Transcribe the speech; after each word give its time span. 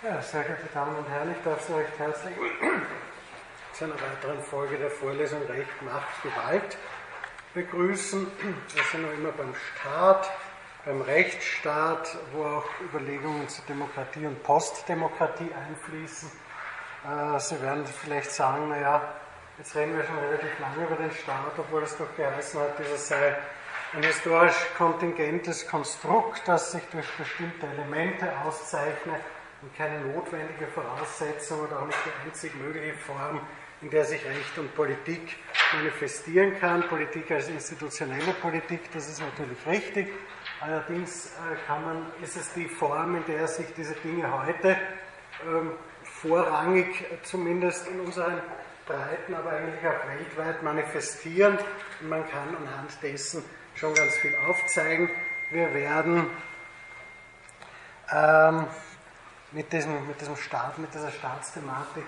Ja, 0.00 0.22
sehr 0.22 0.44
geehrte 0.44 0.68
Damen 0.72 0.94
und 0.94 1.08
Herren, 1.08 1.32
ich 1.32 1.42
darf 1.42 1.60
Sie 1.60 1.72
recht 1.72 1.98
herzlich 1.98 2.32
zu 3.72 3.84
einer 3.84 3.94
weiteren 3.94 4.40
Folge 4.44 4.78
der 4.78 4.92
Vorlesung 4.92 5.42
Recht, 5.46 5.82
Macht, 5.82 6.22
Gewalt 6.22 6.78
begrüßen. 7.52 8.24
Wir 8.74 8.82
sind 8.92 9.02
noch 9.02 9.12
immer 9.12 9.32
beim 9.32 9.52
Staat, 9.56 10.30
beim 10.84 11.00
Rechtsstaat, 11.02 12.16
wo 12.32 12.44
auch 12.44 12.66
Überlegungen 12.80 13.48
zur 13.48 13.64
Demokratie 13.64 14.24
und 14.24 14.40
Postdemokratie 14.44 15.50
einfließen. 15.52 16.30
Äh, 17.04 17.40
Sie 17.40 17.60
werden 17.60 17.84
vielleicht 17.84 18.30
sagen, 18.30 18.68
naja, 18.68 19.02
jetzt 19.58 19.74
reden 19.74 19.96
wir 19.96 20.04
schon 20.04 20.18
relativ 20.18 20.60
lange 20.60 20.86
über 20.86 20.94
den 20.94 21.10
Staat, 21.10 21.58
obwohl 21.58 21.82
es 21.82 21.96
doch 21.96 22.14
geheißen 22.16 22.60
hat, 22.60 22.78
dieser 22.78 22.98
sei 22.98 23.36
ein 23.94 24.04
historisch 24.04 24.64
kontingentes 24.76 25.66
Konstrukt, 25.66 26.42
das 26.46 26.70
sich 26.70 26.84
durch 26.92 27.10
bestimmte 27.16 27.66
Elemente 27.66 28.30
auszeichnet 28.46 29.22
und 29.62 29.76
keine 29.76 30.00
notwendige 30.00 30.66
Voraussetzung 30.68 31.60
oder 31.60 31.80
auch 31.80 31.86
nicht 31.86 31.98
die 32.04 32.28
einzig 32.28 32.54
mögliche 32.54 32.94
Form, 32.94 33.40
in 33.80 33.90
der 33.90 34.04
sich 34.04 34.24
Recht 34.24 34.58
und 34.58 34.74
Politik 34.74 35.36
manifestieren 35.74 36.58
kann. 36.58 36.82
Politik 36.88 37.30
als 37.30 37.48
institutionelle 37.48 38.32
Politik, 38.40 38.90
das 38.92 39.08
ist 39.08 39.20
natürlich 39.20 39.66
richtig. 39.66 40.08
Allerdings 40.60 41.32
äh, 41.36 41.80
man, 41.80 42.06
ist 42.22 42.36
es 42.36 42.52
die 42.54 42.66
Form, 42.66 43.16
in 43.16 43.24
der 43.26 43.46
sich 43.46 43.66
diese 43.76 43.94
Dinge 43.94 44.44
heute 44.44 44.76
ähm, 45.46 45.72
vorrangig, 46.02 47.04
zumindest 47.22 47.88
in 47.88 48.00
unseren 48.00 48.40
Breiten, 48.86 49.34
aber 49.34 49.50
eigentlich 49.50 49.86
auch 49.86 50.06
weltweit 50.08 50.62
manifestieren. 50.62 51.58
Und 52.00 52.08
man 52.08 52.28
kann 52.28 52.56
anhand 52.56 53.00
dessen 53.02 53.44
schon 53.74 53.94
ganz 53.94 54.14
viel 54.16 54.34
aufzeigen. 54.48 55.10
Wir 55.50 55.72
werden 55.74 56.30
ähm, 58.12 58.66
mit, 59.52 59.72
diesem, 59.72 60.06
mit 60.06 60.20
diesem 60.20 60.36
Staat, 60.36 60.78
mit 60.78 60.92
dieser 60.92 61.10
Staatsthematik 61.10 62.04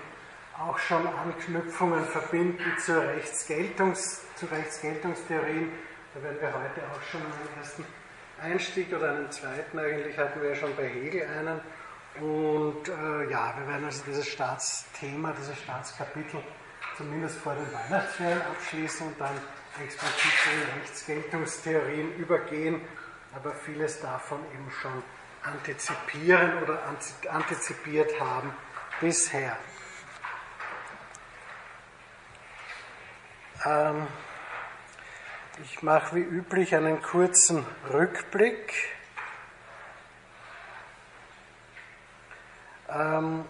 auch 0.59 0.77
schon 0.77 1.07
Anknüpfungen 1.07 2.05
verbinden 2.05 2.77
zu, 2.77 2.99
Rechtsgeltungs, 2.99 4.21
zu 4.35 4.45
Rechtsgeltungstheorien. 4.45 5.71
Da 6.13 6.23
werden 6.23 6.37
wir 6.39 6.53
heute 6.53 6.81
auch 6.91 7.01
schon 7.09 7.21
einen 7.21 7.57
ersten 7.57 7.85
Einstieg 8.41 8.93
oder 8.93 9.11
einen 9.11 9.31
zweiten, 9.31 9.79
eigentlich 9.79 10.17
hatten 10.17 10.41
wir 10.41 10.49
ja 10.49 10.55
schon 10.55 10.75
bei 10.75 10.87
Hegel 10.87 11.27
einen. 11.27 11.61
Und 12.19 12.89
äh, 12.89 13.31
ja, 13.31 13.53
wir 13.57 13.67
werden 13.67 13.85
also 13.85 14.03
dieses 14.05 14.27
Staatsthema, 14.27 15.33
dieses 15.39 15.57
Staatskapitel 15.59 16.43
zumindest 16.97 17.37
vor 17.37 17.55
den 17.55 17.67
Weihnachtsferien 17.73 18.41
abschließen 18.41 19.07
und 19.07 19.19
dann 19.19 19.35
explizit 19.81 20.31
zu 20.43 20.49
den 20.49 20.81
Rechtsgeltungstheorien 20.81 22.15
übergehen, 22.17 22.81
aber 23.33 23.53
vieles 23.53 24.01
davon 24.01 24.39
eben 24.53 24.69
schon 24.69 25.01
antizipieren 25.43 26.61
oder 26.63 26.79
antizipiert 27.29 28.19
haben 28.19 28.53
bisher. 28.99 29.57
Ähm, 33.65 34.07
ich 35.63 35.83
mache 35.83 36.15
wie 36.15 36.21
üblich 36.21 36.75
einen 36.75 37.01
kurzen 37.01 37.65
Rückblick. 37.91 38.73
Ähm, 42.89 43.45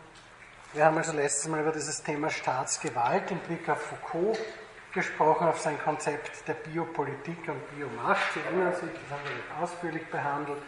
wir 0.73 0.85
haben 0.85 0.97
also 0.97 1.13
letztes 1.13 1.47
Mal 1.47 1.61
über 1.61 1.71
dieses 1.71 2.03
Thema 2.03 2.29
Staatsgewalt 2.29 3.31
im 3.31 3.39
Blick 3.39 3.67
auf 3.69 3.81
Foucault 3.81 4.39
gesprochen, 4.93 5.47
auf 5.47 5.59
sein 5.59 5.79
Konzept 5.81 6.47
der 6.47 6.53
Biopolitik 6.53 7.47
und 7.47 7.75
Biomacht. 7.75 8.33
Sie 8.33 8.39
erinnern 8.41 8.73
sich, 8.73 8.89
das 8.91 9.11
haben 9.11 9.23
wir 9.23 9.63
ausführlich 9.63 10.05
behandelt. 10.07 10.61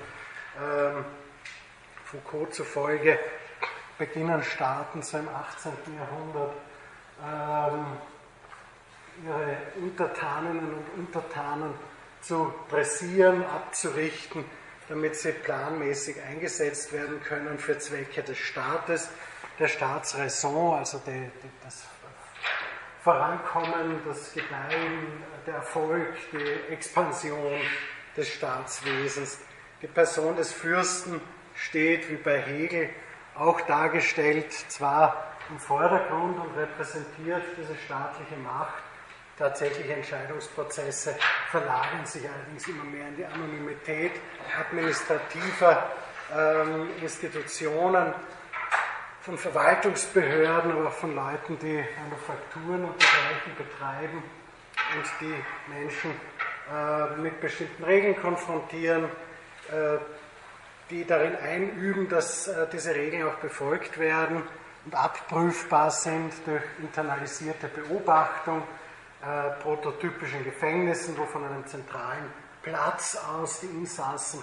Ähm, 0.62 1.06
Foucault 2.06 2.54
zufolge 2.54 3.20
beginnen 3.98 4.44
Staaten 4.44 5.02
so 5.02 5.18
im 5.18 5.30
18. 5.30 5.72
Jahrhundert 5.98 6.54
ähm, 7.24 7.86
ihre 9.26 9.58
Untertaninnen 9.84 10.74
und 10.74 11.06
Untertanen 11.06 11.74
zu 12.22 12.54
dressieren, 12.70 13.44
abzurichten, 13.46 14.46
damit 14.90 15.16
sie 15.16 15.32
planmäßig 15.32 16.22
eingesetzt 16.22 16.94
werden 16.94 17.22
können 17.24 17.58
für 17.58 17.78
Zwecke 17.78 18.24
des 18.24 18.38
Staates, 18.38 19.10
der 19.60 19.68
Staatsräson, 19.68 20.78
also 20.78 21.00
die, 21.06 21.12
die, 21.42 21.50
das 21.64 21.84
Vorankommen, 23.04 24.00
das 24.06 24.34
Gedeihen, 24.34 25.24
der 25.46 25.56
Erfolg, 25.56 26.08
die 26.32 26.74
Expansion 26.74 27.60
des 28.16 28.30
Staatswesens. 28.30 29.40
Die 29.84 29.90
Person 29.90 30.38
des 30.38 30.54
Fürsten 30.54 31.20
steht, 31.56 32.10
wie 32.10 32.16
bei 32.16 32.40
Hegel 32.40 32.90
auch 33.36 33.60
dargestellt, 33.62 34.50
zwar 34.70 35.36
im 35.50 35.60
Vordergrund 35.60 36.40
und 36.40 36.58
repräsentiert 36.58 37.44
diese 37.58 37.76
staatliche 37.86 38.38
Macht, 38.38 38.82
tatsächliche 39.38 39.94
Entscheidungsprozesse 39.94 41.18
verlagern 41.52 42.06
sich 42.06 42.24
allerdings 42.30 42.66
immer 42.70 42.86
mehr 42.86 43.10
in 43.10 43.18
die 43.18 43.26
Anonymität 43.26 44.14
administrativer 44.58 45.92
ähm, 46.34 46.88
Institutionen, 47.02 48.14
von 49.20 49.38
Verwaltungsbehörden, 49.38 50.72
aber 50.72 50.88
auch 50.88 50.94
von 50.94 51.14
Leuten, 51.14 51.60
die 51.60 51.84
Manufakturen 52.04 52.86
und 52.86 52.96
dergleichen 53.02 53.56
betreiben 53.58 54.24
und 54.96 55.06
die 55.20 55.74
Menschen 55.74 56.12
äh, 56.72 57.22
mit 57.22 57.42
bestimmten 57.42 57.84
Regeln 57.84 58.16
konfrontieren, 58.16 59.10
die 60.90 61.06
darin 61.06 61.36
einüben, 61.36 62.08
dass 62.10 62.48
äh, 62.48 62.68
diese 62.72 62.94
Regeln 62.94 63.28
auch 63.28 63.36
befolgt 63.36 63.98
werden 63.98 64.44
und 64.86 64.96
abprüfbar 64.96 65.92
sind 65.92 66.34
durch 66.46 66.64
internalisierte 66.80 67.68
Beobachtung, 67.68 68.64
äh, 69.22 69.62
prototypischen 69.62 70.44
Gefängnissen, 70.44 71.18
wo 71.18 71.26
von 71.26 71.44
einem 71.46 71.66
zentralen 71.66 72.32
Platz 72.62 73.16
aus 73.16 73.62
die 73.62 73.68
Insassen 73.68 74.42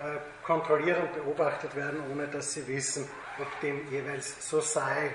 äh, 0.00 0.16
kontrolliert 0.44 0.98
und 1.00 1.12
beobachtet 1.24 1.76
werden, 1.76 2.00
ohne 2.10 2.26
dass 2.26 2.52
sie 2.52 2.66
wissen, 2.66 3.08
ob 3.38 3.60
dem 3.60 3.88
jeweils 3.90 4.48
so 4.48 4.60
sei. 4.60 5.12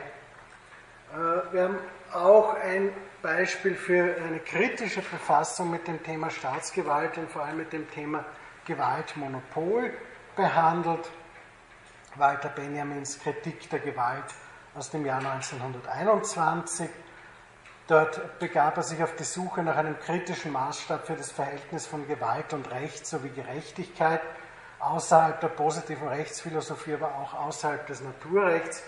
Äh, 1.11 1.53
wir 1.53 1.63
haben 1.63 1.79
auch 2.13 2.53
ein 2.55 2.93
Beispiel 3.21 3.75
für 3.75 4.15
eine 4.23 4.39
kritische 4.39 5.01
Befassung 5.01 5.71
mit 5.71 5.87
dem 5.87 6.01
Thema 6.03 6.29
Staatsgewalt 6.29 7.17
und 7.17 7.29
vor 7.29 7.43
allem 7.43 7.57
mit 7.57 7.73
dem 7.73 7.89
Thema 7.91 8.23
Gewaltmonopol 8.67 9.91
behandelt. 10.35 11.09
Walter 12.15 12.49
Benjamins 12.49 13.19
Kritik 13.19 13.69
der 13.69 13.79
Gewalt 13.79 14.25
aus 14.75 14.89
dem 14.91 15.05
Jahr 15.05 15.19
1921. 15.19 16.89
Dort 17.87 18.39
begab 18.39 18.75
er 18.77 18.83
sich 18.83 19.01
auf 19.01 19.15
die 19.15 19.23
Suche 19.23 19.63
nach 19.63 19.77
einem 19.77 19.97
kritischen 19.97 20.51
Maßstab 20.51 21.07
für 21.07 21.15
das 21.15 21.31
Verhältnis 21.31 21.87
von 21.87 22.05
Gewalt 22.07 22.53
und 22.53 22.69
Recht 22.69 23.07
sowie 23.07 23.29
Gerechtigkeit 23.29 24.21
außerhalb 24.79 25.39
der 25.39 25.47
positiven 25.47 26.07
Rechtsphilosophie, 26.07 26.95
aber 26.95 27.15
auch 27.15 27.33
außerhalb 27.33 27.87
des 27.87 28.01
Naturrechts. 28.01 28.83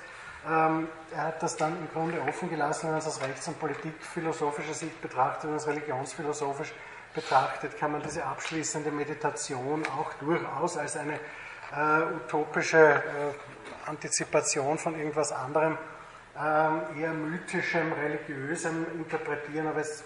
Ähm, 0.48 0.88
er 1.12 1.24
hat 1.24 1.44
das 1.44 1.58
dann 1.58 1.78
im 1.78 1.90
Grunde 1.92 2.22
offen 2.22 2.50
gelassen, 2.50 2.84
wenn 2.84 2.92
man 2.92 3.00
es 3.00 3.08
aus 3.08 3.22
rechts- 3.22 3.48
und 3.48 3.60
politikphilosophischer 3.60 4.74
Sicht 4.74 5.02
betrachtet 5.02 5.50
und 5.50 5.56
aus 5.56 5.68
religionsphilosophisch 5.68 6.74
betrachtet, 7.14 7.78
kann 7.78 7.92
man 7.92 8.02
diese 8.02 8.24
abschließende 8.26 8.92
Meditation 8.92 9.86
auch 9.88 10.14
durchaus 10.16 10.78
als 10.78 10.98
eine 10.98 11.16
äh, 11.16 12.02
utopische 12.16 12.78
äh, 12.78 13.90
Antizipation 13.90 14.78
von 14.78 14.98
irgendwas 14.98 15.32
anderem, 15.32 15.78
äh, 16.36 17.02
eher 17.02 17.14
mythischem, 17.14 17.92
religiösem 17.94 18.86
interpretieren, 18.96 19.68
aber 19.68 19.82
es 19.82 20.04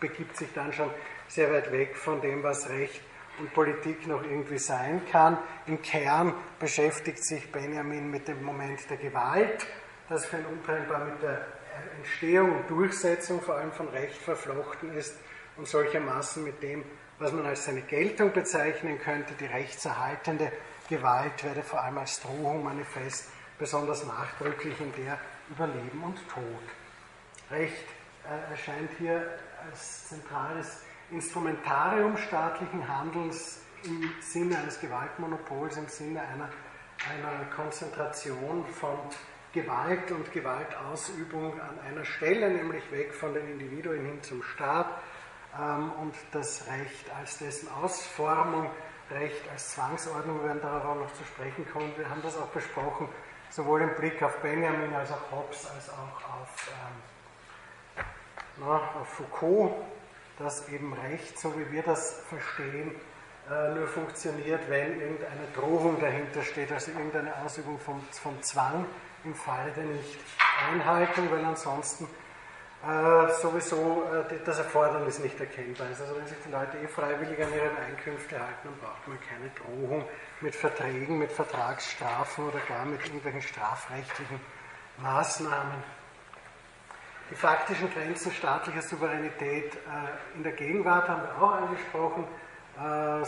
begibt 0.00 0.36
sich 0.36 0.52
dann 0.52 0.72
schon 0.72 0.90
sehr 1.28 1.52
weit 1.52 1.72
weg 1.72 1.96
von 1.96 2.20
dem, 2.20 2.42
was 2.42 2.68
Recht 2.68 3.00
und 3.38 3.52
Politik 3.54 4.06
noch 4.06 4.22
irgendwie 4.22 4.58
sein 4.58 5.02
kann. 5.10 5.38
Im 5.66 5.80
Kern 5.80 6.34
beschäftigt 6.58 7.24
sich 7.24 7.50
Benjamin 7.50 8.10
mit 8.10 8.28
dem 8.28 8.42
Moment 8.44 8.88
der 8.90 8.98
Gewalt, 8.98 9.66
das 10.08 10.26
für 10.26 10.36
ihn 10.36 10.46
untrennbar 10.46 11.04
mit 11.04 11.22
der 11.22 11.46
Entstehung 11.96 12.56
und 12.56 12.70
Durchsetzung 12.70 13.40
vor 13.40 13.54
allem 13.54 13.72
von 13.72 13.88
Recht 13.88 14.20
verflochten 14.20 14.94
ist 14.94 15.14
und 15.56 15.68
solchermaßen 15.68 16.44
mit 16.44 16.62
dem, 16.62 16.84
was 17.18 17.32
man 17.32 17.46
als 17.46 17.64
seine 17.64 17.82
Geltung 17.82 18.32
bezeichnen 18.32 18.98
könnte, 18.98 19.34
die 19.34 19.46
rechtserhaltende 19.46 20.50
Gewalt 20.88 21.44
werde 21.44 21.62
vor 21.62 21.80
allem 21.82 21.98
als 21.98 22.20
Drohung 22.20 22.64
manifest, 22.64 23.28
besonders 23.58 24.06
nachdrücklich 24.06 24.78
in 24.80 24.92
der 25.04 25.18
über 25.50 25.66
Leben 25.66 26.02
und 26.02 26.16
Tod. 26.28 26.62
Recht 27.50 27.84
äh, 28.24 28.50
erscheint 28.50 28.90
hier 28.98 29.38
als 29.64 30.08
zentrales 30.08 30.82
Instrumentarium 31.10 32.16
staatlichen 32.16 32.88
Handelns 32.88 33.60
im 33.84 34.10
Sinne 34.20 34.58
eines 34.58 34.80
Gewaltmonopols, 34.80 35.76
im 35.76 35.88
Sinne 35.88 36.22
einer, 36.22 36.48
einer 37.10 37.44
Konzentration 37.54 38.64
von 38.66 38.98
Gewalt 39.52 40.10
und 40.10 40.32
Gewaltausübung 40.32 41.60
an 41.60 41.78
einer 41.86 42.04
Stelle, 42.04 42.50
nämlich 42.50 42.90
weg 42.90 43.12
von 43.12 43.34
den 43.34 43.46
Individuen 43.48 44.04
hin 44.04 44.22
zum 44.22 44.42
Staat 44.42 44.88
und 45.58 46.14
das 46.32 46.66
Recht 46.66 47.10
als 47.18 47.38
dessen 47.38 47.68
Ausformung, 47.82 48.70
Recht 49.10 49.42
als 49.50 49.72
Zwangsordnung, 49.72 50.42
werden 50.44 50.62
darauf 50.62 50.84
auch 50.84 50.94
noch 50.94 51.12
zu 51.12 51.24
sprechen 51.24 51.66
kommen. 51.70 51.92
Wir 51.96 52.08
haben 52.08 52.22
das 52.22 52.38
auch 52.38 52.48
besprochen, 52.48 53.08
sowohl 53.50 53.82
im 53.82 53.94
Blick 53.96 54.22
auf 54.22 54.38
Benjamin 54.38 54.94
als 54.94 55.12
auch 55.12 55.30
Hobbes 55.30 55.68
als 55.70 55.90
auch 55.90 56.40
auf, 56.40 56.72
ähm, 56.72 58.04
na, 58.58 58.76
auf 59.00 59.08
Foucault, 59.08 59.74
dass 60.38 60.68
eben 60.68 60.94
Recht, 60.94 61.38
so 61.38 61.52
wie 61.58 61.70
wir 61.70 61.82
das 61.82 62.22
verstehen, 62.28 62.94
äh, 63.50 63.74
nur 63.74 63.86
funktioniert, 63.88 64.68
wenn 64.70 65.00
irgendeine 65.00 65.46
Drohung 65.54 66.00
dahinter 66.00 66.42
steht, 66.42 66.72
also 66.72 66.92
irgendeine 66.92 67.34
Ausübung 67.44 67.78
von, 67.78 68.00
von 68.10 68.40
Zwang 68.42 68.86
im 69.24 69.34
Falle 69.34 69.70
der 69.72 69.84
Nicht-Einhaltung, 69.84 71.30
weil 71.30 71.44
ansonsten 71.44 72.08
äh, 72.82 73.30
sowieso 73.40 74.02
äh, 74.12 74.44
das 74.44 74.58
Erfordernis 74.58 75.20
nicht 75.20 75.38
erkennbar 75.38 75.88
ist. 75.90 76.00
Also 76.00 76.16
wenn 76.16 76.26
sich 76.26 76.36
die 76.44 76.50
Leute 76.50 76.78
eh 76.78 76.88
freiwillig 76.88 77.40
an 77.40 77.54
ihre 77.54 77.70
Einkünfte 77.76 78.36
halten, 78.36 78.64
dann 78.64 78.78
braucht 78.80 79.06
man 79.06 79.18
keine 79.20 79.50
Drohung 79.50 80.04
mit 80.40 80.52
Verträgen, 80.56 81.16
mit 81.16 81.30
Vertragsstrafen 81.30 82.48
oder 82.48 82.58
gar 82.68 82.84
mit 82.84 83.04
irgendwelchen 83.04 83.40
strafrechtlichen 83.40 84.40
Maßnahmen. 84.98 85.84
Die 87.30 87.36
faktischen 87.36 87.88
Grenzen 87.92 88.32
staatlicher 88.32 88.82
Souveränität 88.82 89.76
äh, 89.76 90.36
in 90.36 90.42
der 90.42 90.52
Gegenwart 90.52 91.08
haben 91.08 91.22
wir 91.22 91.40
auch 91.40 91.52
angesprochen. 91.52 92.26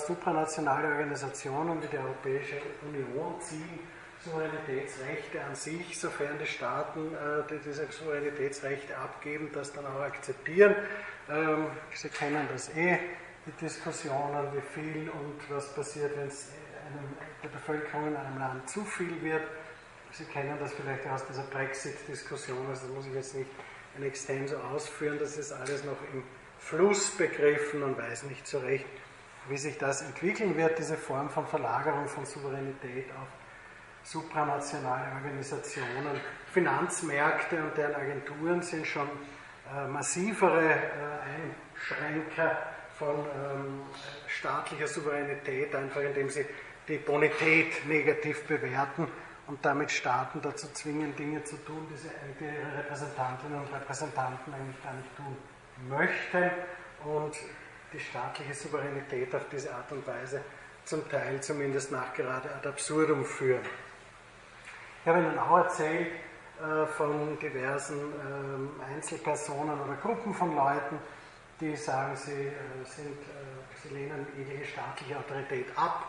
Supranationale 0.06 0.88
Organisationen 0.88 1.82
wie 1.82 1.86
die 1.86 1.98
Europäische 1.98 2.56
Union 2.82 3.38
ziehen 3.42 3.78
Souveränitätsrechte 4.24 5.42
an 5.42 5.54
sich, 5.54 5.98
sofern 5.98 6.38
die 6.38 6.46
Staaten 6.46 7.14
äh, 7.14 7.42
die 7.50 7.58
diese 7.58 7.86
Souveränitätsrechte 7.90 8.96
abgeben, 8.96 9.50
das 9.52 9.72
dann 9.72 9.86
auch 9.86 10.00
akzeptieren. 10.00 10.74
Ähm, 11.30 11.66
Sie 11.92 12.08
kennen 12.08 12.48
das 12.50 12.74
eh, 12.74 12.98
die 13.46 13.52
Diskussionen, 13.64 14.48
wie 14.54 14.60
viel 14.60 15.10
und 15.10 15.38
was 15.50 15.74
passiert, 15.74 16.16
wenn 16.16 16.28
es 16.28 16.48
der 17.42 17.48
Bevölkerung 17.48 18.08
in 18.08 18.16
einem 18.16 18.38
Land 18.38 18.68
zu 18.68 18.84
viel 18.84 19.22
wird. 19.22 19.42
Sie 20.12 20.24
kennen 20.24 20.56
das 20.60 20.72
vielleicht 20.72 21.06
aus 21.06 21.26
dieser 21.26 21.42
Brexit-Diskussion, 21.42 22.66
also 22.68 22.86
das 22.86 22.94
muss 22.94 23.06
ich 23.06 23.14
jetzt 23.14 23.34
nicht 23.34 23.50
in 23.96 24.04
extenso 24.04 24.56
ausführen, 24.58 25.18
das 25.18 25.36
ist 25.36 25.52
alles 25.52 25.84
noch 25.84 25.96
im 26.12 26.22
Fluss 26.58 27.10
begriffen 27.10 27.82
und 27.82 27.98
weiß 27.98 28.24
nicht 28.24 28.46
so 28.46 28.58
recht, 28.58 28.86
wie 29.48 29.58
sich 29.58 29.76
das 29.76 30.02
entwickeln 30.02 30.56
wird, 30.56 30.78
diese 30.78 30.96
Form 30.96 31.28
von 31.28 31.46
Verlagerung 31.46 32.06
von 32.06 32.24
Souveränität 32.24 33.10
auf 33.10 33.28
supranationale 34.04 35.12
Organisationen. 35.16 36.20
Finanzmärkte 36.52 37.56
und 37.62 37.76
deren 37.76 37.94
Agenturen 37.94 38.62
sind 38.62 38.86
schon 38.86 39.08
äh, 39.74 39.88
massivere 39.88 40.70
äh, 40.70 41.96
Einschränker 42.04 42.58
von 42.98 43.16
ähm, 43.16 43.82
staatlicher 44.28 44.86
Souveränität, 44.86 45.74
einfach 45.74 46.02
indem 46.02 46.30
sie 46.30 46.46
die 46.86 46.98
Bonität 46.98 47.86
negativ 47.86 48.44
bewerten 48.44 49.08
und 49.46 49.64
damit 49.64 49.90
Staaten 49.90 50.40
dazu 50.40 50.68
zwingen, 50.72 51.16
Dinge 51.16 51.42
zu 51.44 51.56
tun, 51.64 51.86
die, 51.90 52.38
die 52.38 52.44
ihre 52.44 52.78
Repräsentantinnen 52.78 53.58
und 53.58 53.72
Repräsentanten 53.74 54.54
eigentlich 54.54 54.82
gar 54.82 54.92
nicht 54.92 55.16
tun 55.16 55.36
möchten 55.88 56.50
und 57.04 57.34
die 57.92 58.00
staatliche 58.00 58.54
Souveränität 58.54 59.34
auf 59.34 59.48
diese 59.50 59.74
Art 59.74 59.90
und 59.92 60.06
Weise 60.06 60.40
zum 60.84 61.08
Teil 61.08 61.42
zumindest 61.42 61.90
nachgerade 61.90 62.54
ad 62.54 62.68
absurdum 62.68 63.24
führen. 63.24 63.62
Ich 65.04 65.08
habe 65.08 65.18
Ihnen 65.18 65.38
auch 65.38 65.58
erzählt 65.58 66.12
äh, 66.62 66.86
von 66.86 67.38
diversen 67.38 67.98
äh, 68.00 68.94
Einzelpersonen 68.94 69.78
oder 69.78 69.96
Gruppen 69.96 70.32
von 70.32 70.56
Leuten, 70.56 70.98
die 71.60 71.76
sagen, 71.76 72.16
sie, 72.16 72.46
äh, 72.46 72.52
sind, 72.86 73.12
äh, 73.12 73.82
sie 73.82 73.94
lehnen 73.94 74.26
jegliche 74.34 74.64
staatliche 74.64 75.18
Autorität 75.18 75.66
ab, 75.76 76.06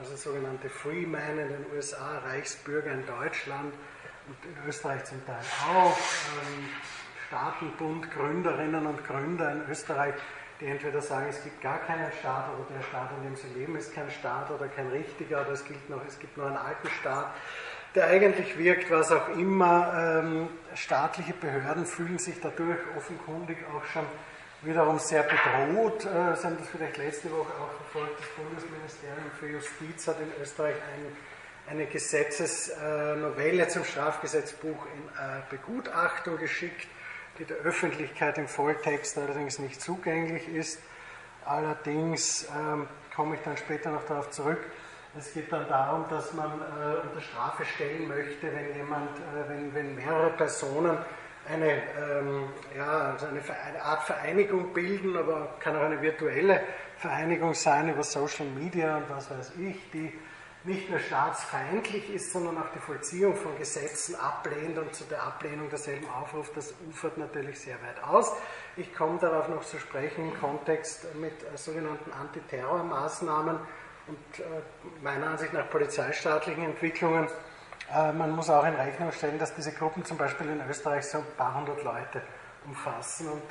also 0.00 0.16
sogenannte 0.16 0.70
Freemen 0.70 1.38
in 1.38 1.48
den 1.48 1.66
USA, 1.74 2.20
Reichsbürger 2.24 2.92
in 2.92 3.04
Deutschland 3.04 3.74
und 4.28 4.36
in 4.46 4.66
Österreich 4.66 5.04
zum 5.04 5.22
Teil 5.26 5.44
auch, 5.70 5.98
ähm, 5.98 6.70
Staatenbund, 7.26 8.10
Gründerinnen 8.12 8.86
und 8.86 9.06
Gründer 9.06 9.52
in 9.52 9.70
Österreich, 9.70 10.14
die 10.58 10.68
entweder 10.68 11.02
sagen, 11.02 11.26
es 11.28 11.44
gibt 11.44 11.60
gar 11.60 11.80
keinen 11.80 12.10
Staat 12.12 12.48
oder 12.54 12.78
der 12.78 12.82
Staat, 12.82 13.10
in 13.18 13.24
dem 13.24 13.36
sie 13.36 13.48
leben, 13.48 13.76
ist 13.76 13.94
kein 13.94 14.10
Staat 14.10 14.50
oder 14.50 14.68
kein 14.68 14.88
richtiger, 14.88 15.40
aber 15.40 15.50
es, 15.50 15.66
gilt 15.66 15.90
noch, 15.90 16.00
es 16.06 16.18
gibt 16.18 16.38
nur 16.38 16.46
einen 16.46 16.56
alten 16.56 16.88
Staat 16.88 17.34
der 17.98 18.06
eigentlich 18.06 18.56
wirkt, 18.56 18.90
was 18.92 19.10
auch 19.10 19.28
immer. 19.30 20.22
Ähm, 20.22 20.48
staatliche 20.74 21.32
Behörden 21.32 21.84
fühlen 21.84 22.18
sich 22.18 22.36
dadurch 22.40 22.78
offenkundig 22.96 23.58
auch 23.74 23.84
schon 23.86 24.04
wiederum 24.62 25.00
sehr 25.00 25.24
bedroht. 25.24 26.04
Äh, 26.04 26.36
Sie 26.36 26.46
haben 26.46 26.58
das 26.58 26.68
vielleicht 26.68 26.96
letzte 26.96 27.28
Woche 27.32 27.52
auch 27.60 27.72
verfolgt. 27.90 28.20
Das 28.20 28.28
Bundesministerium 28.36 29.30
für 29.40 29.48
Justiz 29.48 30.06
hat 30.06 30.20
in 30.20 30.30
Österreich 30.40 30.76
ein, 30.76 31.16
eine 31.72 31.86
Gesetzesnovelle 31.86 33.64
äh, 33.64 33.68
zum 33.68 33.82
Strafgesetzbuch 33.82 34.86
in 34.94 35.08
äh, 35.08 35.40
Begutachtung 35.50 36.38
geschickt, 36.38 36.86
die 37.40 37.46
der 37.46 37.56
Öffentlichkeit 37.58 38.38
im 38.38 38.46
Volltext 38.46 39.18
allerdings 39.18 39.58
nicht 39.58 39.80
zugänglich 39.80 40.48
ist. 40.48 40.78
Allerdings 41.44 42.46
ähm, 42.56 42.86
komme 43.16 43.34
ich 43.34 43.40
dann 43.42 43.56
später 43.56 43.90
noch 43.90 44.06
darauf 44.06 44.30
zurück 44.30 44.60
es 45.18 45.32
geht 45.32 45.52
dann 45.52 45.68
darum, 45.68 46.04
dass 46.08 46.32
man 46.32 46.50
äh, 46.60 47.06
unter 47.06 47.20
Strafe 47.20 47.64
stellen 47.64 48.06
möchte, 48.06 48.46
wenn 48.52 48.76
jemand, 48.76 49.18
äh, 49.18 49.48
wenn, 49.48 49.74
wenn 49.74 49.94
mehrere 49.96 50.30
Personen 50.30 50.96
eine, 51.48 51.70
ähm, 51.70 52.48
ja, 52.76 53.12
also 53.12 53.26
eine, 53.26 53.40
eine, 53.40 53.82
Art 53.82 54.02
Vereinigung 54.04 54.72
bilden, 54.72 55.16
aber 55.16 55.56
kann 55.60 55.76
auch 55.76 55.82
eine 55.82 56.00
virtuelle 56.00 56.60
Vereinigung 56.98 57.54
sein 57.54 57.90
über 57.90 58.02
Social 58.02 58.46
Media 58.46 58.98
und 58.98 59.10
was 59.10 59.30
weiß 59.30 59.52
ich, 59.58 59.90
die 59.90 60.12
nicht 60.64 60.90
nur 60.90 60.98
staatsfeindlich 60.98 62.12
ist, 62.12 62.32
sondern 62.32 62.58
auch 62.58 62.70
die 62.74 62.80
Vollziehung 62.80 63.34
von 63.34 63.56
Gesetzen 63.56 64.16
ablehnt 64.16 64.76
und 64.76 64.94
zu 64.94 65.04
der 65.04 65.22
Ablehnung 65.22 65.70
derselben 65.70 66.06
aufruft, 66.10 66.56
das 66.56 66.74
ufert 66.88 67.16
natürlich 67.16 67.60
sehr 67.60 67.76
weit 67.76 68.02
aus. 68.04 68.32
Ich 68.76 68.94
komme 68.94 69.18
darauf 69.18 69.48
noch 69.48 69.64
zu 69.64 69.78
sprechen 69.78 70.28
im 70.28 70.38
Kontext 70.38 71.14
mit 71.14 71.32
äh, 71.42 71.56
sogenannten 71.56 72.12
Antiterrormaßnahmen 72.12 73.58
und 74.08 74.40
äh, 74.40 74.44
meiner 75.02 75.28
Ansicht 75.28 75.52
nach 75.52 75.68
polizeistaatlichen 75.70 76.64
Entwicklungen. 76.64 77.28
Äh, 77.94 78.12
man 78.12 78.30
muss 78.30 78.50
auch 78.50 78.64
in 78.64 78.74
Rechnung 78.74 79.12
stellen, 79.12 79.38
dass 79.38 79.54
diese 79.54 79.72
Gruppen 79.72 80.04
zum 80.04 80.16
Beispiel 80.16 80.48
in 80.48 80.60
Österreich 80.68 81.06
so 81.06 81.18
ein 81.18 81.24
paar 81.36 81.54
hundert 81.54 81.82
Leute 81.84 82.22
umfassen 82.66 83.28
und 83.28 83.42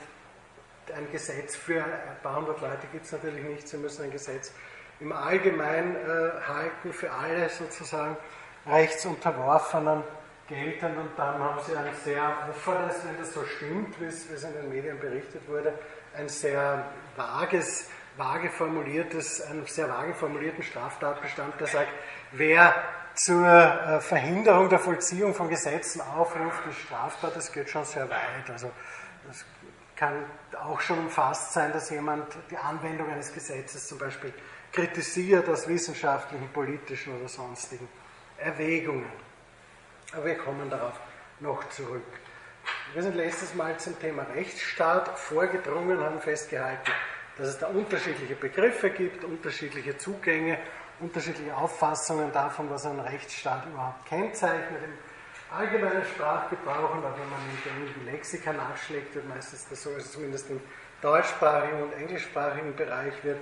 ein 0.95 1.11
Gesetz 1.11 1.55
für 1.55 1.83
ein 1.83 2.21
paar 2.23 2.37
hundert 2.37 2.61
Leute 2.61 2.87
gibt 2.91 3.05
es 3.05 3.11
natürlich 3.11 3.43
nicht. 3.43 3.67
Sie 3.67 3.77
müssen 3.77 4.03
ein 4.03 4.11
Gesetz 4.11 4.53
im 4.99 5.11
Allgemeinen 5.11 5.95
äh, 5.95 6.41
halten, 6.47 6.93
für 6.93 7.11
alle 7.11 7.49
sozusagen 7.49 8.17
Rechtsunterworfenen 8.65 10.03
geltend 10.47 10.97
und 10.97 11.09
dann 11.17 11.39
haben 11.39 11.59
sie 11.65 11.75
ein 11.75 11.93
sehr 12.03 12.37
offenes, 12.49 13.05
wenn 13.05 13.17
das 13.17 13.33
so 13.33 13.43
stimmt, 13.45 13.99
wie 13.99 14.05
es, 14.05 14.25
in 14.25 14.53
den 14.53 14.69
Medien 14.69 14.99
berichtet 14.99 15.47
wurde, 15.47 15.73
ein 16.15 16.29
sehr 16.29 16.85
vages 17.15 17.89
vage 18.17 18.49
formuliertes, 18.49 19.41
einen 19.41 19.65
sehr 19.65 19.89
vage 19.89 20.13
formulierten 20.13 20.63
Straftatbestand, 20.63 21.59
der 21.59 21.67
sagt, 21.67 21.91
wer 22.31 22.73
zur 23.13 23.47
äh, 23.47 23.99
Verhinderung 23.99 24.69
der 24.69 24.79
Vollziehung 24.79 25.33
von 25.33 25.49
Gesetzen 25.49 26.01
aufruft, 26.01 26.65
ist 26.69 26.79
strafbar, 26.79 27.31
das 27.33 27.51
geht 27.51 27.69
schon 27.69 27.85
sehr 27.85 28.09
weit. 28.09 28.49
Also 28.49 28.71
das 29.27 29.45
kann 29.95 30.25
auch 30.63 30.79
schon 30.81 30.99
umfasst 30.99 31.53
sein, 31.53 31.73
dass 31.73 31.89
jemand 31.89 32.25
die 32.51 32.57
Anwendung 32.57 33.09
eines 33.11 33.33
Gesetzes 33.33 33.87
zum 33.87 33.97
Beispiel 33.97 34.33
kritisiert 34.71 35.49
aus 35.49 35.67
wissenschaftlichen, 35.67 36.47
politischen 36.49 37.17
oder 37.17 37.27
sonstigen 37.27 37.87
Erwägungen. 38.37 39.11
Aber 40.13 40.25
wir 40.25 40.37
kommen 40.37 40.69
darauf 40.69 40.99
noch 41.39 41.67
zurück. 41.69 42.05
Wir 42.93 43.01
sind 43.01 43.15
letztes 43.15 43.53
Mal 43.55 43.77
zum 43.79 43.99
Thema 43.99 44.23
Rechtsstaat 44.35 45.17
vorgedrungen, 45.17 45.99
haben 45.99 46.21
festgehalten, 46.21 46.91
dass 47.37 47.49
es 47.49 47.57
da 47.57 47.67
unterschiedliche 47.67 48.35
Begriffe 48.35 48.89
gibt, 48.89 49.23
unterschiedliche 49.23 49.97
Zugänge, 49.97 50.57
unterschiedliche 50.99 51.55
Auffassungen 51.55 52.31
davon, 52.31 52.69
was 52.69 52.85
einen 52.85 52.99
Rechtsstaat 52.99 53.65
überhaupt 53.67 54.05
kennzeichnet. 54.05 54.81
Im 54.83 55.57
allgemeinen 55.57 56.03
Sprachgebrauch 56.03 56.95
und 56.95 57.05
auch 57.05 57.17
wenn 57.17 57.29
man 57.29 57.39
in 57.51 57.63
gängigen 57.63 58.05
Lexika 58.05 58.53
nachschlägt, 58.53 59.13
wird 59.15 59.27
meistens 59.29 59.67
das 59.69 59.83
so, 59.83 59.91
also 59.93 60.09
zumindest 60.09 60.49
im 60.49 60.59
deutschsprachigen 61.01 61.83
und 61.83 61.93
englischsprachigen 61.93 62.75
Bereich 62.75 63.13
wird 63.23 63.39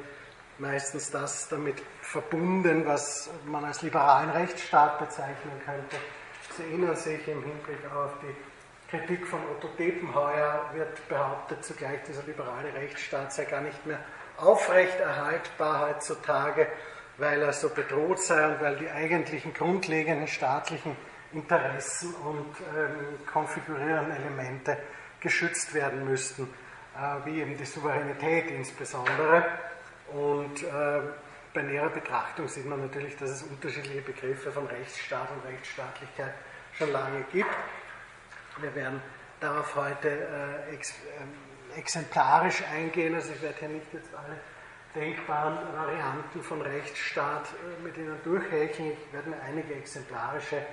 meistens 0.58 1.12
das 1.12 1.48
damit 1.50 1.82
verbunden, 2.02 2.86
was 2.86 3.30
man 3.46 3.66
als 3.66 3.82
liberalen 3.82 4.30
Rechtsstaat 4.30 5.00
bezeichnen 5.00 5.62
könnte. 5.66 5.98
Sie 6.56 6.64
erinnern 6.64 6.96
sich 6.96 7.28
im 7.28 7.44
Hinblick 7.44 7.80
auf 7.94 8.12
die 8.22 8.55
Kritik 8.90 9.26
von 9.26 9.40
Otto 9.50 9.68
Depenheuer 9.80 10.70
wird 10.74 11.08
behauptet, 11.10 11.64
zugleich 11.66 12.04
dieser 12.04 12.24
liberale 12.24 12.74
Rechtsstaat 12.74 13.34
sei 13.34 13.46
gar 13.46 13.62
nicht 13.62 13.86
mehr 13.86 14.00
aufrechterhaltbar 14.38 15.88
heutzutage, 15.88 16.68
weil 17.18 17.42
er 17.42 17.54
so 17.54 17.70
bedroht 17.70 18.20
sei 18.20 18.48
und 18.48 18.62
weil 18.62 18.76
die 18.78 18.90
eigentlichen 18.90 19.54
grundlegenden 19.54 20.28
staatlichen 20.28 20.96
Interessen 21.34 22.14
und 22.16 22.56
ähm, 22.78 23.26
konfigurierenden 23.26 24.16
Elemente 24.16 24.78
geschützt 25.20 25.74
werden 25.74 26.06
müssten, 26.06 26.44
äh, 26.96 27.26
wie 27.26 27.42
eben 27.42 27.58
die 27.58 27.66
Souveränität 27.66 28.52
insbesondere. 28.52 29.46
Und 30.14 30.62
äh, 30.62 31.02
bei 31.54 31.64
näherer 31.64 31.90
Betrachtung 31.90 32.48
sieht 32.48 32.66
man 32.66 32.82
natürlich, 32.82 33.18
dass 33.18 33.32
es 33.32 33.44
unterschiedliche 33.44 34.02
Begriffe 34.02 34.52
von 34.52 34.68
Rechtsstaat 34.68 35.30
und 35.32 35.50
Rechtsstaatlichkeit 35.50 36.34
schon 36.78 36.92
lange 36.92 37.24
gibt. 37.32 37.50
Wir 38.58 38.74
werden 38.74 39.02
darauf 39.40 39.76
heute 39.76 40.10
äh, 40.10 40.74
ex, 40.74 40.92
äh, 40.92 41.76
exemplarisch 41.78 42.64
eingehen, 42.74 43.14
also 43.16 43.34
ich 43.34 43.42
werde 43.42 43.60
hier 43.60 43.68
nicht 43.70 43.94
jetzt 43.94 44.14
alle 44.16 44.40
denkbaren 44.96 45.58
Varianten 45.76 46.42
von 46.42 46.62
Rechtsstaat 46.62 47.50
äh, 47.50 47.84
mit 47.84 47.98
Ihnen 47.98 48.18
durchhecheln. 48.24 48.94
Ich 48.94 49.14
werde 49.14 49.30
mir 49.30 49.42
einige 49.42 49.76
exemplarische 49.76 50.56
äh, 50.58 50.64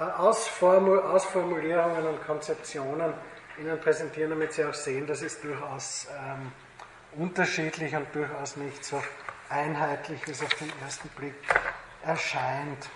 Ausformulierungen 0.00 2.06
und 2.06 2.26
Konzeptionen 2.26 3.14
Ihnen 3.58 3.80
präsentieren, 3.80 4.30
damit 4.30 4.54
Sie 4.54 4.64
auch 4.64 4.74
sehen, 4.74 5.06
das 5.06 5.22
ist 5.22 5.44
durchaus 5.44 6.08
ähm, 6.10 6.50
unterschiedlich 7.12 7.94
und 7.94 8.12
durchaus 8.14 8.56
nicht 8.56 8.84
so 8.84 9.00
einheitlich, 9.48 10.26
wie 10.26 10.32
es 10.32 10.42
auf 10.42 10.52
den 10.54 10.72
ersten 10.82 11.08
Blick 11.10 11.36
erscheint. 12.04 12.90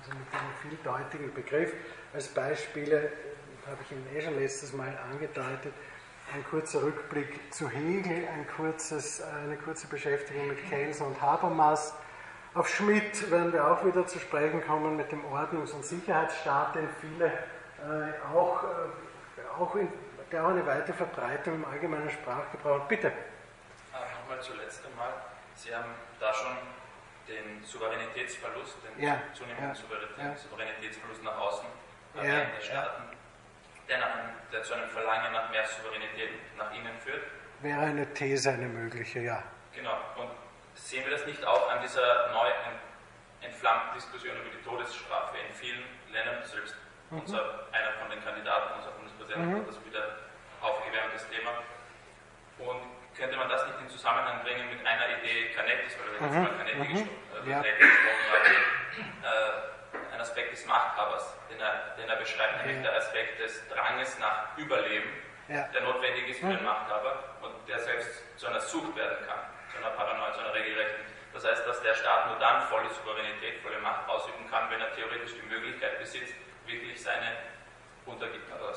Also 0.00 0.12
mit 0.16 0.26
einem 0.32 0.54
vieldeutigen 0.62 1.34
Begriff. 1.34 1.74
Als 2.14 2.28
Beispiele 2.28 3.10
habe 3.66 3.78
ich 3.82 3.92
Ihnen 3.92 4.06
eh 4.14 4.20
schon 4.20 4.38
letztes 4.38 4.74
Mal 4.74 4.94
angedeutet. 5.10 5.72
Ein 6.34 6.44
kurzer 6.44 6.82
Rückblick 6.82 7.52
zu 7.52 7.68
Hegel, 7.70 8.28
ein 8.28 8.46
kurzes, 8.54 9.22
eine 9.22 9.56
kurze 9.56 9.86
Beschäftigung 9.86 10.48
mit 10.48 10.68
Kelsen 10.68 11.06
und 11.06 11.20
Habermas, 11.20 11.94
auf 12.54 12.68
Schmidt 12.68 13.30
werden 13.30 13.50
wir 13.54 13.66
auch 13.66 13.82
wieder 13.82 14.06
zu 14.06 14.18
sprechen 14.18 14.62
kommen 14.66 14.94
mit 14.94 15.10
dem 15.10 15.24
Ordnungs- 15.24 15.72
und 15.72 15.86
Sicherheitsstaat, 15.86 16.74
den 16.74 16.86
viele 17.00 17.26
äh, 17.28 18.34
auch, 18.34 18.62
äh, 18.62 19.58
auch 19.58 19.74
in, 19.74 19.88
der 20.30 20.44
auch 20.44 20.50
eine 20.50 20.66
weite 20.66 20.92
Verbreitung 20.92 21.54
im 21.54 21.64
allgemeinen 21.64 22.10
Sprachgebrauch. 22.10 22.84
Bitte. 22.88 23.10
Ah, 23.90 24.00
Nochmal 24.20 24.42
zuletzt 24.42 24.84
einmal. 24.84 25.14
Sie 25.54 25.74
haben 25.74 25.92
da 26.20 26.32
schon 26.34 26.52
den 27.26 27.64
Souveränitätsverlust, 27.64 28.76
den 28.84 29.02
ja, 29.02 29.16
zunehmenden 29.32 29.74
ja, 30.18 30.36
Souveränitätsverlust 30.36 31.22
nach 31.24 31.38
außen 31.38 31.66
der 32.14 32.60
Staaten, 32.60 33.02
der, 33.88 33.98
nach, 33.98 34.08
der 34.52 34.62
zu 34.62 34.74
einem 34.74 34.88
Verlangen 34.90 35.32
nach 35.32 35.50
mehr 35.50 35.66
Souveränität 35.66 36.30
nach 36.56 36.72
innen 36.72 36.98
führt. 37.00 37.22
Wäre 37.60 37.80
eine 37.80 38.12
These, 38.14 38.50
eine 38.50 38.68
mögliche, 38.68 39.20
ja. 39.20 39.42
Genau. 39.74 39.96
Und 40.16 40.30
sehen 40.74 41.04
wir 41.04 41.12
das 41.12 41.26
nicht 41.26 41.44
auch 41.44 41.70
an 41.70 41.80
dieser 41.80 42.30
neu 42.32 42.48
entflammten 43.40 43.94
Diskussion 43.94 44.36
über 44.36 44.50
die 44.50 44.62
Todesstrafe 44.62 45.36
in 45.38 45.52
vielen 45.54 45.82
Ländern, 46.12 46.42
selbst 46.44 46.76
mhm. 47.10 47.20
unser, 47.20 47.68
einer 47.72 47.92
von 48.00 48.10
den 48.10 48.22
Kandidaten, 48.24 48.78
unser 48.78 48.90
Bundespräsident, 48.92 49.46
mhm. 49.46 49.56
hat 49.56 49.68
das 49.68 49.84
wieder 49.84 50.16
aufgewärmt, 50.60 51.14
das 51.14 51.28
Thema. 51.28 51.50
Und 52.58 52.82
könnte 53.16 53.36
man 53.36 53.48
das 53.48 53.66
nicht 53.66 53.78
in 53.80 53.88
Zusammenhang 53.88 54.42
bringen 54.42 54.68
mit 54.70 54.84
einer 54.86 55.18
Idee 55.18 55.50
Canettis, 55.54 55.96
weil 55.98 56.12
wir 56.12 56.26
jetzt 56.26 56.34
mhm. 56.34 56.42
mal 56.42 56.56
Canetti 56.56 56.78
mhm. 56.78 56.82
gesprochen, 56.82 57.64
äh, 57.64 57.78
gesprochen 57.78 58.26
haben, 58.32 58.46
äh, 59.22 59.72
Aspekt 60.22 60.52
des 60.52 60.64
Machthabers, 60.66 61.36
den 61.50 61.60
er, 61.60 61.94
den 61.98 62.08
er 62.08 62.16
beschreibt, 62.16 62.58
nämlich 62.58 62.84
ja. 62.84 62.90
der 62.90 62.96
Aspekt 62.96 63.38
des 63.40 63.68
Dranges 63.68 64.18
nach 64.18 64.56
Überleben, 64.56 65.10
ja. 65.48 65.68
der 65.74 65.82
notwendig 65.82 66.28
ist 66.30 66.40
für 66.40 66.46
den 66.46 66.60
mhm. 66.60 66.64
Machthaber 66.64 67.36
und 67.42 67.68
der 67.68 67.78
selbst 67.78 68.38
zu 68.38 68.46
einer 68.46 68.60
Sucht 68.60 68.96
werden 68.96 69.18
kann 69.26 69.52
zu 69.72 69.78
einer 69.78 69.96
Paranoia, 69.96 70.32
zu 70.34 70.40
einer 70.40 70.54
regelrechten. 70.54 71.04
Das 71.32 71.44
heißt, 71.44 71.66
dass 71.66 71.80
der 71.82 71.94
Staat 71.94 72.28
nur 72.28 72.38
dann 72.38 72.62
volle 72.68 72.88
Souveränität, 72.90 73.62
volle 73.62 73.80
Macht 73.80 74.08
ausüben 74.08 74.48
kann, 74.50 74.70
wenn 74.70 74.80
er 74.80 74.94
theoretisch 74.94 75.32
die 75.34 75.48
Möglichkeit 75.48 75.98
besitzt, 75.98 76.34
wirklich 76.66 77.00
seine, 77.00 77.32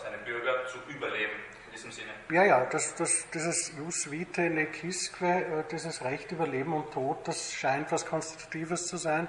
seine 0.02 0.18
Bürger 0.20 0.66
zu 0.66 0.80
überleben. 0.88 1.34
In 1.66 1.72
diesem 1.72 1.92
Sinne. 1.92 2.12
Ja, 2.32 2.44
ja, 2.46 2.66
das, 2.68 2.96
das, 2.96 3.30
dieses 3.32 3.76
Jus 3.78 4.10
vitae 4.10 4.50
necisque, 4.50 5.26
äh, 5.26 5.64
dieses 5.70 6.06
Recht 6.06 6.32
über 6.32 6.48
Leben 6.48 6.74
und 6.74 6.94
Tod, 6.94 7.28
das 7.28 7.54
scheint 7.54 7.92
was 7.92 8.06
Konstitutives 8.06 8.88
zu 8.88 8.96
sein. 8.96 9.28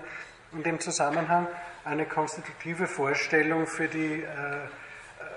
Und 0.52 0.66
im 0.66 0.80
Zusammenhang 0.80 1.46
eine 1.84 2.06
konstitutive 2.06 2.86
Vorstellung 2.86 3.66
für 3.66 3.88
die 3.88 4.22
äh, 4.22 4.68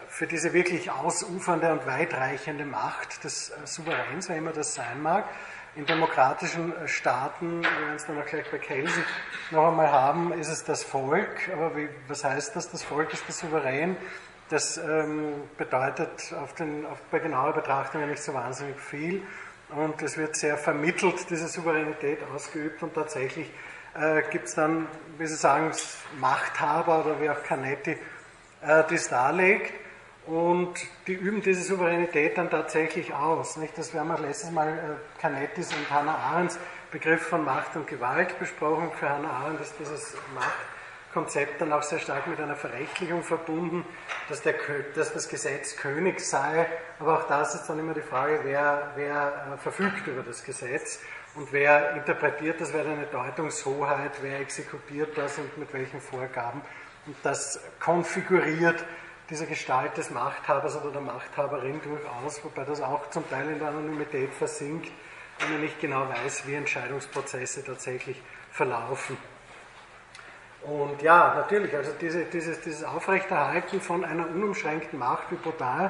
für 0.09 0.27
diese 0.27 0.53
wirklich 0.53 0.91
ausufernde 0.91 1.71
und 1.71 1.85
weitreichende 1.85 2.65
Macht 2.65 3.23
des 3.23 3.51
äh, 3.51 3.53
Souveräns, 3.65 4.27
wer 4.27 4.37
immer 4.37 4.51
das 4.51 4.73
sein 4.73 5.01
mag, 5.01 5.25
in 5.75 5.85
demokratischen 5.85 6.75
äh, 6.75 6.87
Staaten, 6.87 7.61
wir 7.61 7.69
werden 7.69 7.95
es 7.95 8.05
dann 8.05 8.19
auch 8.19 8.25
gleich 8.25 8.49
bei 8.51 8.57
Kelsen 8.57 9.03
noch 9.51 9.69
einmal 9.69 9.91
haben, 9.91 10.33
ist 10.33 10.49
es 10.49 10.63
das 10.63 10.83
Volk. 10.83 11.49
Aber 11.53 11.75
wie, 11.77 11.87
was 12.07 12.23
heißt 12.23 12.55
das? 12.55 12.69
Das 12.71 12.83
Volk 12.83 13.13
ist 13.13 13.25
der 13.27 13.35
Souverän. 13.35 13.95
Das 14.49 14.77
ähm, 14.77 15.43
bedeutet 15.57 16.33
auf 16.33 16.55
den, 16.55 16.85
auf, 16.87 16.99
bei 17.11 17.19
genauer 17.19 17.53
Betrachtung 17.53 18.01
ja 18.01 18.07
nicht 18.07 18.23
so 18.23 18.33
wahnsinnig 18.33 18.79
viel. 18.79 19.21
Und 19.69 20.01
es 20.01 20.17
wird 20.17 20.35
sehr 20.35 20.57
vermittelt, 20.57 21.29
diese 21.29 21.47
Souveränität 21.47 22.19
ausgeübt. 22.33 22.81
Und 22.81 22.95
tatsächlich 22.95 23.51
äh, 23.95 24.21
gibt 24.31 24.47
es 24.47 24.55
dann, 24.55 24.87
wie 25.17 25.27
Sie 25.27 25.35
sagen, 25.35 25.71
Machthaber 26.19 27.05
oder 27.05 27.21
wie 27.21 27.29
auch 27.29 27.43
Canetti 27.43 27.97
äh, 28.61 28.83
das 28.89 29.09
darlegt. 29.09 29.73
Und 30.25 30.75
die 31.07 31.13
üben 31.13 31.41
diese 31.41 31.63
Souveränität 31.63 32.37
dann 32.37 32.49
tatsächlich 32.49 33.13
aus. 33.13 33.57
Nicht? 33.57 33.77
Das 33.77 33.93
wir 33.93 34.01
haben 34.01 34.11
auch 34.11 34.19
letztes 34.19 34.51
Mal 34.51 34.67
äh, 34.67 35.19
Canettis 35.19 35.73
und 35.73 35.89
Hannah 35.89 36.15
Arendts 36.15 36.59
Begriff 36.91 37.21
von 37.21 37.45
Macht 37.45 37.75
und 37.75 37.87
Gewalt 37.87 38.37
besprochen. 38.39 38.91
Für 38.99 39.09
Hannah 39.09 39.29
Arendt 39.29 39.61
ist 39.61 39.73
dieses 39.79 40.15
Machtkonzept 40.33 41.61
dann 41.61 41.71
auch 41.71 41.83
sehr 41.83 41.99
stark 41.99 42.25
mit 42.25 42.39
einer 42.39 42.55
Verrechtlichung 42.55 43.21
verbunden, 43.21 43.85
dass, 44.27 44.41
der, 44.41 44.55
dass 44.95 45.13
das 45.13 45.29
Gesetz 45.29 45.75
König 45.77 46.19
sei. 46.19 46.67
Aber 46.99 47.19
auch 47.19 47.27
das 47.27 47.53
ist 47.55 47.67
dann 47.67 47.77
immer 47.77 47.93
die 47.93 48.01
Frage, 48.01 48.39
wer, 48.43 48.91
wer 48.95 49.53
äh, 49.53 49.57
verfügt 49.57 50.07
über 50.07 50.23
das 50.23 50.43
Gesetz 50.43 50.99
und 51.39 51.53
wer 51.53 51.95
interpretiert 51.95 52.59
das, 52.59 52.73
wer 52.73 52.81
hat 52.81 52.87
eine 52.87 53.05
Deutungshoheit, 53.05 54.11
wer 54.21 54.41
exekutiert 54.41 55.17
das 55.17 55.37
und 55.37 55.57
mit 55.57 55.73
welchen 55.73 56.01
Vorgaben. 56.01 56.61
Und 57.05 57.15
das 57.23 57.61
konfiguriert 57.79 58.83
dieser 59.29 59.45
Gestalt 59.45 59.95
des 59.95 60.09
Machthabers 60.09 60.75
oder 60.75 60.91
der 60.91 61.01
Machthaberin 61.01 61.79
durchaus, 61.81 62.43
wobei 62.43 62.65
das 62.65 62.81
auch 62.81 63.09
zum 63.09 63.27
Teil 63.29 63.51
in 63.51 63.59
der 63.59 63.69
Anonymität 63.69 64.33
versinkt, 64.33 64.91
wenn 65.39 65.53
man 65.53 65.61
nicht 65.61 65.79
genau 65.79 66.09
weiß, 66.09 66.45
wie 66.45 66.55
Entscheidungsprozesse 66.55 67.63
tatsächlich 67.63 68.21
verlaufen. 68.51 69.15
Und 70.63 71.01
ja, 71.01 71.35
natürlich, 71.35 71.73
also 71.73 71.93
diese, 72.01 72.25
dieses, 72.25 72.59
dieses 72.59 72.83
Aufrechterhalten 72.83 73.79
von 73.79 74.03
einer 74.03 74.27
unumschränkten 74.27 74.99
Macht, 74.99 75.31
wie 75.31 75.35
Baudin 75.35 75.89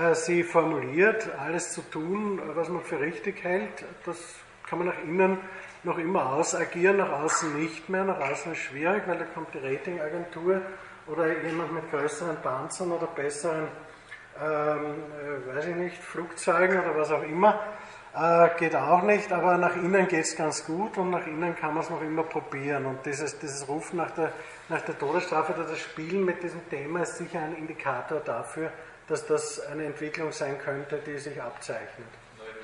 äh, 0.00 0.14
sie 0.14 0.44
formuliert, 0.44 1.28
alles 1.40 1.72
zu 1.72 1.80
tun, 1.80 2.40
was 2.54 2.68
man 2.68 2.84
für 2.84 3.00
richtig 3.00 3.42
hält, 3.42 3.84
das 4.04 4.45
kann 4.68 4.78
man 4.78 4.88
nach 4.88 5.02
innen 5.02 5.38
noch 5.82 5.98
immer 5.98 6.32
ausagieren, 6.32 6.96
nach 6.98 7.12
außen 7.12 7.58
nicht 7.58 7.88
mehr, 7.88 8.04
nach 8.04 8.20
außen 8.20 8.52
ist 8.52 8.58
schwierig, 8.58 9.02
weil 9.06 9.18
da 9.18 9.24
kommt 9.24 9.54
die 9.54 9.58
Ratingagentur 9.58 10.60
oder 11.06 11.42
jemand 11.42 11.72
mit 11.72 11.90
größeren 11.90 12.36
Panzern 12.42 12.92
oder 12.92 13.06
besseren, 13.06 13.68
ähm, 14.40 14.44
äh, 14.44 15.54
weiß 15.54 15.66
ich 15.66 15.76
nicht, 15.76 16.02
Flugzeugen 16.02 16.80
oder 16.80 16.96
was 16.96 17.10
auch 17.10 17.22
immer, 17.22 17.60
äh, 18.16 18.48
geht 18.58 18.74
auch 18.74 19.02
nicht, 19.02 19.30
aber 19.30 19.58
nach 19.58 19.76
innen 19.76 20.08
geht 20.08 20.24
es 20.24 20.34
ganz 20.36 20.64
gut 20.64 20.96
und 20.96 21.10
nach 21.10 21.26
innen 21.26 21.54
kann 21.54 21.74
man 21.74 21.82
es 21.82 21.90
noch 21.90 22.00
immer 22.00 22.22
probieren. 22.22 22.86
Und 22.86 23.04
dieses, 23.04 23.38
dieses 23.38 23.68
Rufen 23.68 23.98
nach 23.98 24.10
der, 24.12 24.32
nach 24.68 24.80
der 24.80 24.98
Todesstrafe 24.98 25.52
oder 25.52 25.64
das 25.64 25.78
Spielen 25.78 26.24
mit 26.24 26.42
diesem 26.42 26.66
Thema 26.70 27.02
ist 27.02 27.18
sicher 27.18 27.40
ein 27.40 27.54
Indikator 27.56 28.20
dafür, 28.20 28.72
dass 29.06 29.26
das 29.26 29.60
eine 29.66 29.84
Entwicklung 29.84 30.32
sein 30.32 30.58
könnte, 30.58 30.98
die 31.06 31.18
sich 31.18 31.40
abzeichnet. 31.40 32.08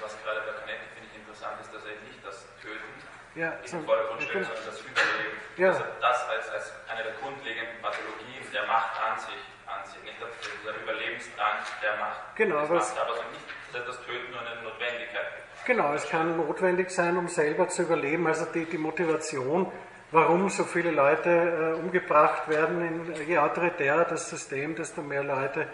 Was 0.01 0.17
gerade 0.25 0.41
bei 0.41 0.53
Canetti 0.59 0.89
finde 0.95 1.09
ich 1.13 1.19
interessant 1.21 1.61
ist, 1.61 1.73
dass 1.73 1.85
er 1.85 2.01
nicht 2.09 2.25
das 2.25 2.47
Töten 2.61 2.91
ja, 3.35 3.53
in 3.65 3.71
den 3.71 3.85
Vordergrund 3.85 4.23
stellt, 4.23 4.47
sondern 4.47 4.67
das 4.67 4.81
Überleben. 4.81 5.37
Ja. 5.57 5.69
Also 5.69 5.85
das 6.01 6.29
als, 6.29 6.51
als 6.51 6.73
eine 6.89 7.03
der 7.03 7.13
grundlegenden 7.21 7.81
Pathologien 7.81 8.45
der 8.53 8.67
Macht 8.67 8.93
an 9.01 9.19
sich, 9.19 9.43
an 9.67 9.85
sich 9.85 10.03
nicht 10.03 10.17
der 10.21 10.83
Überlebensdrang 10.83 11.59
der 11.83 11.97
Macht. 11.97 12.37
Genau, 12.37 12.57
aber, 12.59 12.75
Macht, 12.75 12.99
aber 12.99 13.15
nicht 13.33 13.53
das 13.73 13.97
Töten 14.05 14.31
nur 14.31 14.41
eine 14.41 14.63
Notwendigkeit. 14.63 15.27
Genau, 15.65 15.95
es 15.95 16.09
kann 16.09 16.37
notwendig 16.37 16.91
sein, 16.91 17.17
um 17.17 17.29
selber 17.29 17.69
zu 17.69 17.83
überleben. 17.83 18.27
Also 18.27 18.47
die, 18.47 18.65
die 18.67 18.79
Motivation, 18.79 19.71
warum 20.11 20.51
so 20.51 20.65
viele 20.65 20.91
Leute 20.91 21.31
äh, 21.31 21.81
umgebracht 21.81 22.49
werden, 22.49 23.15
in, 23.15 23.27
je 23.27 23.39
autoritärer 23.39 24.05
das 24.05 24.29
System, 24.29 24.75
desto 24.75 25.03
mehr 25.03 25.23
Leute 25.23 25.69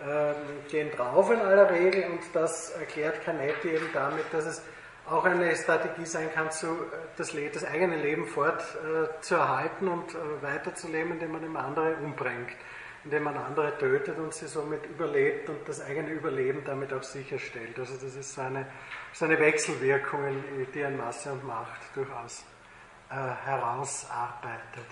äh, 0.00 0.70
gehen 0.70 0.90
drauf 0.92 1.30
in 1.30 1.40
aller 1.40 1.70
Regel. 1.70 2.04
Und 2.04 2.20
das 2.32 2.70
erklärt 2.70 3.24
Canetti 3.24 3.70
eben 3.70 3.90
damit, 3.92 4.32
dass 4.32 4.46
es 4.46 4.62
auch 5.06 5.24
eine 5.24 5.54
Strategie 5.56 6.06
sein 6.06 6.32
kann, 6.32 6.50
zu, 6.50 6.66
das, 7.16 7.34
das, 7.52 7.64
eigene 7.64 7.96
Leben 7.96 8.26
fortzuerhalten 8.26 9.88
äh, 9.88 9.90
und 9.90 10.14
äh, 10.14 10.42
weiterzuleben, 10.42 11.12
indem 11.12 11.32
man 11.32 11.44
immer 11.44 11.64
andere 11.64 11.96
umbringt, 11.96 12.56
indem 13.04 13.24
man 13.24 13.36
andere 13.36 13.76
tötet 13.78 14.18
und 14.18 14.32
sie 14.32 14.46
somit 14.46 14.86
überlebt 14.86 15.48
und 15.48 15.68
das 15.68 15.80
eigene 15.80 16.10
Überleben 16.10 16.62
damit 16.64 16.92
auch 16.92 17.02
sicherstellt. 17.02 17.78
Also 17.78 17.94
das 17.94 18.14
ist 18.14 18.34
so 18.34 18.42
eine, 18.42 18.66
so 19.12 19.24
eine 19.24 19.38
Wechselwirkung, 19.38 20.20
die 20.72 20.84
an 20.84 20.96
Masse 20.96 21.32
und 21.32 21.44
Macht 21.44 21.80
durchaus 21.94 22.44
äh, 23.10 23.14
herausarbeitet. 23.14 24.86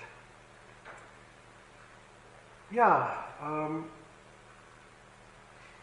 Ja, 2.71 3.25
ähm, 3.43 3.85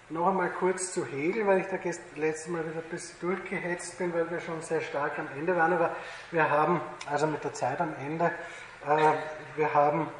noch 0.09 0.27
einmal 0.27 0.49
kurz 0.49 0.93
zu 0.93 1.05
Hegel, 1.05 1.45
weil 1.47 1.59
ich 1.59 1.67
da 1.67 1.77
letztes 2.15 2.47
Mal 2.47 2.63
wieder 2.65 2.79
ein 2.79 2.89
bisschen 2.89 3.19
durchgehetzt 3.19 3.97
bin, 3.97 4.13
weil 4.13 4.29
wir 4.31 4.39
schon 4.39 4.61
sehr 4.61 4.81
stark 4.81 5.19
am 5.19 5.27
Ende 5.37 5.55
waren. 5.55 5.73
Aber 5.73 5.95
wir 6.31 6.49
haben, 6.49 6.79
also 7.09 7.27
mit 7.27 7.43
der 7.43 7.53
Zeit 7.53 7.81
am 7.81 7.93
Ende, 8.05 8.31
äh, 8.85 9.13
wir 9.57 9.73
haben 9.73 10.07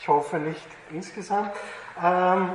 Ich 0.00 0.08
hoffe 0.08 0.38
nicht 0.38 0.66
insgesamt. 0.90 1.52
Ähm, 2.02 2.50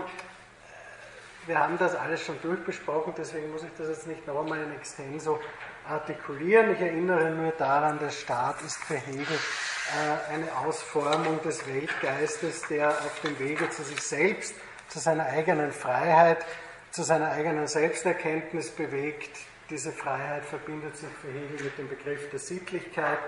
wir 1.45 1.59
haben 1.59 1.77
das 1.77 1.95
alles 1.95 2.25
schon 2.25 2.41
durchbesprochen, 2.41 3.13
deswegen 3.15 3.51
muss 3.51 3.63
ich 3.63 3.69
das 3.77 3.87
jetzt 3.87 4.07
nicht 4.07 4.25
noch 4.25 4.41
einmal 4.41 4.63
in 4.63 4.73
extenso 4.73 5.39
artikulieren. 5.87 6.73
Ich 6.73 6.81
erinnere 6.81 7.29
nur 7.29 7.51
daran, 7.51 7.99
der 7.99 8.09
Staat 8.09 8.63
ist 8.63 8.77
für 8.77 8.95
Hegel 8.95 9.27
äh, 9.27 10.33
eine 10.33 10.57
Ausformung 10.57 11.39
des 11.43 11.67
Weltgeistes, 11.67 12.63
der 12.63 12.89
auf 12.89 13.19
dem 13.23 13.37
Wege 13.37 13.69
zu 13.69 13.83
sich 13.83 14.01
selbst, 14.01 14.55
zu 14.95 15.01
seiner 15.01 15.25
eigenen 15.25 15.73
Freiheit, 15.73 16.37
zu 16.91 17.03
seiner 17.03 17.29
eigenen 17.29 17.67
Selbsterkenntnis 17.67 18.69
bewegt. 18.69 19.37
Diese 19.69 19.91
Freiheit 19.91 20.45
verbindet 20.45 20.95
sich 20.95 21.09
für 21.21 21.27
Hegel 21.27 21.65
mit 21.65 21.77
dem 21.77 21.89
Begriff 21.89 22.29
der 22.29 22.39
Sittlichkeit 22.39 23.19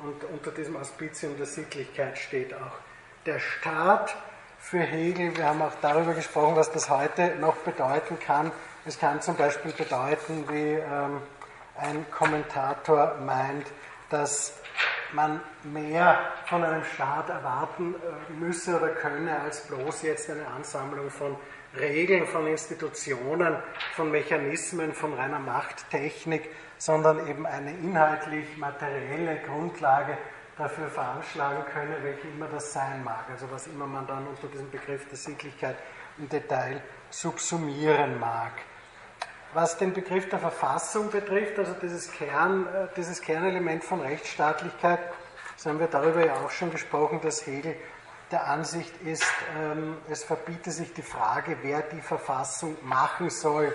und 0.00 0.22
unter 0.24 0.50
diesem 0.50 0.76
Auspicium 0.76 1.34
der 1.38 1.46
Sittlichkeit 1.46 2.18
steht 2.18 2.52
auch 2.52 2.76
der 3.24 3.38
Staat 3.38 4.14
für 4.58 4.80
Hegel. 4.80 5.34
Wir 5.34 5.46
haben 5.46 5.62
auch 5.62 5.72
darüber 5.80 6.12
gesprochen, 6.12 6.56
was 6.56 6.70
das 6.72 6.90
heute 6.90 7.36
noch 7.36 7.56
bedeuten 7.56 8.18
kann. 8.20 8.52
Es 8.84 8.98
kann 8.98 9.22
zum 9.22 9.34
Beispiel 9.36 9.72
bedeuten, 9.72 10.44
wie 10.50 10.74
ähm, 10.74 11.22
ein 11.78 12.04
Kommentator 12.10 13.14
meint, 13.24 13.66
dass 14.10 14.52
man 15.12 15.40
mehr 15.64 16.18
von 16.46 16.64
einem 16.64 16.84
Staat 16.84 17.28
erwarten 17.30 17.94
äh, 17.94 18.32
müsse 18.32 18.76
oder 18.76 18.88
könne, 18.88 19.40
als 19.40 19.66
bloß 19.66 20.02
jetzt 20.02 20.30
eine 20.30 20.46
Ansammlung 20.46 21.10
von 21.10 21.36
Regeln, 21.78 22.26
von 22.26 22.46
Institutionen, 22.46 23.56
von 23.94 24.10
Mechanismen, 24.10 24.92
von 24.92 25.14
reiner 25.14 25.38
Machttechnik, 25.38 26.48
sondern 26.78 27.26
eben 27.28 27.46
eine 27.46 27.72
inhaltlich 27.72 28.56
materielle 28.56 29.40
Grundlage 29.46 30.16
dafür 30.56 30.88
veranschlagen 30.88 31.64
könne, 31.72 31.96
welche 32.02 32.28
immer 32.28 32.48
das 32.48 32.72
sein 32.72 33.04
mag. 33.04 33.24
Also 33.30 33.50
was 33.50 33.66
immer 33.66 33.86
man 33.86 34.06
dann 34.06 34.26
unter 34.26 34.48
diesem 34.48 34.70
Begriff 34.70 35.08
der 35.08 35.16
Sittlichkeit 35.16 35.76
im 36.18 36.28
Detail 36.28 36.82
subsumieren 37.10 38.18
mag. 38.18 38.52
Was 39.54 39.78
den 39.78 39.94
Begriff 39.94 40.28
der 40.28 40.38
Verfassung 40.38 41.10
betrifft, 41.10 41.58
also 41.58 41.72
dieses, 41.72 42.12
Kern, 42.12 42.66
äh, 42.66 42.88
dieses 42.96 43.20
Kernelement 43.22 43.82
von 43.82 44.00
Rechtsstaatlichkeit, 44.00 45.00
so 45.56 45.70
haben 45.70 45.80
wir 45.80 45.86
darüber 45.86 46.24
ja 46.24 46.34
auch 46.34 46.50
schon 46.50 46.70
gesprochen, 46.70 47.20
dass 47.22 47.46
Hegel 47.46 47.74
der 48.30 48.46
Ansicht 48.46 48.94
ist, 49.02 49.24
ähm, 49.58 49.96
es 50.08 50.22
verbiete 50.22 50.70
sich 50.70 50.92
die 50.92 51.02
Frage, 51.02 51.56
wer 51.62 51.82
die 51.82 52.00
Verfassung 52.00 52.76
machen 52.82 53.30
soll. 53.30 53.72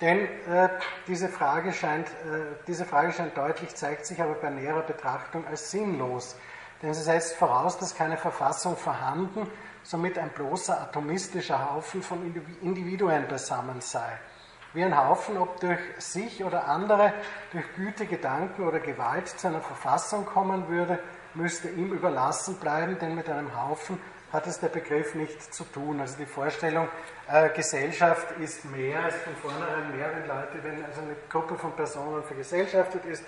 Denn 0.00 0.26
äh, 0.48 0.68
diese, 1.06 1.28
Frage 1.28 1.72
scheint, 1.72 2.08
äh, 2.08 2.56
diese 2.66 2.84
Frage 2.84 3.12
scheint 3.12 3.36
deutlich, 3.36 3.74
zeigt 3.76 4.06
sich 4.06 4.20
aber 4.20 4.34
bei 4.34 4.50
näherer 4.50 4.82
Betrachtung 4.82 5.46
als 5.46 5.70
sinnlos. 5.70 6.36
Denn 6.82 6.94
sie 6.94 7.02
setzt 7.02 7.36
voraus, 7.36 7.78
dass 7.78 7.94
keine 7.94 8.16
Verfassung 8.16 8.76
vorhanden, 8.76 9.48
somit 9.84 10.18
ein 10.18 10.30
bloßer 10.30 10.80
atomistischer 10.80 11.70
Haufen 11.70 12.02
von 12.02 12.34
Individuen 12.62 13.28
beisammen 13.28 13.80
sei. 13.80 14.18
Wie 14.74 14.82
ein 14.82 14.96
Haufen, 14.96 15.36
ob 15.36 15.60
durch 15.60 15.80
sich 15.98 16.44
oder 16.44 16.66
andere, 16.66 17.12
durch 17.52 17.64
Güte, 17.76 18.06
Gedanken 18.06 18.66
oder 18.66 18.80
Gewalt 18.80 19.28
zu 19.28 19.48
einer 19.48 19.60
Verfassung 19.60 20.24
kommen 20.24 20.68
würde, 20.68 20.98
müsste 21.34 21.68
ihm 21.68 21.92
überlassen 21.92 22.56
bleiben, 22.56 22.98
denn 22.98 23.14
mit 23.14 23.28
einem 23.28 23.54
Haufen 23.60 23.98
hat 24.32 24.46
es 24.46 24.60
der 24.60 24.68
Begriff 24.68 25.14
nichts 25.14 25.50
zu 25.50 25.64
tun. 25.64 26.00
Also 26.00 26.16
die 26.16 26.26
Vorstellung, 26.26 26.88
äh, 27.28 27.50
Gesellschaft 27.50 28.26
ist 28.40 28.64
mehr 28.64 29.02
als 29.04 29.14
von 29.16 29.36
vornherein 29.36 29.94
mehr, 29.94 30.10
wenn 30.14 30.26
Leute, 30.26 30.62
wenn 30.62 30.84
also 30.84 31.02
eine 31.02 31.16
Gruppe 31.28 31.56
von 31.56 31.72
Personen 31.72 32.22
vergesellschaftet 32.22 33.04
ist, 33.04 33.24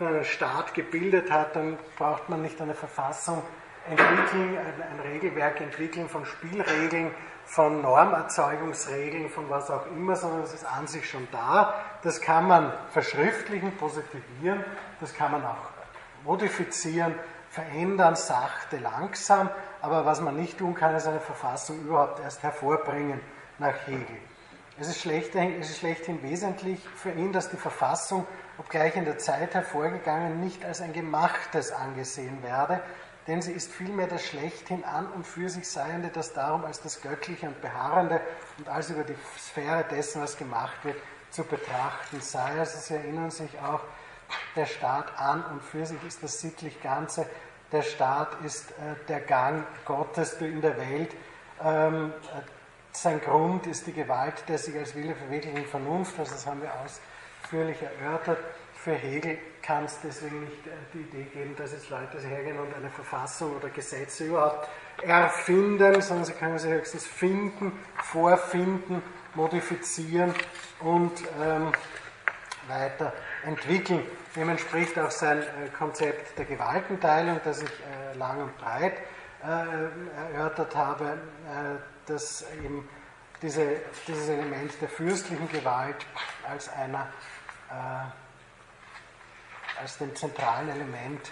einen 0.00 0.24
Staat 0.24 0.74
gebildet 0.74 1.30
hat, 1.30 1.56
dann 1.56 1.78
braucht 1.96 2.28
man 2.28 2.42
nicht 2.42 2.60
eine 2.60 2.74
Verfassung 2.74 3.42
entwickeln, 3.88 4.58
ein, 4.58 4.82
ein 4.82 5.12
Regelwerk 5.12 5.60
entwickeln 5.60 6.08
von 6.08 6.24
Spielregeln, 6.24 7.12
von 7.48 7.80
Normerzeugungsregeln, 7.80 9.30
von 9.30 9.48
was 9.48 9.70
auch 9.70 9.86
immer, 9.86 10.14
sondern 10.14 10.42
es 10.42 10.52
ist 10.52 10.66
an 10.66 10.86
sich 10.86 11.08
schon 11.08 11.26
da. 11.32 11.74
Das 12.02 12.20
kann 12.20 12.46
man 12.46 12.74
verschriftlichen, 12.90 13.74
positivieren, 13.78 14.62
das 15.00 15.14
kann 15.14 15.32
man 15.32 15.44
auch 15.46 15.70
modifizieren, 16.24 17.14
verändern, 17.48 18.16
sachte, 18.16 18.76
langsam, 18.76 19.48
aber 19.80 20.04
was 20.04 20.20
man 20.20 20.36
nicht 20.36 20.58
tun 20.58 20.74
kann, 20.74 20.94
ist 20.94 21.06
eine 21.06 21.20
Verfassung 21.20 21.80
überhaupt 21.80 22.20
erst 22.20 22.42
hervorbringen 22.42 23.18
nach 23.58 23.86
Hegel. 23.86 24.18
Es 24.78 24.88
ist, 24.88 25.00
schlechthin, 25.00 25.58
es 25.58 25.70
ist 25.70 25.78
schlechthin 25.78 26.22
wesentlich 26.22 26.86
für 26.96 27.10
ihn, 27.10 27.32
dass 27.32 27.48
die 27.48 27.56
Verfassung, 27.56 28.26
obgleich 28.58 28.94
in 28.94 29.06
der 29.06 29.16
Zeit 29.16 29.54
hervorgegangen, 29.54 30.38
nicht 30.40 30.66
als 30.66 30.82
ein 30.82 30.92
gemachtes 30.92 31.72
angesehen 31.72 32.42
werde, 32.42 32.82
denn 33.28 33.42
sie 33.42 33.52
ist 33.52 33.70
vielmehr 33.70 34.06
das 34.06 34.24
schlechthin 34.24 34.84
an 34.84 35.06
und 35.12 35.26
für 35.26 35.50
sich 35.50 35.68
Seiende, 35.68 36.08
das 36.08 36.32
darum 36.32 36.64
als 36.64 36.80
das 36.80 37.02
Göttliche 37.02 37.46
und 37.46 37.60
Beharrende 37.60 38.22
und 38.56 38.68
als 38.68 38.88
über 38.88 39.04
die 39.04 39.14
Sphäre 39.38 39.84
dessen, 39.84 40.22
was 40.22 40.36
gemacht 40.38 40.82
wird, 40.82 40.96
zu 41.30 41.44
betrachten 41.44 42.22
sei. 42.22 42.58
Also 42.58 42.78
Sie 42.78 42.94
erinnern 42.94 43.30
sich 43.30 43.50
auch, 43.60 43.82
der 44.56 44.66
Staat 44.66 45.18
an 45.18 45.44
und 45.44 45.62
für 45.62 45.86
sich 45.86 46.02
ist 46.06 46.22
das 46.22 46.40
sittlich 46.40 46.82
Ganze, 46.82 47.26
der 47.70 47.82
Staat 47.82 48.28
ist 48.44 48.70
äh, 48.72 48.74
der 49.08 49.20
Gang 49.20 49.64
Gottes 49.84 50.34
in 50.40 50.60
der 50.60 50.76
Welt. 50.78 51.14
Ähm, 51.62 52.12
äh, 52.34 52.40
sein 52.92 53.20
Grund 53.20 53.66
ist 53.66 53.86
die 53.86 53.92
Gewalt 53.92 54.42
der 54.48 54.58
sich 54.58 54.74
als 54.76 54.94
Wille 54.94 55.14
verwirklichen 55.14 55.66
Vernunft, 55.66 56.18
also 56.18 56.32
das 56.32 56.46
haben 56.46 56.62
wir 56.62 56.72
ausführlich 56.82 57.78
erörtert. 57.82 58.38
Für 58.74 58.94
Hegel 58.94 59.38
kann 59.62 59.84
es 59.84 59.98
deswegen 60.02 60.40
nicht 60.44 60.66
äh, 60.66 60.70
die 60.94 61.00
Idee 61.00 61.24
geben, 61.32 61.54
dass 61.56 61.72
jetzt 61.72 61.90
Leute 61.90 62.18
hergehen 62.18 62.58
und 62.58 62.74
eine 62.74 62.90
Verfassung 62.90 63.56
oder 63.56 63.68
Gesetze 63.68 64.26
überhaupt 64.26 64.68
erfinden, 65.02 66.00
sondern 66.00 66.24
sie 66.24 66.32
können 66.32 66.58
sie 66.58 66.68
höchstens 66.68 67.06
finden, 67.06 67.72
vorfinden, 68.02 69.02
modifizieren 69.34 70.34
und 70.80 71.12
ähm, 71.40 71.72
weiterentwickeln. 72.68 74.02
Dem 74.36 74.48
entspricht 74.50 74.98
auch 74.98 75.10
sein 75.10 75.40
äh, 75.40 75.68
Konzept 75.76 76.38
der 76.38 76.44
Gewaltenteilung, 76.44 77.40
das 77.44 77.62
ich 77.62 77.70
äh, 77.70 78.16
lang 78.16 78.42
und 78.42 78.58
breit 78.58 78.94
äh, 79.42 80.34
erörtert 80.34 80.74
habe, 80.74 81.18
dass 82.06 82.44
eben 82.64 82.88
diese, 83.40 83.76
dieses 84.06 84.28
Element 84.28 84.72
der 84.80 84.88
fürstlichen 84.88 85.48
Gewalt 85.48 85.96
als 86.48 86.68
einer 86.70 87.06
als 89.80 89.98
dem 89.98 90.14
zentralen 90.14 90.68
Element 90.68 91.30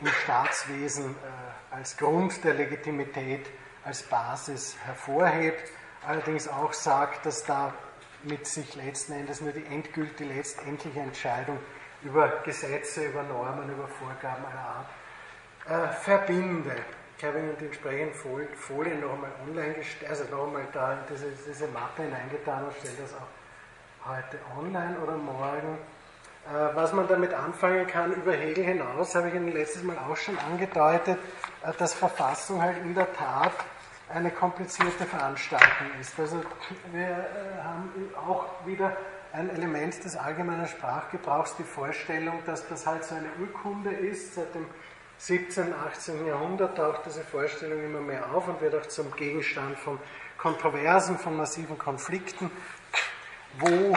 im 0.00 0.08
Staatswesen 0.08 1.14
als 1.70 1.96
Grund 1.96 2.44
der 2.44 2.54
Legitimität, 2.54 3.46
als 3.84 4.02
Basis 4.02 4.76
hervorhebt, 4.84 5.70
allerdings 6.06 6.48
auch 6.48 6.72
sagt, 6.72 7.24
dass 7.24 7.44
da 7.44 7.72
mit 8.22 8.46
sich 8.46 8.74
letzten 8.74 9.12
Endes 9.12 9.40
nur 9.40 9.52
die 9.52 9.64
endgültige, 9.66 10.32
letztendliche 10.32 11.00
Entscheidung 11.00 11.58
über 12.02 12.28
Gesetze, 12.44 13.06
über 13.06 13.22
Normen, 13.22 13.70
über 13.70 13.88
Vorgaben 13.88 14.44
aller 14.44 14.86
Art 15.78 15.90
äh, 15.90 15.92
verbinde. 15.94 16.76
Ich 17.18 17.24
habe 17.24 17.38
Ihnen 17.38 17.56
die 17.58 17.66
entsprechenden 17.66 18.14
Folien, 18.14 18.54
Folien 18.54 19.00
noch 19.00 19.14
einmal 19.14 19.30
online 19.46 19.74
gestellt, 19.74 20.10
also 20.10 20.24
noch 20.24 20.46
einmal 20.46 20.66
da 20.72 20.92
in 20.94 20.98
diese, 21.10 21.30
diese 21.30 21.68
Mappe 21.68 22.02
hineingetan 22.02 22.64
und 22.64 22.74
stelle 22.76 22.96
das 23.00 23.14
auch 23.14 24.10
heute 24.10 24.38
online 24.58 24.98
oder 24.98 25.16
morgen. 25.16 25.78
Äh, 26.52 26.76
was 26.76 26.92
man 26.92 27.08
damit 27.08 27.34
anfangen 27.34 27.86
kann 27.86 28.12
über 28.12 28.32
Hegel 28.32 28.64
hinaus, 28.64 29.14
habe 29.16 29.28
ich 29.28 29.34
Ihnen 29.34 29.52
letztes 29.52 29.82
Mal 29.82 29.96
auch 29.98 30.16
schon 30.16 30.38
angedeutet, 30.38 31.18
äh, 31.64 31.72
dass 31.76 31.92
Verfassung 31.94 32.62
halt 32.62 32.78
in 32.78 32.94
der 32.94 33.12
Tat 33.12 33.52
eine 34.08 34.30
komplizierte 34.30 35.04
Veranstaltung 35.04 35.88
ist. 36.00 36.18
Also 36.20 36.40
wir 36.92 37.02
äh, 37.02 37.62
haben 37.64 37.90
auch 38.16 38.44
wieder 38.64 38.96
ein 39.32 39.50
Element 39.50 40.04
des 40.04 40.16
allgemeinen 40.16 40.68
Sprachgebrauchs, 40.68 41.56
die 41.56 41.64
Vorstellung, 41.64 42.38
dass 42.46 42.68
das 42.68 42.86
halt 42.86 43.04
so 43.04 43.16
eine 43.16 43.28
Urkunde 43.40 43.90
ist. 43.90 44.36
Seit 44.36 44.54
dem 44.54 44.66
17., 45.18 45.74
18. 45.74 46.26
Jahrhundert 46.26 46.76
taucht 46.76 47.06
diese 47.06 47.22
Vorstellung 47.22 47.82
immer 47.82 48.00
mehr 48.00 48.32
auf 48.32 48.46
und 48.46 48.60
wird 48.60 48.74
auch 48.76 48.86
zum 48.86 49.10
Gegenstand 49.16 49.78
von 49.78 49.98
Kontroversen, 50.38 51.18
von 51.18 51.36
massiven 51.36 51.76
Konflikten, 51.76 52.50
wo 53.58 53.96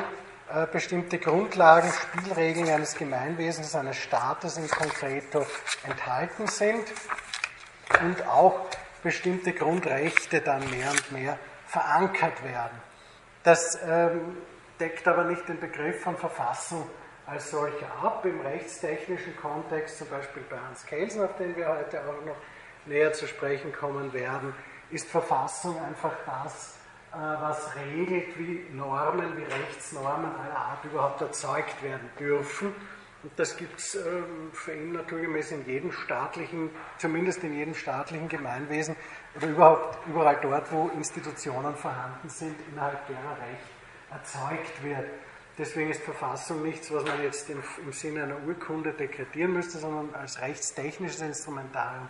bestimmte 0.72 1.20
Grundlagen, 1.20 1.92
Spielregeln 1.92 2.70
eines 2.70 2.96
Gemeinwesens, 2.96 3.76
eines 3.76 3.98
Staates 3.98 4.58
in 4.58 4.68
Konkreto 4.68 5.46
enthalten 5.84 6.48
sind 6.48 6.84
und 8.02 8.28
auch 8.28 8.66
bestimmte 9.04 9.54
Grundrechte 9.54 10.42
dann 10.42 10.70
mehr 10.72 10.90
und 10.90 11.12
mehr 11.12 11.38
verankert 11.68 12.44
werden. 12.44 12.78
Das 13.44 13.80
ähm, 13.86 14.38
deckt 14.80 15.08
aber 15.08 15.26
nicht 15.26 15.48
den 15.48 15.60
Begriff 15.60 16.02
von 16.02 16.18
Verfassung 16.18 16.90
als 17.26 17.52
solcher 17.52 17.88
ab. 18.02 18.26
Im 18.26 18.42
rechtstechnischen 18.42 19.36
Kontext, 19.38 19.98
zum 20.00 20.10
Beispiel 20.10 20.44
bei 20.50 20.58
Hans 20.58 20.86
Kelsen, 20.86 21.24
auf 21.24 21.36
den 21.38 21.56
wir 21.56 21.68
heute 21.68 22.02
auch 22.02 22.26
noch 22.26 22.38
näher 22.86 23.14
zu 23.14 23.28
sprechen 23.28 23.72
kommen 23.72 24.12
werden, 24.14 24.54
ist 24.90 25.10
Verfassung 25.10 25.80
einfach 25.82 26.14
das, 26.26 26.76
äh, 26.76 26.79
was 27.12 27.76
regelt, 27.76 28.38
wie 28.38 28.66
Normen, 28.72 29.36
wie 29.38 29.44
Rechtsnormen 29.44 30.32
aller 30.36 30.58
Art 30.58 30.86
überhaupt 30.86 31.22
erzeugt 31.22 31.82
werden 31.82 32.10
dürfen. 32.20 32.74
Und 33.22 33.32
das 33.36 33.58
gibt 33.58 33.80
es 33.80 33.96
ähm, 33.96 34.52
für 34.54 34.74
ihn 34.74 34.94
naturgemäß 34.94 35.52
in 35.52 35.66
jedem 35.66 35.92
staatlichen, 35.92 36.70
zumindest 36.98 37.44
in 37.44 37.54
jedem 37.54 37.74
staatlichen 37.74 38.30
Gemeinwesen 38.30 38.96
oder 39.36 39.48
überhaupt 39.48 40.08
überall 40.08 40.40
dort, 40.42 40.72
wo 40.72 40.90
Institutionen 40.90 41.76
vorhanden 41.76 42.30
sind, 42.30 42.56
innerhalb 42.72 43.06
derer 43.08 43.38
Recht 43.42 43.70
erzeugt 44.10 44.84
wird. 44.84 45.10
Deswegen 45.58 45.90
ist 45.90 46.02
Verfassung 46.02 46.64
nichts, 46.64 46.94
was 46.94 47.04
man 47.04 47.22
jetzt 47.22 47.50
im, 47.50 47.62
im 47.84 47.92
Sinne 47.92 48.24
einer 48.24 48.42
Urkunde 48.48 48.94
dekretieren 48.94 49.52
müsste, 49.52 49.80
sondern 49.80 50.16
als 50.16 50.40
rechtstechnisches 50.40 51.20
Instrumentarium 51.20 52.08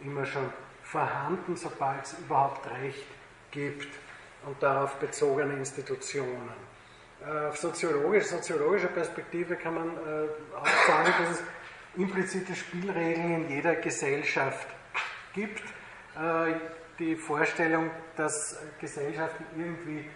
immer 0.00 0.24
schon 0.24 0.52
vorhanden, 0.84 1.56
sobald 1.56 2.04
es 2.04 2.12
überhaupt 2.20 2.70
Recht 2.70 3.06
gibt 3.50 3.88
und 4.46 4.62
darauf 4.62 4.96
bezogene 4.96 5.54
Institutionen. 5.54 6.50
Äh, 7.24 7.48
auf 7.48 7.56
soziologisch, 7.56 8.24
soziologischer 8.24 8.88
Perspektive 8.88 9.56
kann 9.56 9.74
man 9.74 9.88
äh, 9.88 10.56
auch 10.56 10.86
sagen, 10.86 11.12
dass 11.20 11.38
es 11.38 11.42
implizite 11.96 12.54
Spielregeln 12.54 13.44
in 13.44 13.50
jeder 13.50 13.76
Gesellschaft 13.76 14.66
gibt. 15.32 15.62
Äh, 16.16 16.54
die 16.98 17.16
Vorstellung, 17.16 17.90
dass 18.16 18.58
Gesellschaften 18.80 19.44
irgendwie 19.56 20.08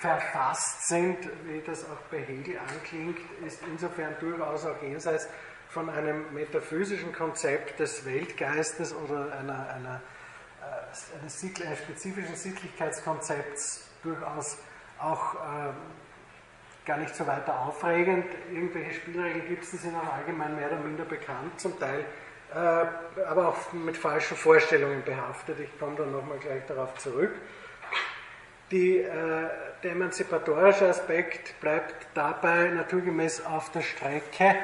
verfasst 0.00 0.88
sind, 0.88 1.18
wie 1.44 1.60
das 1.64 1.84
auch 1.84 2.00
bei 2.10 2.18
Hegel 2.18 2.58
anklingt, 2.58 3.18
ist 3.46 3.60
insofern 3.70 4.16
durchaus 4.20 4.66
auch 4.66 4.82
jenseits 4.82 5.28
von 5.68 5.88
einem 5.88 6.32
metaphysischen 6.32 7.12
Konzept 7.12 7.80
des 7.80 8.04
Weltgeistes 8.04 8.94
oder 8.94 9.32
einer, 9.38 9.68
einer, 9.74 10.02
eines, 11.20 11.42
eines 11.42 11.78
spezifischen 11.78 12.36
Sittlichkeitskonzepts 12.36 13.88
durchaus 14.02 14.58
auch 14.98 15.34
äh, 15.34 15.36
gar 16.86 16.98
nicht 16.98 17.14
so 17.14 17.26
weiter 17.26 17.58
aufregend. 17.60 18.26
Irgendwelche 18.52 18.94
Spielregeln 18.94 19.48
gibt 19.48 19.64
es, 19.64 19.70
die 19.70 19.76
sind 19.76 19.96
auch 19.96 20.12
allgemein 20.12 20.54
mehr 20.56 20.68
oder 20.68 20.78
minder 20.78 21.04
bekannt, 21.04 21.60
zum 21.60 21.78
Teil 21.78 22.04
äh, 22.54 23.22
aber 23.26 23.48
auch 23.48 23.72
mit 23.72 23.96
falschen 23.96 24.36
Vorstellungen 24.36 25.02
behaftet. 25.04 25.58
Ich 25.60 25.78
komme 25.78 25.96
dann 25.96 26.12
nochmal 26.12 26.38
gleich 26.38 26.64
darauf 26.66 26.94
zurück. 26.96 27.32
Die, 28.70 28.98
äh, 28.98 29.48
der 29.82 29.92
emanzipatorische 29.92 30.88
Aspekt 30.88 31.60
bleibt 31.60 32.06
dabei 32.14 32.68
naturgemäß 32.68 33.44
auf 33.46 33.70
der 33.70 33.82
Strecke. 33.82 34.56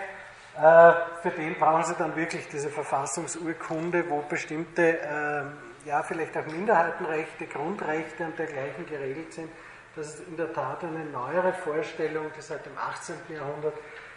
Äh, 0.56 0.92
für 1.22 1.30
den 1.36 1.54
brauchen 1.54 1.84
Sie 1.84 1.94
dann 1.94 2.16
wirklich 2.16 2.48
diese 2.48 2.68
Verfassungsurkunde, 2.68 4.08
wo 4.08 4.22
bestimmte, 4.22 4.98
äh, 5.00 5.42
ja, 5.84 6.02
vielleicht 6.02 6.36
auch 6.36 6.46
Minderheitenrechte, 6.46 7.46
Grundrechte 7.46 8.24
und 8.24 8.38
dergleichen 8.38 8.86
geregelt 8.86 9.32
sind 9.32 9.50
das 9.94 10.14
ist 10.14 10.26
in 10.26 10.36
der 10.36 10.52
Tat 10.52 10.82
eine 10.84 11.04
neuere 11.04 11.52
Vorstellung, 11.52 12.30
die 12.36 12.40
seit 12.40 12.64
dem 12.64 12.76
18. 12.78 13.14
Jahrhundert 13.28 13.74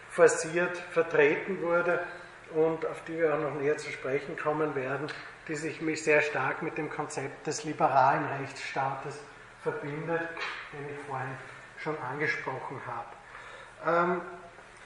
forciert 0.09 0.77
vertreten 0.77 1.61
wurde 1.61 1.99
und 2.53 2.85
auf 2.85 3.03
die 3.03 3.17
wir 3.17 3.35
auch 3.35 3.41
noch 3.41 3.55
näher 3.55 3.77
zu 3.77 3.91
sprechen 3.91 4.37
kommen 4.37 4.73
werden, 4.75 5.07
die 5.47 5.55
sich 5.55 5.81
mich 5.81 6.01
sehr 6.01 6.21
stark 6.21 6.61
mit 6.61 6.77
dem 6.77 6.89
Konzept 6.89 7.45
des 7.45 7.65
liberalen 7.65 8.25
Rechtsstaates 8.39 9.19
verbindet, 9.63 10.21
den 10.71 10.95
ich 10.95 11.05
vorhin 11.07 11.37
schon 11.77 11.97
angesprochen 11.99 12.79
habe. 12.87 14.13
Ähm, 14.13 14.21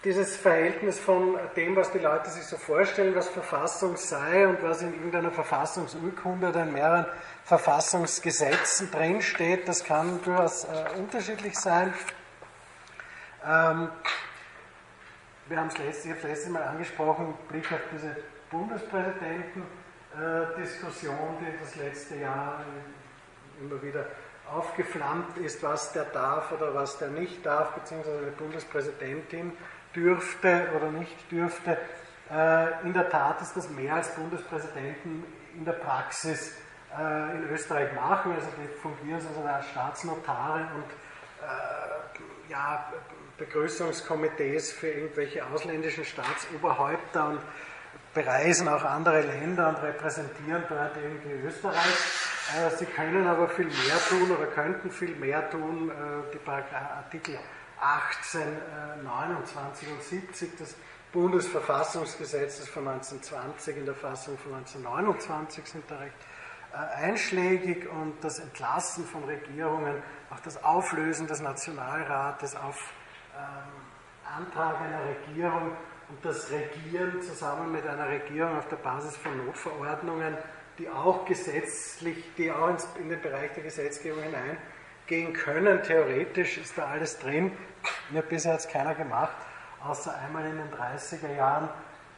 dieses 0.04 0.36
Verhältnis 0.38 1.00
von 1.00 1.38
dem, 1.56 1.76
was 1.76 1.92
die 1.92 2.00
Leute 2.00 2.30
sich 2.30 2.46
so 2.46 2.58
vorstellen, 2.58 3.16
was 3.16 3.28
Verfassung 3.28 3.98
sei 3.98 4.48
und 4.48 4.64
was 4.64 4.82
in 4.82 4.94
irgendeiner 4.94 5.32
Verfassungsurkunde 5.32 6.48
oder 6.50 6.64
in 6.64 6.72
mehreren 6.72 7.06
Verfassungsgesetzen 7.44 8.90
drinsteht, 8.92 9.68
das 9.68 9.84
kann 9.84 10.22
durchaus 10.24 10.64
äh, 10.64 10.86
unterschiedlich 10.98 11.60
sein. 11.60 11.94
Ähm, 13.46 13.90
wir 15.48 15.60
haben 15.60 15.68
es 15.68 15.78
letztes, 15.78 16.16
das 16.16 16.24
letzte 16.24 16.50
Mal 16.52 16.64
angesprochen, 16.64 17.34
Blick 17.50 17.70
auf 17.72 17.82
diese 17.92 18.16
Bundespräsidenten-Diskussion, 18.52 21.38
die 21.42 21.52
das 21.60 21.76
letzte 21.76 22.16
Jahr 22.18 22.64
immer 23.60 23.82
wieder 23.82 24.06
aufgeflammt 24.50 25.38
ist, 25.38 25.62
was 25.62 25.92
der 25.92 26.06
darf 26.06 26.52
oder 26.52 26.74
was 26.74 26.98
der 27.00 27.10
nicht 27.10 27.46
darf, 27.46 27.72
beziehungsweise 27.72 28.20
eine 28.20 28.32
Bundespräsidentin 28.32 29.52
dürfte 29.96 30.70
oder 30.76 30.92
nicht 30.92 31.32
dürfte. 31.32 31.78
Äh, 32.32 32.82
in 32.84 32.94
der 32.94 33.10
Tat 33.10 33.42
ist 33.42 33.56
das 33.56 33.70
mehr 33.70 33.96
als 33.96 34.14
Bundespräsidenten 34.16 35.24
in 35.56 35.66
der 35.66 35.74
Praxis 35.74 36.54
äh, 36.98 37.36
in 37.36 37.50
Österreich 37.50 37.94
machen. 37.94 38.34
Also 38.34 38.48
die 38.62 38.68
fungieren 38.80 39.20
also 39.28 39.48
als 39.48 39.68
Staatsnotare 39.70 40.68
und 40.76 40.86
äh, 41.42 42.52
ja, 42.52 42.92
Begrüßungskomitees 43.38 44.74
für 44.74 44.90
irgendwelche 44.90 45.46
ausländischen 45.46 46.06
Staatsoberhäupter 46.06 47.30
und 47.30 47.40
bereisen 48.14 48.68
auch 48.68 48.84
andere 48.84 49.22
Länder 49.22 49.70
und 49.70 49.78
repräsentieren 49.78 50.64
dort 50.68 50.98
irgendwie 50.98 51.48
Österreich. 51.48 51.96
Sie 52.78 52.86
können 52.86 53.28
aber 53.28 53.48
viel 53.48 53.68
mehr 53.68 54.00
tun 54.10 54.32
oder 54.32 54.48
könnten 54.48 54.90
viel 54.90 55.16
mehr 55.16 55.48
tun. 55.52 55.92
Die 56.34 56.50
Artikel 56.50 57.38
18, 57.82 58.42
29 59.04 59.90
und 59.90 60.04
70 60.04 60.58
des 60.58 60.76
Bundesverfassungsgesetzes 61.12 62.68
von 62.68 62.88
1920 62.88 63.78
in 63.78 63.86
der 63.86 63.96
Fassung 63.96 64.38
von 64.38 64.54
1929 64.56 65.66
sind 65.66 65.84
da 65.90 65.98
recht 65.98 66.14
äh, 66.72 67.04
einschlägig 67.04 67.90
und 67.90 68.24
das 68.24 68.40
Entlassen 68.40 69.06
von 69.06 69.24
Regierungen, 69.24 70.04
auch 70.30 70.40
das 70.42 70.64
Auflösen 70.64 71.26
des 71.26 71.42
Nationalrates 71.42 72.56
auf 72.56 72.94
ähm, 73.36 74.38
Antrag 74.38 74.80
einer 74.82 75.02
Regierung 75.06 75.72
und 76.10 76.24
das 76.24 76.52
Regieren 76.52 77.22
zusammen 77.24 77.72
mit 77.72 77.88
einer 77.88 78.08
Regierung 78.08 78.58
auf 78.58 78.68
der 78.68 78.78
Basis 78.78 79.18
von 79.18 79.36
Notverordnungen, 79.46 80.38
die 80.78 80.90
auch 80.90 81.26
gesetzlich, 81.26 82.24
die 82.38 82.52
auch 82.52 82.70
in 83.00 83.10
den 83.10 83.22
Bereich 83.22 83.52
der 83.54 83.64
Gesetzgebung 83.64 84.24
hineingehen 85.10 85.34
können. 85.34 85.84
Theoretisch 85.84 86.58
ist 86.58 86.78
da 86.78 86.86
alles 86.88 87.20
drin. 87.20 87.52
Mir 88.10 88.22
bisher 88.22 88.54
hat 88.54 88.60
es 88.62 88.68
keiner 88.68 88.96
gemacht, 88.96 89.36
außer 89.84 90.16
einmal 90.16 90.46
in 90.46 90.58
den 90.58 90.72
30er 90.72 91.36
Jahren 91.36 91.70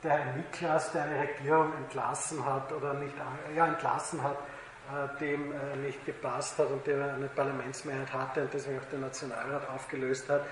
der 0.03 0.17
Herr 0.17 0.33
Niklas, 0.33 0.91
der 0.91 1.03
eine 1.03 1.21
Regierung 1.21 1.71
entlassen 1.77 2.43
hat 2.43 2.71
oder 2.71 2.93
nicht 2.95 3.13
ja, 3.55 3.67
entlassen 3.67 4.21
hat, 4.23 4.37
äh, 4.37 5.19
dem 5.19 5.51
äh, 5.51 5.75
nicht 5.77 6.03
gepasst 6.05 6.57
hat 6.57 6.69
und 6.69 6.85
der 6.87 7.13
eine 7.13 7.27
Parlamentsmehrheit 7.27 8.11
hatte 8.11 8.41
und 8.41 8.53
deswegen 8.53 8.79
auch 8.79 8.85
den 8.85 9.01
Nationalrat 9.01 9.69
aufgelöst 9.69 10.27
hat, 10.27 10.43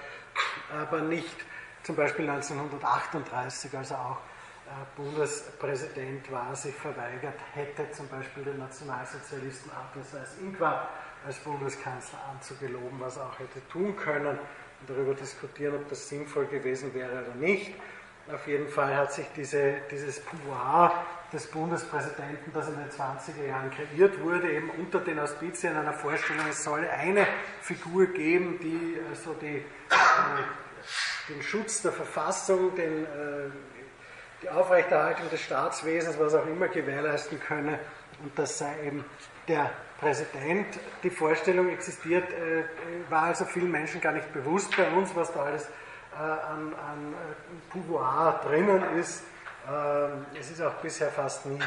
aber 0.71 1.01
nicht 1.01 1.35
zum 1.81 1.95
Beispiel 1.95 2.29
1938, 2.29 3.75
als 3.75 3.89
er 3.89 3.99
auch 3.99 4.17
äh, 4.67 5.01
Bundespräsident 5.01 6.31
war, 6.31 6.55
sich 6.55 6.75
verweigert 6.75 7.39
hätte, 7.55 7.89
zum 7.91 8.07
Beispiel 8.07 8.43
den 8.43 8.59
Nationalsozialisten 8.59 9.71
Arthur 9.71 10.03
Seyss-Inquart 10.03 10.87
als 11.25 11.37
Bundeskanzler 11.37 12.19
anzugeloben, 12.31 12.99
was 12.99 13.17
er 13.17 13.25
auch 13.25 13.39
hätte 13.39 13.67
tun 13.69 13.95
können 13.95 14.37
und 14.37 14.89
darüber 14.89 15.13
diskutieren, 15.13 15.75
ob 15.75 15.89
das 15.89 16.07
sinnvoll 16.07 16.45
gewesen 16.45 16.93
wäre 16.93 17.11
oder 17.11 17.35
nicht. 17.35 17.73
Auf 18.31 18.47
jeden 18.47 18.69
Fall 18.69 18.95
hat 18.95 19.11
sich 19.11 19.25
diese, 19.35 19.77
dieses 19.89 20.19
Pouvoir 20.19 21.05
des 21.33 21.47
Bundespräsidenten, 21.47 22.51
das 22.53 22.69
in 22.69 22.75
den 22.75 22.89
20er 22.89 23.47
Jahren 23.47 23.71
kreiert 23.71 24.19
wurde, 24.21 24.51
eben 24.51 24.69
unter 24.71 24.99
den 24.99 25.19
Auspizien 25.19 25.75
einer 25.75 25.93
Vorstellung, 25.93 26.45
es 26.49 26.63
solle 26.63 26.89
eine 26.91 27.27
Figur 27.61 28.07
geben, 28.07 28.59
die 28.61 28.95
äh, 28.95 29.15
so 29.15 29.33
die, 29.33 29.57
äh, 29.57 29.63
den 31.27 31.41
Schutz 31.41 31.81
der 31.81 31.91
Verfassung, 31.91 32.75
den, 32.75 33.05
äh, 33.05 33.49
die 34.41 34.49
Aufrechterhaltung 34.49 35.29
des 35.29 35.41
Staatswesens, 35.41 36.17
was 36.19 36.33
auch 36.33 36.45
immer 36.45 36.67
gewährleisten 36.67 37.39
könne. 37.39 37.79
Und 38.23 38.37
das 38.37 38.57
sei 38.57 38.73
eben 38.85 39.05
der 39.47 39.71
Präsident. 39.99 40.67
Die 41.03 41.09
Vorstellung 41.09 41.69
existiert, 41.69 42.31
äh, 42.31 42.63
war 43.09 43.23
also 43.23 43.45
vielen 43.45 43.71
Menschen 43.71 44.01
gar 44.01 44.13
nicht 44.13 44.31
bewusst 44.33 44.75
bei 44.75 44.89
uns, 44.91 45.15
was 45.15 45.33
da 45.33 45.43
alles 45.43 45.65
äh, 45.65 46.17
an, 46.17 46.73
an 46.73 47.13
äh, 47.13 47.71
Pouvoir 47.71 48.41
drinnen 48.43 48.97
ist. 48.97 49.23
Ähm, 49.67 50.25
es 50.39 50.49
ist 50.51 50.61
auch 50.61 50.73
bisher 50.75 51.09
fast 51.09 51.45
nie 51.45 51.59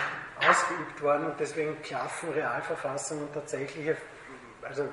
ausgeübt 0.48 1.02
worden 1.02 1.26
und 1.26 1.38
deswegen 1.38 1.80
klaffen 1.82 2.30
Realverfassung 2.30 3.20
und 3.20 3.34
tatsächliche, 3.34 3.96
also 4.62 4.88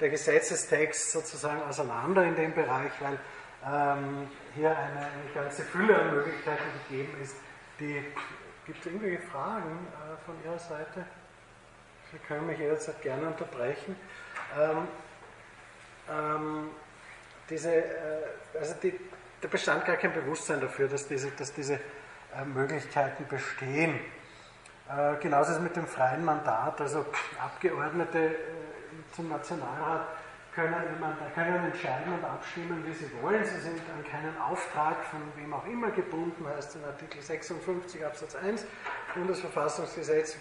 der 0.00 0.08
Gesetzestext 0.08 1.12
sozusagen 1.12 1.62
auseinander 1.62 2.24
in 2.24 2.34
dem 2.34 2.54
Bereich, 2.54 2.90
weil 3.00 3.18
ähm, 3.64 4.28
hier 4.54 4.70
eine, 4.70 4.98
eine, 4.98 5.32
ganze 5.34 5.62
Fülle 5.62 5.96
an 5.96 6.14
Möglichkeiten 6.14 6.64
gegeben 6.88 7.16
ist. 7.22 7.36
Gibt 7.78 8.80
es 8.80 8.86
irgendwelche 8.86 9.22
Fragen 9.22 9.86
äh, 9.92 10.24
von 10.24 10.34
Ihrer 10.44 10.58
Seite? 10.58 11.04
Sie 12.12 12.18
können 12.28 12.46
mich 12.46 12.58
jederzeit 12.58 13.00
gerne 13.00 13.26
unterbrechen. 13.26 13.96
Ähm, 14.60 14.88
ähm, 16.10 16.70
diese, 17.48 17.74
äh, 17.74 17.88
also 18.58 18.74
die, 18.82 19.00
da 19.40 19.48
bestand 19.48 19.86
gar 19.86 19.96
kein 19.96 20.12
Bewusstsein 20.12 20.60
dafür, 20.60 20.88
dass 20.88 21.08
diese, 21.08 21.30
dass 21.30 21.54
diese 21.54 21.74
äh, 21.74 22.44
Möglichkeiten 22.44 23.26
bestehen. 23.26 23.98
Äh, 24.90 25.16
genauso 25.20 25.52
ist 25.52 25.56
es 25.56 25.62
mit 25.62 25.74
dem 25.74 25.86
freien 25.86 26.22
Mandat, 26.22 26.80
also 26.82 27.06
Abgeordnete 27.40 28.36
zum 29.12 29.30
Nationalrat 29.30 30.06
können, 30.54 30.74
können 31.34 31.64
entscheiden 31.64 32.12
und 32.12 32.24
abstimmen, 32.24 32.84
wie 32.86 32.92
sie 32.92 33.10
wollen. 33.22 33.42
Sie 33.42 33.60
sind 33.60 33.80
an 33.88 34.04
keinen 34.04 34.36
Auftrag 34.38 35.02
von 35.04 35.20
wem 35.36 35.54
auch 35.54 35.66
immer 35.66 35.90
gebunden, 35.90 36.46
heißt 36.46 36.76
in 36.76 36.84
Artikel 36.84 37.22
56 37.22 38.04
Absatz 38.04 38.36
1 38.36 38.66
Bundesverfassungsgesetz, 39.14 40.36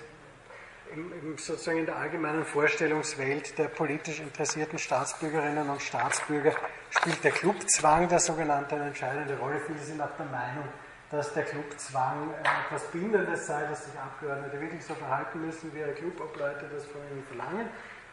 im, 0.93 1.37
sozusagen 1.37 1.79
in 1.79 1.85
der 1.85 1.97
allgemeinen 1.97 2.43
Vorstellungswelt 2.43 3.57
der 3.57 3.67
politisch 3.67 4.19
interessierten 4.19 4.77
Staatsbürgerinnen 4.77 5.69
und 5.69 5.81
Staatsbürger 5.81 6.53
spielt 6.89 7.23
der 7.23 7.31
Clubzwang 7.31 8.07
der 8.09 8.19
sogenannte 8.19 8.75
eine 8.75 8.87
entscheidende 8.87 9.37
Rolle. 9.37 9.59
Viele 9.65 9.79
sind 9.79 10.01
auch 10.01 10.15
der 10.17 10.25
Meinung, 10.25 10.65
dass 11.09 11.33
der 11.33 11.43
Clubzwang 11.43 12.33
etwas 12.65 12.83
Bindendes 12.91 13.47
sei, 13.47 13.65
dass 13.67 13.85
sich 13.85 13.99
Abgeordnete 13.99 14.59
wirklich 14.59 14.83
so 14.83 14.93
verhalten 14.95 15.45
müssen, 15.45 15.73
wie 15.73 15.79
ihre 15.79 15.93
Clubobleute 15.93 16.65
das 16.73 16.85
von 16.85 17.01
ihnen 17.11 17.23
verlangen. 17.23 17.69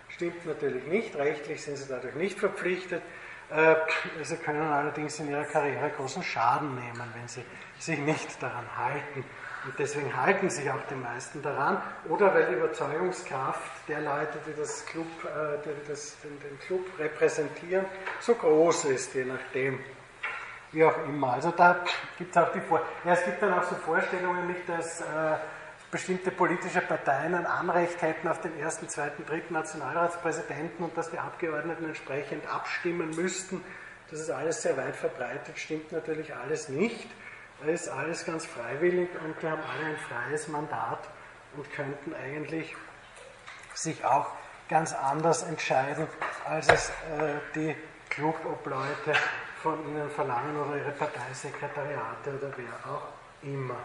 Stimmt 0.08 0.46
natürlich 0.46 0.86
nicht. 0.86 1.16
Rechtlich 1.16 1.62
sind 1.62 1.76
sie 1.76 1.88
dadurch 1.88 2.14
nicht 2.14 2.38
verpflichtet. 2.38 3.02
Äh, 3.50 3.74
sie 4.22 4.36
können 4.36 4.62
allerdings 4.62 5.18
in 5.20 5.30
ihrer 5.30 5.44
Karriere 5.44 5.90
großen 5.90 6.22
Schaden 6.22 6.74
nehmen, 6.74 7.12
wenn 7.14 7.28
sie 7.28 7.44
sich 7.78 7.98
nicht 7.98 8.42
daran 8.42 8.66
halten. 8.76 9.24
Und 9.64 9.78
deswegen 9.78 10.16
halten 10.16 10.48
sich 10.50 10.70
auch 10.70 10.80
die 10.88 10.94
meisten 10.94 11.42
daran. 11.42 11.82
Oder 12.08 12.32
weil 12.32 12.46
die 12.46 12.54
Überzeugungskraft 12.54 13.88
der 13.88 14.00
Leute, 14.00 14.38
die, 14.46 14.58
das 14.58 14.86
Club, 14.86 15.06
äh, 15.24 15.58
die 15.64 15.88
das, 15.88 16.16
den, 16.20 16.38
den 16.40 16.58
Club 16.60 16.86
repräsentieren, 16.98 17.84
so 18.20 18.34
groß 18.34 18.86
ist, 18.86 19.14
je 19.14 19.24
nachdem, 19.24 19.80
wie 20.72 20.84
auch 20.84 20.96
immer. 21.04 21.32
Also 21.34 21.50
da 21.50 21.84
gibt 22.16 22.34
es 22.34 22.42
auch 22.42 22.52
die 22.52 22.60
Vor 22.60 22.80
ja, 23.04 23.12
es 23.12 23.24
gibt 23.24 23.42
dann 23.42 23.54
auch 23.54 23.64
so 23.64 23.74
Vorstellungen 23.74 24.46
nicht, 24.46 24.68
dass 24.68 25.00
äh, 25.00 25.04
bestimmte 25.90 26.30
politische 26.30 26.80
Parteien 26.80 27.34
ein 27.34 27.46
Anrecht 27.46 28.00
hätten 28.02 28.28
auf 28.28 28.40
den 28.40 28.58
ersten, 28.58 28.88
zweiten, 28.88 29.24
dritten 29.24 29.54
Nationalratspräsidenten 29.54 30.84
und 30.84 30.96
dass 30.96 31.10
die 31.10 31.18
Abgeordneten 31.18 31.86
entsprechend 31.86 32.46
abstimmen 32.46 33.10
müssten. 33.16 33.64
Das 34.10 34.20
ist 34.20 34.30
alles 34.30 34.62
sehr 34.62 34.76
weit 34.76 34.96
verbreitet, 34.96 35.58
stimmt 35.58 35.92
natürlich 35.92 36.34
alles 36.34 36.68
nicht. 36.68 37.08
Das 37.60 37.68
ist 37.82 37.88
alles 37.88 38.24
ganz 38.24 38.46
freiwillig 38.46 39.08
und 39.24 39.42
wir 39.42 39.50
haben 39.50 39.62
alle 39.62 39.86
ein 39.86 39.96
freies 39.96 40.46
Mandat 40.46 41.08
und 41.56 41.70
könnten 41.72 42.14
eigentlich 42.14 42.76
sich 43.74 44.04
auch 44.04 44.28
ganz 44.68 44.92
anders 44.92 45.42
entscheiden, 45.42 46.06
als 46.44 46.68
es 46.68 46.90
äh, 46.90 47.34
die 47.54 47.74
Clubobleute 48.10 49.14
von 49.60 49.84
ihnen 49.88 50.08
verlangen 50.10 50.56
oder 50.56 50.76
ihre 50.76 50.92
Parteisekretariate 50.92 52.38
oder 52.38 52.52
wer 52.56 52.92
auch 52.92 53.08
immer. 53.42 53.78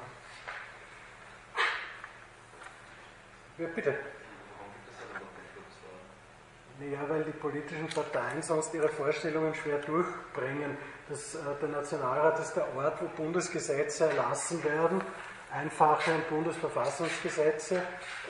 Ja, 3.58 3.68
bitte. 3.74 3.96
Ja, 6.92 7.08
weil 7.08 7.24
die 7.24 7.32
politischen 7.32 7.88
Parteien 7.88 8.42
sonst 8.42 8.74
ihre 8.74 8.90
Vorstellungen 8.90 9.54
schwer 9.56 9.78
durchbringen. 9.80 10.78
Das, 11.10 11.36
äh, 11.36 11.40
der 11.62 11.70
Nationalrat 11.70 12.40
ist 12.40 12.54
der 12.54 12.66
Ort, 12.76 13.02
wo 13.02 13.08
Bundesgesetze 13.22 14.06
erlassen 14.10 14.64
werden, 14.64 15.02
einfache 15.52 16.12
Bundesverfassungsgesetze. 16.30 17.82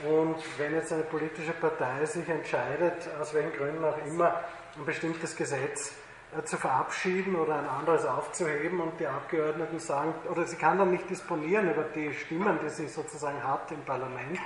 Und 0.08 0.36
wenn 0.58 0.74
jetzt 0.74 0.92
eine 0.92 1.04
politische 1.04 1.52
Partei 1.52 2.04
sich 2.04 2.28
entscheidet, 2.28 3.08
aus 3.20 3.32
welchen 3.32 3.52
Gründen 3.52 3.84
auch 3.84 3.98
immer, 4.06 4.40
ein 4.76 4.84
bestimmtes 4.84 5.36
Gesetz 5.36 5.92
äh, 6.36 6.42
zu 6.42 6.56
verabschieden 6.56 7.36
oder 7.36 7.54
ein 7.56 7.68
anderes 7.68 8.04
aufzuheben 8.04 8.80
und 8.80 8.98
die 8.98 9.06
Abgeordneten 9.06 9.78
sagen, 9.78 10.12
oder 10.28 10.44
sie 10.44 10.56
kann 10.56 10.78
dann 10.78 10.90
nicht 10.90 11.08
disponieren 11.08 11.70
über 11.70 11.84
die 11.84 12.12
Stimmen, 12.12 12.58
die 12.64 12.70
sie 12.70 12.88
sozusagen 12.88 13.40
hat 13.46 13.70
im 13.70 13.82
Parlament, 13.84 14.40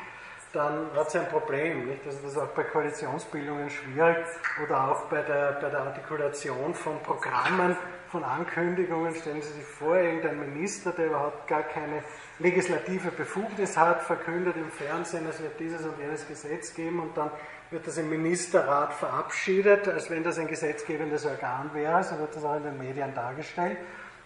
dann 0.53 0.91
hat 0.95 1.11
sie 1.11 1.19
ein 1.19 1.29
Problem. 1.29 1.87
Nicht? 1.87 2.07
Also 2.07 2.19
das 2.23 2.33
ist 2.33 2.39
auch 2.39 2.49
bei 2.49 2.65
Koalitionsbildungen 2.65 3.71
schwierig 3.71 4.27
oder 4.63 4.91
auch 4.91 5.03
bei 5.05 5.23
der, 5.23 5.53
bei 5.61 5.71
der 5.71 5.81
Artikulation 5.81 6.75
von 6.75 7.03
Programmen, 7.03 7.77
von 8.11 8.25
Ankündigungen. 8.25 9.15
Stellen 9.15 9.43
Sie 9.43 9.53
sich 9.53 9.65
vor, 9.65 9.97
irgendein 9.97 10.41
Minister, 10.41 10.93
der 10.93 11.07
überhaupt 11.07 11.47
gar 11.47 11.63
keine 11.63 12.03
legislative 12.39 13.11
Befugnis 13.11 13.77
hat, 13.77 14.03
verkündet 14.03 14.57
im 14.57 14.71
Fernsehen, 14.71 15.27
es 15.29 15.41
wird 15.43 15.59
dieses 15.59 15.85
und 15.85 15.99
jenes 15.99 16.27
Gesetz 16.27 16.75
geben 16.75 17.01
und 17.01 17.17
dann 17.17 17.31
wird 17.71 17.87
das 17.87 17.99
im 17.99 18.09
Ministerrat 18.09 18.95
verabschiedet, 18.95 19.89
als 19.89 20.09
wenn 20.11 20.25
das 20.25 20.39
ein 20.39 20.47
gesetzgebendes 20.47 21.27
Organ 21.27 21.71
wäre, 21.75 22.03
so 22.03 22.19
wird 22.19 22.35
das 22.35 22.45
auch 22.45 22.57
in 22.57 22.63
den 22.63 22.79
Medien 22.79 23.15
dargestellt. 23.15 23.77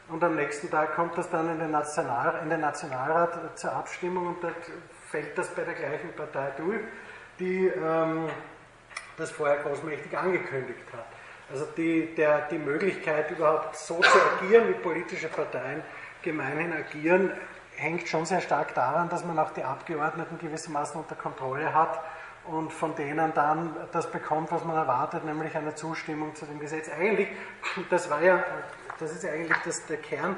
Und 0.09 0.23
am 0.23 0.37
nächsten 0.37 0.71
Tag 0.71 0.95
kommt 0.95 1.17
das 1.17 1.31
dann 1.31 1.51
in 1.51 1.59
den, 1.59 1.71
National, 1.71 2.41
in 2.43 2.51
den 2.51 2.61
Nationalrat 2.61 3.59
zur 3.59 3.73
Abstimmung 3.73 4.27
und 4.27 4.43
dort 4.43 4.55
fällt 5.11 5.37
das 5.37 5.49
bei 5.49 5.63
der 5.63 5.75
gleichen 5.75 6.13
Partei 6.15 6.53
durch, 6.57 6.81
die 7.39 7.67
ähm, 7.67 8.29
das 9.17 9.31
vorher 9.31 9.59
großmächtig 9.63 10.17
angekündigt 10.17 10.85
hat. 10.93 11.07
Also 11.51 11.67
die, 11.77 12.15
der, 12.15 12.49
die 12.49 12.59
Möglichkeit, 12.59 13.31
überhaupt 13.31 13.77
so 13.77 14.01
zu 14.01 14.19
agieren, 14.37 14.69
wie 14.69 14.75
politische 14.75 15.29
Parteien 15.29 15.83
gemeinhin 16.23 16.73
agieren, 16.73 17.33
hängt 17.77 18.09
schon 18.09 18.25
sehr 18.25 18.41
stark 18.41 18.75
daran, 18.75 19.09
dass 19.09 19.25
man 19.25 19.39
auch 19.39 19.51
die 19.51 19.65
Abgeordneten 19.65 20.39
gewissermaßen 20.39 21.01
unter 21.01 21.15
Kontrolle 21.15 21.75
hat 21.75 22.01
und 22.45 22.73
von 22.73 22.95
denen 22.95 23.33
dann 23.35 23.77
das 23.93 24.11
bekommt, 24.11 24.51
was 24.51 24.65
man 24.65 24.77
erwartet, 24.77 25.25
nämlich 25.25 25.57
eine 25.57 25.75
Zustimmung 25.75 26.35
zu 26.35 26.47
dem 26.47 26.59
Gesetz. 26.59 26.89
Eigentlich, 26.89 27.29
das 27.91 28.11
war 28.11 28.23
ja, 28.23 28.45
das 28.99 29.13
ist 29.13 29.25
eigentlich 29.25 29.57
das, 29.65 29.87
der 29.87 29.99
Kern, 29.99 30.37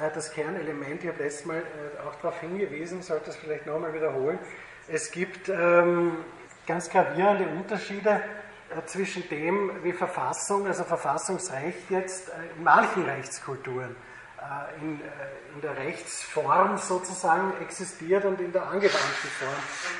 äh, 0.00 0.10
das 0.12 0.32
Kernelement. 0.32 1.02
Ich 1.02 1.08
habe 1.08 1.22
letztes 1.22 1.46
Mal 1.46 1.58
äh, 1.58 2.06
auch 2.06 2.14
darauf 2.16 2.40
hingewiesen, 2.40 3.02
sollte 3.02 3.30
es 3.30 3.36
vielleicht 3.36 3.66
nochmal 3.66 3.94
wiederholen. 3.94 4.38
Es 4.88 5.10
gibt 5.10 5.48
ähm, 5.48 6.18
ganz 6.66 6.90
gravierende 6.90 7.46
Unterschiede 7.48 8.20
zwischen 8.86 9.28
dem, 9.28 9.70
wie 9.82 9.92
Verfassung, 9.92 10.66
also 10.66 10.84
Verfassungsrecht 10.84 11.90
jetzt 11.90 12.30
in 12.56 12.64
manchen 12.64 13.04
Rechtskulturen 13.04 13.96
äh, 14.44 14.84
in, 14.84 15.00
äh, 15.00 15.04
in, 15.54 15.60
der 15.62 15.76
Rechtsform 15.76 16.76
sozusagen 16.76 17.52
existiert 17.62 18.24
und 18.24 18.40
in 18.40 18.52
der 18.52 18.64
angewandten 18.64 19.30
Form. 19.38 19.54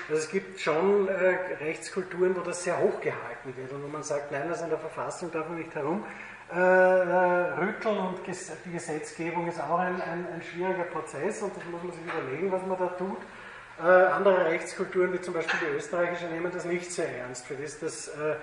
Also 0.09 0.23
es 0.23 0.29
gibt 0.31 0.61
schon 0.61 1.09
äh, 1.09 1.39
Rechtskulturen, 1.61 2.37
wo 2.37 2.41
das 2.41 2.63
sehr 2.63 2.79
hoch 2.79 3.01
gehalten 3.01 3.57
wird 3.57 3.73
und 3.73 3.83
wo 3.83 3.89
man 3.89 4.03
sagt, 4.03 4.33
nein, 4.33 4.49
also 4.49 4.65
in 4.65 4.71
der 4.71 4.79
Verfassung 4.79 5.31
darf 5.33 5.49
man 5.49 5.59
nicht 5.59 5.75
herum 5.75 6.05
äh, 6.53 6.57
und 6.57 8.19
die 8.27 8.73
Gesetzgebung 8.73 9.49
ist 9.49 9.61
auch 9.61 9.79
ein, 9.79 10.01
ein, 10.03 10.27
ein, 10.35 10.43
schwieriger 10.43 10.85
Prozess 10.85 11.41
und 11.43 11.57
das 11.57 11.65
muss 11.65 11.83
man 11.83 11.93
sich 11.93 12.03
überlegen, 12.03 12.53
was 12.53 12.67
man 12.67 12.79
da 12.79 12.89
tut. 12.89 13.19
Äh, 13.83 13.87
andere 13.87 14.45
Rechtskulturen, 14.45 15.13
wie 15.13 15.21
zum 15.21 15.35
Beispiel 15.35 15.59
die 15.61 15.77
österreichische, 15.77 16.27
nehmen 16.27 16.53
das 16.53 16.65
nicht 16.65 16.93
sehr 16.93 17.09
ernst. 17.19 17.47
Für 17.47 17.55
das 17.55 17.81
das 17.81 18.09
äh, 18.09 18.37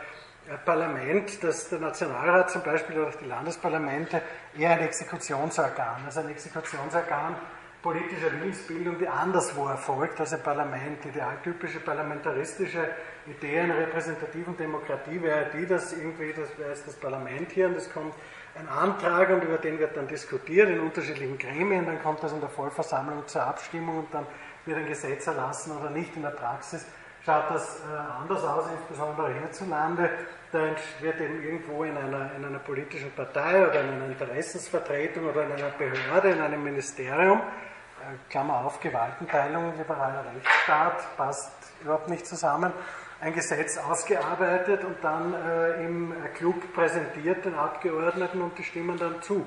Parlament, 0.57 1.43
dass 1.43 1.69
der 1.69 1.79
Nationalrat 1.79 2.51
zum 2.51 2.63
Beispiel 2.63 2.99
oder 2.99 3.11
die 3.11 3.25
Landesparlamente 3.25 4.21
eher 4.57 4.71
ein 4.71 4.79
Exekutionsorgan, 4.79 6.03
also 6.05 6.19
ein 6.19 6.29
Exekutionsorgan 6.29 7.35
politischer 7.81 8.31
Willensbildung, 8.31 8.99
die 8.99 9.07
anderswo 9.07 9.67
erfolgt 9.67 10.19
als 10.19 10.33
ein 10.33 10.43
Parlament. 10.43 11.03
Die 11.03 11.09
idealtypische 11.09 11.79
parlamentaristische 11.79 12.89
Idee 13.25 13.61
einer 13.61 13.77
repräsentativen 13.77 14.55
Demokratie 14.55 15.21
wäre 15.21 15.47
die, 15.55 15.65
dass 15.65 15.93
irgendwie, 15.93 16.33
das 16.33 16.57
wäre 16.57 16.75
das 16.85 16.95
Parlament 16.95 17.51
hier 17.51 17.67
und 17.67 17.77
es 17.77 17.91
kommt 17.91 18.13
ein 18.55 18.67
Antrag 18.67 19.29
und 19.29 19.43
über 19.43 19.57
den 19.57 19.79
wird 19.79 19.97
dann 19.97 20.07
diskutiert 20.07 20.69
in 20.69 20.79
unterschiedlichen 20.79 21.37
Gremien, 21.37 21.85
dann 21.85 22.01
kommt 22.03 22.21
das 22.21 22.33
in 22.33 22.41
der 22.41 22.49
Vollversammlung 22.49 23.25
zur 23.25 23.43
Abstimmung 23.43 23.99
und 23.99 24.13
dann 24.13 24.27
wird 24.65 24.77
ein 24.77 24.87
Gesetz 24.87 25.25
erlassen 25.25 25.75
oder 25.77 25.89
nicht 25.89 26.15
in 26.15 26.21
der 26.21 26.31
Praxis 26.31 26.85
schaut 27.25 27.49
das 27.49 27.79
äh, 27.79 28.21
anders 28.21 28.43
aus, 28.43 28.65
insbesondere 28.79 29.33
hierzulande. 29.33 30.09
Da 30.51 30.75
wird 30.99 31.21
eben 31.21 31.41
irgendwo 31.43 31.85
in 31.85 31.95
einer, 31.95 32.31
in 32.35 32.43
einer 32.43 32.59
politischen 32.59 33.11
Partei 33.11 33.65
oder 33.65 33.81
in 33.81 33.89
einer 33.89 34.05
Interessensvertretung 34.07 35.29
oder 35.29 35.45
in 35.45 35.53
einer 35.53 35.69
Behörde, 35.69 36.31
in 36.31 36.41
einem 36.41 36.61
Ministerium, 36.61 37.39
äh, 37.39 38.29
Klammer 38.29 38.65
auf, 38.65 38.81
Gewaltenteilung, 38.81 39.77
liberaler 39.77 40.25
Rechtsstaat, 40.35 41.15
passt 41.15 41.53
überhaupt 41.81 42.09
nicht 42.09 42.25
zusammen, 42.25 42.73
ein 43.21 43.33
Gesetz 43.33 43.77
ausgearbeitet 43.77 44.83
und 44.83 44.97
dann 45.01 45.33
äh, 45.33 45.85
im 45.85 46.13
Club 46.35 46.73
präsentiert 46.73 47.45
den 47.45 47.55
Abgeordneten 47.55 48.41
und 48.41 48.57
die 48.57 48.63
stimmen 48.63 48.97
dann 48.99 49.21
zu. 49.21 49.45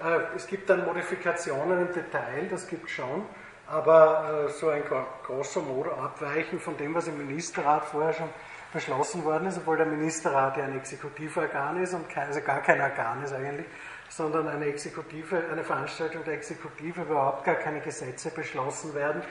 Äh, 0.00 0.36
es 0.36 0.46
gibt 0.46 0.70
dann 0.70 0.84
Modifikationen 0.84 1.88
im 1.88 1.92
Detail, 1.92 2.46
das 2.48 2.68
gibt 2.68 2.84
es 2.84 2.92
schon. 2.92 3.24
Aber 3.66 4.46
äh, 4.46 4.52
so 4.52 4.68
ein 4.68 4.82
großer 5.26 5.62
modo 5.62 5.90
abweichen 5.92 6.60
von 6.60 6.76
dem, 6.76 6.94
was 6.94 7.08
im 7.08 7.16
Ministerrat 7.16 7.86
vorher 7.86 8.12
schon 8.12 8.28
beschlossen 8.74 9.24
worden 9.24 9.46
ist, 9.46 9.58
obwohl 9.58 9.78
der 9.78 9.86
Ministerrat 9.86 10.56
ja 10.58 10.64
ein 10.64 10.76
Exekutivorgan 10.76 11.82
ist 11.82 11.94
und 11.94 12.08
kein, 12.08 12.26
also 12.26 12.40
gar 12.40 12.60
kein 12.60 12.80
Organ 12.80 13.22
ist 13.22 13.32
eigentlich, 13.32 13.66
sondern 14.10 14.48
eine 14.48 14.66
Exekutive, 14.66 15.42
eine 15.50 15.64
Veranstaltung 15.64 16.24
der 16.24 16.34
Exekutive, 16.34 17.02
überhaupt 17.02 17.44
gar 17.44 17.54
keine 17.54 17.80
Gesetze 17.80 18.30
beschlossen 18.30 18.92
werden, 18.94 19.22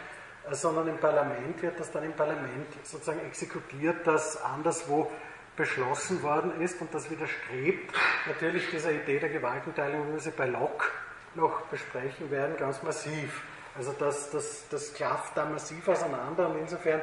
äh, 0.50 0.56
sondern 0.56 0.88
im 0.88 0.98
Parlament 0.98 1.62
wird 1.62 1.80
das 1.80 1.92
dann 1.92 2.06
im 2.06 2.14
Parlament 2.14 2.68
sozusagen 2.84 3.20
exekutiert, 3.20 4.08
das 4.08 4.42
anderswo 4.42 5.12
beschlossen 5.56 6.24
worden 6.24 6.60
ist 6.62 6.82
und 6.82 6.92
das 6.94 7.12
widerstrebt 7.12 7.94
natürlich 8.28 8.72
dieser 8.72 8.92
Idee 8.92 9.20
der 9.20 9.30
Gewaltenteilung, 9.30 10.08
wie 10.08 10.14
wir 10.14 10.20
sie 10.20 10.32
bei 10.32 10.48
Locke 10.48 10.88
noch 11.36 11.62
besprechen 11.64 12.32
werden, 12.32 12.56
ganz 12.58 12.82
massiv. 12.82 13.44
Also 13.76 13.94
das, 14.00 14.32
das, 14.32 14.68
das 14.70 14.94
klafft 14.94 15.36
da 15.36 15.46
massiv 15.46 15.88
auseinander 15.88 16.50
und 16.50 16.60
insofern 16.60 17.02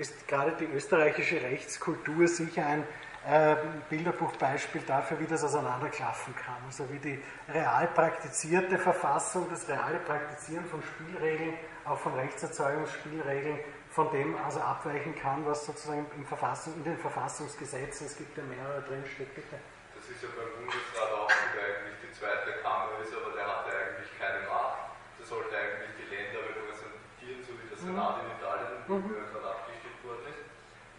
ist 0.00 0.26
gerade 0.26 0.52
die 0.52 0.64
österreichische 0.64 1.40
Rechtskultur 1.42 2.26
sicher 2.26 2.66
ein, 2.66 2.84
äh, 3.26 3.56
Bilderbuchbeispiel 3.90 4.80
dafür, 4.86 5.20
wie 5.20 5.26
das 5.26 5.44
auseinanderklaffen 5.44 6.34
kann. 6.36 6.56
Also 6.66 6.90
wie 6.90 6.98
die 6.98 7.22
real 7.52 7.86
praktizierte 7.88 8.78
Verfassung, 8.78 9.46
das 9.50 9.68
reale 9.68 9.98
Praktizieren 9.98 10.64
von 10.64 10.82
Spielregeln, 10.82 11.54
auch 11.84 11.98
von 11.98 12.14
Rechtserzeugungsspielregeln, 12.14 13.60
von 13.90 14.10
dem 14.10 14.36
also 14.38 14.60
abweichen 14.60 15.14
kann, 15.16 15.44
was 15.44 15.66
sozusagen 15.66 16.06
in, 16.16 16.24
Verfassung, 16.24 16.74
in 16.76 16.84
den 16.84 16.96
Verfassungsgesetzen, 16.96 18.06
es 18.06 18.16
gibt 18.16 18.36
ja 18.38 18.44
mehrere 18.44 18.80
drinsteht, 18.82 19.34
bitte. 19.34 19.58
Das 19.94 20.08
ist 20.08 20.22
ja 20.22 20.28
beim 20.32 20.48
Bundesrat 20.56 21.12
auch, 21.12 21.28
der 21.52 21.60
eigentlich 21.60 21.98
die 22.00 22.12
zweite 22.16 22.56
Kammer 22.62 22.96
ist, 23.04 23.12
aber 23.12 23.36
der 23.36 23.44
hatte 23.44 23.68
eigentlich 23.68 24.08
keine 24.16 24.48
Macht. 24.48 24.96
Der 25.18 25.26
sollte 25.26 25.52
eigentlich 25.52 25.92
die 26.00 26.08
Länder 26.08 26.40
repräsentieren, 26.40 27.44
so 27.44 27.52
wie 27.52 27.68
der 27.68 27.76
Senat 27.76 28.16
mhm. 28.16 28.24
in 28.24 28.30
Italien 28.40 28.70
mhm. 28.88 29.28
gerade 29.28 29.48
abgerichtet 29.60 29.96
worden 30.06 30.24
ist. 30.32 30.40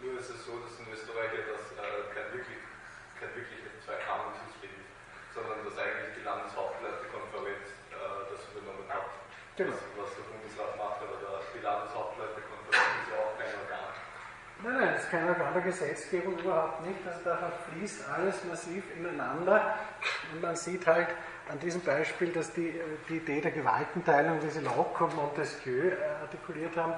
Nur 0.04 0.11
ist 0.22 0.38
es 0.38 0.46
so, 0.46 0.54
dass 0.62 0.78
in 0.78 0.86
Österreich 0.86 1.34
das 1.34 1.74
äh, 1.74 2.06
kein 2.14 2.30
wirklich, 2.30 2.62
kein 3.18 3.34
wirklich 3.34 3.58
Zwei-Kammern-System 3.82 4.70
ist, 4.70 4.94
sondern 5.34 5.66
dass 5.66 5.74
eigentlich 5.74 6.14
die 6.14 6.22
Landeshauptleutekonferenz 6.22 7.66
äh, 7.90 8.30
das 8.30 8.46
übernommen 8.54 8.86
hat, 8.86 9.10
genau. 9.58 9.74
was, 9.74 9.82
was, 9.98 10.10
der 10.14 10.26
Bundesrat 10.30 10.78
macht, 10.78 11.02
aber 11.02 11.18
der, 11.18 11.42
die 11.50 11.58
Landeshauptleutekonferenz 11.58 12.94
ist 13.02 13.10
ja 13.10 13.18
auch 13.18 13.34
kein 13.34 13.50
Organ. 13.66 13.90
Nein, 14.62 14.74
nein, 14.78 14.90
das 14.94 15.02
ist 15.02 15.10
kein 15.10 15.26
Organ 15.26 15.50
der 15.58 15.66
Gesetzgebung 15.66 16.38
überhaupt 16.38 16.86
nicht. 16.86 17.02
Also 17.02 17.20
da 17.26 17.50
fließt 17.66 18.06
alles 18.06 18.36
massiv 18.46 18.84
ineinander 18.94 19.58
und 20.30 20.38
man 20.38 20.54
sieht 20.54 20.86
halt, 20.86 21.10
an 21.50 21.58
diesem 21.58 21.82
Beispiel, 21.82 22.30
dass 22.30 22.52
die, 22.54 22.78
die 23.08 23.16
Idee 23.16 23.40
der 23.40 23.50
Gewaltenteilung, 23.50 24.38
die 24.38 24.48
Sie 24.48 24.60
Locke 24.60 25.02
und 25.02 25.16
Montesquieu 25.16 25.90
äh, 25.90 26.22
artikuliert 26.22 26.76
haben, 26.76 26.94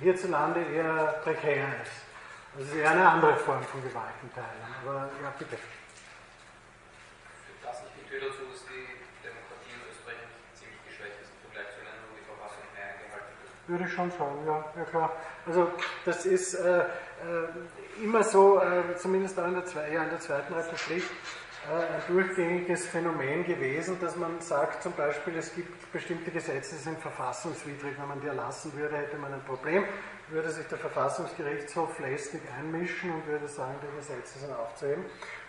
hierzulande 0.00 0.60
eher 0.60 1.16
prekär 1.24 1.64
ist. 1.82 2.06
Das 2.56 2.66
ist 2.68 2.74
eher 2.74 2.90
eine 2.90 3.06
andere 3.06 3.36
Form 3.36 3.62
von 3.64 3.82
Gewaltenteilung. 3.82 4.74
Aber 4.82 5.10
ja, 5.22 5.30
bitte. 5.38 5.56
Führt 5.56 5.62
das 7.62 7.82
nicht 7.82 7.92
die 8.00 8.08
Tür 8.08 8.20
dazu, 8.20 8.46
dass 8.50 8.64
die 8.64 8.86
Demokratie 9.20 9.76
in 9.76 9.82
Österreich 9.92 10.16
ziemlich 10.56 10.80
geschwächt 10.88 11.20
ist 11.20 11.36
im 11.36 11.52
Vergleich 11.52 11.68
zu 11.76 11.84
Ländern, 11.84 12.08
wo 12.08 12.16
die 12.16 12.24
Verfassung 12.24 12.64
mehr 12.72 12.96
eingehalten 12.96 13.36
wird? 13.44 13.52
Würde 13.68 13.84
ich 13.84 13.92
schon 13.92 14.08
sagen, 14.08 14.40
ja, 14.48 14.64
ja 14.72 14.88
klar. 14.88 15.12
Also 15.44 15.68
das 16.06 16.24
ist 16.24 16.54
äh, 16.54 16.80
äh, 16.80 16.84
immer 18.02 18.24
so, 18.24 18.58
äh, 18.58 18.96
zumindest 18.96 19.38
auch 19.38 19.48
in 19.48 19.60
der, 19.60 19.88
ja, 19.92 20.04
in 20.04 20.10
der 20.16 20.20
Zweiten 20.20 20.54
Republik, 20.54 21.04
äh, 21.68 21.76
ein 21.76 22.00
durchgängiges 22.08 22.86
Phänomen 22.86 23.44
gewesen, 23.44 24.00
dass 24.00 24.16
man 24.16 24.40
sagt, 24.40 24.82
zum 24.82 24.92
Beispiel, 24.92 25.36
es 25.36 25.54
gibt 25.54 25.92
bestimmte 25.92 26.30
Gesetze, 26.30 26.76
die 26.76 26.80
sind 26.80 26.98
verfassungswidrig. 27.00 27.98
Wenn 27.98 28.08
man 28.08 28.22
die 28.22 28.28
erlassen 28.28 28.72
würde, 28.72 28.96
hätte 28.96 29.18
man 29.18 29.34
ein 29.34 29.44
Problem. 29.44 29.84
Würde 30.28 30.50
sich 30.50 30.66
der 30.66 30.78
Verfassungsgerichtshof 30.78 32.00
lästig 32.00 32.42
einmischen 32.58 33.12
und 33.12 33.24
würde 33.26 33.46
sagen, 33.46 33.76
die 33.80 33.96
Gesetze 33.96 34.40
sind 34.40 34.52
aufzuheben. 34.52 35.04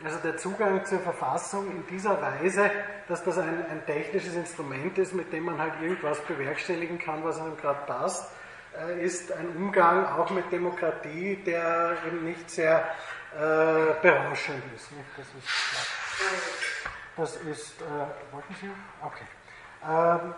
Also 0.03 0.17
der 0.17 0.35
Zugang 0.35 0.85
zur 0.85 0.99
Verfassung 0.99 1.71
in 1.71 1.87
dieser 1.87 2.21
Weise, 2.21 2.69
dass 3.07 3.23
das 3.23 3.37
ein, 3.37 3.65
ein 3.71 3.85
technisches 3.85 4.35
Instrument 4.35 4.97
ist, 4.97 5.13
mit 5.13 5.31
dem 5.31 5.45
man 5.45 5.57
halt 5.57 5.81
irgendwas 5.81 6.19
bewerkstelligen 6.19 6.99
kann, 6.99 7.23
was 7.23 7.39
einem 7.39 7.55
gerade 7.55 7.79
passt, 7.87 8.29
äh, 8.77 9.01
ist 9.01 9.31
ein 9.31 9.47
Umgang 9.55 10.05
auch 10.05 10.29
mit 10.31 10.51
Demokratie, 10.51 11.37
der 11.37 11.95
eben 12.05 12.25
nicht 12.25 12.49
sehr 12.49 12.83
äh, 13.35 13.93
berauschend 14.01 14.63
ist. 14.75 14.89
Das 15.15 15.27
ist, 15.27 15.87
das 17.15 17.35
ist 17.37 17.81
äh, 17.81 18.33
wollten 18.33 18.55
Sie? 18.59 18.69
Okay. 19.01 19.25
Ähm, 19.87 20.33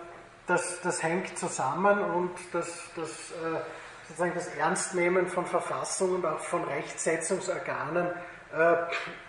das, 0.48 0.82
das 0.82 1.04
hängt 1.04 1.38
zusammen 1.38 2.00
und 2.00 2.32
das, 2.54 2.90
das, 2.96 3.10
äh, 3.32 3.60
sozusagen 4.08 4.34
das 4.34 4.48
Ernstnehmen 4.56 5.28
von 5.28 5.46
Verfassung 5.46 6.16
und 6.16 6.26
auch 6.26 6.40
von 6.40 6.64
Rechtsetzungsorganen 6.64 8.08
äh, 8.54 8.76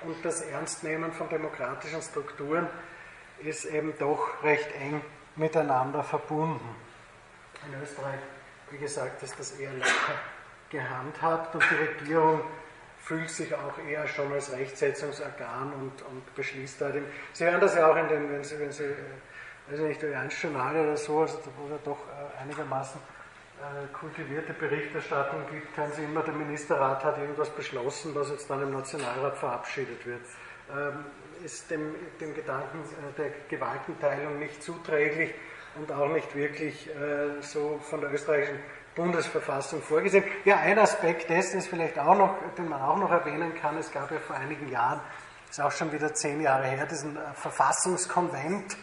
und 0.06 0.24
das 0.24 0.40
Ernstnehmen 0.42 1.12
von 1.12 1.28
demokratischen 1.28 2.00
Strukturen 2.00 2.68
ist 3.40 3.64
eben 3.66 3.94
doch 3.98 4.42
recht 4.42 4.72
eng 4.80 5.02
miteinander 5.36 6.02
verbunden. 6.02 6.74
In 7.66 7.82
Österreich 7.82 8.20
wie 8.70 8.78
gesagt, 8.78 9.22
ist 9.22 9.38
das 9.38 9.52
eher 9.52 9.72
locker 9.72 10.14
gehandhabt 10.70 11.54
und 11.54 11.64
die 11.70 11.74
Regierung 11.74 12.42
fühlt 12.98 13.30
sich 13.30 13.54
auch 13.54 13.78
eher 13.88 14.06
schon 14.06 14.32
als 14.32 14.52
Rechtsetzungsorgan 14.52 15.72
und, 15.72 16.02
und 16.02 16.34
beschließt 16.34 16.80
da. 16.80 16.92
Sie 17.32 17.44
hören 17.44 17.60
das 17.60 17.74
ja 17.74 17.90
auch 17.90 17.96
in 17.96 18.08
den, 18.08 18.30
wenn 18.30 18.44
Sie, 18.44 18.58
wenn 18.58 18.70
Sie 18.70 18.94
äh, 19.68 19.72
weiß 19.72 19.80
nicht, 19.80 20.02
durch 20.02 20.42
Journal 20.42 20.76
oder 20.76 20.96
so, 20.96 21.20
also 21.20 21.38
wo 21.56 21.74
es 21.74 21.82
doch 21.84 21.98
äh, 21.98 22.42
einigermaßen 22.42 23.00
äh, 23.58 23.92
kultivierte 23.92 24.52
Berichterstattung 24.52 25.40
gibt, 25.50 25.76
hören 25.76 25.92
Sie 25.92 26.04
immer, 26.04 26.22
der 26.22 26.34
Ministerrat 26.34 27.04
hat 27.04 27.18
irgendwas 27.18 27.50
beschlossen, 27.50 28.14
was 28.14 28.30
jetzt 28.30 28.48
dann 28.48 28.62
im 28.62 28.72
Nationalrat 28.72 29.36
verabschiedet 29.36 30.06
wird. 30.06 30.20
Ähm, 30.70 31.04
ist 31.44 31.70
dem, 31.70 31.94
dem 32.20 32.34
Gedanken 32.34 32.82
der 33.16 33.30
Gewaltenteilung 33.48 34.38
nicht 34.38 34.62
zuträglich 34.62 35.32
und 35.76 35.90
auch 35.92 36.08
nicht 36.08 36.34
wirklich 36.34 36.88
äh, 36.88 37.40
so 37.40 37.78
von 37.78 38.00
der 38.00 38.12
österreichischen 38.12 38.58
Bundesverfassung 38.94 39.80
vorgesehen. 39.80 40.24
Ja, 40.44 40.58
ein 40.58 40.78
Aspekt 40.78 41.30
dessen 41.30 41.58
ist 41.58 41.68
vielleicht 41.68 41.98
auch 41.98 42.16
noch, 42.16 42.34
den 42.56 42.68
man 42.68 42.80
auch 42.80 42.96
noch 42.96 43.10
erwähnen 43.10 43.54
kann, 43.54 43.76
es 43.76 43.92
gab 43.92 44.10
ja 44.10 44.18
vor 44.18 44.36
einigen 44.36 44.68
Jahren, 44.68 45.00
ist 45.48 45.60
auch 45.60 45.72
schon 45.72 45.92
wieder 45.92 46.12
zehn 46.14 46.40
Jahre 46.40 46.66
her, 46.66 46.86
diesen 46.86 47.16
äh, 47.16 47.20
Verfassungskonvent 47.34 48.76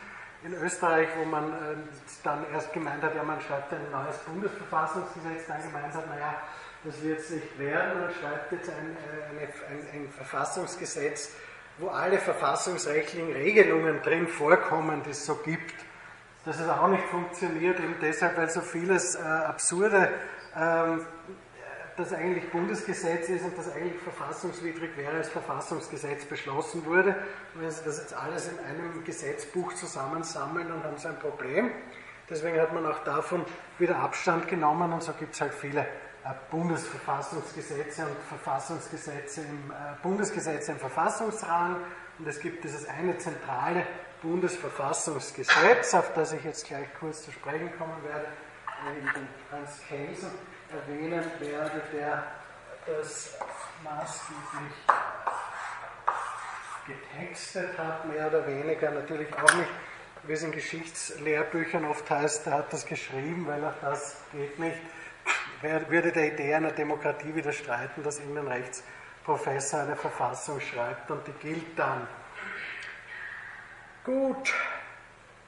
in 0.46 0.54
Österreich, 0.54 1.08
wo 1.18 1.26
man 1.26 1.52
äh, 1.52 1.76
dann 2.24 2.46
erst 2.54 2.72
gemeint 2.72 3.02
hat, 3.02 3.16
ja, 3.16 3.24
man 3.24 3.42
schreibt 3.42 3.74
ein 3.74 3.92
neues 3.92 4.18
Bundesverfassungsgesetz, 4.20 5.48
dann 5.48 5.62
gemeint 5.64 5.94
hat, 5.94 6.08
naja, 6.08 6.36
das 6.84 7.02
wird 7.02 7.20
es 7.20 7.32
nicht 7.32 7.58
werden, 7.60 8.02
man 8.02 8.12
schreibt 8.12 8.52
jetzt 8.52 8.70
ein, 8.70 8.96
äh, 8.96 9.44
ein, 9.44 10.02
ein 10.04 10.10
Verfassungsgesetz, 10.10 11.32
wo 11.80 11.88
alle 11.88 12.20
verfassungsrechtlichen 12.20 13.34
Regelungen 13.34 14.02
drin 14.04 14.28
vorkommen, 14.28 15.02
die 15.04 15.10
es 15.10 15.26
so 15.26 15.36
gibt. 15.36 15.74
Dass 16.46 16.60
es 16.60 16.70
auch 16.70 16.88
nicht 16.90 17.04
funktioniert, 17.06 17.80
eben 17.80 17.96
deshalb, 18.00 18.38
weil 18.38 18.50
so 18.50 18.62
vieles 18.62 19.16
äh, 19.16 19.20
Absurde, 19.24 20.12
ähm, 20.56 21.06
das 21.98 22.14
eigentlich 22.14 22.50
Bundesgesetz 22.52 23.30
ist 23.30 23.46
und 23.46 23.58
das 23.58 23.72
eigentlich 23.72 24.02
verfassungswidrig 24.02 24.98
wäre, 24.98 25.18
als 25.18 25.30
Verfassungsgesetz 25.30 26.26
beschlossen 26.26 26.86
wurde. 26.86 27.16
Und 27.54 27.62
wenn 27.62 27.72
Sie 27.72 27.84
das 27.86 28.00
jetzt 28.00 28.14
alles 28.14 28.50
in 28.50 28.60
einem 28.60 29.04
Gesetzbuch 29.04 29.74
zusammensammeln, 29.74 30.68
dann 30.68 30.84
haben 30.84 30.98
Sie 30.98 31.08
ein 31.08 31.20
Problem. 31.20 31.72
Deswegen 32.30 32.60
hat 32.60 32.74
man 32.74 32.86
auch 32.86 33.04
davon 33.04 33.46
wieder 33.78 33.98
Abstand 33.98 34.48
genommen 34.48 34.92
und 34.92 35.04
so 35.04 35.14
gibt 35.14 35.36
es 35.36 35.42
halt 35.42 35.54
viele 35.54 35.82
äh, 35.82 35.86
Bundesverfassungsgesetze 36.50 38.02
und 38.02 38.18
Verfassungsgesetze 38.28 39.42
im 39.42 39.72
äh, 39.72 39.76
Bundesgesetze 40.02 40.72
im 40.72 40.80
Verfassungsrang 40.80 41.78
und 42.18 42.28
es 42.28 42.40
gibt 42.40 42.64
dieses 42.64 42.90
eine 42.90 43.18
zentrale 43.20 43.86
Bundesverfassungsgesetz, 44.24 45.94
auf 45.94 46.14
das 46.14 46.34
ich 46.34 46.44
jetzt 46.44 46.66
gleich 46.66 46.88
kurz 47.00 47.24
zu 47.24 47.32
sprechen 47.32 47.72
kommen 47.78 48.04
werde, 48.04 48.26
in 49.00 49.06
den 49.06 49.28
Hans 49.52 49.82
Kelsen 49.88 50.32
erwähnen 50.76 51.24
werde, 51.40 51.82
der 51.94 52.24
das 52.86 53.38
maßgeblich 53.84 54.74
getextet 56.88 57.78
hat, 57.78 58.06
mehr 58.06 58.28
oder 58.28 58.46
weniger, 58.46 58.92
natürlich 58.92 59.34
auch 59.34 59.54
nicht, 59.56 59.70
wie 60.24 60.34
es 60.34 60.44
in 60.44 60.52
Geschichtslehrbüchern 60.52 61.86
oft 61.86 62.10
heißt, 62.10 62.46
der 62.46 62.54
hat 62.54 62.74
das 62.74 62.86
geschrieben, 62.86 63.46
weil 63.48 63.64
auch 63.64 63.74
das 63.82 64.18
geht 64.32 64.60
nicht, 64.60 64.78
Wer 65.62 65.90
würde 65.90 66.12
der 66.12 66.34
Idee 66.34 66.54
einer 66.54 66.72
Demokratie 66.72 67.34
widerstreiten, 67.34 68.04
dass 68.04 68.20
Innenrechts 68.20 68.84
Professor 69.24 69.82
eine 69.82 69.96
Verfassung 69.96 70.60
schreibt 70.60 71.10
und 71.10 71.26
die 71.26 71.32
gilt 71.32 71.80
dann. 71.80 72.08
Gut, 74.04 74.54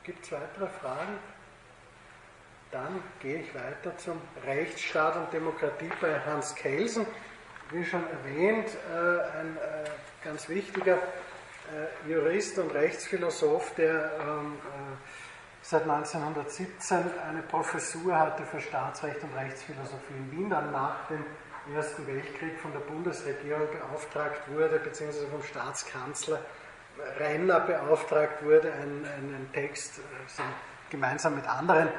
gibt 0.04 0.24
es 0.26 0.32
weitere 0.32 0.68
Fragen? 0.68 1.20
Dann 2.78 3.02
gehe 3.20 3.40
ich 3.40 3.56
weiter 3.56 3.98
zum 3.98 4.22
Rechtsstaat 4.46 5.16
und 5.16 5.34
Demokratie 5.34 5.90
bei 6.00 6.20
Hans 6.20 6.54
Kelsen. 6.54 7.08
Wie 7.72 7.84
schon 7.84 8.04
erwähnt, 8.08 8.68
äh, 8.94 9.40
ein 9.40 9.58
äh, 9.58 9.90
ganz 10.24 10.48
wichtiger 10.48 10.98
äh, 10.98 12.08
Jurist 12.08 12.60
und 12.60 12.72
Rechtsphilosoph, 12.76 13.74
der 13.74 14.12
ähm, 14.22 14.60
seit 15.64 15.90
1917 15.90 16.98
eine 17.28 17.42
Professur 17.42 18.16
hatte 18.16 18.44
für 18.44 18.62
Staatsrecht 18.62 19.24
und 19.24 19.36
Rechtsphilosophie 19.36 20.14
in 20.16 20.32
Wien, 20.32 20.50
dann 20.52 20.72
nach 20.72 21.08
dem 21.08 21.26
Ersten 21.76 22.06
Weltkrieg 22.06 22.60
von 22.60 22.72
der 22.74 22.82
Bundesregierung 22.82 23.68
beauftragt 23.72 24.42
wurde, 24.52 24.78
beziehungsweise 24.78 25.28
vom 25.28 25.42
Staatskanzler 25.42 26.42
Renner 27.18 27.60
beauftragt 27.60 28.44
wurde, 28.44 28.72
einen, 28.72 29.04
einen 29.04 29.50
Text 29.52 30.00
also 30.28 30.44
gemeinsam 30.92 31.36
mit 31.36 31.48
anderen 31.50 31.90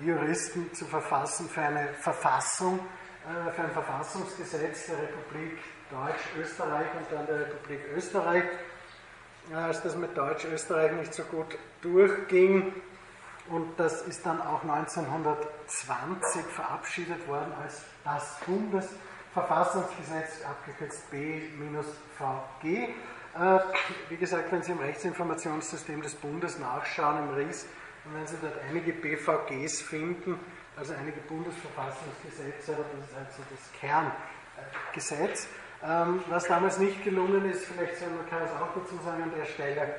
Juristen 0.00 0.72
zu 0.74 0.84
verfassen 0.84 1.48
für 1.48 1.62
eine 1.62 1.88
Verfassung, 1.94 2.78
äh, 2.78 3.50
für 3.52 3.62
ein 3.62 3.72
Verfassungsgesetz 3.72 4.86
der 4.86 4.98
Republik 4.98 5.58
Deutsch-Österreich 5.90 6.86
und 6.98 7.06
dann 7.10 7.26
der 7.26 7.40
Republik 7.40 7.80
Österreich. 7.94 8.44
Als 9.54 9.82
das 9.82 9.96
mit 9.96 10.16
Deutsch-Österreich 10.16 10.92
nicht 10.92 11.14
so 11.14 11.22
gut 11.22 11.56
durchging, 11.80 12.74
und 13.48 13.78
das 13.78 14.02
ist 14.02 14.26
dann 14.26 14.42
auch 14.42 14.64
1920 14.64 16.44
verabschiedet 16.46 17.28
worden 17.28 17.52
als 17.62 17.82
das 18.04 18.40
Bundesverfassungsgesetz, 18.44 20.44
abgekürzt 20.44 21.08
B-VG. 21.10 22.66
Äh, 22.66 22.88
wie 24.08 24.16
gesagt, 24.16 24.50
wenn 24.50 24.62
Sie 24.62 24.72
im 24.72 24.78
Rechtsinformationssystem 24.78 26.00
des 26.02 26.16
Bundes 26.16 26.58
nachschauen, 26.58 27.18
im 27.18 27.30
RIS, 27.34 27.66
dann 28.06 28.14
werden 28.14 28.26
Sie 28.26 28.36
dort 28.40 28.54
einige 28.68 28.92
BVGs 28.92 29.82
finden, 29.82 30.38
also 30.76 30.94
einige 30.94 31.20
Bundesverfassungsgesetze, 31.20 32.74
aber 32.74 32.84
das 32.98 33.08
ist 33.08 33.16
halt 33.16 33.32
so 33.32 33.42
das 33.50 33.80
Kerngesetz. 33.80 35.48
Ähm, 35.84 36.22
was 36.28 36.44
damals 36.46 36.78
nicht 36.78 37.04
gelungen 37.04 37.50
ist, 37.50 37.66
vielleicht 37.66 38.00
man 38.00 38.28
kann 38.30 38.42
es 38.42 38.50
auch 38.52 38.74
dazu 38.74 38.96
sagen 39.04 39.24
an 39.24 39.32
der 39.36 39.44
Stelle, 39.44 39.96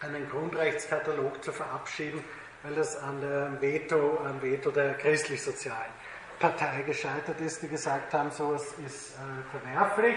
einen 0.00 0.28
Grundrechtskatalog 0.28 1.42
zu 1.42 1.52
verabschieden, 1.52 2.22
weil 2.62 2.74
das 2.74 2.96
an 2.96 3.20
der 3.20 3.60
Veto, 3.60 4.18
am 4.24 4.40
Veto 4.42 4.70
der 4.70 4.94
christlich-sozialen 4.94 5.92
Partei 6.38 6.82
gescheitert 6.82 7.40
ist, 7.40 7.62
die 7.62 7.68
gesagt 7.68 8.12
haben, 8.14 8.30
sowas 8.30 8.74
ist 8.84 9.14
äh, 9.14 9.58
verwerflich 9.58 10.16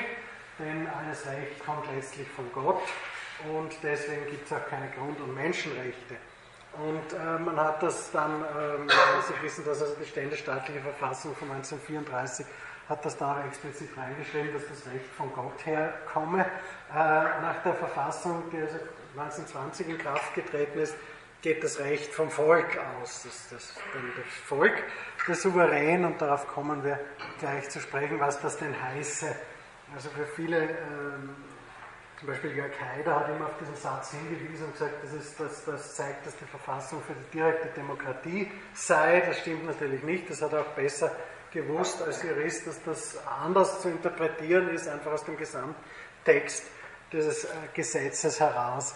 denn 0.62 0.88
alles 0.88 1.26
Recht 1.26 1.64
kommt 1.66 1.86
letztlich 1.94 2.28
von 2.30 2.46
Gott 2.54 2.82
und 3.52 3.72
deswegen 3.84 4.26
gibt 4.28 4.46
es 4.46 4.54
auch 4.54 4.66
keine 4.68 4.90
Grund- 4.90 5.20
und 5.20 5.34
Menschenrechte. 5.34 6.16
Und 6.74 7.14
äh, 7.14 7.40
man 7.40 7.58
hat 7.58 7.84
das 7.84 8.12
dann, 8.12 8.44
äh, 8.44 8.92
Sie 9.28 9.44
wissen, 9.44 9.66
dass 9.66 9.82
also 9.82 9.96
die 9.96 10.06
ständestaatliche 10.06 10.80
Verfassung 10.80 11.36
von 11.36 11.52
1934 11.52 12.46
hat 12.88 13.06
das 13.06 13.18
da 13.18 13.34
auch 13.34 13.46
explizit 13.46 13.90
reingeschrieben, 13.98 14.54
dass 14.54 14.64
das 14.68 14.94
Recht 14.94 15.06
von 15.18 15.32
Gott 15.34 15.66
herkomme. 15.66 16.42
Äh, 16.42 16.94
nach 16.94 17.62
der 17.64 17.74
Verfassung, 17.74 18.44
die 18.52 18.58
also 18.58 18.78
1920 19.18 19.90
in 19.90 19.98
Kraft 19.98 20.34
getreten 20.34 20.80
ist, 20.80 20.96
geht 21.42 21.64
das 21.64 21.80
Recht 21.80 22.14
vom 22.14 22.30
Volk 22.30 22.78
aus. 23.02 23.24
Das, 23.24 23.50
das, 23.50 23.74
das 23.74 24.26
Volk, 24.46 24.84
der 25.28 25.36
Souverän, 25.36 26.06
und 26.06 26.22
darauf 26.22 26.48
kommen 26.48 26.84
wir 26.84 27.00
gleich 27.40 27.70
zu 27.70 27.80
sprechen, 27.80 28.20
was 28.20 28.40
das 28.42 28.58
denn 28.58 28.76
heiße 28.82 29.36
also 29.96 30.10
für 30.10 30.26
viele, 30.26 30.62
ähm, 30.62 31.36
zum 32.22 32.28
Beispiel 32.28 32.56
Jörg 32.56 32.72
Haider 32.80 33.20
hat 33.20 33.30
immer 33.30 33.48
auf 33.48 33.58
diesen 33.60 33.76
Satz 33.76 34.12
hingewiesen 34.12 34.66
und 34.66 34.74
gesagt, 34.74 34.94
das, 35.04 35.12
ist, 35.12 35.40
das, 35.40 35.66
das 35.66 35.96
zeigt, 35.96 36.28
dass 36.28 36.38
die 36.38 36.46
Verfassung 36.46 37.02
für 37.02 37.14
die 37.14 37.38
direkte 37.38 37.70
Demokratie 37.70 38.52
sei. 38.76 39.24
Das 39.26 39.40
stimmt 39.40 39.66
natürlich 39.66 40.04
nicht. 40.04 40.30
Das 40.30 40.40
hat 40.44 40.54
er 40.54 40.62
auch 40.62 40.76
besser 40.76 41.12
gewusst 41.50 42.00
als 42.04 42.22
Jurist, 42.22 42.68
dass 42.68 42.84
das 42.84 43.18
anders 43.26 43.82
zu 43.82 43.90
interpretieren 43.90 44.70
ist, 44.70 44.88
einfach 44.88 45.14
aus 45.14 45.26
dem 45.26 45.36
Gesamttext 45.36 46.68
dieses 47.12 47.46
äh, 47.46 47.48
Gesetzes 47.74 48.40
heraus. 48.40 48.94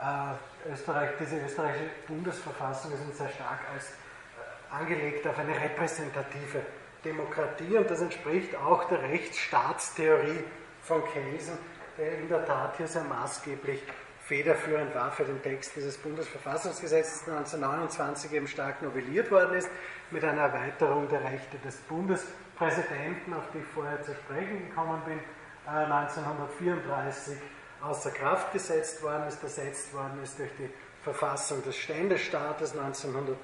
Äh, 0.00 0.72
Österreich, 0.72 1.10
diese 1.20 1.38
österreichische 1.38 1.88
Bundesverfassung 2.08 2.90
ist 2.92 3.16
sehr 3.16 3.28
stark 3.28 3.60
als 3.72 3.90
äh, 3.90 4.74
angelegt 4.74 5.24
auf 5.24 5.38
eine 5.38 5.54
repräsentative 5.54 6.62
Demokratie 7.04 7.76
und 7.76 7.88
das 7.88 8.00
entspricht 8.00 8.56
auch 8.56 8.88
der 8.88 9.02
Rechtsstaatstheorie 9.02 10.42
von 10.82 11.04
Kelsen, 11.12 11.56
der 11.98 12.18
in 12.18 12.28
der 12.28 12.44
Tat 12.44 12.76
hier 12.76 12.86
sehr 12.86 13.04
maßgeblich 13.04 13.82
federführend 14.20 14.94
war 14.94 15.12
für 15.12 15.24
den 15.24 15.40
Text 15.42 15.76
dieses 15.76 15.96
Bundesverfassungsgesetzes, 15.98 17.24
das 17.26 17.28
1929 17.28 18.32
eben 18.32 18.48
stark 18.48 18.82
novelliert 18.82 19.30
worden 19.30 19.56
ist, 19.56 19.68
mit 20.10 20.24
einer 20.24 20.42
Erweiterung 20.42 21.08
der 21.08 21.22
Rechte 21.22 21.58
des 21.58 21.76
Bundespräsidenten, 21.82 23.34
auf 23.34 23.44
die 23.54 23.58
ich 23.58 23.66
vorher 23.72 24.02
zu 24.02 24.14
sprechen 24.14 24.68
gekommen 24.68 25.00
bin, 25.04 25.20
1934 25.66 27.34
äh, 27.34 27.84
außer 27.84 28.10
Kraft 28.10 28.52
gesetzt 28.52 29.02
worden 29.02 29.28
ist, 29.28 29.42
ersetzt 29.42 29.94
worden 29.94 30.20
ist 30.22 30.38
durch 30.38 30.50
die 30.58 30.70
Verfassung 31.02 31.62
des 31.62 31.76
Ständestaates 31.76 32.72
1934. 32.72 33.36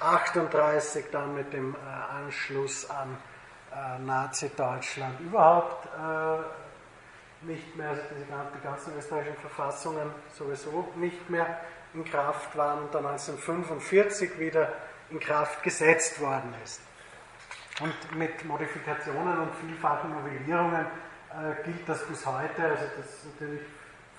38 0.00 1.06
dann 1.10 1.34
mit 1.34 1.52
dem 1.52 1.74
äh, 1.74 2.14
Anschluss 2.16 2.88
an 2.90 3.16
äh, 3.72 3.98
Nazi-Deutschland 4.00 5.20
überhaupt 5.20 5.86
äh, 5.86 6.63
nicht 7.46 7.76
mehr, 7.76 7.90
also 7.90 8.00
die 8.10 8.62
ganzen 8.62 8.96
österreichischen 8.96 9.36
Verfassungen 9.36 10.10
sowieso 10.36 10.88
nicht 10.96 11.28
mehr 11.30 11.60
in 11.94 12.04
Kraft 12.04 12.56
waren 12.56 12.84
und 12.84 12.94
dann 12.94 13.06
1945 13.06 14.38
wieder 14.38 14.72
in 15.10 15.20
Kraft 15.20 15.62
gesetzt 15.62 16.20
worden 16.20 16.54
ist. 16.64 16.80
Und 17.80 18.16
mit 18.16 18.44
Modifikationen 18.44 19.38
und 19.38 19.54
vielfachen 19.56 20.10
Novellierungen 20.10 20.86
äh, 21.30 21.64
gilt 21.64 21.88
das 21.88 22.04
bis 22.06 22.24
heute. 22.24 22.64
Also 22.64 22.84
das 22.96 23.24
natürlich 23.32 23.62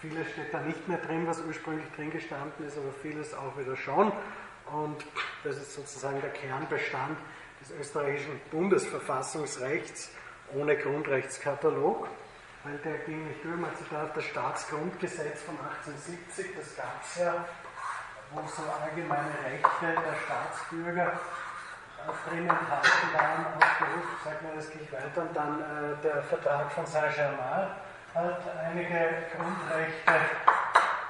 vieles 0.02 0.30
steht 0.32 0.54
da 0.54 0.60
nicht 0.60 0.88
mehr 0.88 0.98
drin, 0.98 1.26
was 1.26 1.42
ursprünglich 1.42 1.88
drin 1.96 2.12
gestanden 2.12 2.68
ist, 2.68 2.78
aber 2.78 2.92
vieles 3.02 3.34
auch 3.34 3.58
wieder 3.58 3.76
schon. 3.76 4.12
Und 4.72 5.06
das 5.44 5.58
ist 5.58 5.74
sozusagen 5.74 6.22
der 6.22 6.32
Kernbestand 6.32 7.18
des 7.62 7.72
österreichischen 7.80 8.40
Bundesverfassungsrechts 8.52 10.12
ohne 10.54 10.78
Grundrechtskatalog, 10.78 12.08
weil 12.66 12.78
der 12.80 12.98
ging 13.06 13.28
nicht 13.28 13.44
durch. 13.44 13.56
Man 13.56 13.70
hat 13.70 14.18
das 14.18 14.26
Staatsgrundgesetz 14.26 15.44
von 15.44 15.56
1870, 15.56 16.58
das 16.58 16.76
gab 16.76 17.00
es 17.04 17.18
ja, 17.18 17.46
wo 18.32 18.42
so 18.48 18.64
allgemeine 18.82 19.30
Rechte 19.46 19.86
der 19.86 20.16
Staatsbürger 20.26 21.14
drin 22.30 22.50
enthalten 22.50 23.14
waren, 23.14 23.46
aufgerufen, 23.56 24.18
sagt 24.24 24.42
man 24.44 24.56
das 24.56 24.70
gleich 24.70 24.92
weiter, 24.92 25.22
und 25.22 25.36
dann 25.36 25.60
äh, 25.62 25.96
der 26.04 26.22
Vertrag 26.24 26.72
von 26.72 26.86
Saint-Germain 26.86 27.70
hat 28.14 28.42
einige 28.64 29.28
Grundrechte 29.36 30.14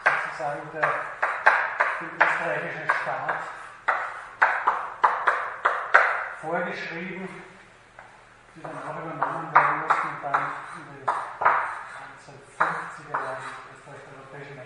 sozusagen 0.03 0.69
der 0.73 0.89
dem 2.01 2.09
österreichischen 2.19 2.89
Staat 3.01 3.39
vorgeschrieben, 6.41 7.29
die 8.55 8.61
dann 8.61 8.71
auch 8.71 8.97
übernommen 8.99 9.53
werden 9.53 9.79
mussten 9.87 10.15
dann 10.25 10.57
in 10.75 10.83
den 10.91 11.05
1950er 11.05 13.13
Jahren 13.13 13.45
ist 13.71 13.85
der 13.85 13.93
Europäischen 14.17 14.57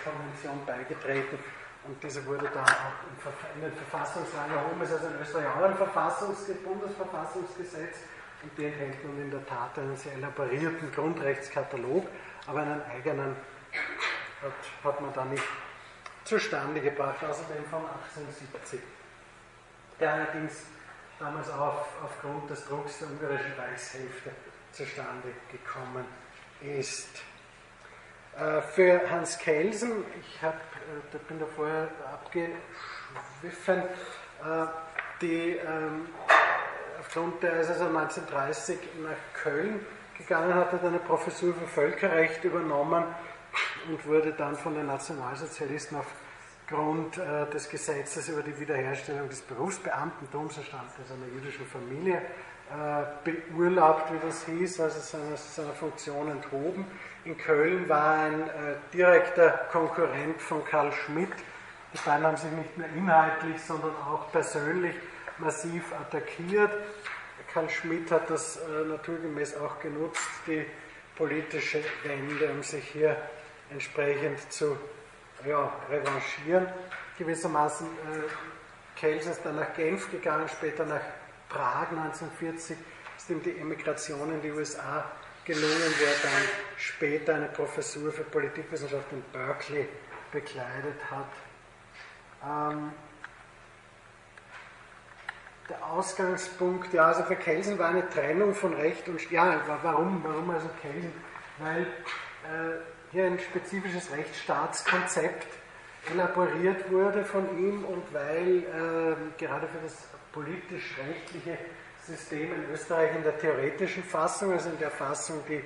Menschenrechtskonvention 0.00 0.66
beigetreten 0.66 1.38
und 1.84 2.02
diese 2.02 2.24
wurde 2.26 2.48
dann 2.52 2.64
auch 2.64 3.54
in 3.54 3.62
den 3.62 3.72
Verfassungsrang 3.72 4.50
erhoben. 4.50 4.80
Es 4.82 4.90
ist 4.90 4.96
also 4.96 5.08
in 5.08 5.20
Österreich 5.20 5.46
auch 5.46 5.62
ein 5.62 5.76
Verfassungs 5.76 6.46
Bundesverfassungsgesetz 6.64 7.98
und 8.42 8.56
die 8.56 8.66
enthält 8.66 9.04
nun 9.04 9.20
in 9.20 9.30
der 9.30 9.44
Tat 9.46 9.78
einen 9.78 9.96
sehr 9.96 10.14
elaborierten 10.14 10.92
Grundrechtskatalog, 10.92 12.06
aber 12.46 12.60
einen 12.60 12.82
eigenen 12.82 13.36
hat, 14.42 14.84
hat 14.84 15.00
man 15.00 15.12
da 15.12 15.24
nicht 15.24 15.44
zustande 16.24 16.80
gebracht, 16.80 17.22
außerdem 17.22 17.64
von 17.66 17.80
1870, 17.80 18.80
der 19.98 20.12
allerdings 20.14 20.64
damals 21.18 21.50
auch 21.50 21.86
aufgrund 22.02 22.48
des 22.50 22.66
Drucks 22.66 23.00
der 23.00 23.08
ungarischen 23.08 23.52
Reichshälfte 23.58 24.30
zustande 24.72 25.28
gekommen 25.50 26.04
ist. 26.62 27.22
Äh, 28.38 28.62
für 28.62 29.00
Hans 29.10 29.38
Kelsen, 29.38 30.04
ich 30.20 30.42
hab, 30.42 30.54
äh, 30.54 30.58
da 31.12 31.18
bin 31.28 31.40
da 31.40 31.46
vorher 31.46 31.88
abgeschwiffen, 32.12 33.78
äh, 33.78 34.66
die 35.20 35.56
ähm, 35.56 36.08
aufgrund 37.00 37.42
der, 37.42 37.54
also 37.54 37.72
1930 37.72 38.78
nach 39.02 39.42
Köln 39.42 39.84
gegangen, 40.16 40.54
hat 40.54 40.72
er 40.72 40.84
eine 40.84 40.98
Professur 40.98 41.54
für 41.54 41.66
Völkerrecht 41.66 42.44
übernommen 42.44 43.04
und 43.88 44.06
wurde 44.06 44.32
dann 44.32 44.54
von 44.54 44.74
den 44.74 44.86
Nationalsozialisten 44.86 45.98
aufgrund 45.98 47.16
des 47.52 47.68
Gesetzes 47.68 48.28
über 48.28 48.42
die 48.42 48.56
Wiederherstellung 48.60 49.28
des 49.28 49.40
Berufsbeamtentums, 49.40 50.58
er 50.58 50.62
stammt 50.62 50.90
aus 51.02 51.10
einer 51.10 51.26
jüdischen 51.34 51.66
Familie, 51.66 52.22
beurlaubt, 53.24 54.12
wie 54.12 54.18
das 54.26 54.44
hieß, 54.44 54.80
also 54.80 55.00
seiner, 55.00 55.36
seiner 55.36 55.72
Funktion 55.72 56.30
enthoben. 56.30 56.86
In 57.24 57.36
Köln 57.36 57.88
war 57.88 58.18
ein 58.20 58.42
äh, 58.42 58.74
direkter 58.94 59.50
Konkurrent 59.70 60.40
von 60.40 60.64
Karl 60.64 60.92
Schmidt. 60.92 61.32
Die 61.92 61.98
beiden 62.04 62.24
haben 62.24 62.36
sich 62.36 62.50
nicht 62.52 62.78
nur 62.78 62.86
inhaltlich, 62.96 63.60
sondern 63.60 63.90
auch 63.90 64.30
persönlich 64.30 64.94
massiv 65.38 65.92
attackiert. 65.92 66.70
Karl 67.52 67.68
Schmidt 67.68 68.10
hat 68.10 68.30
das 68.30 68.56
äh, 68.56 68.84
naturgemäß 68.86 69.56
auch 69.56 69.80
genutzt, 69.80 70.28
die 70.46 70.64
politische 71.16 71.82
Wende, 72.04 72.48
um 72.50 72.62
sich 72.62 72.84
hier 72.84 73.16
entsprechend 73.70 74.50
zu 74.52 74.78
ja, 75.44 75.72
revanchieren. 75.90 76.68
Gewissermaßen 77.18 77.86
äh, 77.86 78.98
Kels 78.98 79.26
ist 79.26 79.44
dann 79.44 79.56
nach 79.56 79.74
Genf 79.74 80.10
gegangen, 80.10 80.48
später 80.48 80.84
nach 80.84 81.00
Prag 81.50 81.88
1940, 81.90 82.76
ist 83.16 83.28
ihm 83.28 83.42
die 83.42 83.58
Emigration 83.58 84.32
in 84.32 84.40
die 84.40 84.50
USA 84.50 85.04
gelungen, 85.44 85.66
wo 85.98 86.04
er 86.04 86.30
dann 86.30 86.42
später 86.78 87.34
eine 87.34 87.46
Professur 87.46 88.12
für 88.12 88.22
Politikwissenschaft 88.22 89.12
in 89.12 89.22
Berkeley 89.32 89.88
bekleidet 90.32 91.00
hat. 91.10 91.32
Ähm, 92.42 92.92
der 95.68 95.86
Ausgangspunkt, 95.86 96.92
ja, 96.92 97.06
also 97.06 97.24
für 97.24 97.36
Kelsen 97.36 97.78
war 97.78 97.88
eine 97.88 98.08
Trennung 98.08 98.54
von 98.54 98.74
Recht 98.74 99.08
und 99.08 99.30
ja, 99.30 99.60
warum, 99.82 100.22
warum 100.24 100.50
also 100.50 100.68
Kelsen? 100.80 101.12
Weil 101.58 101.82
äh, 101.82 102.78
hier 103.12 103.26
ein 103.26 103.38
spezifisches 103.38 104.10
Rechtsstaatskonzept 104.10 105.46
elaboriert 106.12 106.90
wurde 106.90 107.24
von 107.24 107.58
ihm 107.58 107.84
und 107.84 108.02
weil 108.12 108.58
äh, 108.58 109.38
gerade 109.38 109.68
für 109.68 109.78
das 109.82 110.08
politisch-rechtliche 110.32 111.58
System 112.06 112.52
in 112.54 112.72
Österreich 112.72 113.14
in 113.16 113.22
der 113.22 113.38
theoretischen 113.38 114.02
Fassung, 114.02 114.52
also 114.52 114.70
in 114.70 114.78
der 114.78 114.90
Fassung, 114.90 115.42
die 115.48 115.54
äh, 115.54 115.62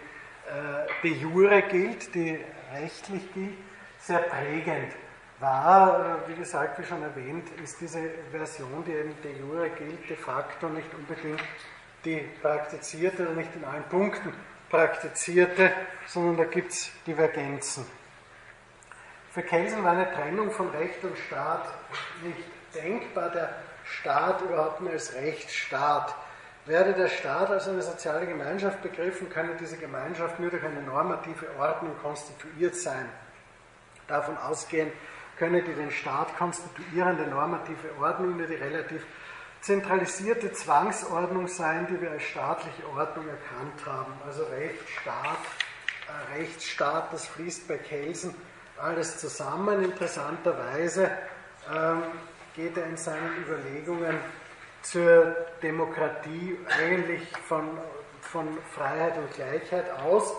de 1.02 1.12
jure 1.12 1.62
gilt, 1.62 2.14
die 2.14 2.38
rechtlich 2.72 3.32
gilt, 3.32 3.54
sehr 3.98 4.18
prägend 4.18 4.92
war. 5.40 6.20
Äh, 6.26 6.30
wie 6.30 6.34
gesagt, 6.34 6.78
wie 6.78 6.84
schon 6.84 7.02
erwähnt, 7.02 7.48
ist 7.62 7.80
diese 7.80 8.10
Version, 8.30 8.84
die 8.86 8.92
eben 8.92 9.14
de 9.22 9.38
jure 9.38 9.70
gilt, 9.70 10.08
de 10.08 10.16
facto 10.16 10.68
nicht 10.68 10.92
unbedingt 10.94 11.42
die 12.04 12.20
praktizierte 12.42 13.22
oder 13.22 13.32
nicht 13.32 13.54
in 13.56 13.64
allen 13.64 13.84
Punkten 13.84 14.32
praktizierte, 14.68 15.72
sondern 16.06 16.36
da 16.36 16.44
gibt 16.44 16.72
es 16.72 16.90
Divergenzen. 17.06 17.86
Für 19.34 19.42
Kelsen 19.42 19.82
war 19.82 19.90
eine 19.90 20.12
Trennung 20.12 20.52
von 20.52 20.70
Recht 20.70 21.02
und 21.02 21.18
Staat 21.18 21.66
nicht 22.22 22.44
denkbar. 22.72 23.30
Der 23.30 23.52
Staat 23.82 24.40
überhaupt 24.42 24.80
nur 24.80 24.92
als 24.92 25.12
Rechtsstaat. 25.12 26.14
Werde 26.66 26.92
der 26.92 27.08
Staat 27.08 27.50
als 27.50 27.66
eine 27.66 27.82
soziale 27.82 28.28
Gemeinschaft 28.28 28.80
begriffen, 28.80 29.28
könne 29.28 29.56
diese 29.58 29.76
Gemeinschaft 29.76 30.38
nur 30.38 30.50
durch 30.50 30.62
eine 30.62 30.82
normative 30.82 31.48
Ordnung 31.58 31.98
konstituiert 32.00 32.76
sein. 32.76 33.08
Davon 34.06 34.38
ausgehen 34.38 34.92
könne 35.36 35.62
die 35.62 35.74
den 35.74 35.90
Staat 35.90 36.36
konstituierende 36.38 37.26
normative 37.26 37.88
Ordnung 38.00 38.36
nur 38.36 38.46
die 38.46 38.54
relativ 38.54 39.04
zentralisierte 39.62 40.52
Zwangsordnung 40.52 41.48
sein, 41.48 41.88
die 41.88 42.00
wir 42.00 42.12
als 42.12 42.22
staatliche 42.22 42.88
Ordnung 42.88 43.26
erkannt 43.26 43.84
haben. 43.84 44.12
Also 44.24 44.44
Rechtsstaat, 44.44 45.38
äh, 46.06 46.38
Rechtsstaat, 46.38 47.12
das 47.12 47.26
fließt 47.26 47.66
bei 47.66 47.78
Kelsen 47.78 48.32
alles 48.80 49.18
zusammen. 49.18 49.84
Interessanterweise 49.84 51.10
ähm, 51.72 52.02
geht 52.54 52.76
er 52.76 52.86
in 52.86 52.96
seinen 52.96 53.44
Überlegungen 53.44 54.18
zur 54.82 55.34
Demokratie 55.62 56.58
eigentlich 56.78 57.22
von, 57.48 57.78
von 58.20 58.46
Freiheit 58.74 59.16
und 59.16 59.32
Gleichheit 59.32 59.90
aus, 59.90 60.34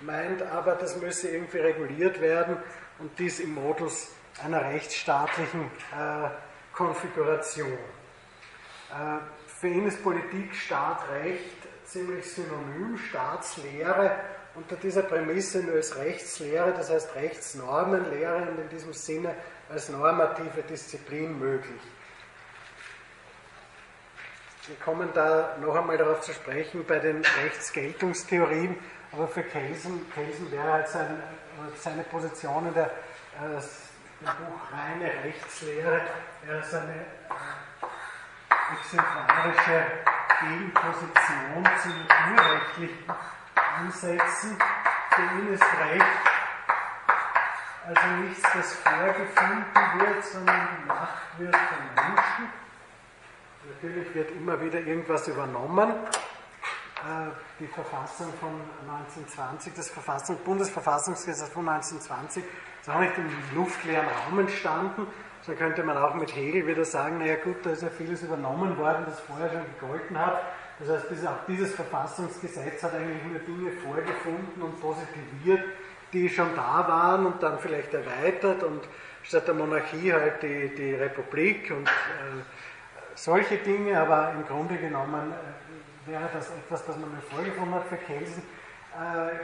meint 0.00 0.42
aber, 0.42 0.74
das 0.74 0.96
müsse 0.96 1.28
irgendwie 1.28 1.58
reguliert 1.58 2.20
werden 2.20 2.56
und 2.98 3.16
dies 3.18 3.38
im 3.40 3.54
Modus 3.54 4.08
einer 4.44 4.64
rechtsstaatlichen 4.64 5.62
äh, 5.96 6.28
Konfiguration. 6.72 7.72
Äh, 7.72 9.18
für 9.46 9.68
ihn 9.68 9.86
ist 9.86 10.02
Politik, 10.02 10.54
Staat, 10.54 11.08
Recht 11.10 11.62
ziemlich 11.84 12.30
synonym, 12.32 12.98
Staatslehre 12.98 14.16
unter 14.54 14.76
dieser 14.76 15.02
Prämisse 15.02 15.62
nur 15.62 15.74
als 15.76 15.96
Rechtslehre, 15.96 16.72
das 16.72 16.90
heißt 16.90 17.14
Rechtsnormenlehre 17.14 18.48
und 18.48 18.58
in 18.58 18.68
diesem 18.68 18.92
Sinne 18.92 19.34
als 19.70 19.88
normative 19.88 20.62
Disziplin 20.62 21.38
möglich. 21.38 21.80
Wir 24.66 24.76
kommen 24.76 25.08
da 25.14 25.56
noch 25.60 25.74
einmal 25.74 25.98
darauf 25.98 26.20
zu 26.20 26.32
sprechen 26.32 26.84
bei 26.86 26.98
den 26.98 27.24
Rechtsgeltungstheorien, 27.42 28.76
aber 29.10 29.26
für 29.26 29.42
Kelsen, 29.42 30.08
Kelsen 30.12 30.52
wäre 30.52 30.72
halt 30.72 30.88
sein, 30.88 31.20
seine 31.76 32.04
Position 32.04 32.68
in 32.68 32.74
der, 32.74 32.86
äh, 32.86 33.56
im 34.20 34.26
Buch 34.26 34.72
Reine 34.72 35.10
Rechtslehre 35.24 36.02
wäre 36.44 36.62
seine 36.62 36.94
exemplarische 38.78 39.84
Gegenposition 40.40 41.64
zu 41.82 41.88
naturrechtlichen 41.88 43.04
Ansätzen. 43.54 44.56
Für 45.10 45.22
ihn 45.22 45.52
ist 45.52 45.62
Recht 45.62 46.32
also 47.86 48.00
nichts, 48.22 48.42
das 48.42 48.74
vorgefunden 48.74 50.00
wird, 50.00 50.24
sondern 50.24 50.68
gemacht 50.80 51.22
wird 51.38 51.56
von 51.56 51.78
Menschen. 51.96 52.52
Natürlich 53.64 54.14
wird 54.14 54.30
immer 54.32 54.60
wieder 54.60 54.80
irgendwas 54.80 55.26
übernommen. 55.26 55.90
Äh, 55.90 57.30
die 57.58 57.66
Verfassung 57.66 58.32
von 58.38 58.60
1920, 58.88 59.74
das 59.74 59.88
Verfassung, 59.88 60.36
Bundesverfassungsgesetz 60.44 61.48
von 61.48 61.68
1920, 61.68 62.44
ist 62.80 62.88
auch 62.88 63.00
nicht 63.00 63.18
im 63.18 63.28
luftleeren 63.56 64.06
Raum 64.06 64.38
entstanden. 64.38 65.06
So 65.42 65.52
könnte 65.54 65.82
man 65.82 65.96
auch 65.96 66.14
mit 66.14 66.34
Hegel 66.36 66.64
wieder 66.68 66.84
sagen, 66.84 67.18
naja 67.18 67.34
gut, 67.42 67.66
da 67.66 67.70
ist 67.70 67.82
ja 67.82 67.90
vieles 67.90 68.22
übernommen 68.22 68.78
worden, 68.78 69.04
das 69.06 69.18
vorher 69.20 69.50
schon 69.50 69.64
gegolten 69.80 70.16
hat. 70.16 70.40
Das 70.86 71.10
heißt, 71.10 71.26
auch 71.26 71.46
dieses 71.46 71.74
Verfassungsgesetz 71.74 72.82
hat 72.82 72.94
eigentlich 72.94 73.22
nur 73.24 73.38
Dinge 73.40 73.70
vorgefunden 73.72 74.62
und 74.62 74.80
positiviert, 74.80 75.64
die 76.12 76.28
schon 76.28 76.54
da 76.56 76.86
waren 76.88 77.26
und 77.26 77.42
dann 77.42 77.58
vielleicht 77.58 77.94
erweitert 77.94 78.62
und 78.62 78.82
statt 79.22 79.46
der 79.46 79.54
Monarchie 79.54 80.12
halt 80.12 80.42
die, 80.42 80.74
die 80.74 80.94
Republik 80.94 81.70
und 81.70 81.86
äh, 81.86 81.90
solche 83.14 83.56
Dinge, 83.58 83.98
aber 84.00 84.32
im 84.32 84.46
Grunde 84.46 84.76
genommen 84.76 85.32
äh, 85.32 86.10
wäre 86.10 86.28
das 86.32 86.50
etwas, 86.50 86.84
das 86.84 86.96
man 86.96 87.14
mir 87.14 87.22
vorgefunden 87.22 87.74
hat 87.74 87.86
für 87.86 87.96
Kelsen. 87.96 88.42
Äh, 88.92 89.36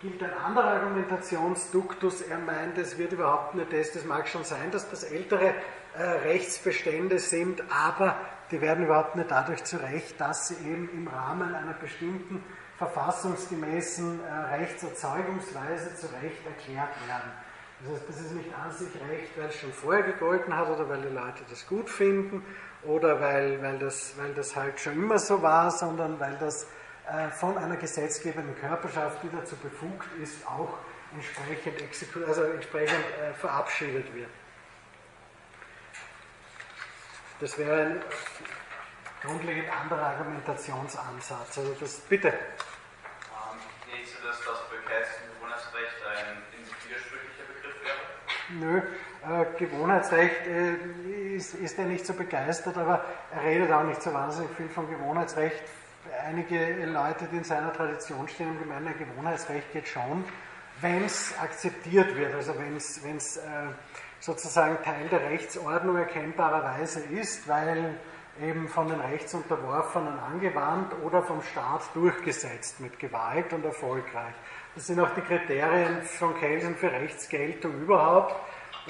gilt 0.00 0.22
ein 0.22 0.32
anderer 0.44 0.70
Argumentationsduktus. 0.72 2.22
Er 2.22 2.38
meint, 2.38 2.76
es 2.78 2.98
wird 2.98 3.12
überhaupt 3.12 3.54
nur 3.54 3.64
das, 3.64 3.92
das 3.92 4.04
mag 4.04 4.28
schon 4.28 4.44
sein, 4.44 4.70
dass 4.70 4.88
das 4.90 5.04
ältere 5.04 5.54
äh, 5.96 6.02
Rechtsbestände 6.02 7.18
sind, 7.18 7.62
aber 7.70 8.16
die 8.50 8.60
werden 8.60 8.84
überhaupt 8.84 9.16
nicht 9.16 9.30
dadurch 9.30 9.64
zurecht, 9.64 10.20
dass 10.20 10.48
sie 10.48 10.54
eben 10.66 10.88
im 10.90 11.08
Rahmen 11.08 11.54
einer 11.54 11.74
bestimmten 11.74 12.42
verfassungsgemäßen 12.78 14.20
äh, 14.22 14.32
Rechtserzeugungsweise 14.56 15.94
zu 15.96 16.06
Recht 16.22 16.44
erklärt 16.46 16.94
werden. 17.08 17.30
Das 17.80 17.92
heißt, 17.92 18.08
das 18.08 18.20
ist 18.20 18.32
nicht 18.32 18.50
an 18.54 18.70
sich 18.70 18.88
Recht, 19.08 19.38
weil 19.38 19.48
es 19.48 19.56
schon 19.56 19.72
vorher 19.72 20.02
gegolten 20.02 20.56
hat 20.56 20.68
oder 20.68 20.88
weil 20.88 21.02
die 21.02 21.14
Leute 21.14 21.42
das 21.48 21.66
gut 21.66 21.90
finden 21.90 22.42
oder 22.82 23.20
weil, 23.20 23.62
weil, 23.62 23.78
das, 23.78 24.14
weil 24.16 24.32
das 24.34 24.56
halt 24.56 24.80
schon 24.80 24.94
immer 24.94 25.18
so 25.18 25.42
war, 25.42 25.70
sondern 25.70 26.18
weil 26.20 26.36
das 26.38 26.66
äh, 27.10 27.28
von 27.30 27.56
einer 27.58 27.76
gesetzgebenden 27.76 28.56
Körperschaft, 28.56 29.22
die 29.22 29.30
dazu 29.34 29.56
befugt 29.56 30.08
ist, 30.22 30.46
auch 30.46 30.78
entsprechend, 31.14 32.26
also 32.26 32.42
entsprechend 32.42 33.04
äh, 33.22 33.34
verabschiedet 33.34 34.14
wird. 34.14 34.30
Das 37.38 37.58
wäre 37.58 37.82
ein 37.82 38.00
grundlegend 39.22 39.68
anderer 39.70 40.06
Argumentationsansatz. 40.06 41.58
Also 41.58 41.76
das, 41.78 42.00
bitte. 42.00 42.28
Ähm, 42.28 42.34
Denkst 43.92 44.12
du, 44.18 44.26
dass 44.26 44.38
das 44.38 44.58
Gewohnheitsrecht 44.70 45.96
ein 46.08 46.42
widersprüchlicher 46.88 47.44
Begriff 47.52 47.76
wäre? 47.84 47.98
Nö, 48.58 48.78
äh, 48.78 49.58
Gewohnheitsrecht 49.58 50.46
äh, 50.46 51.36
ist, 51.36 51.54
ist 51.56 51.78
er 51.78 51.84
nicht 51.84 52.06
so 52.06 52.14
begeistert, 52.14 52.78
aber 52.78 53.04
er 53.34 53.42
redet 53.42 53.70
auch 53.70 53.84
nicht 53.84 54.00
so 54.00 54.14
wahnsinnig 54.14 54.50
viel 54.56 54.70
von 54.70 54.88
Gewohnheitsrecht. 54.88 55.62
Einige 56.24 56.86
Leute, 56.86 57.26
die 57.30 57.36
in 57.36 57.44
seiner 57.44 57.72
Tradition 57.72 58.26
stehen, 58.28 58.48
haben 58.48 58.58
gemeint, 58.60 58.86
ein 58.86 58.98
Gewohnheitsrecht 58.98 59.72
geht 59.74 59.88
schon, 59.88 60.24
wenn 60.80 61.04
es 61.04 61.34
akzeptiert 61.38 62.14
wird, 62.16 62.34
also 62.34 62.54
wenn 62.58 62.76
es 62.76 63.36
äh, 63.36 63.40
sozusagen 64.20 64.82
Teil 64.82 65.08
der 65.08 65.30
Rechtsordnung 65.30 65.96
erkennbarerweise 65.96 67.00
ist, 67.00 67.48
weil 67.48 67.98
eben 68.42 68.68
von 68.68 68.88
den 68.88 69.00
Rechtsunterworfenen 69.00 70.18
angewandt 70.18 70.92
oder 71.02 71.22
vom 71.22 71.42
Staat 71.42 71.82
durchgesetzt 71.94 72.80
mit 72.80 72.98
Gewalt 72.98 73.52
und 73.52 73.64
erfolgreich. 73.64 74.34
Das 74.74 74.86
sind 74.86 75.00
auch 75.00 75.14
die 75.14 75.22
Kriterien 75.22 76.02
von 76.02 76.36
Kelsen 76.38 76.76
für 76.76 76.92
Rechtsgeltung 76.92 77.80
überhaupt. 77.80 78.34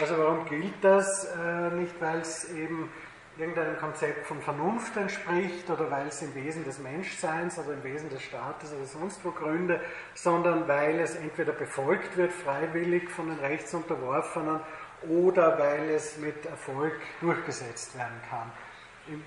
Also 0.00 0.18
warum 0.18 0.44
gilt 0.46 0.82
das? 0.82 1.24
Äh, 1.24 1.70
nicht, 1.70 1.94
weil 2.00 2.20
es 2.20 2.50
eben 2.52 2.90
irgendeinem 3.38 3.78
Konzept 3.78 4.26
von 4.26 4.40
Vernunft 4.40 4.96
entspricht 4.96 5.68
oder 5.68 5.90
weil 5.90 6.08
es 6.08 6.22
im 6.22 6.34
Wesen 6.34 6.64
des 6.64 6.78
Menschseins 6.78 7.58
oder 7.58 7.74
im 7.74 7.84
Wesen 7.84 8.08
des 8.08 8.22
Staates 8.22 8.72
oder 8.72 8.86
sonst 8.86 9.22
wo 9.24 9.30
gründe, 9.30 9.80
sondern 10.14 10.66
weil 10.68 11.00
es 11.00 11.16
entweder 11.16 11.52
befolgt 11.52 12.16
wird, 12.16 12.32
freiwillig 12.32 13.10
von 13.10 13.28
den 13.28 13.38
Rechtsunterworfenen 13.38 14.60
oder 15.08 15.58
weil 15.58 15.90
es 15.90 16.16
mit 16.18 16.46
Erfolg 16.46 16.94
durchgesetzt 17.20 17.96
werden 17.96 18.20
kann. 18.30 18.50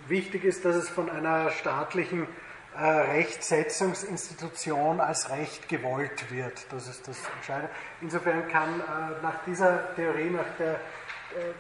Wichtig 0.08 0.44
ist, 0.44 0.66
dass 0.66 0.76
es 0.76 0.90
von 0.90 1.10
einer 1.10 1.52
staatlichen 1.52 2.28
äh, 2.76 2.84
Rechtsetzungsinstitution 2.84 5.00
als 5.00 5.30
Recht 5.30 5.70
gewollt 5.70 6.32
wird. 6.32 6.66
Das 6.72 6.88
ist 6.88 7.08
das 7.08 7.18
Entscheidende. 7.38 7.70
Insofern 8.02 8.48
kann 8.48 8.80
äh, 8.80 9.22
nach 9.22 9.44
dieser 9.46 9.96
Theorie, 9.96 10.30
nach 10.30 10.58
der 10.58 10.80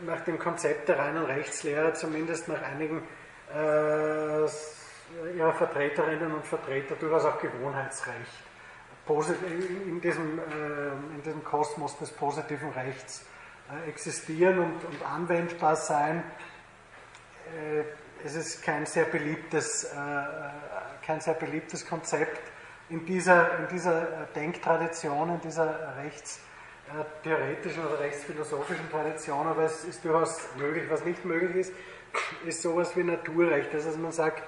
nach 0.05 0.21
dem 0.21 0.39
Konzept 0.39 0.89
der 0.89 0.99
reinen 0.99 1.25
Rechtslehre, 1.25 1.93
zumindest 1.93 2.47
nach 2.47 2.61
einigen 2.61 3.03
äh, 3.53 4.41
ihrer 5.37 5.53
Vertreterinnen 5.53 6.33
und 6.33 6.45
Vertreter, 6.45 6.95
durchaus 6.95 7.25
auch 7.25 7.39
Gewohnheitsrecht 7.39 8.49
in 9.09 9.99
diesem, 10.01 10.37
äh, 10.37 10.89
in 11.15 11.23
diesem 11.23 11.43
Kosmos 11.43 11.97
des 11.97 12.11
positiven 12.11 12.69
Rechts 12.69 13.25
äh, 13.71 13.89
existieren 13.89 14.59
und, 14.59 14.85
und, 14.85 15.03
anwendbar 15.03 15.75
sein. 15.75 16.23
Äh, 17.57 17.83
es 18.23 18.35
ist 18.35 18.61
kein 18.61 18.85
sehr 18.85 19.05
beliebtes, 19.05 19.85
äh, 19.85 19.95
kein 21.05 21.21
sehr 21.21 21.33
beliebtes 21.33 21.87
Konzept 21.87 22.39
in 22.89 23.05
dieser, 23.05 23.57
in 23.59 23.67
dieser 23.69 24.27
Denktradition, 24.35 25.29
in 25.29 25.41
dieser 25.41 25.97
Rechts- 25.97 26.37
äh, 26.37 26.48
theoretischen 27.23 27.85
oder 27.85 27.99
rechtsphilosophischen 27.99 28.89
Tradition, 28.89 29.47
aber 29.47 29.63
es 29.63 29.83
ist 29.83 30.03
durchaus 30.03 30.39
möglich. 30.57 30.85
Was 30.89 31.05
nicht 31.05 31.23
möglich 31.25 31.55
ist, 31.55 31.73
ist 32.45 32.61
sowas 32.61 32.95
wie 32.95 33.03
Naturrecht. 33.03 33.73
Das 33.73 33.85
heißt, 33.85 33.99
man 33.99 34.11
sagt, 34.11 34.43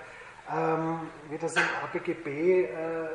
ähm, 0.52 1.10
wie 1.30 1.38
das 1.38 1.56
im 1.56 1.64
ABGB 1.84 2.64
äh, 2.64 3.08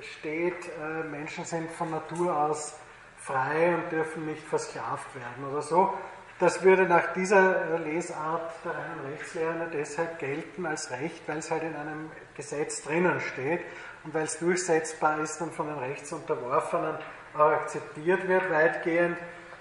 steht, 0.00 0.68
äh, 0.80 1.02
Menschen 1.04 1.44
sind 1.44 1.70
von 1.70 1.90
Natur 1.90 2.36
aus 2.36 2.76
frei 3.18 3.74
und 3.74 3.92
dürfen 3.92 4.26
nicht 4.26 4.42
versklavt 4.42 5.14
werden 5.14 5.52
oder 5.52 5.62
so. 5.62 5.94
Das 6.38 6.64
würde 6.64 6.86
nach 6.86 7.12
dieser 7.12 7.74
äh, 7.74 7.78
Lesart 7.78 8.52
der 8.64 8.72
reinen 8.72 9.12
Rechtslehre 9.12 9.70
deshalb 9.72 10.18
gelten 10.18 10.66
als 10.66 10.90
Recht, 10.90 11.22
weil 11.28 11.38
es 11.38 11.50
halt 11.50 11.62
in 11.62 11.76
einem 11.76 12.10
Gesetz 12.34 12.82
drinnen 12.82 13.20
steht 13.20 13.60
und 14.02 14.12
weil 14.12 14.24
es 14.24 14.38
durchsetzbar 14.40 15.20
ist 15.20 15.40
und 15.40 15.54
von 15.54 15.68
den 15.68 15.78
Rechtsunterworfenen 15.78 16.96
auch 17.34 17.50
akzeptiert 17.50 18.26
wird, 18.28 18.50
weitgehend. 18.50 19.16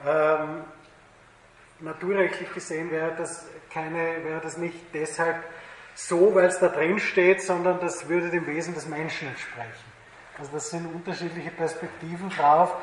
Ähm, 0.05 0.63
naturrechtlich 1.80 2.53
gesehen 2.53 2.91
wäre 2.91 3.13
das, 3.17 3.47
keine, 3.74 4.24
wäre 4.24 4.41
das 4.41 4.57
nicht 4.57 4.78
deshalb 4.93 5.43
so, 5.95 6.34
weil 6.34 6.45
es 6.45 6.59
da 6.59 6.69
drin 6.69 6.99
steht, 6.99 7.41
sondern 7.41 7.80
das 7.80 8.07
würde 8.07 8.30
dem 8.30 8.47
Wesen 8.47 8.74
des 8.74 8.88
Menschen 8.88 9.28
entsprechen. 9.28 9.91
Also 10.38 10.51
das 10.53 10.69
sind 10.69 10.86
unterschiedliche 10.93 11.51
Perspektiven 11.51 12.30
drauf. 12.30 12.74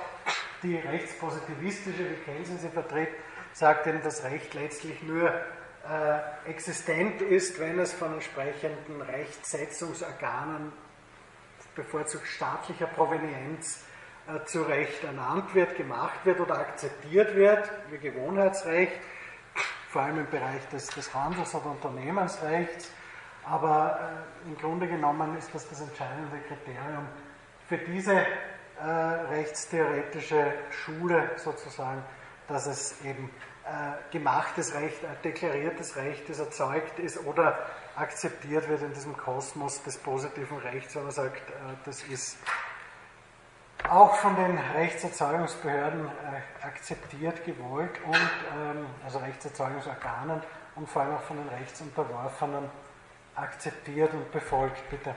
Die 0.63 0.77
rechtspositivistische, 0.77 2.11
wie 2.11 2.25
Kelsen 2.25 2.59
sie 2.59 2.69
vertritt, 2.69 3.09
sagt 3.53 3.87
eben, 3.87 4.03
dass 4.03 4.25
Recht 4.25 4.55
letztlich 4.55 5.03
nur 5.03 5.29
äh, 5.31 6.51
existent 6.51 7.23
ist, 7.23 7.59
wenn 7.59 7.79
es 7.79 7.93
von 7.93 8.13
entsprechenden 8.13 9.01
Rechtsetzungsorganen, 9.03 10.73
bevorzugt 11.75 12.27
staatlicher 12.27 12.87
Provenienz, 12.87 13.85
äh, 14.29 14.45
zu 14.45 14.63
Recht 14.63 15.03
ernannt 15.05 15.55
wird, 15.55 15.77
gemacht 15.77 16.21
wird 16.25 16.41
oder 16.41 16.59
akzeptiert 16.59 17.35
wird, 17.35 17.71
wie 17.91 17.99
Gewohnheitsrecht, 17.99 18.93
vor 19.91 20.03
allem 20.03 20.19
im 20.21 20.31
Bereich 20.31 20.69
des, 20.69 20.87
des 20.89 21.15
Handels- 21.15 21.55
oder 21.55 21.71
Unternehmensrechts. 21.71 22.93
Aber 23.45 23.99
äh, 24.45 24.49
im 24.49 24.59
Grunde 24.59 24.87
genommen 24.87 25.37
ist 25.39 25.55
das 25.55 25.69
das 25.69 25.81
entscheidende 25.81 26.39
Kriterium 26.47 27.09
für 27.67 27.79
diese 27.79 28.15
äh, 28.15 28.85
rechtstheoretische 28.85 30.53
Schule 30.71 31.31
sozusagen, 31.37 32.03
dass 32.49 32.67
es 32.67 33.03
eben 33.05 33.31
äh, 33.65 34.13
gemachtes 34.13 34.75
Recht, 34.75 35.03
äh, 35.05 35.09
deklariertes 35.25 35.97
Recht, 35.97 36.29
das 36.29 36.39
erzeugt 36.39 36.99
ist 36.99 37.25
oder 37.27 37.59
akzeptiert 37.97 38.69
wird 38.69 38.83
in 38.83 38.93
diesem 38.93 39.17
Kosmos 39.17 39.83
des 39.83 39.99
positiven 39.99 40.59
Rechts, 40.59 40.95
wenn 40.97 41.03
man 41.03 41.13
sagt, 41.13 41.51
äh, 41.51 41.55
das 41.85 42.03
ist 42.05 42.39
auch 43.89 44.17
von 44.17 44.37
den 44.37 44.59
Rechtserzeugungsbehörden 44.59 46.07
äh, 46.09 46.67
akzeptiert, 46.67 47.45
gewollt 47.45 47.99
und 48.05 48.15
ähm, 48.15 48.87
also 49.05 49.19
Rechtserzeugungsorganen 49.19 50.43
und 50.75 50.89
vor 50.89 51.03
allem 51.03 51.15
auch 51.15 51.23
von 51.23 51.37
den 51.37 51.49
Rechtsunterworfenen 51.49 52.71
akzeptiert 53.35 54.13
und 54.13 54.31
befolgt. 54.33 54.79
Bitte. 54.91 55.15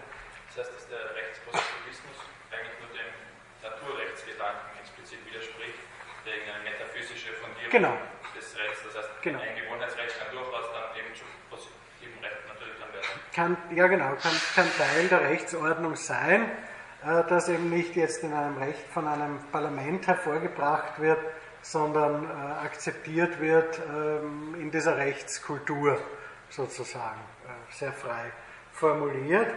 Das 0.47 0.65
heißt, 0.65 0.75
dass 0.75 0.87
der 0.87 1.03
Rechtspositivismus 1.15 2.17
eigentlich 2.51 2.77
nur 2.79 2.91
dem 2.95 3.11
Naturrechtsgedanken 3.65 4.79
explizit 4.79 5.19
widerspricht, 5.25 5.81
der 6.25 6.33
irgendeine 6.37 6.63
metaphysische 6.63 7.33
Fundierung 7.33 7.71
genau. 7.71 7.93
des 8.35 8.55
Rechts. 8.55 8.79
Das 8.85 9.03
heißt, 9.03 9.09
genau. 9.21 9.39
ein 9.39 9.55
Gewohnheitsrecht 9.55 10.15
kann 10.19 10.31
durchaus 10.31 10.65
dann 10.71 10.95
eben 10.95 11.11
zu 11.15 11.25
positivem 11.49 12.19
Recht 12.23 12.45
natürlich 12.47 12.77
dann 12.79 12.93
werden. 12.93 13.09
Kann, 13.33 13.51
ja 13.75 13.87
genau, 13.87 14.15
kann, 14.15 14.37
kann 14.55 14.67
Teil 14.77 15.07
der 15.09 15.21
Rechtsordnung 15.27 15.95
sein 15.95 16.51
das 17.03 17.49
eben 17.49 17.69
nicht 17.69 17.95
jetzt 17.95 18.23
in 18.23 18.33
einem 18.33 18.57
Recht 18.57 18.87
von 18.93 19.07
einem 19.07 19.39
Parlament 19.51 20.07
hervorgebracht 20.07 20.99
wird, 20.99 21.19
sondern 21.61 22.25
äh, 22.25 22.65
akzeptiert 22.65 23.39
wird 23.39 23.79
ähm, 23.79 24.55
in 24.59 24.71
dieser 24.71 24.97
Rechtskultur 24.97 25.99
sozusagen, 26.49 27.19
äh, 27.45 27.73
sehr 27.73 27.91
frei 27.91 28.31
formuliert. 28.71 29.47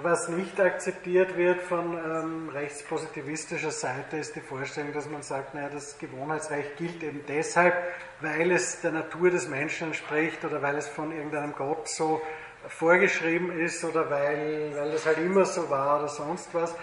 Was 0.00 0.28
nicht 0.28 0.58
akzeptiert 0.58 1.36
wird 1.36 1.60
von 1.60 1.98
ähm, 1.98 2.48
rechtspositivistischer 2.48 3.70
Seite 3.70 4.16
ist 4.16 4.34
die 4.34 4.40
Vorstellung, 4.40 4.94
dass 4.94 5.06
man 5.06 5.22
sagt, 5.22 5.52
naja, 5.54 5.68
das 5.68 5.98
Gewohnheitsrecht 5.98 6.78
gilt 6.78 7.02
eben 7.02 7.20
deshalb, 7.28 7.74
weil 8.22 8.52
es 8.52 8.80
der 8.80 8.92
Natur 8.92 9.30
des 9.30 9.48
Menschen 9.48 9.88
entspricht 9.88 10.42
oder 10.46 10.62
weil 10.62 10.76
es 10.76 10.88
von 10.88 11.12
irgendeinem 11.12 11.52
Gott 11.54 11.88
so 11.88 12.22
vorgeschrieben 12.68 13.58
ist 13.58 13.84
oder 13.84 14.10
weil, 14.10 14.72
weil 14.76 14.92
das 14.92 15.06
halt 15.06 15.18
immer 15.18 15.44
so 15.44 15.68
war 15.70 15.98
oder 16.00 16.08
sonst 16.08 16.48
was, 16.52 16.74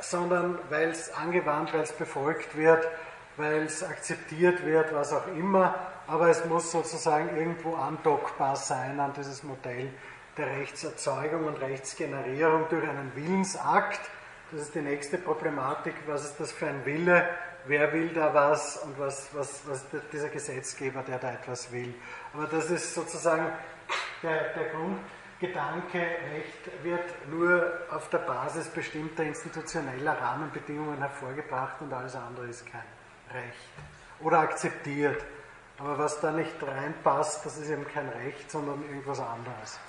sondern 0.00 0.58
weil 0.68 0.90
es 0.90 1.12
angewandt, 1.14 1.72
weil 1.72 1.82
es 1.82 1.92
befolgt 1.92 2.56
wird, 2.56 2.86
weil 3.36 3.62
es 3.62 3.82
akzeptiert 3.82 4.64
wird, 4.64 4.94
was 4.94 5.12
auch 5.12 5.26
immer, 5.28 5.74
aber 6.06 6.28
es 6.28 6.44
muss 6.44 6.70
sozusagen 6.70 7.36
irgendwo 7.36 7.76
andockbar 7.76 8.56
sein 8.56 9.00
an 9.00 9.12
dieses 9.16 9.42
Modell 9.42 9.90
der 10.36 10.46
Rechtserzeugung 10.46 11.44
und 11.44 11.60
Rechtsgenerierung 11.60 12.66
durch 12.68 12.88
einen 12.88 13.12
Willensakt. 13.14 14.00
Das 14.50 14.62
ist 14.62 14.74
die 14.74 14.80
nächste 14.80 15.18
Problematik. 15.18 15.94
Was 16.06 16.24
ist 16.24 16.40
das 16.40 16.52
für 16.52 16.66
ein 16.66 16.84
Wille? 16.84 17.28
Wer 17.66 17.92
will 17.92 18.08
da 18.08 18.34
was 18.34 18.78
und 18.78 18.98
was, 18.98 19.28
was, 19.34 19.62
was 19.66 19.84
dieser 20.12 20.28
Gesetzgeber, 20.28 21.02
der 21.02 21.18
da 21.18 21.32
etwas 21.32 21.70
will? 21.70 21.94
Aber 22.34 22.46
das 22.46 22.70
ist 22.70 22.94
sozusagen 22.94 23.46
der, 24.22 24.54
der 24.54 24.70
Grundgedanke, 24.70 25.98
Recht 25.98 26.84
wird 26.84 27.28
nur 27.28 27.80
auf 27.90 28.08
der 28.10 28.18
Basis 28.18 28.68
bestimmter 28.68 29.24
institutioneller 29.24 30.20
Rahmenbedingungen 30.20 30.98
hervorgebracht 30.98 31.80
und 31.80 31.92
alles 31.92 32.14
andere 32.14 32.46
ist 32.46 32.66
kein 32.66 32.84
Recht 33.32 33.70
oder 34.20 34.40
akzeptiert. 34.40 35.24
Aber 35.78 35.98
was 35.98 36.20
da 36.20 36.30
nicht 36.30 36.54
reinpasst, 36.62 37.44
das 37.44 37.58
ist 37.58 37.70
eben 37.70 37.86
kein 37.88 38.08
Recht, 38.08 38.50
sondern 38.50 38.82
irgendwas 38.86 39.18
anderes. 39.18 39.80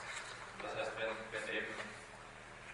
Das 0.62 0.76
heißt, 0.76 0.92
wenn, 0.98 1.14
wenn 1.30 1.46
eben, 1.54 1.70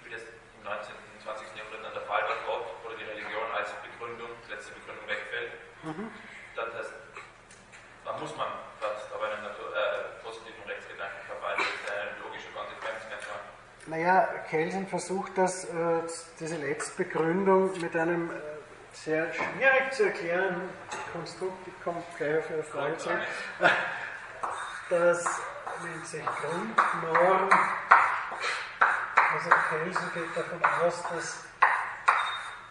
wie 0.04 0.12
das 0.12 0.22
im 0.24 0.64
19. 0.64 0.96
und 0.96 1.22
20. 1.24 1.58
Jahrhundert 1.58 1.84
dann 1.84 1.94
der 1.94 2.08
Fall 2.08 2.22
war, 2.24 2.38
Gott 2.46 2.64
oder 2.86 2.96
die 2.96 3.04
Religion 3.04 3.44
als 3.52 3.76
Begründung, 3.84 4.30
letzte 4.48 4.72
Begründung 4.72 5.04
wegfällt, 5.10 5.52
mhm. 5.84 6.08
dann 6.56 6.72
heißt, 6.72 6.94
dann 8.06 8.20
muss 8.22 8.34
man 8.38 8.48
fast 8.80 9.12
auf 9.12 9.22
einen 9.22 9.44
Natur, 9.44 9.68
äh, 9.76 10.24
positiven 10.24 10.64
Rechtsgedanken 10.64 11.20
verweisen. 11.28 11.66
Das 11.66 11.76
ist 11.76 11.92
eine 11.92 12.24
logische 12.24 12.50
Konsequenz, 12.56 13.04
ganz 13.10 13.24
klar. 13.26 13.44
Naja, 13.90 14.28
Kelsen 14.48 14.86
versucht 14.86 15.36
das, 15.36 15.66
äh, 15.66 16.02
diese 16.40 16.58
letzte 16.58 17.04
Begründung 17.04 17.72
mit 17.82 17.96
einem 17.96 18.30
äh, 18.30 18.34
sehr 18.94 19.34
schwierig 19.34 19.92
zu 19.92 20.04
erklären 20.04 20.62
Konstrukt, 21.12 21.68
ich 21.68 21.84
komme 21.84 22.04
gleich 22.16 22.38
auf 22.38 22.50
Ihre 22.52 22.64
Frage 22.64 22.98
zurück, 22.98 23.20
das 24.92 25.26
nennt 25.84 26.06
sich 26.06 26.24
Grundnorm. 26.24 27.50
Also 29.34 29.50
Kelsen 29.70 30.12
geht 30.14 30.38
davon 30.38 30.60
aus, 30.86 31.04
dass 31.12 31.44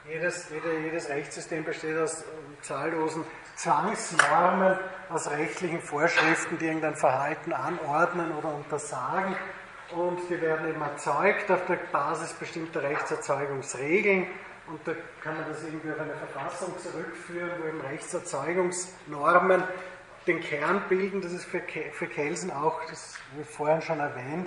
jedes, 0.08 0.50
jede, 0.50 0.78
jedes 0.78 1.08
Rechtssystem 1.08 1.64
besteht 1.64 1.98
aus 1.98 2.24
zahllosen 2.62 3.24
Zwangsnormen, 3.56 4.78
aus 5.08 5.28
rechtlichen 5.28 5.82
Vorschriften, 5.82 6.58
die 6.58 6.66
irgendein 6.66 6.94
Verhalten 6.94 7.52
anordnen 7.52 8.30
oder 8.36 8.54
untersagen. 8.54 9.34
Und 9.94 10.18
die 10.28 10.40
werden 10.40 10.68
eben 10.68 10.82
erzeugt 10.82 11.48
auf 11.50 11.64
der 11.66 11.76
Basis 11.76 12.32
bestimmter 12.34 12.82
Rechtserzeugungsregeln. 12.82 14.26
Und 14.66 14.86
da 14.86 14.92
kann 15.22 15.36
man 15.36 15.48
das 15.48 15.64
irgendwie 15.64 15.90
auf 15.90 16.00
eine 16.00 16.14
Verfassung 16.14 16.76
zurückführen, 16.78 17.52
wo 17.58 17.68
eben 17.68 17.80
Rechtserzeugungsnormen 17.80 19.62
den 20.26 20.40
Kern 20.40 20.82
bilden. 20.90 21.22
Das 21.22 21.32
ist 21.32 21.46
für, 21.46 21.62
für 21.92 22.06
Kelsen 22.06 22.50
auch, 22.50 22.84
das 22.90 23.16
wird 23.34 23.48
vorhin 23.48 23.80
schon 23.80 23.98
erwähnt, 23.98 24.46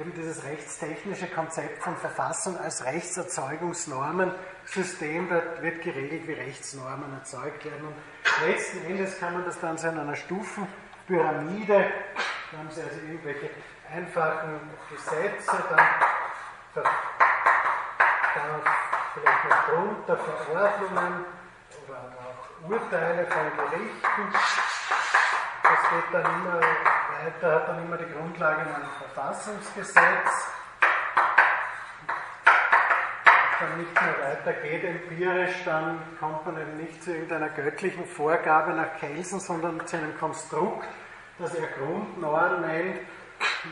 eben 0.00 0.14
dieses 0.14 0.42
rechtstechnische 0.44 1.26
Konzept 1.26 1.82
von 1.82 1.94
Verfassung 1.96 2.56
als 2.58 2.82
Rechtserzeugungsnormensystem, 2.84 5.28
da 5.28 5.42
wird 5.60 5.82
geregelt, 5.82 6.26
wie 6.26 6.32
Rechtsnormen 6.32 7.12
erzeugt 7.12 7.66
werden. 7.66 7.88
Und 7.88 7.96
letzten 8.48 8.86
Endes 8.86 9.18
kann 9.18 9.34
man 9.34 9.44
das 9.44 9.60
dann 9.60 9.76
so 9.76 9.88
in 9.88 9.98
einer 9.98 10.16
Stufenpyramide, 10.16 11.92
da 12.50 12.58
haben 12.58 12.70
Sie 12.70 12.80
also 12.80 12.96
irgendwelche 13.06 13.50
einfachen 13.94 14.60
Gesetze, 14.90 15.64
dann, 15.70 16.82
vielleicht 19.14 19.44
noch 19.44 19.68
drunter 19.68 20.16
Verordnungen 20.16 21.24
oder 21.84 21.98
auch 22.18 22.70
Urteile 22.70 23.26
von 23.26 23.56
Gerichten. 23.56 24.32
Das 25.62 25.90
geht 25.90 26.08
dann 26.12 26.24
immer 26.24 26.60
weiter, 26.60 27.54
hat 27.54 27.68
dann 27.68 27.84
immer 27.84 27.96
die 27.98 28.10
Grundlage 28.12 28.62
in 28.62 28.74
einem 28.74 28.90
Verfassungsgesetz. 28.98 30.52
dann 33.60 33.78
nicht 33.78 33.94
mehr 33.94 34.16
weitergeht 34.28 34.82
empirisch, 34.82 35.62
dann 35.64 36.00
kommt 36.18 36.46
man 36.46 36.60
eben 36.60 36.78
nicht 36.78 37.00
zu 37.04 37.12
irgendeiner 37.12 37.48
göttlichen 37.48 38.06
Vorgabe 38.06 38.72
nach 38.72 38.96
Kelsen, 38.98 39.38
sondern 39.38 39.86
zu 39.86 39.98
einem 39.98 40.18
Konstrukt, 40.18 40.88
das 41.38 41.54
er 41.54 41.68
Grundnorm 41.68 42.62
nennt, 42.62 42.98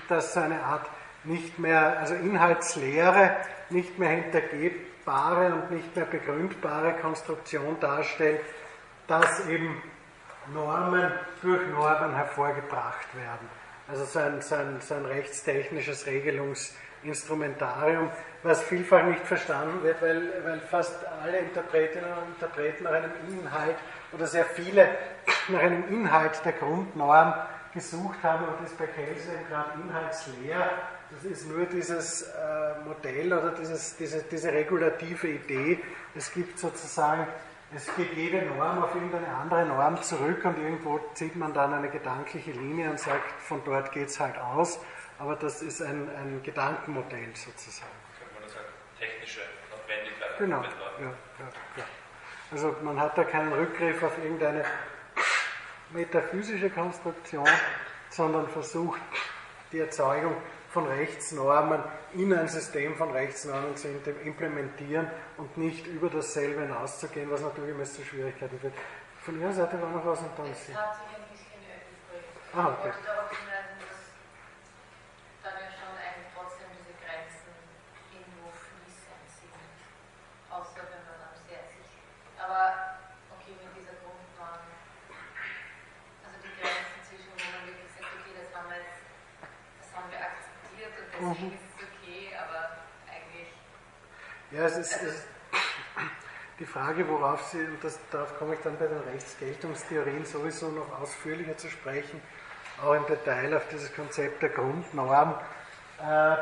das 0.09 0.35
so 0.35 0.41
eine 0.41 0.63
Art 0.63 0.87
nicht 1.25 1.59
mehr, 1.59 1.99
also 1.99 2.15
inhaltsleere, 2.15 3.37
nicht 3.69 3.99
mehr 3.99 4.11
hintergebbare 4.11 5.55
und 5.55 5.71
nicht 5.71 5.95
mehr 5.95 6.07
begründbare 6.07 6.95
Konstruktion 6.95 7.79
darstellt, 7.81 8.41
dass 9.07 9.47
eben 9.49 9.83
Normen 10.53 11.13
durch 11.43 11.67
Normen 11.69 12.15
hervorgebracht 12.15 13.15
werden. 13.15 13.49
Also 13.89 14.05
so 14.05 14.19
ein, 14.21 14.41
so 14.81 14.95
rechtstechnisches 14.95 16.07
Regelungsinstrumentarium, 16.07 18.11
was 18.43 18.63
vielfach 18.63 19.05
nicht 19.05 19.27
verstanden 19.27 19.83
wird, 19.83 20.01
weil, 20.01 20.33
weil 20.45 20.61
fast 20.61 20.95
alle 21.23 21.39
Interpretinnen 21.39 22.13
und 22.13 22.29
Interpreten 22.35 22.85
nach 22.85 22.93
einem 22.93 23.11
Inhalt 23.29 23.77
oder 24.13 24.27
sehr 24.27 24.45
viele 24.45 24.89
nach 25.49 25.61
einem 25.61 25.89
Inhalt 25.89 26.41
der 26.45 26.53
Grundnorm 26.53 27.35
gesucht 27.73 28.23
haben 28.23 28.47
und 28.47 28.63
das 28.63 28.73
bei 28.73 28.87
Kelsey 28.87 29.37
gerade 29.49 29.81
inhaltsleer. 29.81 30.71
Das 31.11 31.25
ist 31.25 31.49
nur 31.49 31.67
dieses 31.67 32.23
äh, 32.23 32.81
Modell 32.85 33.33
oder 33.33 33.51
dieses, 33.53 33.97
diese, 33.97 34.23
diese 34.23 34.53
regulative 34.53 35.29
Idee. 35.29 35.81
Es 36.15 36.33
gibt 36.33 36.59
sozusagen, 36.59 37.27
es 37.75 37.95
geht 37.97 38.13
jede 38.15 38.43
Norm 38.43 38.83
auf 38.83 38.95
irgendeine 38.95 39.29
andere 39.29 39.67
Norm 39.67 40.01
zurück 40.03 40.45
und 40.45 40.59
irgendwo 40.59 41.01
zieht 41.15 41.37
man 41.37 41.53
dann 41.53 41.75
eine 41.75 41.89
gedankliche 41.89 42.53
Linie 42.53 42.91
und 42.91 42.99
sagt, 42.99 43.31
von 43.41 43.63
dort 43.65 43.93
geht 43.93 44.09
es 44.09 44.21
halt 44.21 44.39
aus. 44.39 44.81
Aber 45.19 45.37
das 45.37 45.63
ist 45.63 45.83
ein, 45.83 46.09
ein 46.17 46.41
Gedankenmodell 46.43 47.35
sozusagen. 47.35 47.91
Könnte 48.19 48.35
man 48.35 48.43
das 48.45 48.53
sagen, 48.55 48.67
technische 48.99 49.41
Notwendigkeit. 49.71 50.39
Genau. 50.39 50.63
Ja, 50.63 51.07
ja, 51.07 51.47
ja. 51.77 51.85
Also 52.53 52.75
man 52.83 52.99
hat 52.99 53.17
da 53.19 53.25
keinen 53.25 53.53
Rückgriff 53.53 54.03
auf 54.03 54.17
irgendeine 54.19 54.65
metaphysische 55.93 56.71
Konstruktion, 56.71 57.49
sondern 58.11 58.49
versucht 58.49 59.01
die 59.73 59.79
Erzeugung 59.79 60.35
von 60.71 60.87
Rechtsnormen 60.87 61.83
in 62.15 62.33
ein 62.33 62.49
System 62.49 62.97
von 62.97 63.11
Rechtsnormen 63.11 63.77
zu 63.77 63.89
implementieren 64.25 65.11
und 65.37 65.57
nicht 65.57 65.87
über 65.87 66.09
dasselbe 66.09 66.63
hinauszugehen, 66.63 67.31
was 67.31 67.41
natürlich 67.41 67.71
immer 67.75 67.85
zu 67.85 68.05
Schwierigkeiten 68.05 68.59
führt. 68.59 68.75
Von 69.23 69.41
Ihrer 69.41 69.53
Seite 69.53 69.81
war 69.81 69.91
noch 69.91 70.07
was 70.07 70.21
und 70.21 70.31
dann 70.37 70.55
Sie. 70.55 70.75
Ah, 72.53 72.77
okay. 72.79 72.93
Mhm. 91.21 91.33
ist. 91.33 91.71
Ja, 94.53 94.65
es 94.65 94.77
ist, 94.79 95.03
es 95.03 95.27
die 96.61 96.67
Frage, 96.67 97.09
worauf 97.09 97.43
Sie, 97.45 97.59
und 97.59 97.83
das, 97.83 97.99
darauf 98.11 98.37
komme 98.39 98.55
ich 98.55 98.61
dann 98.61 98.77
bei 98.79 98.87
den 98.87 98.99
Rechtsgeltungstheorien 98.99 100.27
sowieso 100.27 100.69
noch 100.69 101.01
ausführlicher 101.01 101.57
zu 101.57 101.71
sprechen, 101.71 102.21
auch 102.85 102.93
im 102.93 103.07
Detail 103.07 103.57
auf 103.57 103.67
dieses 103.73 103.95
Konzept 103.95 104.43
der 104.43 104.51
Grundnorm, 104.51 105.35
äh, 106.07 106.37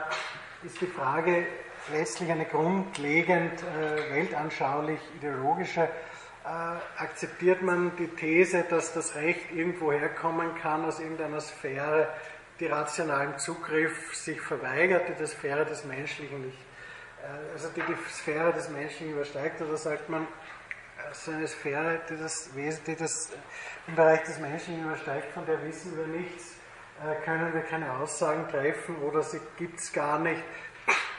ist 0.66 0.80
die 0.80 0.86
Frage 0.86 1.46
letztlich 1.92 2.30
eine 2.30 2.46
grundlegend 2.46 3.62
äh, 3.62 4.14
weltanschaulich 4.14 4.98
ideologische. 5.18 5.82
Äh, 5.82 7.00
akzeptiert 7.00 7.62
man 7.62 7.96
die 7.96 8.08
These, 8.08 8.64
dass 8.68 8.92
das 8.94 9.14
Recht 9.14 9.52
irgendwo 9.52 9.92
herkommen 9.92 10.54
kann 10.56 10.84
aus 10.84 10.98
irgendeiner 10.98 11.40
Sphäre, 11.40 12.08
die 12.60 12.66
rationalen 12.66 13.38
Zugriff 13.38 14.14
sich 14.14 14.40
verweigert, 14.40 15.08
die 15.18 15.26
Sphäre 15.26 15.64
des 15.64 15.84
Menschlichen 15.84 16.46
nicht, 16.46 16.58
äh, 17.22 17.52
also 17.52 17.68
die 17.68 17.82
die 17.82 17.96
Sphäre 18.10 18.52
des 18.52 18.68
Menschlichen 18.68 19.12
übersteigt, 19.12 19.60
oder 19.60 19.76
sagt 19.76 20.08
man, 20.08 20.22
äh, 20.22 21.14
so 21.14 21.30
eine 21.30 21.46
Sphäre, 21.46 22.00
die 22.08 22.16
das 22.16 22.54
Wesen, 22.54 22.82
die 22.86 22.96
das 22.96 23.30
im 23.86 23.94
Bereich 23.94 24.22
des 24.24 24.38
Menschlichen 24.38 24.84
übersteigt, 24.84 25.32
von 25.32 25.46
der 25.46 25.62
wissen 25.64 25.96
wir 25.96 26.06
nichts, 26.06 26.54
äh, 27.04 27.14
können 27.24 27.54
wir 27.54 27.62
keine 27.62 27.92
Aussagen 27.92 28.48
treffen 28.48 28.96
oder 28.96 29.22
sie 29.22 29.40
gibt 29.56 29.78
es 29.78 29.92
gar 29.92 30.18
nicht, 30.18 30.42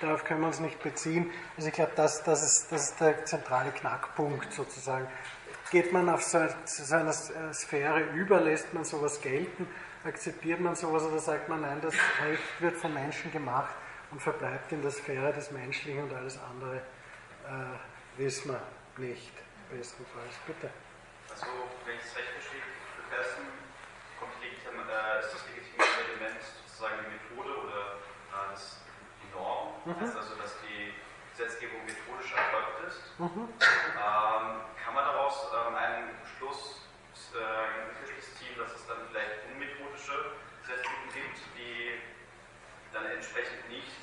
darauf 0.02 0.26
können 0.26 0.42
wir 0.42 0.48
uns 0.48 0.60
nicht 0.60 0.82
beziehen. 0.84 1.32
Also 1.56 1.70
ich 1.70 1.74
glaube, 1.74 1.94
das, 1.96 2.24
das, 2.24 2.44
ist, 2.44 2.72
das 2.72 2.90
ist 2.90 3.00
der 3.00 3.24
zentrale 3.26 3.72
Knackpunkt 3.72 4.52
sozusagen. 4.52 5.08
Geht 5.72 5.94
man 5.94 6.10
auf 6.10 6.24
so, 6.24 6.40
so 6.66 6.96
eine 6.96 7.14
Sphäre 7.54 8.02
über, 8.16 8.42
lässt 8.42 8.74
man 8.74 8.84
sowas 8.84 9.22
gelten 9.22 9.68
akzeptiert 10.04 10.60
man 10.60 10.76
sowas 10.76 11.04
oder 11.04 11.20
sagt 11.20 11.50
man, 11.50 11.62
nein, 11.62 11.82
das 11.82 11.94
Recht 12.22 12.62
wird 12.62 12.78
vom 12.78 12.94
Menschen 12.94 13.32
gemacht 13.32 13.74
und 14.12 14.22
verbleibt 14.22 14.72
in 14.72 14.82
der 14.82 14.92
Sphäre 14.92 15.34
des 15.34 15.52
Menschlichen 15.52 16.04
und 16.04 16.14
alles 16.14 16.40
andere 16.50 16.78
äh, 16.78 18.20
wissen 18.20 18.52
wir 18.52 18.62
nicht, 18.98 19.34
bestenfalls. 19.70 20.36
Bitte. 20.48 20.70
Also, 21.30 21.46
wenn 21.86 21.96
ich 21.96 22.04
es 22.04 22.16
recht 22.16 22.30
verstehe, 22.30 22.62
für 22.96 23.16
Person 23.16 23.46
äh, 24.90 25.20
ist 25.20 25.34
das 25.34 25.46
legitime 25.48 25.86
Element 26.10 26.42
sozusagen 26.42 26.96
die 27.06 27.12
Methode 27.14 27.58
oder 27.62 27.82
äh, 28.34 28.52
das, 28.52 28.82
die 29.22 29.36
Norm. 29.36 29.76
Mhm. 29.86 29.94
Das 30.00 30.10
heißt 30.10 30.18
also, 30.18 30.36
dass 30.36 30.56
die 30.62 30.94
Gesetzgebung 31.38 31.86
methodisch 31.86 32.34
erfolgt 32.34 32.88
ist. 32.88 33.20
Mhm. 33.20 33.48
Ähm, 33.62 34.46
kann 34.84 34.94
man 34.96 35.06
daraus 35.06 35.48
ähm, 35.54 35.76
einen 35.76 36.10
Schluss 36.26 36.82
äh, 37.36 37.90
dass 38.60 38.76
es 38.76 38.86
dann 38.88 38.98
vielleicht 39.08 39.48
unmethodische 39.48 39.79
Gesetzgebung 40.62 41.10
gibt, 41.14 41.38
die 41.58 42.00
dann 42.94 43.06
entsprechend 43.06 43.70
nicht 43.70 44.00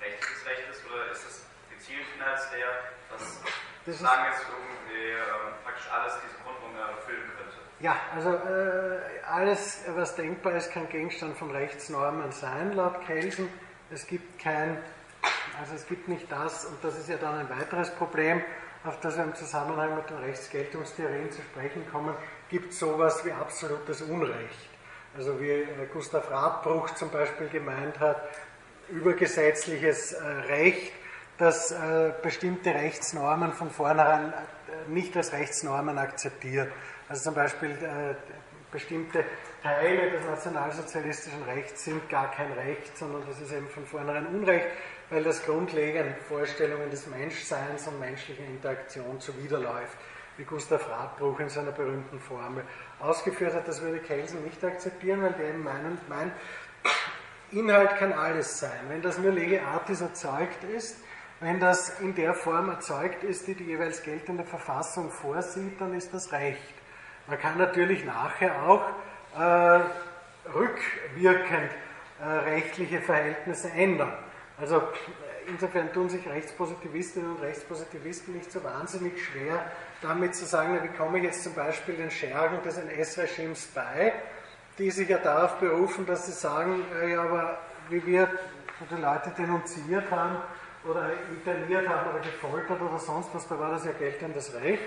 rechtliches 0.00 0.46
Recht 0.46 0.68
ist, 0.70 0.82
oder 0.86 1.10
ist 1.10 1.24
es 1.26 1.46
gezielt 1.70 2.06
inhaltsleer, 2.16 2.68
dass 3.10 3.40
das 3.86 3.98
sagen 3.98 4.24
jetzt 4.30 4.46
irgendwie 4.48 5.10
äh, 5.10 5.64
praktisch 5.64 5.90
alles 5.90 6.14
diese 6.24 6.36
Grundnorm 6.42 6.74
erfüllen 6.76 7.30
könnte? 7.36 7.56
Ja, 7.80 7.96
also 8.14 8.30
äh, 8.30 9.20
alles, 9.26 9.82
was 9.88 10.14
denkbar 10.16 10.54
ist, 10.54 10.72
kann 10.72 10.88
Gegenstand 10.88 11.36
von 11.36 11.50
Rechtsnormen 11.50 12.32
sein, 12.32 12.72
laut 12.72 13.04
Kelsen. 13.06 13.48
Es 13.90 14.06
gibt 14.06 14.40
kein, 14.40 14.78
also 15.60 15.74
es 15.74 15.86
gibt 15.86 16.08
nicht 16.08 16.30
das, 16.30 16.64
und 16.64 16.82
das 16.82 16.98
ist 16.98 17.08
ja 17.08 17.16
dann 17.16 17.38
ein 17.38 17.50
weiteres 17.50 17.90
Problem, 17.90 18.42
auf 18.84 19.00
das 19.00 19.16
wir 19.16 19.24
im 19.24 19.34
Zusammenhang 19.34 19.96
mit 19.96 20.08
den 20.10 20.18
Rechtsgeltungstheorien 20.18 21.30
zu 21.30 21.42
sprechen 21.42 21.86
kommen, 21.90 22.14
gibt 22.48 22.72
es 22.72 22.78
sowas 22.78 23.24
wie 23.24 23.32
absolutes 23.32 24.02
Unrecht. 24.02 24.73
Also 25.16 25.40
wie 25.40 25.50
äh, 25.50 25.66
Gustav 25.92 26.28
Radbruch 26.28 26.90
zum 26.94 27.10
Beispiel 27.10 27.48
gemeint 27.48 28.00
hat, 28.00 28.20
übergesetzliches 28.88 30.12
äh, 30.12 30.26
Recht, 30.48 30.92
das 31.38 31.70
äh, 31.70 32.12
bestimmte 32.20 32.74
Rechtsnormen 32.74 33.52
von 33.52 33.70
vornherein 33.70 34.32
nicht 34.88 35.16
als 35.16 35.32
Rechtsnormen 35.32 35.98
akzeptiert. 35.98 36.68
Also 37.08 37.24
zum 37.24 37.34
Beispiel 37.34 37.76
bestimmte 38.72 39.24
Teile 39.62 40.10
des 40.10 40.24
nationalsozialistischen 40.26 41.42
Rechts 41.44 41.84
sind 41.84 42.08
gar 42.08 42.30
kein 42.32 42.50
Recht, 42.52 42.96
sondern 42.96 43.22
das 43.28 43.40
ist 43.40 43.52
eben 43.52 43.68
von 43.68 43.86
vornherein 43.86 44.26
Unrecht, 44.26 44.66
weil 45.10 45.22
das 45.22 45.44
grundlegend 45.44 46.16
Vorstellungen 46.28 46.90
des 46.90 47.06
Menschseins 47.06 47.86
und 47.86 48.00
menschlicher 48.00 48.44
Interaktion 48.44 49.20
zuwiderläuft 49.20 49.96
wie 50.36 50.44
Gustav 50.44 50.88
Radbruch 50.88 51.40
in 51.40 51.48
seiner 51.48 51.72
berühmten 51.72 52.18
Formel 52.20 52.64
ausgeführt 53.00 53.54
hat, 53.54 53.68
das 53.68 53.82
würde 53.82 53.98
Kelsen 53.98 54.42
nicht 54.44 54.62
akzeptieren, 54.64 55.22
weil 55.22 55.32
der 55.32 55.48
eben 55.48 55.62
meint, 55.62 56.32
Inhalt 57.50 57.96
kann 57.98 58.12
alles 58.12 58.58
sein. 58.58 58.80
Wenn 58.88 59.02
das 59.02 59.18
nur 59.18 59.32
lege 59.32 59.62
artis 59.62 60.00
erzeugt 60.00 60.64
ist, 60.64 60.96
wenn 61.40 61.60
das 61.60 62.00
in 62.00 62.14
der 62.14 62.34
Form 62.34 62.68
erzeugt 62.68 63.22
ist, 63.22 63.46
die 63.46 63.54
die 63.54 63.64
jeweils 63.64 64.02
geltende 64.02 64.44
Verfassung 64.44 65.10
vorsieht, 65.10 65.80
dann 65.80 65.94
ist 65.94 66.12
das 66.14 66.32
Recht. 66.32 66.74
Man 67.26 67.38
kann 67.38 67.58
natürlich 67.58 68.04
nachher 68.04 68.62
auch 68.62 68.84
äh, 69.38 69.80
rückwirkend 70.52 71.70
äh, 72.20 72.26
rechtliche 72.26 73.00
Verhältnisse 73.00 73.70
ändern. 73.70 74.12
Also 74.58 74.82
insofern 75.48 75.92
tun 75.92 76.08
sich 76.08 76.26
Rechtspositivistinnen 76.26 77.36
und 77.36 77.42
Rechtspositivisten 77.42 78.34
nicht 78.34 78.50
so 78.50 78.62
wahnsinnig 78.62 79.22
schwer, 79.24 79.70
damit 80.02 80.34
zu 80.34 80.44
sagen, 80.44 80.78
wie 80.82 80.96
komme 80.96 81.18
ich 81.18 81.24
jetzt 81.24 81.44
zum 81.44 81.54
Beispiel 81.54 81.94
den 81.96 82.10
Schergen 82.10 82.62
des 82.62 82.78
NS-Regimes 82.78 83.68
bei, 83.74 84.12
die 84.78 84.90
sich 84.90 85.08
ja 85.08 85.18
darauf 85.18 85.58
berufen, 85.58 86.06
dass 86.06 86.26
sie 86.26 86.32
sagen, 86.32 86.84
ja, 87.08 87.22
aber 87.22 87.58
wie 87.88 88.04
wir 88.04 88.28
die 88.90 89.00
Leute 89.00 89.30
denunziert 89.36 90.10
haben 90.10 90.36
oder 90.84 91.10
interniert 91.30 91.88
haben 91.88 92.10
oder 92.10 92.20
gefoltert 92.20 92.80
oder 92.80 92.98
sonst 92.98 93.30
was, 93.32 93.48
da 93.48 93.58
war 93.58 93.70
das 93.70 93.84
ja 93.84 93.92
geltendes 93.92 94.52
Recht. 94.54 94.82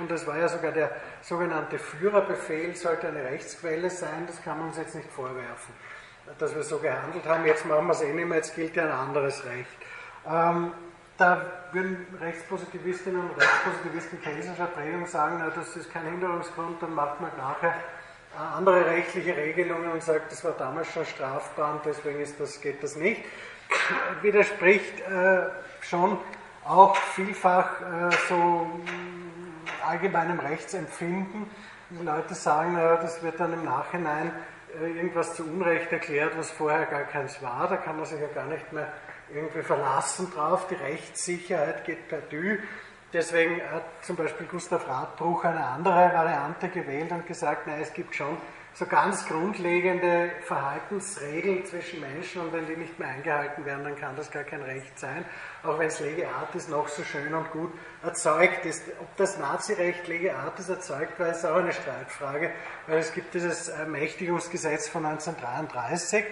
Und 0.00 0.10
das 0.10 0.26
war 0.26 0.38
ja 0.38 0.48
sogar 0.48 0.72
der 0.72 0.90
sogenannte 1.22 1.78
Führerbefehl, 1.78 2.74
sollte 2.76 3.08
eine 3.08 3.24
Rechtsquelle 3.24 3.90
sein, 3.90 4.26
das 4.26 4.42
kann 4.42 4.58
man 4.58 4.68
uns 4.68 4.76
jetzt 4.76 4.94
nicht 4.94 5.10
vorwerfen, 5.10 5.74
dass 6.38 6.54
wir 6.54 6.62
so 6.62 6.78
gehandelt 6.78 7.26
haben. 7.26 7.44
Jetzt 7.46 7.66
machen 7.66 7.86
wir 7.86 7.92
es 7.92 8.02
eh 8.02 8.12
nicht 8.12 8.26
mehr, 8.26 8.38
jetzt 8.38 8.54
gilt 8.54 8.76
ja 8.76 8.84
ein 8.84 8.90
anderes 8.90 9.44
Recht. 9.44 9.70
Ähm, 10.26 10.72
da 11.16 11.42
würden 11.72 12.06
Rechtspositivistinnen 12.20 13.20
und 13.20 13.30
Rechtspositivisten 13.36 14.20
keltischer 14.20 14.66
Prägung 14.66 15.06
sagen, 15.06 15.36
na, 15.38 15.50
das 15.50 15.76
ist 15.76 15.92
kein 15.92 16.04
Hinderungsgrund, 16.06 16.82
dann 16.82 16.94
macht 16.94 17.20
man 17.20 17.30
nachher 17.36 17.74
andere 18.56 18.84
rechtliche 18.86 19.36
Regelungen 19.36 19.92
und 19.92 20.02
sagt, 20.02 20.32
das 20.32 20.42
war 20.44 20.52
damals 20.52 20.92
schon 20.92 21.06
strafbar 21.06 21.74
und 21.74 21.84
deswegen 21.84 22.20
ist 22.20 22.40
das, 22.40 22.60
geht 22.60 22.82
das 22.82 22.96
nicht. 22.96 23.22
Widerspricht 24.22 25.00
äh, 25.00 25.46
schon 25.80 26.18
auch 26.64 26.96
vielfach 26.96 27.80
äh, 27.80 28.10
so 28.28 28.80
allgemeinem 29.86 30.40
Rechtsempfinden. 30.40 31.48
Die 31.90 32.04
Leute 32.04 32.34
sagen, 32.34 32.72
naja, 32.72 32.96
das 32.96 33.22
wird 33.22 33.38
dann 33.38 33.52
im 33.52 33.64
Nachhinein 33.64 34.28
äh, 34.28 34.53
irgendwas 34.80 35.34
zu 35.34 35.44
Unrecht 35.44 35.92
erklärt, 35.92 36.36
was 36.36 36.50
vorher 36.50 36.86
gar 36.86 37.04
keins 37.04 37.40
war. 37.42 37.68
Da 37.68 37.76
kann 37.76 37.96
man 37.96 38.04
sich 38.04 38.20
ja 38.20 38.28
gar 38.28 38.46
nicht 38.46 38.72
mehr 38.72 38.92
irgendwie 39.32 39.62
verlassen 39.62 40.30
drauf. 40.32 40.66
Die 40.68 40.74
Rechtssicherheit 40.74 41.84
geht 41.84 42.08
perdu. 42.08 42.58
Deswegen 43.12 43.60
hat 43.70 43.84
zum 44.02 44.16
Beispiel 44.16 44.46
Gustav 44.46 44.88
Radbruch 44.88 45.44
eine 45.44 45.64
andere 45.64 46.12
Variante 46.12 46.68
gewählt 46.68 47.12
und 47.12 47.26
gesagt, 47.26 47.66
nein, 47.66 47.80
es 47.80 47.92
gibt 47.92 48.14
schon 48.14 48.36
so 48.74 48.86
ganz 48.86 49.26
grundlegende 49.26 50.32
Verhaltensregeln 50.42 51.64
zwischen 51.64 52.00
Menschen 52.00 52.42
und 52.42 52.52
wenn 52.52 52.66
die 52.66 52.76
nicht 52.76 52.98
mehr 52.98 53.08
eingehalten 53.08 53.64
werden, 53.64 53.84
dann 53.84 53.96
kann 53.96 54.16
das 54.16 54.32
gar 54.32 54.42
kein 54.42 54.62
Recht 54.62 54.98
sein, 54.98 55.24
auch 55.62 55.78
wenn 55.78 55.86
es 55.86 56.00
Lege 56.00 56.28
Artis 56.28 56.66
noch 56.66 56.88
so 56.88 57.04
schön 57.04 57.32
und 57.34 57.52
gut 57.52 57.72
erzeugt 58.02 58.66
ist. 58.66 58.82
Ob 59.00 59.16
das 59.16 59.38
Nazirecht 59.38 60.08
Lege 60.08 60.34
Artis 60.34 60.68
erzeugt 60.68 61.20
war, 61.20 61.28
ist 61.28 61.46
auch 61.46 61.54
eine 61.56 61.72
Streitfrage, 61.72 62.50
weil 62.88 62.98
es 62.98 63.14
gibt 63.14 63.32
dieses 63.34 63.68
Ermächtigungsgesetz 63.68 64.88
von 64.88 65.06
1933, 65.06 66.24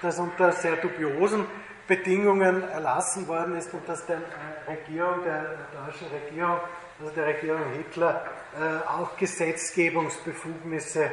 das 0.00 0.18
unter 0.18 0.52
sehr 0.52 0.76
dubiosen 0.76 1.44
Bedingungen 1.86 2.66
erlassen 2.70 3.28
worden 3.28 3.56
ist 3.56 3.74
und 3.74 3.86
das 3.86 4.06
der 4.06 4.22
Regierung, 4.66 5.22
der 5.22 5.58
deutschen 5.84 6.08
Regierung, 6.08 6.60
also 6.98 7.12
der 7.14 7.26
Regierung 7.26 7.60
Hitler, 7.76 8.24
äh, 8.58 8.88
auch 8.88 9.18
Gesetzgebungsbefugnisse 9.18 11.10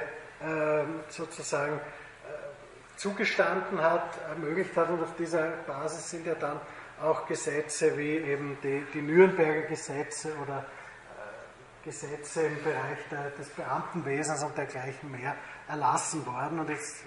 sozusagen 1.09 1.75
äh, 1.75 2.97
zugestanden 2.97 3.81
hat, 3.81 4.17
ermöglicht 4.29 4.75
hat 4.75 4.89
und 4.89 5.01
auf 5.01 5.15
dieser 5.15 5.47
Basis 5.67 6.09
sind 6.09 6.25
ja 6.25 6.35
dann 6.35 6.59
auch 7.01 7.25
Gesetze 7.25 7.97
wie 7.97 8.17
eben 8.17 8.57
die, 8.63 8.85
die 8.93 9.01
Nürnberger 9.01 9.67
Gesetze 9.67 10.33
oder 10.41 10.59
äh, 10.59 11.85
Gesetze 11.85 12.43
im 12.43 12.63
Bereich 12.63 12.99
der, 13.11 13.31
des 13.31 13.49
Beamtenwesens 13.49 14.43
und 14.43 14.57
dergleichen 14.57 15.11
mehr 15.11 15.35
erlassen 15.67 16.25
worden. 16.25 16.59
Und 16.59 16.69
jetzt 16.69 17.01
äh, 17.01 17.05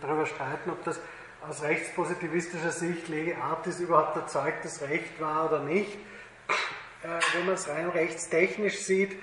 darüber 0.00 0.26
streiten, 0.26 0.70
ob 0.70 0.84
das 0.84 1.00
aus 1.48 1.62
rechtspositivistischer 1.62 2.72
Sicht 2.72 3.08
Lege 3.08 3.36
Artis 3.36 3.80
überhaupt 3.80 4.16
erzeugtes 4.16 4.82
Recht 4.82 5.20
war 5.20 5.46
oder 5.46 5.62
nicht. 5.62 5.96
wenn 7.34 7.46
man 7.46 7.54
es 7.54 7.68
rein 7.68 7.88
rechtstechnisch 7.88 8.80
sieht, 8.80 9.16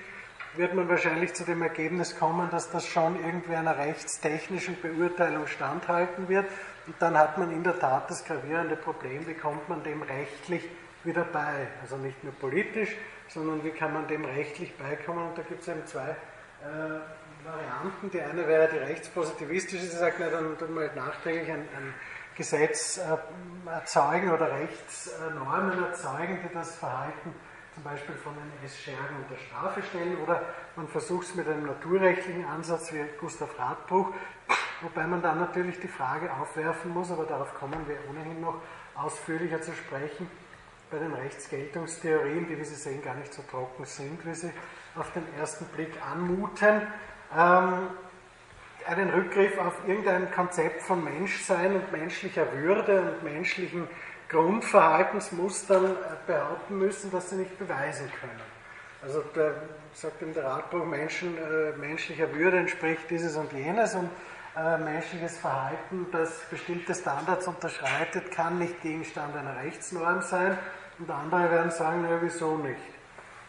wird 0.56 0.74
man 0.74 0.88
wahrscheinlich 0.88 1.34
zu 1.34 1.44
dem 1.44 1.62
Ergebnis 1.62 2.16
kommen, 2.18 2.48
dass 2.50 2.70
das 2.70 2.86
schon 2.86 3.16
irgendwie 3.24 3.54
einer 3.54 3.76
rechtstechnischen 3.76 4.80
Beurteilung 4.80 5.46
standhalten 5.46 6.28
wird. 6.28 6.46
Und 6.86 6.94
dann 7.00 7.16
hat 7.16 7.38
man 7.38 7.50
in 7.50 7.64
der 7.64 7.78
Tat 7.78 8.10
das 8.10 8.24
gravierende 8.24 8.76
Problem, 8.76 9.26
wie 9.26 9.34
kommt 9.34 9.68
man 9.68 9.82
dem 9.82 10.02
rechtlich 10.02 10.62
wieder 11.02 11.24
bei. 11.24 11.66
Also 11.82 11.96
nicht 11.96 12.22
nur 12.22 12.32
politisch, 12.34 12.94
sondern 13.28 13.64
wie 13.64 13.70
kann 13.70 13.92
man 13.92 14.06
dem 14.06 14.24
rechtlich 14.24 14.76
beikommen. 14.76 15.28
Und 15.28 15.38
da 15.38 15.42
gibt 15.42 15.62
es 15.62 15.68
eben 15.68 15.84
zwei 15.86 16.10
äh, 16.10 16.64
Varianten. 17.44 18.10
Die 18.12 18.20
eine 18.20 18.46
wäre 18.46 18.68
die 18.68 18.78
rechtspositivistische, 18.78 19.84
sie 19.84 19.96
sagt, 19.96 20.16
na, 20.20 20.28
dann 20.28 20.56
tun 20.58 20.74
wir 20.74 20.82
halt 20.82 20.96
nachträglich 20.96 21.50
ein, 21.50 21.60
ein 21.76 21.94
Gesetz 22.36 22.98
äh, 22.98 23.68
erzeugen 23.68 24.30
oder 24.30 24.52
Rechtsnormen 24.52 25.84
erzeugen, 25.84 26.38
die 26.48 26.54
das 26.54 26.76
Verhalten 26.76 27.34
zum 27.74 27.82
Beispiel 27.82 28.14
von 28.14 28.32
NS-Schergen 28.62 29.16
unter 29.16 29.36
Strafe 29.36 29.82
stellen 29.82 30.16
oder 30.22 30.42
man 30.76 30.86
versucht 30.86 31.26
es 31.26 31.34
mit 31.34 31.48
einem 31.48 31.66
naturrechtlichen 31.66 32.44
Ansatz 32.44 32.92
wie 32.92 33.04
Gustav 33.20 33.58
Radbruch, 33.58 34.12
wobei 34.80 35.06
man 35.06 35.20
dann 35.20 35.40
natürlich 35.40 35.80
die 35.80 35.88
Frage 35.88 36.32
aufwerfen 36.32 36.92
muss, 36.92 37.10
aber 37.10 37.24
darauf 37.24 37.54
kommen 37.54 37.86
wir 37.88 37.96
ohnehin 38.08 38.40
noch 38.40 38.60
ausführlicher 38.94 39.60
zu 39.60 39.72
sprechen, 39.72 40.30
bei 40.90 40.98
den 40.98 41.12
Rechtsgeltungstheorien, 41.12 42.46
die, 42.46 42.56
wie 42.58 42.64
Sie 42.64 42.76
sehen, 42.76 43.02
gar 43.02 43.14
nicht 43.14 43.34
so 43.34 43.42
trocken 43.50 43.84
sind, 43.84 44.24
wie 44.24 44.34
sie 44.34 44.52
auf 44.94 45.12
den 45.12 45.24
ersten 45.36 45.64
Blick 45.66 45.90
anmuten, 46.08 46.82
ähm, 47.36 47.88
einen 48.86 49.10
Rückgriff 49.10 49.58
auf 49.58 49.74
irgendein 49.88 50.30
Konzept 50.30 50.82
von 50.82 51.02
Menschsein 51.02 51.74
und 51.74 51.90
menschlicher 51.90 52.46
Würde 52.52 53.00
und 53.00 53.24
menschlichen 53.24 53.88
Grundverhaltensmustern 54.34 55.84
äh, 55.84 55.96
behaupten 56.26 56.78
müssen, 56.78 57.10
dass 57.12 57.30
sie 57.30 57.36
nicht 57.36 57.56
beweisen 57.58 58.10
können. 58.20 58.40
Also 59.00 59.22
der, 59.34 59.54
sagt 59.92 60.22
im 60.22 60.34
der 60.34 60.44
Ratbuch, 60.44 60.84
Menschen, 60.84 61.36
äh, 61.38 61.76
menschlicher 61.76 62.32
Würde 62.34 62.58
entspricht 62.58 63.08
dieses 63.10 63.36
und 63.36 63.52
jenes 63.52 63.94
und 63.94 64.10
äh, 64.56 64.78
menschliches 64.78 65.38
Verhalten, 65.38 66.06
das 66.10 66.40
bestimmte 66.50 66.94
Standards 66.94 67.46
unterschreitet, 67.46 68.30
kann 68.32 68.58
nicht 68.58 68.82
Gegenstand 68.82 69.36
einer 69.36 69.56
Rechtsnorm 69.62 70.22
sein. 70.22 70.58
Und 70.98 71.10
andere 71.10 71.50
werden 71.50 71.70
sagen, 71.70 72.04
na 72.08 72.18
wieso 72.20 72.56
nicht? 72.56 72.80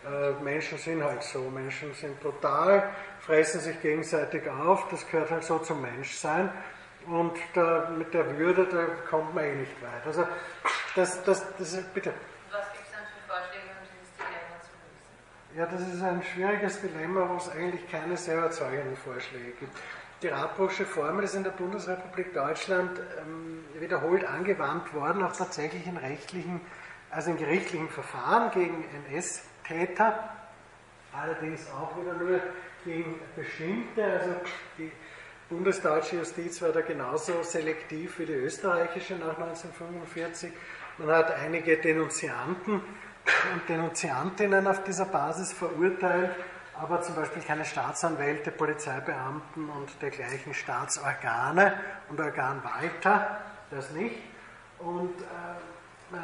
Äh, 0.05 0.43
Menschen 0.43 0.77
sind 0.77 1.03
halt 1.03 1.23
so, 1.23 1.39
Menschen 1.49 1.93
sind 1.95 2.19
brutal, 2.19 2.89
fressen 3.21 3.59
sich 3.59 3.81
gegenseitig 3.81 4.47
auf, 4.47 4.87
das 4.89 5.07
gehört 5.07 5.31
halt 5.31 5.43
so 5.43 5.57
zum 5.59 5.81
Menschsein. 5.81 6.51
Und 7.07 7.37
da, 7.53 7.89
mit 7.95 8.13
der 8.13 8.37
Würde, 8.37 8.65
da 8.65 8.85
kommt 9.09 9.35
man 9.35 9.43
eh 9.43 9.55
nicht 9.55 9.81
weit. 9.81 10.05
Also, 10.05 10.27
das, 10.95 11.23
das, 11.23 11.45
das 11.57 11.73
ist, 11.73 11.93
bitte. 11.93 12.13
Was 12.51 12.71
gibt 12.71 12.85
es 12.85 12.91
dann 12.91 13.03
für 13.03 13.27
Vorschläge, 13.27 13.69
um 13.69 13.87
dieses 13.91 14.15
Dilemma 14.17 14.61
zu 14.61 14.71
lösen? 14.81 15.57
Ja, 15.57 15.65
das 15.65 15.93
ist 15.93 16.01
ein 16.01 16.23
schwieriges 16.23 16.81
Dilemma, 16.81 17.29
wo 17.29 17.35
es 17.35 17.49
eigentlich 17.49 17.89
keine 17.91 18.17
sehr 18.17 18.37
überzeugenden 18.37 18.97
Vorschläge 18.97 19.51
gibt. 19.59 19.77
Die 20.21 20.29
Radbruchsche 20.29 20.85
Formel 20.85 21.25
ist 21.25 21.35
in 21.35 21.43
der 21.43 21.51
Bundesrepublik 21.51 22.33
Deutschland 22.33 22.99
ähm, 23.19 23.65
wiederholt 23.79 24.23
angewandt 24.25 24.93
worden, 24.93 25.21
auch 25.21 25.35
tatsächlich 25.35 25.85
in 25.85 25.97
rechtlichen, 25.97 26.61
also 27.11 27.31
in 27.31 27.37
gerichtlichen 27.37 27.89
Verfahren 27.89 28.49
gegen 28.51 28.85
NS-Täter, 29.09 30.29
allerdings 31.13 31.69
auch 31.71 31.95
wieder 32.01 32.13
nur 32.13 32.39
gegen 32.85 33.19
bestimmte, 33.35 34.03
also 34.03 34.35
die 34.77 34.91
bundesdeutsche 35.49 36.17
Justiz 36.17 36.61
war 36.61 36.69
da 36.69 36.81
genauso 36.81 37.43
selektiv 37.43 38.19
wie 38.19 38.25
die 38.25 38.33
österreichische 38.33 39.15
nach 39.15 39.37
1945. 39.37 40.51
Man 40.97 41.09
hat 41.09 41.31
einige 41.31 41.77
Denunzianten 41.77 42.75
und 43.53 43.69
Denunziantinnen 43.69 44.65
auf 44.67 44.83
dieser 44.83 45.05
Basis 45.05 45.51
verurteilt, 45.53 46.31
aber 46.79 47.01
zum 47.01 47.15
Beispiel 47.15 47.41
keine 47.41 47.65
Staatsanwälte, 47.65 48.51
Polizeibeamten 48.51 49.69
und 49.69 50.01
dergleichen 50.01 50.53
Staatsorgane 50.53 51.73
und 52.09 52.19
Organwalter, 52.19 53.39
das 53.71 53.91
nicht. 53.91 54.15
Und 54.79 55.21
äh, 55.21 56.15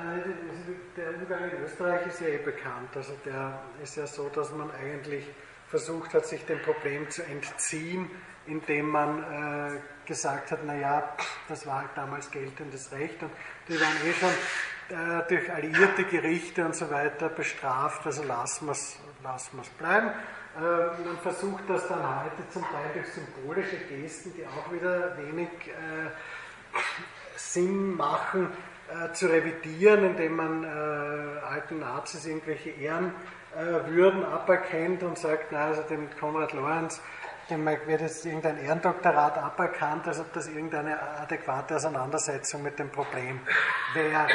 der 0.96 1.10
Umgang 1.16 1.50
in 1.50 1.64
Österreich 1.64 2.08
ist 2.08 2.22
ja 2.22 2.28
eh 2.28 2.38
bekannt. 2.38 2.96
Also 2.96 3.14
der 3.26 3.62
ist 3.82 3.96
ja 3.98 4.06
so, 4.06 4.30
dass 4.30 4.52
man 4.52 4.70
eigentlich 4.72 5.26
versucht 5.68 6.14
hat, 6.14 6.26
sich 6.26 6.46
dem 6.46 6.62
Problem 6.62 7.10
zu 7.10 7.24
entziehen, 7.24 8.10
indem 8.52 8.90
man 8.90 9.24
äh, 9.24 10.08
gesagt 10.08 10.52
hat, 10.52 10.66
naja, 10.66 11.16
das 11.48 11.66
war 11.66 11.80
halt 11.80 11.92
damals 11.96 12.30
geltendes 12.30 12.92
Recht 12.92 13.22
und 13.24 13.32
die 13.68 13.80
waren 13.80 13.96
eh 14.06 14.14
schon 14.14 14.30
äh, 14.98 15.28
durch 15.28 15.52
alliierte 15.52 16.04
Gerichte 16.04 16.66
und 16.66 16.76
so 16.76 16.90
weiter 16.92 17.30
bestraft, 17.30 18.06
also 18.06 18.24
lassen 18.24 18.66
wir 18.66 18.74
es 18.74 19.00
lassen 19.24 19.60
bleiben. 19.78 20.10
Äh, 20.58 20.60
man 20.60 21.18
versucht 21.22 21.64
das 21.68 21.88
dann 21.88 22.24
heute 22.24 22.50
zum 22.50 22.64
Teil 22.64 22.92
durch 22.94 23.08
symbolische 23.08 23.78
Gesten, 23.78 24.34
die 24.36 24.46
auch 24.46 24.72
wieder 24.72 25.18
wenig 25.18 25.50
äh, 25.68 26.10
Sinn 27.38 27.96
machen, 27.96 28.50
äh, 28.90 29.14
zu 29.14 29.28
revidieren, 29.28 30.04
indem 30.04 30.36
man 30.36 30.64
äh, 30.64 30.68
alten 30.68 31.80
Nazis 31.80 32.26
irgendwelche 32.26 32.72
Ehrenwürden 32.72 34.26
aberkennt 34.26 35.04
und 35.04 35.18
sagt, 35.18 35.52
na, 35.52 35.68
also 35.68 35.84
dem 35.84 36.10
Konrad 36.20 36.52
Lorenz, 36.52 37.02
dem 37.50 37.66
wird 37.66 38.02
jetzt 38.02 38.26
irgendein 38.26 38.58
Ehrendoktorat 38.58 39.38
aberkannt, 39.38 40.08
als 40.08 40.20
ob 40.20 40.32
das 40.34 40.48
irgendeine 40.48 41.02
adäquate 41.02 41.76
Auseinandersetzung 41.76 42.64
mit 42.64 42.80
dem 42.80 42.90
Problem 42.90 43.40
wäre. 43.94 44.28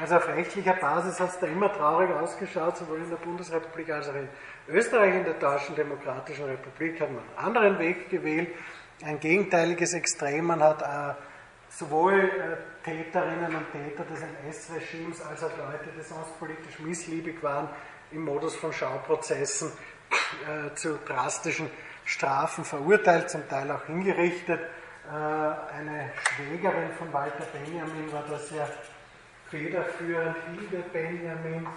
Also 0.00 0.16
auf 0.16 0.28
rechtlicher 0.28 0.74
Basis 0.74 1.20
hat 1.20 1.30
es 1.30 1.38
da 1.38 1.46
immer 1.46 1.72
traurig 1.72 2.10
ausgeschaut, 2.10 2.76
sowohl 2.76 2.98
in 2.98 3.10
der 3.10 3.16
Bundesrepublik 3.16 3.90
als 3.90 4.08
auch 4.08 4.14
in 4.14 4.28
Österreich, 4.68 5.14
in 5.14 5.24
der 5.24 5.34
Deutschen 5.34 5.74
Demokratischen 5.74 6.44
Republik 6.44 7.00
hat 7.00 7.10
man 7.10 7.18
einen 7.18 7.46
anderen 7.46 7.78
Weg 7.78 8.08
gewählt, 8.08 8.48
ein 9.04 9.18
gegenteiliges 9.20 9.92
Extrem. 9.94 10.46
Man 10.46 10.62
hat 10.62 10.82
äh, 10.82 11.14
sowohl 11.68 12.14
äh, 12.14 12.84
Täterinnen 12.84 13.54
und 13.54 13.72
Täter 13.72 14.04
des 14.04 14.20
NS-Regimes 14.22 15.22
als 15.22 15.44
auch 15.44 15.56
Leute, 15.56 15.90
die 15.96 16.02
sonst 16.02 16.38
politisch 16.38 16.78
missliebig 16.78 17.42
waren, 17.42 17.68
im 18.12 18.24
Modus 18.24 18.56
von 18.56 18.72
Schauprozessen 18.72 19.70
äh, 20.10 20.74
zu 20.74 20.98
drastischen 21.04 21.70
Strafen 22.10 22.64
verurteilt, 22.64 23.30
zum 23.30 23.48
Teil 23.48 23.70
auch 23.70 23.86
hingerichtet. 23.86 24.60
Äh, 24.60 25.14
eine 25.14 26.10
Schwägerin 26.34 26.90
von 26.98 27.12
Walter 27.12 27.44
Benjamin 27.52 28.12
war 28.12 28.24
da 28.28 28.36
sehr 28.36 28.68
federführend, 29.48 30.36
Hilde 30.46 30.84
Benjamin, 30.92 31.68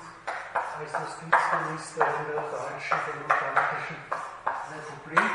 als 0.55 0.91
Justizministerin 0.91 2.25
der 2.33 2.41
Deutschen 2.41 2.97
Demokratischen 3.13 3.95
Republik. 4.73 5.31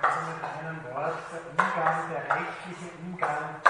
Also 0.00 0.20
mit 0.32 0.42
einem 0.42 0.84
Wort 0.90 1.18
der 1.30 1.42
Umgang, 1.50 2.10
der 2.10 2.36
rechtliche 2.36 2.90
Umgang, 3.04 3.60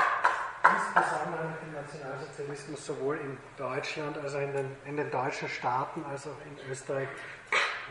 insbesondere 0.62 1.44
mit 1.48 1.62
dem 1.62 1.72
Nationalsozialismus, 1.74 2.86
sowohl 2.86 3.16
in 3.16 3.36
Deutschland 3.56 4.16
als 4.18 4.32
auch 4.36 4.40
in 4.40 4.52
den, 4.52 4.76
in 4.84 4.96
den 4.96 5.10
deutschen 5.10 5.48
Staaten 5.48 6.04
als 6.04 6.28
auch 6.28 6.38
in 6.46 6.70
Österreich, 6.70 7.08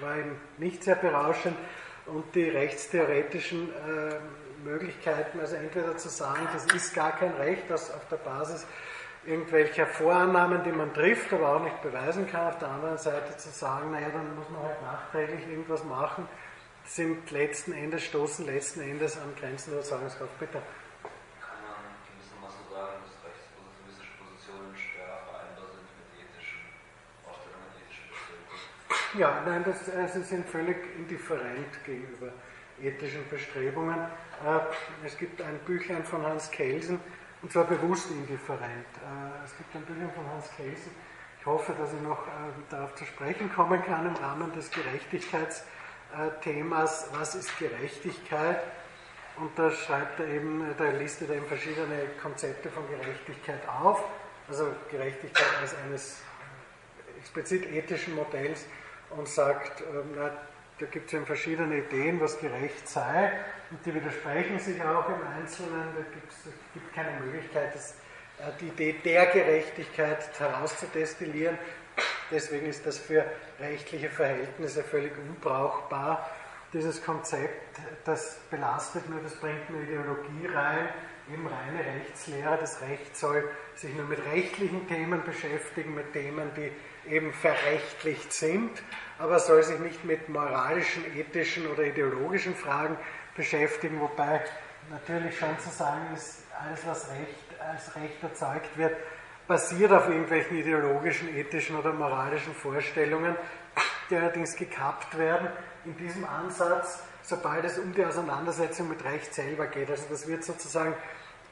war 0.01 0.17
eben 0.17 0.35
nicht 0.57 0.83
sehr 0.83 0.95
berauschend. 0.95 1.55
Und 2.05 2.33
die 2.33 2.49
rechtstheoretischen 2.49 3.69
äh, 3.69 4.15
Möglichkeiten, 4.63 5.39
also 5.39 5.55
entweder 5.55 5.95
zu 5.97 6.09
sagen, 6.09 6.47
das 6.53 6.65
ist 6.73 6.93
gar 6.93 7.15
kein 7.15 7.33
Recht, 7.33 7.69
das 7.69 7.93
auf 7.93 8.07
der 8.09 8.17
Basis 8.17 8.65
irgendwelcher 9.25 9.85
Vorannahmen, 9.85 10.63
die 10.63 10.71
man 10.71 10.93
trifft, 10.93 11.31
aber 11.33 11.55
auch 11.55 11.63
nicht 11.63 11.81
beweisen 11.81 12.27
kann, 12.27 12.47
auf 12.47 12.57
der 12.57 12.69
anderen 12.69 12.97
Seite 12.97 13.37
zu 13.37 13.49
sagen, 13.49 13.91
naja, 13.91 14.09
dann 14.09 14.35
muss 14.35 14.49
man 14.49 14.63
halt 14.63 14.81
nachträglich 14.81 15.47
irgendwas 15.47 15.83
machen, 15.83 16.27
sind 16.85 17.29
letzten 17.31 17.73
Endes, 17.73 18.03
stoßen 18.03 18.45
letzten 18.45 18.81
Endes 18.81 19.17
an 19.17 19.35
Grenzen 19.39 19.71
der 19.71 19.79
Überzeugungskraft. 19.79 20.39
Bitte. 20.39 20.61
Kann 21.39 21.61
man 21.61 21.75
gewissermaßen 22.09 22.65
sagen, 22.71 22.97
dass 23.05 23.13
rechtspositivistische 23.21 24.17
Positionen 24.17 24.73
schwer 24.73 25.21
vereinbar 25.29 25.67
sind 25.69 25.85
mit 25.99 26.09
ethischen 26.17 26.65
Vorstellungen, 27.21 27.69
ethischen 27.77 28.09
Bestrebungen? 28.09 28.65
Ja, 29.17 29.41
nein, 29.43 29.63
das, 29.63 29.87
äh, 29.87 30.07
sie 30.07 30.21
sind 30.21 30.47
völlig 30.47 30.77
indifferent 30.95 31.83
gegenüber 31.83 32.31
ethischen 32.79 33.27
Bestrebungen. 33.27 33.97
Äh, 33.97 35.05
es 35.05 35.17
gibt 35.17 35.41
ein 35.41 35.57
Büchlein 35.65 36.03
von 36.03 36.23
Hans 36.23 36.51
Kelsen, 36.51 36.99
und 37.41 37.51
zwar 37.51 37.63
bewusst 37.63 38.11
indifferent. 38.11 38.61
Äh, 38.61 39.43
es 39.43 39.57
gibt 39.57 39.75
ein 39.75 39.81
Büchlein 39.81 40.11
von 40.11 40.27
Hans 40.27 40.51
Kelsen, 40.55 40.91
ich 41.39 41.45
hoffe, 41.45 41.73
dass 41.79 41.91
ich 41.93 42.01
noch 42.01 42.27
darauf 42.69 42.93
zu 42.95 43.05
sprechen 43.05 43.51
kommen 43.51 43.81
kann 43.83 44.05
im 44.05 44.15
Rahmen 44.15 44.51
des 44.51 44.69
Gerechtigkeits- 44.71 45.63
Themas, 46.41 47.07
was 47.13 47.35
ist 47.35 47.57
Gerechtigkeit? 47.59 48.63
Und 49.37 49.57
da 49.57 49.69
schreibt 49.69 50.19
er 50.19 50.27
eben, 50.27 50.65
da 50.75 50.89
listet 50.89 51.29
er 51.29 51.35
eben 51.37 51.45
verschiedene 51.45 52.07
Konzepte 52.21 52.69
von 52.69 52.83
Gerechtigkeit 52.89 53.61
auf. 53.69 54.03
Also 54.49 54.73
Gerechtigkeit 54.89 55.45
als 55.61 55.75
eines 55.77 56.21
explizit 57.19 57.71
ethischen 57.71 58.15
Modells 58.15 58.65
und 59.11 59.27
sagt, 59.27 59.83
na, 60.15 60.31
da 60.79 60.85
gibt 60.85 61.07
es 61.07 61.13
eben 61.13 61.25
verschiedene 61.25 61.79
Ideen, 61.79 62.21
was 62.21 62.39
gerecht 62.39 62.87
sei, 62.87 63.33
und 63.69 63.85
die 63.85 63.93
widersprechen 63.93 64.59
sich 64.59 64.81
auch 64.81 65.07
im 65.09 65.27
Einzelnen. 65.37 65.89
Da 65.95 66.01
es 66.27 66.53
gibt 66.73 66.93
keine 66.93 67.19
Möglichkeit, 67.19 67.75
das, 67.75 67.95
die 68.59 68.67
Idee 68.67 68.95
der 69.03 69.25
Gerechtigkeit 69.27 70.39
herauszudestillieren. 70.39 71.57
Deswegen 72.31 72.67
ist 72.67 72.85
das 72.85 72.97
für 72.97 73.25
rechtliche 73.59 74.09
Verhältnisse 74.09 74.83
völlig 74.83 75.11
unbrauchbar. 75.17 76.29
Dieses 76.71 77.03
Konzept, 77.03 77.79
das 78.05 78.39
belastet 78.49 79.09
nur, 79.09 79.19
das 79.21 79.35
bringt 79.35 79.69
nur 79.69 79.81
Ideologie 79.81 80.47
rein, 80.53 80.87
eben 81.31 81.47
reine 81.47 81.79
Rechtslehre. 81.79 82.57
Das 82.59 82.81
Recht 82.81 83.17
soll 83.17 83.49
sich 83.75 83.93
nur 83.95 84.05
mit 84.05 84.23
rechtlichen 84.25 84.87
Themen 84.87 85.23
beschäftigen, 85.23 85.93
mit 85.95 86.13
Themen, 86.13 86.51
die 86.55 86.71
eben 87.09 87.33
verrechtlicht 87.33 88.31
sind, 88.33 88.71
aber 89.17 89.39
soll 89.39 89.63
sich 89.63 89.79
nicht 89.79 90.05
mit 90.05 90.29
moralischen, 90.29 91.03
ethischen 91.17 91.67
oder 91.67 91.83
ideologischen 91.83 92.55
Fragen 92.55 92.97
beschäftigen, 93.35 93.99
wobei 93.99 94.41
natürlich 94.89 95.37
schon 95.37 95.57
zu 95.59 95.69
sagen 95.69 96.13
ist, 96.13 96.43
alles, 96.59 96.85
was 96.85 97.09
Recht 97.11 97.59
als 97.59 97.95
Recht 97.95 98.23
erzeugt 98.23 98.77
wird, 98.77 98.95
basiert 99.47 99.91
auf 99.91 100.07
irgendwelchen 100.07 100.57
ideologischen, 100.57 101.35
ethischen 101.35 101.75
oder 101.75 101.91
moralischen 101.91 102.53
Vorstellungen, 102.53 103.35
die 104.09 104.15
allerdings 104.15 104.55
gekappt 104.55 105.17
werden 105.17 105.49
in 105.85 105.97
diesem 105.97 106.25
Ansatz, 106.25 107.03
sobald 107.23 107.65
es 107.65 107.77
um 107.77 107.93
die 107.93 108.05
Auseinandersetzung 108.05 108.89
mit 108.89 109.03
Recht 109.03 109.33
selber 109.33 109.67
geht. 109.67 109.89
Also 109.89 110.05
das 110.09 110.27
wird 110.27 110.43
sozusagen 110.43 110.93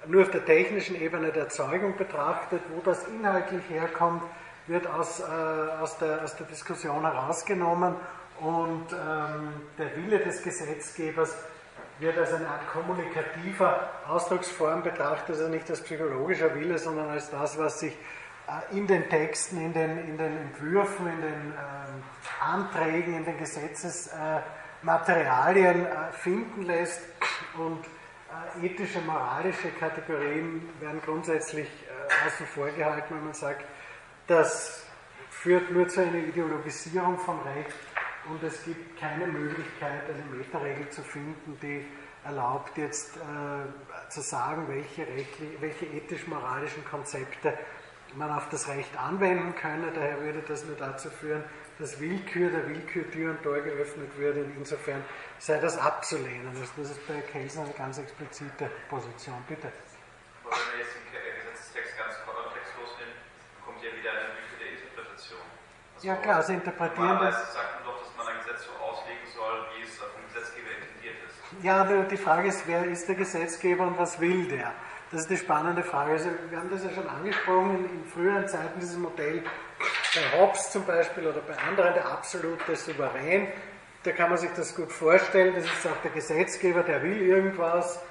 nur 0.05 0.23
auf 0.23 0.31
der 0.31 0.45
technischen 0.45 0.95
Ebene 0.99 1.31
der 1.31 1.43
Erzeugung 1.43 1.97
betrachtet, 1.97 2.61
wo 2.69 2.81
das 2.81 3.07
inhaltlich 3.07 3.63
herkommt, 3.69 4.23
wird 4.67 4.87
aus, 4.87 5.19
äh, 5.19 5.23
aus, 5.81 5.97
der, 5.97 6.23
aus 6.23 6.35
der 6.35 6.47
Diskussion 6.47 7.01
herausgenommen 7.01 7.95
und 8.39 8.87
ähm, 8.91 9.53
der 9.77 9.95
Wille 9.95 10.19
des 10.19 10.43
Gesetzgebers 10.43 11.35
wird 11.99 12.17
als 12.17 12.33
eine 12.33 12.47
Art 12.47 12.67
kommunikativer 12.71 13.89
Ausdrucksform 14.07 14.83
betrachtet, 14.83 15.29
also 15.29 15.47
nicht 15.47 15.69
als 15.69 15.81
psychologischer 15.81 16.53
Wille, 16.53 16.77
sondern 16.77 17.09
als 17.09 17.31
das, 17.31 17.57
was 17.57 17.79
sich 17.79 17.93
äh, 17.93 18.77
in 18.77 18.85
den 18.85 19.09
Texten, 19.09 19.59
in 19.59 19.73
den, 19.73 19.97
in 19.97 20.15
den 20.17 20.37
Entwürfen, 20.37 21.07
in 21.07 21.21
den 21.21 21.53
ähm, 21.53 22.03
Anträgen, 22.39 23.15
in 23.15 23.25
den 23.25 23.37
Gesetzesmaterialien 23.37 25.85
äh, 25.85 26.11
finden 26.11 26.63
lässt. 26.63 27.01
Und 27.57 27.83
äh, 28.61 28.65
ethische, 28.65 29.01
moralische 29.01 29.71
Kategorien 29.71 30.69
werden 30.79 31.01
grundsätzlich 31.03 31.67
außen 32.25 32.45
vor 32.45 32.67
gehalten, 32.67 33.15
wenn 33.15 33.25
man 33.25 33.33
sagt, 33.33 33.65
das 34.27 34.85
führt 35.29 35.71
nur 35.71 35.87
zu 35.87 36.01
einer 36.01 36.17
Ideologisierung 36.17 37.17
von 37.19 37.39
Recht 37.41 37.75
und 38.29 38.43
es 38.43 38.63
gibt 38.65 38.99
keine 38.99 39.27
Möglichkeit, 39.27 40.03
eine 40.09 40.37
Metaregel 40.37 40.89
zu 40.89 41.01
finden, 41.01 41.57
die 41.61 41.85
erlaubt 42.25 42.77
jetzt 42.77 43.15
äh, 43.17 44.09
zu 44.09 44.21
sagen, 44.21 44.67
welche, 44.67 45.07
welche 45.59 45.85
ethisch-moralischen 45.85 46.83
Konzepte 46.85 47.57
man 48.15 48.31
auf 48.31 48.49
das 48.49 48.67
Recht 48.67 48.97
anwenden 48.97 49.55
könne. 49.55 49.91
Daher 49.93 50.21
würde 50.21 50.41
das 50.47 50.65
nur 50.65 50.75
dazu 50.75 51.09
führen, 51.09 51.43
dass 51.79 51.99
Willkür 51.99 52.49
der 52.49 52.67
Willkür 52.67 53.09
Tür 53.11 53.31
und 53.31 53.43
Tor 53.43 53.59
geöffnet 53.61 54.17
würde. 54.17 54.43
Und 54.43 54.57
insofern 54.57 55.03
sei 55.39 55.59
das 55.59 55.77
abzulehnen. 55.77 56.49
Das 56.59 56.89
ist 56.89 57.07
bei 57.07 57.21
Kelsen 57.21 57.63
eine 57.63 57.73
ganz 57.73 57.97
explizite 57.97 58.69
Position. 58.89 59.37
Bitte. 59.47 59.71
wenn 60.43 60.51
man 60.51 60.59
jetzt 60.79 60.95
den 60.95 61.05
Gesetzestext 61.13 61.97
ganz 61.97 62.15
kontextlos 62.25 62.97
nimmt, 62.99 63.19
kommt 63.63 63.83
ja 63.83 63.91
wieder 63.93 64.11
eine 64.11 64.33
Mythe 64.35 64.55
der 64.59 64.69
Interpretation. 64.71 65.39
Also 65.39 65.86
ja 66.01 66.15
klar, 66.15 66.37
also 66.37 66.53
interpretieren. 66.53 67.07
Normalerweise 67.07 67.51
sagt 67.51 67.75
man 67.75 67.83
doch, 67.85 67.99
dass 68.01 68.17
man 68.17 68.27
ein 68.27 68.39
Gesetz 68.43 68.65
so 68.65 68.71
auslegen 68.83 69.27
soll, 69.33 69.65
wie 69.75 69.83
es 69.83 69.97
vom 69.97 70.09
Gesetzgeber 70.33 70.69
intendiert 70.71 71.15
ist. 71.27 71.63
Ja, 71.63 71.83
die 72.03 72.17
Frage 72.17 72.47
ist, 72.49 72.67
wer 72.67 72.85
ist 72.85 73.07
der 73.07 73.15
Gesetzgeber 73.15 73.85
und 73.85 73.97
was 73.97 74.19
will 74.19 74.47
der? 74.47 74.73
Das 75.11 75.21
ist 75.21 75.29
die 75.29 75.37
spannende 75.37 75.83
Frage. 75.83 76.11
Also 76.11 76.29
wir 76.49 76.57
haben 76.57 76.69
das 76.69 76.83
ja 76.83 76.89
schon 76.89 77.07
angesprochen 77.07 77.85
in, 77.85 77.99
in 78.01 78.05
früheren 78.05 78.47
Zeiten, 78.47 78.79
dieses 78.79 78.97
Modell 78.97 79.43
bei 80.13 80.37
Hobbes 80.37 80.71
zum 80.71 80.85
Beispiel 80.85 81.27
oder 81.27 81.39
bei 81.41 81.57
anderen, 81.57 81.93
der 81.93 82.05
absolute 82.05 82.75
Souverän. 82.75 83.47
Da 84.03 84.11
kann 84.11 84.29
man 84.29 84.37
sich 84.37 84.51
das 84.55 84.75
gut 84.75 84.91
vorstellen. 84.91 85.55
Das 85.55 85.65
ist 85.65 85.85
auch 85.87 86.01
der 86.03 86.11
Gesetzgeber, 86.11 86.83
der 86.83 87.01
will 87.03 87.21
irgendwas, 87.21 88.01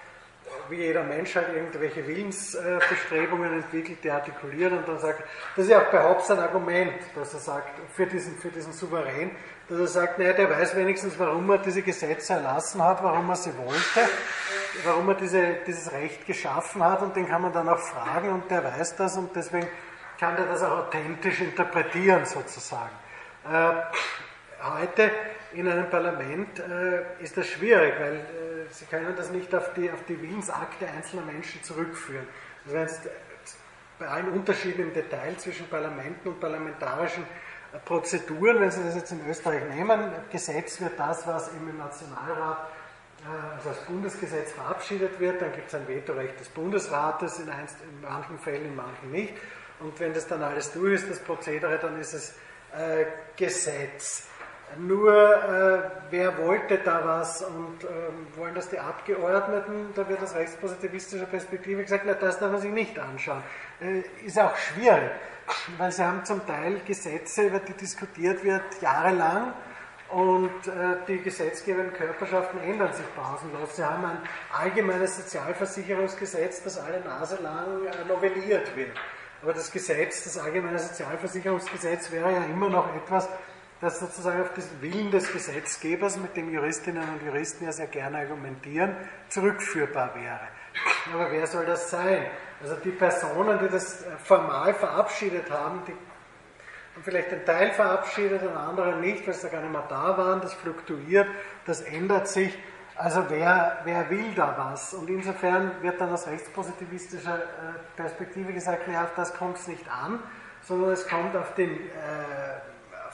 wie 0.71 0.77
jeder 0.77 1.03
Mensch 1.03 1.35
halt 1.35 1.49
irgendwelche 1.55 2.07
Willensbestrebungen 2.07 3.53
entwickelt, 3.53 3.99
die 4.03 4.11
artikuliert 4.11 4.73
und 4.73 4.87
dann 4.87 4.99
sagt, 4.99 5.23
das 5.55 5.65
ist 5.65 5.71
ja 5.71 5.83
auch 5.83 5.91
bei 5.91 6.03
Hobbes 6.03 6.31
ein 6.31 6.39
Argument, 6.39 6.95
dass 7.15 7.35
er 7.35 7.41
sagt, 7.41 7.71
für 7.95 8.07
diesen, 8.07 8.37
für 8.37 8.49
diesen 8.49 8.73
Souverän, 8.73 9.31
dass 9.69 9.79
er 9.79 9.87
sagt, 9.87 10.19
naja, 10.19 10.33
der 10.33 10.51
weiß 10.51 10.77
wenigstens, 10.77 11.19
warum 11.19 11.49
er 11.51 11.59
diese 11.59 11.83
Gesetze 11.83 12.35
erlassen 12.35 12.83
hat, 12.83 13.03
warum 13.03 13.29
er 13.29 13.37
sie 13.37 13.57
wollte, 13.57 14.09
warum 14.85 15.09
er 15.09 15.15
diese, 15.15 15.57
dieses 15.67 15.93
Recht 15.93 16.27
geschaffen 16.27 16.83
hat 16.83 17.03
und 17.03 17.17
den 17.17 17.29
kann 17.29 17.43
man 17.43 17.53
dann 17.53 17.69
auch 17.69 17.79
fragen 17.79 18.31
und 18.31 18.51
der 18.51 18.63
weiß 18.65 18.97
das 18.97 19.17
und 19.17 19.35
deswegen 19.35 19.69
kann 20.19 20.37
der 20.37 20.47
das 20.47 20.63
auch 20.63 20.87
authentisch 20.87 21.41
interpretieren 21.41 22.25
sozusagen. 22.25 22.95
Äh, 23.51 23.73
heute 24.63 25.11
in 25.53 25.69
einem 25.69 25.89
Parlament 25.91 26.59
äh, 26.59 27.23
ist 27.23 27.37
das 27.37 27.47
schwierig, 27.47 27.95
weil 27.99 28.15
äh, 28.15 28.46
Sie 28.71 28.85
können 28.87 29.15
das 29.17 29.31
nicht 29.31 29.55
auf 29.55 29.75
die, 29.75 29.91
auf 29.91 30.05
die 30.09 30.21
Willensakte 30.21 30.87
einzelner 30.87 31.23
Menschen 31.23 31.63
zurückführen. 31.63 32.27
Also 32.65 32.77
wenn 32.77 32.89
bei 33.99 34.09
allen 34.09 34.29
Unterschieden 34.29 34.83
im 34.83 34.95
Detail 34.95 35.37
zwischen 35.37 35.67
Parlamenten 35.69 36.29
und 36.29 36.41
parlamentarischen 36.41 37.23
äh, 37.73 37.79
Prozeduren, 37.85 38.61
wenn 38.61 38.71
Sie 38.71 38.83
das 38.83 38.95
jetzt 38.95 39.13
in 39.13 39.27
Österreich 39.29 39.63
nehmen, 39.75 40.13
Gesetz 40.31 40.81
wird 40.81 40.99
das, 40.99 41.27
was 41.27 41.49
im 41.53 41.77
Nationalrat 41.77 42.69
äh, 43.25 43.57
also 43.57 43.71
als 43.71 43.79
Bundesgesetz 43.81 44.53
verabschiedet 44.53 45.19
wird, 45.19 45.41
dann 45.41 45.53
gibt 45.53 45.69
es 45.69 45.75
ein 45.75 45.89
Vetorecht 45.89 46.39
des 46.39 46.49
Bundesrates, 46.49 47.39
in, 47.39 47.49
einst, 47.49 47.77
in 47.83 48.01
manchen 48.03 48.39
Fällen, 48.39 48.67
in 48.67 48.77
manchen 48.77 49.11
nicht. 49.11 49.35
Und 49.81 49.99
wenn 50.01 50.13
das 50.13 50.27
dann 50.27 50.43
alles 50.43 50.73
durch 50.73 50.95
ist, 50.95 51.11
das 51.11 51.19
Prozedere, 51.19 51.79
dann 51.79 51.99
ist 51.99 52.15
es 52.15 52.35
äh, 52.77 53.07
Gesetz. 53.37 54.29
Nur, 54.79 55.15
äh, 55.15 55.91
wer 56.11 56.37
wollte 56.39 56.79
da 56.79 57.01
was 57.05 57.41
und 57.43 57.85
äh, 57.85 58.37
wollen 58.37 58.55
das 58.55 58.69
die 58.69 58.79
Abgeordneten? 58.79 59.93
Da 59.95 60.07
wird 60.09 60.23
aus 60.23 60.35
rechtspositivistischer 60.35 61.27
Perspektive 61.27 61.83
gesagt, 61.83 62.05
na, 62.07 62.15
das 62.15 62.39
darf 62.39 62.53
man 62.53 62.61
sich 62.61 62.73
nicht 62.73 62.99
anschauen. 62.99 63.43
Äh, 63.81 64.03
ist 64.25 64.39
auch 64.39 64.55
schwierig, 64.57 65.13
weil 65.79 65.93
sie 65.93 66.05
haben 66.05 66.25
zum 66.25 66.45
Teil 66.47 66.81
Gesetze, 66.85 67.45
über 67.47 67.61
die 67.61 67.73
diskutiert 67.73 68.45
wird, 68.45 68.63
jahrelang 68.83 69.55
und 70.11 70.67
äh, 70.67 70.97
die 71.09 71.23
gesetzgebenden 71.23 71.93
Körperschaften 71.95 72.61
ändern 72.61 72.93
sich 72.93 73.07
pausenlos. 73.15 73.77
Sie 73.77 73.85
haben 73.85 74.05
ein 74.05 74.19
allgemeines 74.53 75.17
Sozialversicherungsgesetz, 75.17 76.63
das 76.63 76.79
alle 76.79 77.01
Nase 77.01 77.39
lang 77.43 77.87
äh, 77.87 78.09
novelliert 78.09 78.77
wird. 78.77 78.91
Aber 79.43 79.53
das 79.53 79.71
Gesetz, 79.71 80.25
das 80.25 80.39
allgemeine 80.39 80.79
Sozialversicherungsgesetz 80.79 82.11
wäre 82.11 82.33
ja 82.33 82.45
immer 82.45 82.69
noch 82.69 82.95
etwas, 82.95 83.29
das 83.81 84.01
sozusagen 84.01 84.41
auf 84.41 84.53
den 84.55 84.65
Willen 84.81 85.11
des 85.11 85.31
Gesetzgebers, 85.33 86.17
mit 86.17 86.37
dem 86.37 86.53
Juristinnen 86.53 87.03
und 87.03 87.23
Juristen 87.25 87.65
ja 87.65 87.73
sehr 87.73 87.89
gerne 87.89 88.19
argumentieren, 88.19 88.97
zurückführbar 89.29 90.15
wäre. 90.15 90.41
Aber 91.13 91.31
wer 91.31 91.47
soll 91.47 91.67
das 91.67 91.91
sein? 91.91 92.27
Also 92.63 92.77
die 92.77 92.91
Personen, 92.91 93.59
die 93.59 93.69
das 93.69 94.05
formal 94.25 94.73
verabschiedet 94.75 95.51
haben, 95.51 95.83
die 95.87 95.93
haben 95.93 97.03
vielleicht 97.03 97.33
einen 97.33 97.45
Teil 97.45 97.71
verabschiedet, 97.73 98.41
einen 98.41 98.57
anderen 98.57 99.01
nicht, 99.01 99.27
weil 99.27 99.35
sie 99.35 99.51
gar 99.51 99.61
nicht 99.61 99.73
mehr 99.73 99.85
da 99.89 100.17
waren, 100.17 100.41
das 100.41 100.55
fluktuiert, 100.55 101.29
das 101.67 101.83
ändert 101.83 102.29
sich. 102.29 102.59
Also 102.97 103.27
wer, 103.29 103.81
wer 103.85 104.09
will 104.09 104.33
da 104.35 104.55
was? 104.57 104.95
Und 104.95 105.11
insofern 105.11 105.71
wird 105.83 106.01
dann 106.01 106.11
aus 106.11 106.27
rechtspositivistischer 106.27 107.37
äh, 107.37 107.43
Perspektive 107.95 108.55
gesagt, 108.55 108.89
naja, 108.89 109.05
auf 109.05 109.15
das 109.15 109.35
kommt 109.35 109.59
es 109.59 109.69
nicht 109.69 109.87
an, 109.91 110.19
sondern 110.63 110.93
es 110.93 111.07
kommt 111.07 111.37
auf 111.37 111.55
den 111.55 111.73
äh, 111.73 111.83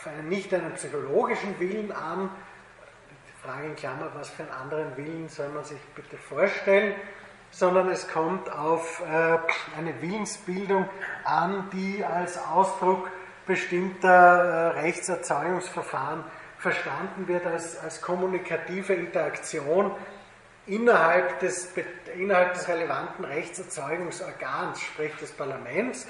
auf 0.03 0.13
einen, 0.13 0.29
nicht 0.29 0.53
einen 0.53 0.73
psychologischen 0.75 1.59
Willen 1.61 1.93
an. 1.93 2.29
Die 3.29 3.47
Frage 3.47 3.67
in 3.67 3.77
Klammer, 3.77 4.11
was 4.15 4.31
für 4.31 4.43
einen 4.43 4.53
anderen 4.53 4.97
Willen 4.97 5.29
soll 5.29 5.49
man 5.51 5.65
sich 5.65 5.79
bitte 5.95 6.17
vorstellen, 6.17 6.95
sondern 7.51 7.89
es 7.89 8.09
kommt 8.09 8.51
auf 8.51 9.01
äh, 9.01 9.39
eine 9.79 10.01
Willensbildung 10.01 10.89
an, 11.25 11.69
die 11.73 12.05
als 12.05 12.39
Ausdruck 12.39 13.09
bestimmter 13.47 14.09
äh, 14.09 14.81
Rechtserzeugungsverfahren 14.81 16.25
verstanden 16.59 17.29
wird, 17.29 17.47
als, 17.47 17.79
als 17.79 18.01
kommunikative 18.01 18.95
Interaktion 18.95 19.93
innerhalb 20.67 21.41
des, 21.41 21.73
innerhalb 22.17 22.55
des 22.55 22.69
relevanten 22.69 23.25
Rechtserzeugungsorgans, 23.25 24.81
sprich 24.81 25.15
des 25.17 25.33
Parlaments, 25.33 26.07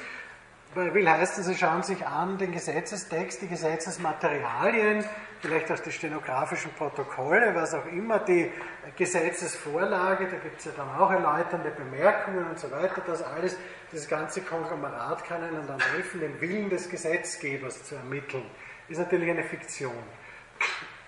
will 0.74 1.08
heißen, 1.08 1.44
Sie 1.44 1.54
schauen 1.54 1.82
sich 1.82 2.06
an 2.06 2.38
den 2.38 2.52
Gesetzestext, 2.52 3.42
die 3.42 3.48
Gesetzesmaterialien, 3.48 5.04
vielleicht 5.40 5.70
auch 5.70 5.78
die 5.78 5.92
stenografischen 5.92 6.72
Protokolle, 6.72 7.54
was 7.54 7.74
auch 7.74 7.86
immer, 7.86 8.20
die 8.20 8.50
Gesetzesvorlage, 8.96 10.28
da 10.28 10.36
gibt 10.36 10.58
es 10.58 10.66
ja 10.66 10.72
dann 10.76 10.88
auch 10.98 11.10
erläuternde 11.10 11.70
Bemerkungen 11.70 12.46
und 12.48 12.58
so 12.58 12.70
weiter, 12.70 13.02
das 13.06 13.22
alles, 13.22 13.56
das 13.92 14.08
ganze 14.08 14.40
Konglomerat 14.42 15.24
kann 15.24 15.42
Ihnen 15.42 15.66
dann 15.66 15.80
helfen, 15.80 16.20
den 16.20 16.40
Willen 16.40 16.70
des 16.70 16.88
Gesetzgebers 16.88 17.84
zu 17.84 17.96
ermitteln. 17.96 18.44
Ist 18.88 18.98
natürlich 18.98 19.30
eine 19.30 19.44
Fiktion. 19.44 19.92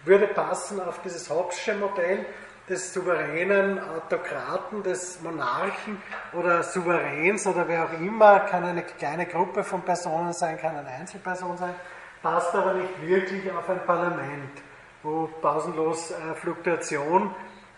Würde 0.04 0.26
passen 0.28 0.80
auf 0.80 1.00
dieses 1.02 1.30
Hobbesche 1.30 1.74
Modell, 1.74 2.26
des 2.68 2.94
souveränen 2.94 3.78
Autokraten, 3.78 4.82
des 4.82 5.20
Monarchen 5.20 6.00
oder 6.32 6.62
Souveräns 6.62 7.46
oder 7.46 7.68
wer 7.68 7.84
auch 7.84 8.00
immer, 8.00 8.40
kann 8.40 8.64
eine 8.64 8.82
kleine 8.82 9.26
Gruppe 9.26 9.62
von 9.64 9.82
Personen 9.82 10.32
sein, 10.32 10.58
kann 10.58 10.76
eine 10.76 10.88
Einzelperson 10.88 11.58
sein, 11.58 11.74
passt 12.22 12.54
aber 12.54 12.74
nicht 12.74 13.02
wirklich 13.02 13.52
auf 13.52 13.68
ein 13.68 13.84
Parlament, 13.84 14.62
wo 15.02 15.28
pausenlos 15.42 16.12
äh, 16.12 16.34
Fluktuation 16.36 17.34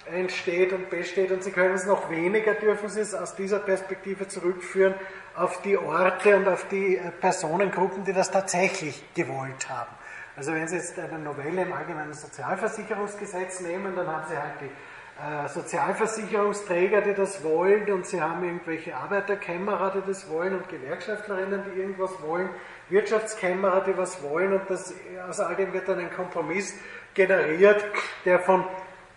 entsteht 0.06 0.72
und 0.72 0.88
besteht 0.88 1.32
und 1.32 1.42
Sie 1.42 1.50
können 1.50 1.74
es 1.74 1.84
noch 1.84 2.08
weniger, 2.08 2.54
dürfen 2.54 2.88
Sie 2.88 3.00
es 3.00 3.12
aus 3.12 3.34
dieser 3.34 3.58
Perspektive 3.58 4.28
zurückführen 4.28 4.94
auf 5.34 5.60
die 5.62 5.76
Orte 5.76 6.36
und 6.36 6.46
auf 6.46 6.68
die 6.68 6.96
äh, 6.96 7.10
Personengruppen, 7.10 8.04
die 8.04 8.12
das 8.12 8.30
tatsächlich 8.30 9.02
gewollt 9.14 9.68
haben. 9.68 9.90
Also 10.36 10.52
wenn 10.52 10.68
Sie 10.68 10.76
jetzt 10.76 10.98
eine 10.98 11.18
Novelle 11.18 11.62
im 11.62 11.72
Allgemeinen 11.72 12.12
Sozialversicherungsgesetz 12.12 13.60
nehmen, 13.60 13.96
dann 13.96 14.06
haben 14.06 14.26
Sie 14.28 14.36
halt 14.36 14.60
die 14.60 14.66
äh, 14.66 15.48
Sozialversicherungsträger, 15.48 17.00
die 17.00 17.14
das 17.14 17.42
wollen, 17.42 17.90
und 17.90 18.04
Sie 18.06 18.20
haben 18.20 18.44
irgendwelche 18.44 18.94
Arbeiterkämmerer, 18.94 19.92
die 19.92 20.06
das 20.06 20.28
wollen, 20.28 20.54
und 20.54 20.68
Gewerkschaftlerinnen, 20.68 21.62
die 21.64 21.80
irgendwas 21.80 22.20
wollen, 22.20 22.50
Wirtschaftskämmerer, 22.90 23.80
die 23.84 23.96
was 23.96 24.22
wollen, 24.22 24.52
und 24.52 24.68
das, 24.68 24.92
aus 25.26 25.40
all 25.40 25.56
dem 25.56 25.72
wird 25.72 25.88
dann 25.88 26.00
ein 26.00 26.12
Kompromiss 26.12 26.74
generiert, 27.14 27.82
der 28.26 28.38
von 28.40 28.66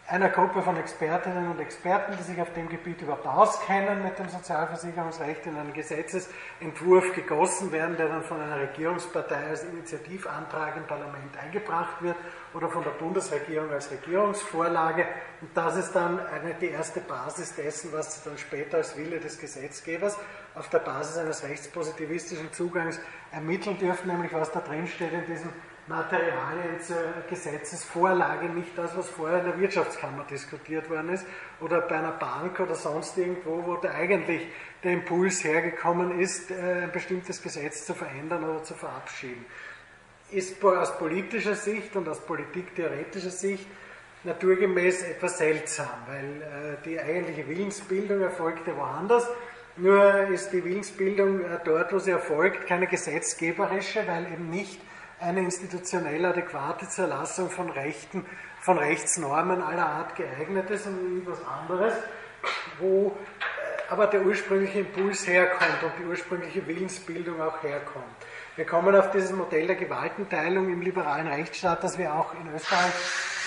einer 0.10 0.30
Gruppe 0.30 0.64
von 0.64 0.76
Expertinnen 0.76 1.52
und 1.52 1.60
Experten, 1.60 2.18
die 2.18 2.24
sich 2.24 2.42
auf 2.42 2.52
dem 2.54 2.68
Gebiet 2.68 3.02
überhaupt 3.02 3.28
auskennen 3.28 4.02
mit 4.02 4.18
dem 4.18 4.28
Sozialversicherungsrecht, 4.28 5.46
in 5.46 5.56
einen 5.56 5.72
Gesetzesentwurf 5.72 7.14
gegossen 7.14 7.72
werden, 7.72 7.96
der 7.96 8.10
dann 8.10 8.24
von 8.24 8.42
einer 8.42 8.60
Regierungspartei 8.60 9.50
als 9.50 9.64
Initiativantrag 9.66 10.78
im 10.78 10.88
Parlament 10.88 11.38
eingebracht 11.40 12.02
wird 12.02 12.16
oder 12.56 12.70
von 12.70 12.84
der 12.84 12.92
Bundesregierung 12.92 13.72
als 13.72 13.92
Regierungsvorlage. 13.92 15.06
Und 15.42 15.56
das 15.56 15.78
ist 15.78 15.92
dann 15.92 16.20
eine, 16.20 16.56
die 16.56 16.70
erste 16.70 17.02
Basis 17.02 17.56
dessen, 17.56 17.94
was 17.94 18.16
sie 18.16 18.30
dann 18.30 18.38
später 18.40 18.78
als 18.78 18.98
Wille 18.98 19.20
des 19.20 19.38
Gesetzgebers 19.38 20.18
auf 20.56 20.70
der 20.70 20.80
Basis 20.80 21.18
eines 21.18 21.44
rechtspositivistischen 21.44 22.52
Zugangs 22.52 23.00
ermitteln 23.32 23.78
dürfen, 23.78 24.08
nämlich 24.08 24.34
was 24.34 24.52
da 24.52 24.62
drin 24.62 24.88
steht 24.88 25.14
in 25.14 25.26
diesem 25.28 25.52
Materialien 25.90 26.80
zur 26.80 26.98
Gesetzesvorlage, 27.28 28.48
nicht 28.50 28.78
das, 28.78 28.96
was 28.96 29.10
vorher 29.10 29.40
in 29.40 29.46
der 29.46 29.60
Wirtschaftskammer 29.60 30.24
diskutiert 30.30 30.88
worden 30.88 31.10
ist 31.10 31.26
oder 31.60 31.82
bei 31.82 31.96
einer 31.96 32.12
Bank 32.12 32.60
oder 32.60 32.76
sonst 32.76 33.18
irgendwo, 33.18 33.66
wo 33.66 33.76
da 33.76 33.90
eigentlich 33.90 34.44
der 34.84 34.94
Impuls 34.94 35.44
hergekommen 35.44 36.20
ist, 36.20 36.52
äh, 36.52 36.84
ein 36.84 36.92
bestimmtes 36.92 37.42
Gesetz 37.42 37.88
zu 37.88 37.96
verändern 37.96 38.44
oder 38.44 38.64
zu 38.64 38.76
verabschieden. 38.76 39.44
Ist 40.30 40.64
aus 40.64 40.96
politischer 41.00 41.56
Sicht 41.56 41.96
und 41.96 42.08
aus 42.08 42.20
politiktheoretischer 42.20 43.32
Sicht 43.32 43.66
naturgemäß 44.24 45.02
etwas 45.02 45.40
seltsam, 45.40 45.90
weil 46.08 46.42
äh, 46.42 46.78
die 46.86 47.00
eigentliche 47.00 47.48
Willensbildung 47.48 48.22
erfolgte 48.22 48.78
woanders. 48.78 49.28
Nur 49.76 50.28
ist 50.28 50.52
die 50.52 50.64
Willensbildung 50.64 51.42
äh, 51.42 51.58
dort, 51.66 51.92
wo 51.92 51.98
sie 51.98 52.12
erfolgt, 52.12 52.68
keine 52.68 52.86
gesetzgeberische, 52.86 54.06
weil 54.06 54.32
eben 54.32 54.52
nicht 54.52 54.80
eine 55.20 55.42
institutionell 55.42 56.26
adäquate 56.26 56.88
Zerlassung 56.88 57.50
von 57.50 57.70
Rechten, 57.70 58.26
von 58.62 58.78
Rechtsnormen 58.78 59.62
aller 59.62 59.86
Art 59.86 60.16
geeignet 60.16 60.70
ist 60.70 60.88
und 60.88 61.22
etwas 61.22 61.40
anderes, 61.46 61.94
wo 62.80 63.08
äh, 63.08 63.92
aber 63.92 64.08
der 64.08 64.22
ursprüngliche 64.26 64.82
Impuls 64.82 65.26
herkommt 65.28 65.84
und 65.84 65.92
die 66.00 66.06
ursprüngliche 66.06 66.66
Willensbildung 66.68 67.42
auch 67.42 67.64
herkommt. 67.64 68.06
Wir 68.56 68.66
kommen 68.66 68.96
auf 68.96 69.12
dieses 69.12 69.32
Modell 69.32 69.68
der 69.68 69.78
Gewaltenteilung 69.78 70.72
im 70.72 70.82
liberalen 70.82 71.28
Rechtsstaat, 71.28 71.84
das 71.84 71.98
wir 71.98 72.14
auch 72.14 72.34
in 72.34 72.54
Österreich 72.54 72.94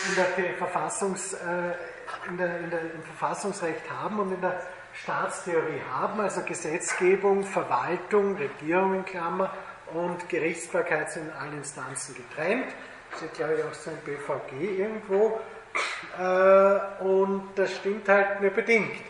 in 0.08 0.16
der 0.16 0.54
Verfassungs, 0.54 1.34
äh, 1.34 2.28
in 2.28 2.36
der, 2.38 2.58
in 2.60 2.70
der, 2.70 2.80
im 2.80 3.02
Verfassungsrecht 3.02 3.90
haben 3.90 4.18
und 4.18 4.32
in 4.32 4.40
der 4.40 4.60
Staatstheorie 4.94 5.80
haben, 5.92 6.20
also 6.20 6.42
Gesetzgebung, 6.42 7.44
Verwaltung, 7.44 8.36
Regierung 8.36 8.94
in 8.94 9.04
Klammer 9.04 9.50
und 9.94 10.28
Gerichtsbarkeit 10.28 11.10
sind 11.10 11.28
in 11.28 11.32
allen 11.32 11.58
Instanzen 11.58 12.14
getrennt. 12.14 12.66
Das 13.10 13.22
ist, 13.22 13.34
glaube 13.34 13.54
ich, 13.54 13.64
auch 13.64 13.74
so 13.74 13.90
ein 13.90 13.98
BVG 14.04 14.78
irgendwo. 14.78 15.40
Äh, 16.18 17.02
und 17.04 17.50
das 17.54 17.74
stimmt 17.76 18.08
halt 18.08 18.40
nur 18.40 18.50
bedingt, 18.50 19.02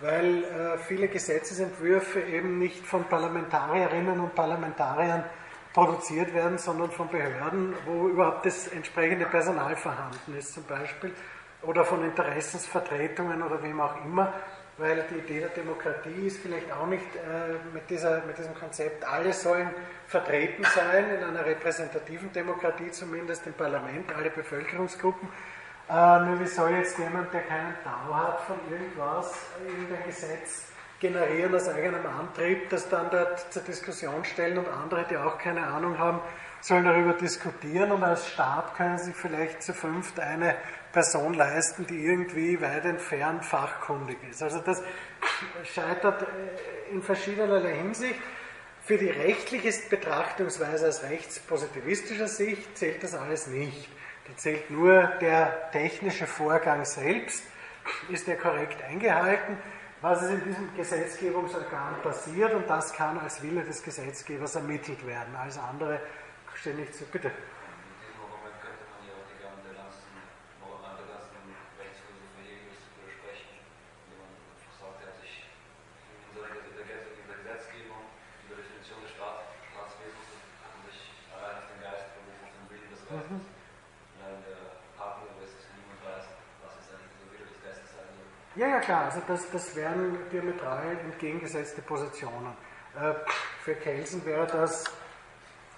weil 0.00 0.44
äh, 0.44 0.78
viele 0.78 1.08
Gesetzesentwürfe 1.08 2.20
eben 2.20 2.58
nicht 2.58 2.84
von 2.84 3.04
Parlamentarierinnen 3.04 4.18
und 4.20 4.34
Parlamentariern 4.34 5.24
produziert 5.72 6.34
werden, 6.34 6.58
sondern 6.58 6.90
von 6.90 7.08
Behörden, 7.08 7.74
wo 7.86 8.08
überhaupt 8.08 8.46
das 8.46 8.68
entsprechende 8.68 9.26
Personal 9.26 9.76
vorhanden 9.76 10.36
ist, 10.36 10.54
zum 10.54 10.64
Beispiel, 10.64 11.12
oder 11.62 11.84
von 11.84 12.04
Interessensvertretungen 12.04 13.42
oder 13.42 13.62
wem 13.62 13.80
auch 13.80 14.04
immer 14.04 14.32
weil 14.78 15.04
die 15.10 15.18
Idee 15.18 15.40
der 15.40 15.48
Demokratie 15.50 16.26
ist 16.26 16.38
vielleicht 16.38 16.70
auch 16.72 16.86
nicht 16.86 17.14
äh, 17.16 17.74
mit, 17.74 17.90
dieser, 17.90 18.22
mit 18.24 18.38
diesem 18.38 18.54
Konzept, 18.54 19.04
alle 19.04 19.32
sollen 19.32 19.70
vertreten 20.06 20.64
sein, 20.74 21.10
in 21.10 21.24
einer 21.24 21.44
repräsentativen 21.44 22.32
Demokratie 22.32 22.90
zumindest 22.90 23.46
im 23.46 23.54
Parlament, 23.54 24.10
alle 24.16 24.30
Bevölkerungsgruppen. 24.30 25.28
Äh, 25.90 26.20
nur 26.20 26.40
wie 26.40 26.46
soll 26.46 26.70
jetzt 26.70 26.96
jemand, 26.98 27.32
der 27.34 27.42
keinen 27.42 27.74
Tau 27.82 28.14
hat 28.14 28.40
von 28.42 28.56
irgendwas, 28.70 29.34
irgendein 29.66 30.04
Gesetz 30.06 30.68
generieren 31.00 31.54
aus 31.54 31.68
eigenem 31.68 32.06
Antrieb, 32.06 32.70
das 32.70 32.88
dann 32.88 33.10
dort 33.10 33.52
zur 33.52 33.62
Diskussion 33.62 34.24
stellen 34.24 34.58
und 34.58 34.68
andere, 34.68 35.04
die 35.10 35.16
auch 35.16 35.38
keine 35.38 35.66
Ahnung 35.66 35.98
haben, 35.98 36.20
sollen 36.60 36.84
darüber 36.84 37.12
diskutieren 37.12 37.92
und 37.92 38.02
als 38.02 38.28
Staat 38.28 38.74
können 38.76 38.98
sie 38.98 39.12
vielleicht 39.12 39.62
zu 39.62 39.72
fünft 39.72 40.18
eine 40.18 40.56
Person 40.98 41.34
leisten, 41.34 41.86
die 41.86 42.04
irgendwie 42.06 42.60
weit 42.60 42.84
entfernt 42.84 43.44
fachkundig 43.44 44.18
ist. 44.28 44.42
Also 44.42 44.58
das 44.58 44.82
scheitert 45.72 46.22
äh, 46.22 46.92
in 46.92 47.04
verschiedenerlei 47.04 47.76
Hinsicht. 47.76 48.18
Für 48.82 48.98
die 48.98 49.08
rechtliche 49.08 49.72
Betrachtungsweise 49.88 50.88
aus 50.88 51.04
rechtspositivistischer 51.04 52.26
Sicht 52.26 52.76
zählt 52.76 53.04
das 53.04 53.14
alles 53.14 53.46
nicht. 53.46 53.88
Da 54.26 54.36
zählt 54.36 54.72
nur 54.72 55.06
der 55.20 55.70
technische 55.70 56.26
Vorgang 56.26 56.84
selbst. 56.84 57.44
Ist 58.08 58.26
der 58.26 58.36
korrekt 58.36 58.82
eingehalten? 58.82 59.56
Was 60.00 60.22
ist 60.22 60.30
in 60.30 60.42
diesem 60.42 60.74
Gesetzgebungsorgan 60.74 62.02
passiert 62.02 62.54
und 62.54 62.68
das 62.68 62.92
kann 62.92 63.20
als 63.20 63.40
Wille 63.40 63.62
des 63.62 63.84
Gesetzgebers 63.84 64.56
ermittelt 64.56 65.06
werden. 65.06 65.36
Alles 65.36 65.58
andere 65.58 66.00
steht 66.56 66.76
nicht 66.76 66.92
zu. 66.92 67.04
Bitte. 67.04 67.30
Ja, 88.58 88.66
ja, 88.66 88.80
klar, 88.80 89.04
also 89.04 89.22
das, 89.28 89.48
das 89.52 89.76
wären 89.76 90.18
diametral 90.32 90.98
entgegengesetzte 91.04 91.80
Positionen. 91.82 92.56
Äh, 92.96 93.14
für 93.62 93.74
Kelsen 93.74 94.24
wäre 94.24 94.48
das, 94.48 94.84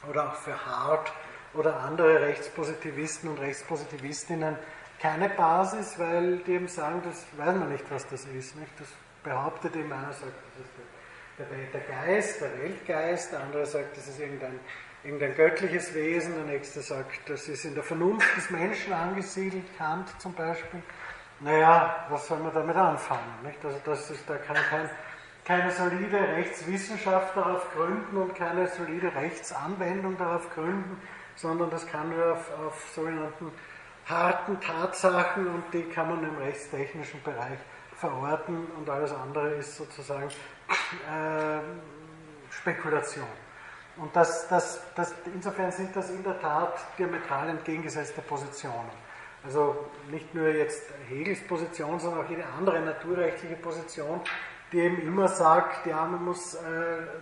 oder 0.08 0.28
auch 0.28 0.34
für 0.36 0.64
Hart 0.64 1.12
oder 1.52 1.78
andere 1.80 2.22
Rechtspositivisten 2.22 3.28
und 3.28 3.38
Rechtspositivistinnen, 3.38 4.56
keine 4.98 5.28
Basis, 5.28 5.98
weil 5.98 6.38
die 6.38 6.52
eben 6.52 6.68
sagen, 6.68 7.02
das 7.04 7.26
weiß 7.36 7.56
man 7.56 7.70
nicht, 7.70 7.84
was 7.90 8.06
das 8.08 8.24
ist. 8.24 8.56
Nicht? 8.56 8.72
Das 8.78 8.88
behauptet 9.22 9.76
eben 9.76 9.92
einer, 9.92 10.12
sagt, 10.12 10.32
das 10.56 10.64
ist 10.64 10.72
der, 11.38 11.46
der, 11.46 11.66
der 11.66 11.80
Geist, 11.80 12.40
der 12.40 12.58
Weltgeist, 12.62 13.32
der 13.32 13.40
andere 13.40 13.66
sagt, 13.66 13.96
das 13.96 14.08
ist 14.08 14.20
irgendein, 14.20 14.58
irgendein 15.04 15.34
göttliches 15.34 15.94
Wesen, 15.94 16.34
der 16.34 16.44
nächste 16.44 16.80
sagt, 16.80 17.28
das 17.28 17.48
ist 17.48 17.64
in 17.64 17.74
der 17.74 17.84
Vernunft 17.84 18.36
des 18.36 18.50
Menschen 18.50 18.92
angesiedelt, 18.92 19.64
Kant 19.78 20.08
zum 20.20 20.34
Beispiel 20.34 20.82
naja, 21.40 22.06
was 22.10 22.28
soll 22.28 22.38
man 22.38 22.52
damit 22.52 22.76
anfangen? 22.76 23.42
Nicht? 23.42 23.64
Also 23.64 23.78
das 23.84 24.10
ist, 24.10 24.28
da 24.28 24.36
kann 24.36 24.56
kein, 24.56 24.90
keine 25.44 25.70
solide 25.70 26.18
Rechtswissenschaft 26.18 27.36
darauf 27.36 27.72
gründen 27.74 28.16
und 28.16 28.34
keine 28.34 28.68
solide 28.68 29.14
Rechtsanwendung 29.14 30.18
darauf 30.18 30.52
gründen, 30.54 31.00
sondern 31.36 31.70
das 31.70 31.86
kann 31.86 32.10
nur 32.10 32.32
auf, 32.32 32.58
auf 32.58 32.90
sogenannten 32.94 33.50
harten 34.06 34.60
Tatsachen 34.60 35.46
und 35.46 35.64
die 35.72 35.84
kann 35.84 36.10
man 36.10 36.24
im 36.24 36.36
rechtstechnischen 36.36 37.22
Bereich 37.22 37.58
verorten 37.96 38.66
und 38.76 38.88
alles 38.90 39.12
andere 39.12 39.52
ist 39.52 39.76
sozusagen 39.76 40.28
äh, 40.28 41.60
Spekulation. 42.50 43.26
Und 44.00 44.16
das, 44.16 44.48
das, 44.48 44.80
das, 44.94 45.14
insofern 45.34 45.70
sind 45.70 45.94
das 45.94 46.08
in 46.10 46.24
der 46.24 46.40
Tat 46.40 46.80
diametral 46.98 47.50
entgegengesetzte 47.50 48.22
Positionen. 48.22 48.90
Also 49.44 49.76
nicht 50.10 50.34
nur 50.34 50.48
jetzt 50.48 50.82
Hegels 51.08 51.46
Position, 51.46 52.00
sondern 52.00 52.24
auch 52.24 52.30
jede 52.30 52.44
andere 52.58 52.80
naturrechtliche 52.80 53.56
Position, 53.56 54.20
die 54.72 54.78
eben 54.78 55.00
immer 55.02 55.28
sagt, 55.28 55.86
ja, 55.86 56.04
man 56.04 56.24
muss 56.24 56.54
äh, 56.54 56.58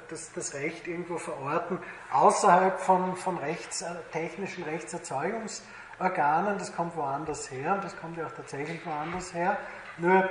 das, 0.09 0.33
das, 0.33 0.55
Recht 0.55 0.87
irgendwo 0.87 1.17
verorten, 1.17 1.79
außerhalb 2.13 2.79
von, 2.79 3.17
von 3.17 3.39
rechts, 3.39 3.83
äh, 3.83 3.87
technischen 4.13 4.65
Rechtserzeugungsorganen, 4.65 6.59
das 6.59 6.75
kommt 6.77 6.95
woanders 6.97 7.51
her 7.51 7.75
und 7.75 7.85
das 7.85 7.99
kommt 7.99 8.19
ja 8.19 8.27
auch 8.27 8.33
tatsächlich 8.33 8.85
woanders 8.85 9.33
her. 9.33 9.57
Nur 9.97 10.29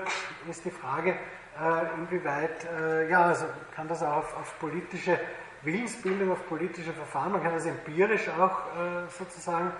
ist 0.50 0.64
die 0.64 0.72
Frage, 0.72 1.12
äh, 1.60 1.96
inwieweit, 1.98 2.66
äh, 2.80 3.10
ja, 3.10 3.24
also 3.26 3.46
kann 3.76 3.88
das 3.88 4.04
auch 4.04 4.18
auf, 4.18 4.38
auf, 4.38 4.60
politische 4.60 5.20
Willensbildung, 5.68 6.32
auf 6.32 6.48
politische 6.48 6.94
Verfahren, 6.94 7.34
man 7.34 7.44
kann 7.44 7.54
das 7.54 7.66
empirisch 7.66 8.30
auch 8.30 8.60
äh, 8.76 9.08
sozusagen 9.10 9.72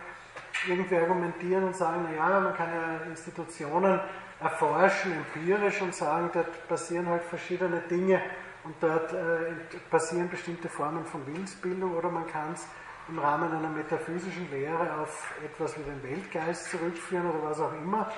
irgendwie 0.68 0.98
argumentieren 0.98 1.64
und 1.64 1.76
sagen, 1.76 2.04
naja, 2.04 2.42
man 2.42 2.54
kann 2.54 2.70
ja 2.70 3.10
Institutionen 3.10 4.00
erforschen, 4.40 5.14
empirisch 5.14 5.82
und 5.82 5.96
sagen, 5.96 6.30
dort 6.34 6.68
passieren 6.68 7.08
halt 7.08 7.24
verschiedene 7.24 7.80
Dinge 7.90 8.22
und 8.66 8.76
dort 8.82 9.14
äh, 9.14 9.54
passieren 9.90 10.30
bestimmte 10.30 10.68
Formen 10.68 11.06
von 11.06 11.26
Willensbildung 11.26 11.96
oder 11.96 12.10
man 12.10 12.28
kann 12.28 12.52
es 12.54 12.68
im 13.08 13.20
Rahmen 13.20 13.50
einer 13.50 13.70
metaphysischen 13.70 14.52
Lehre 14.52 15.00
auf 15.02 15.34
etwas 15.44 15.78
wie 15.78 15.84
den 15.84 16.04
Weltgeist 16.04 16.70
zurückführen 16.70 17.30
oder 17.30 17.50
was 17.50 17.62
auch 17.62 17.74
immer. 17.74 18.12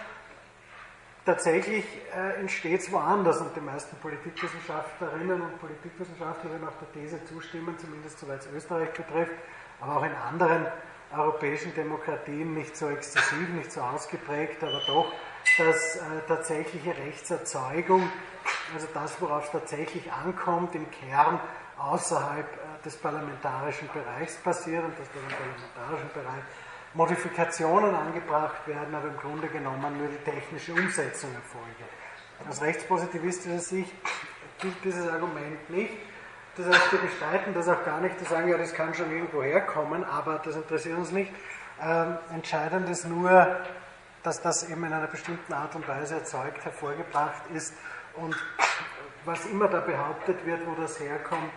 Tatsächlich 1.29 1.85
äh, 2.17 2.39
entsteht 2.39 2.81
es 2.81 2.91
woanders 2.91 3.39
und 3.39 3.55
die 3.55 3.59
meisten 3.59 3.95
Politikwissenschaftlerinnen 3.97 5.39
und 5.39 5.59
Politikwissenschaftler 5.59 6.49
werden 6.49 6.67
auch 6.67 6.79
der 6.81 6.91
These 6.91 7.23
zustimmen, 7.25 7.77
zumindest 7.77 8.17
soweit 8.17 8.39
es 8.39 8.47
Österreich 8.51 8.89
betrifft, 8.93 9.33
aber 9.79 9.97
auch 9.97 10.03
in 10.03 10.11
anderen 10.11 10.65
europäischen 11.15 11.71
Demokratien 11.75 12.55
nicht 12.55 12.75
so 12.75 12.89
exzessiv, 12.89 13.47
nicht 13.49 13.71
so 13.71 13.79
ausgeprägt, 13.81 14.63
aber 14.63 14.81
doch, 14.87 15.13
dass 15.59 15.97
äh, 15.97 15.99
tatsächliche 16.27 16.97
Rechtserzeugung, 16.97 18.09
also 18.73 18.87
das, 18.91 19.21
worauf 19.21 19.45
es 19.45 19.51
tatsächlich 19.51 20.11
ankommt, 20.11 20.73
im 20.73 20.89
Kern 20.89 21.39
außerhalb 21.77 22.47
äh, 22.47 22.83
des 22.83 22.97
parlamentarischen 22.97 23.87
Bereichs 23.93 24.35
passiert 24.37 24.83
und 24.83 24.97
dass 24.97 25.07
da 25.13 25.19
im 25.19 25.27
parlamentarischen 25.27 26.09
Bereich 26.11 26.43
Modifikationen 26.93 27.93
angebracht 27.93 28.67
werden, 28.67 28.93
aber 28.95 29.09
im 29.09 29.17
Grunde 29.17 29.47
genommen 29.47 29.97
nur 29.97 30.07
die 30.07 30.23
technische 30.23 30.73
Umsetzung 30.73 31.33
erfolge. 31.33 31.85
Aus 32.49 32.61
rechtspositivistischer 32.61 33.59
Sicht 33.59 33.93
gilt 34.59 34.83
dieses 34.83 35.07
Argument 35.07 35.69
nicht. 35.69 35.93
Das 36.57 36.67
heißt, 36.67 36.91
wir 36.91 36.99
bestreiten 36.99 37.53
das 37.53 37.67
auch 37.67 37.85
gar 37.85 38.01
nicht, 38.01 38.19
die 38.19 38.25
sagen, 38.25 38.49
ja, 38.49 38.57
das 38.57 38.73
kann 38.73 38.93
schon 38.93 39.11
irgendwo 39.11 39.43
herkommen, 39.43 40.03
aber 40.03 40.41
das 40.43 40.55
interessiert 40.55 40.97
uns 40.97 41.11
nicht. 41.11 41.31
Ähm, 41.81 42.17
entscheidend 42.33 42.89
ist 42.89 43.05
nur, 43.05 43.57
dass 44.23 44.41
das 44.41 44.69
eben 44.69 44.83
in 44.83 44.91
einer 44.91 45.07
bestimmten 45.07 45.53
Art 45.53 45.75
und 45.75 45.87
Weise 45.87 46.15
erzeugt, 46.15 46.65
hervorgebracht 46.65 47.43
ist 47.53 47.73
und 48.15 48.35
was 49.25 49.45
immer 49.45 49.67
da 49.67 49.79
behauptet 49.79 50.45
wird, 50.45 50.65
wo 50.65 50.73
das 50.75 50.99
herkommt, 50.99 51.53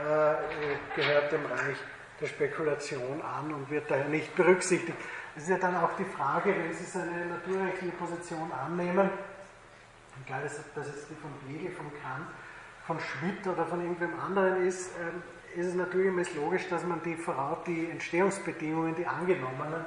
äh, 0.00 0.96
gehört 0.96 1.32
dem 1.32 1.44
Reich 1.46 1.76
der 2.20 2.26
Spekulation 2.26 3.22
an 3.22 3.52
und 3.52 3.70
wird 3.70 3.90
daher 3.90 4.08
nicht 4.08 4.34
berücksichtigt. 4.36 4.96
Es 5.36 5.44
ist 5.44 5.50
ja 5.50 5.58
dann 5.58 5.76
auch 5.76 5.96
die 5.96 6.04
Frage, 6.04 6.54
wenn 6.56 6.72
Sie 6.72 6.84
seine 6.84 7.26
naturrechtliche 7.26 7.94
Position 7.96 8.50
annehmen, 8.52 9.10
egal, 10.26 10.42
das 10.42 10.86
jetzt 10.86 11.08
die 11.10 11.14
von 11.14 11.30
Hegel, 11.48 11.70
von 11.72 11.86
Kant 12.02 12.26
von 12.90 12.98
Schmidt 12.98 13.46
oder 13.46 13.64
von 13.66 13.80
irgendwem 13.80 14.18
anderen 14.18 14.66
ist, 14.66 14.90
ähm, 15.00 15.22
ist 15.54 15.68
es 15.68 15.74
natürlich 15.74 16.34
logisch, 16.34 16.68
dass 16.68 16.84
man 16.84 17.00
die, 17.04 17.16
die 17.66 17.88
Entstehungsbedingungen, 17.88 18.96
die 18.96 19.06
angenommenen, 19.06 19.84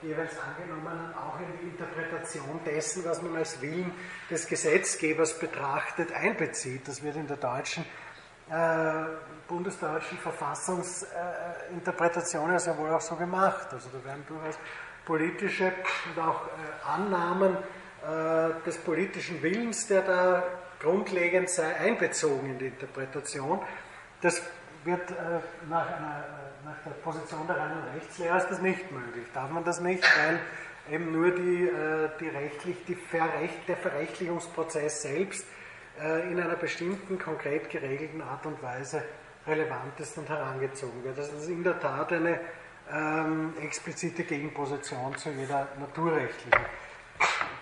die 0.00 0.08
jeweils 0.08 0.36
angenommenen, 0.38 1.12
auch 1.14 1.38
in 1.40 1.46
die 1.60 1.68
Interpretation 1.70 2.60
dessen, 2.64 3.04
was 3.04 3.22
man 3.22 3.34
als 3.34 3.60
Willen 3.60 3.90
des 4.30 4.46
Gesetzgebers 4.46 5.38
betrachtet, 5.40 6.12
einbezieht. 6.12 6.86
Das 6.86 7.02
wird 7.02 7.16
in 7.16 7.26
der 7.26 7.38
deutschen, 7.38 7.84
äh, 8.50 9.04
bundesdeutschen 9.48 10.18
Verfassungsinterpretation 10.18 12.52
ja 12.52 12.58
sehr 12.58 12.76
wohl 12.76 12.90
auch 12.90 13.00
so 13.00 13.16
gemacht. 13.16 13.68
Also 13.72 13.88
da 13.90 14.04
werden 14.04 14.22
durchaus 14.28 14.58
politische 15.06 15.72
und 16.14 16.22
auch 16.22 16.46
äh, 16.46 16.50
Annahmen 16.86 17.56
äh, 17.56 18.50
des 18.66 18.76
politischen 18.78 19.42
Willens, 19.42 19.86
der 19.86 20.02
da 20.02 20.42
grundlegend 20.78 21.48
sei 21.48 21.74
einbezogen 21.76 22.50
in 22.50 22.58
die 22.58 22.66
Interpretation. 22.66 23.60
Das 24.20 24.42
wird 24.84 25.08
nach, 25.70 25.86
einer, 25.86 26.24
nach, 26.64 26.76
der 26.84 26.90
Position 27.02 27.46
der 27.46 27.56
reinen 27.56 27.82
Rechtslehre 27.94 28.36
ist 28.36 28.50
das 28.50 28.60
nicht 28.60 28.92
möglich. 28.92 29.24
Darf 29.32 29.48
man 29.50 29.64
das 29.64 29.80
nicht, 29.80 30.02
weil 30.02 30.40
eben 30.90 31.10
nur 31.10 31.30
die, 31.30 31.70
die 32.20 32.28
rechtlich, 32.28 32.84
die 32.84 32.96
Verrecht, 32.96 33.66
der 33.66 33.78
Verrechtlichungsprozess 33.78 35.00
selbst 35.00 35.46
in 35.98 36.40
einer 36.40 36.56
bestimmten, 36.56 37.18
konkret 37.18 37.70
geregelten 37.70 38.20
Art 38.20 38.44
und 38.46 38.60
Weise 38.62 39.04
relevant 39.46 39.98
ist 40.00 40.18
und 40.18 40.28
herangezogen 40.28 41.04
wird. 41.04 41.16
Das 41.18 41.32
ist 41.32 41.48
in 41.48 41.62
der 41.62 41.78
Tat 41.78 42.12
eine 42.12 42.40
ähm, 42.92 43.54
explizite 43.60 44.24
Gegenposition 44.24 45.16
zu 45.16 45.30
jeder 45.30 45.68
naturrechtlichen 45.78 46.66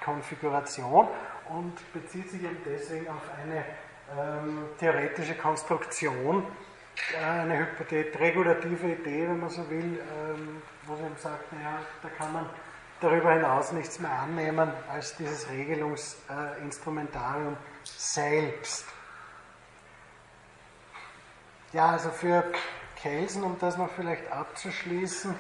Konfiguration 0.04 1.09
und 1.48 1.92
bezieht 1.92 2.28
sich 2.30 2.42
eben 2.42 2.56
deswegen 2.64 3.09
auf 3.09 3.22
eine 3.42 3.64
ähm, 4.18 4.64
theoretische 4.78 5.34
Konstruktion, 5.34 6.44
äh, 7.14 7.24
eine 7.24 7.59
Hypothet, 7.59 8.18
regulative 8.18 8.92
Idee, 8.92 9.28
wenn 9.28 9.40
man 9.40 9.50
so 9.50 9.68
will, 9.70 10.00
ähm, 10.00 10.62
wo 10.86 10.96
sie 10.96 11.04
eben 11.04 11.16
sagt, 11.16 11.52
naja, 11.52 11.78
da 12.02 12.09
kann 12.09 12.32
man 12.32 12.46
darüber 13.00 13.32
hinaus 13.32 13.72
nichts 13.72 14.00
mehr 14.00 14.12
annehmen 14.12 14.70
als 14.90 15.16
dieses 15.16 15.48
Regelungsinstrumentarium 15.50 17.54
äh, 17.54 17.72
selbst. 17.84 18.86
Ja, 21.72 21.90
also 21.90 22.10
für 22.10 22.44
Kelsen, 22.96 23.42
um 23.42 23.59
das 23.59 23.78
noch 23.78 23.90
vielleicht 23.90 24.30
abzuschließen, 24.30 25.34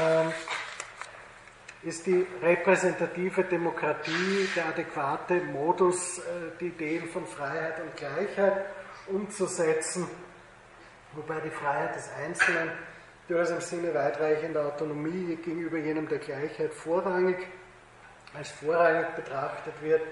ähm, 0.00 0.32
ist 1.82 2.06
die 2.06 2.26
repräsentative 2.42 3.44
Demokratie 3.44 4.48
der 4.54 4.66
adäquate 4.66 5.36
Modus, 5.40 6.18
äh, 6.18 6.22
die 6.60 6.66
Ideen 6.66 7.08
von 7.08 7.26
Freiheit 7.26 7.80
und 7.80 7.96
Gleichheit 7.96 8.66
umzusetzen, 9.06 10.06
wobei 11.14 11.40
die 11.40 11.50
Freiheit 11.50 11.96
des 11.96 12.10
Einzelnen 12.12 12.70
durchaus 13.28 13.50
im 13.50 13.60
Sinne 13.60 13.94
weitreichender 13.94 14.66
Autonomie 14.66 15.36
gegenüber 15.36 15.78
jenem 15.78 16.08
der 16.08 16.18
Gleichheit 16.18 16.74
vorrangig, 16.74 17.38
als 18.34 18.50
vorrangig 18.50 19.14
betrachtet 19.14 19.74
wird. 19.80 20.02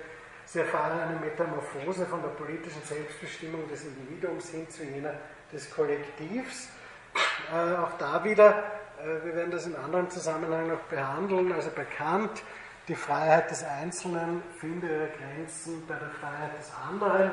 Sie 0.50 0.60
erfahren 0.60 0.98
eine 0.98 1.20
Metamorphose 1.20 2.06
von 2.06 2.22
der 2.22 2.30
politischen 2.30 2.82
Selbstbestimmung 2.82 3.68
des 3.68 3.84
Individuums 3.84 4.48
hin 4.48 4.68
zu 4.70 4.82
jener 4.82 5.12
des 5.52 5.70
Kollektivs. 5.70 6.68
Äh, 7.52 7.76
auch 7.76 7.98
da 7.98 8.24
wieder 8.24 8.64
äh, 9.00 9.24
wir 9.24 9.34
werden 9.34 9.50
das 9.50 9.66
in 9.66 9.76
anderen 9.76 10.10
Zusammenhängen 10.10 10.68
noch 10.68 10.80
behandeln, 10.80 11.52
also 11.52 11.70
bekannt, 11.70 12.42
die 12.88 12.94
Freiheit 12.94 13.50
des 13.50 13.64
Einzelnen 13.64 14.42
finde 14.58 14.86
ihre 14.88 15.08
Grenzen 15.08 15.86
bei 15.86 15.94
der 15.94 16.08
Freiheit 16.08 16.58
des 16.58 16.72
anderen. 16.88 17.30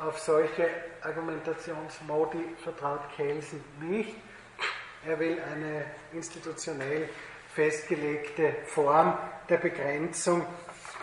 Auf 0.00 0.18
solche 0.18 0.66
Argumentationsmodi 1.02 2.56
vertraut 2.62 3.02
Kelsen 3.14 3.62
nicht. 3.80 4.16
Er 5.06 5.18
will 5.20 5.38
eine 5.52 5.84
institutionell 6.12 7.08
festgelegte 7.54 8.56
Form 8.66 9.16
der 9.48 9.58
Begrenzung, 9.58 10.44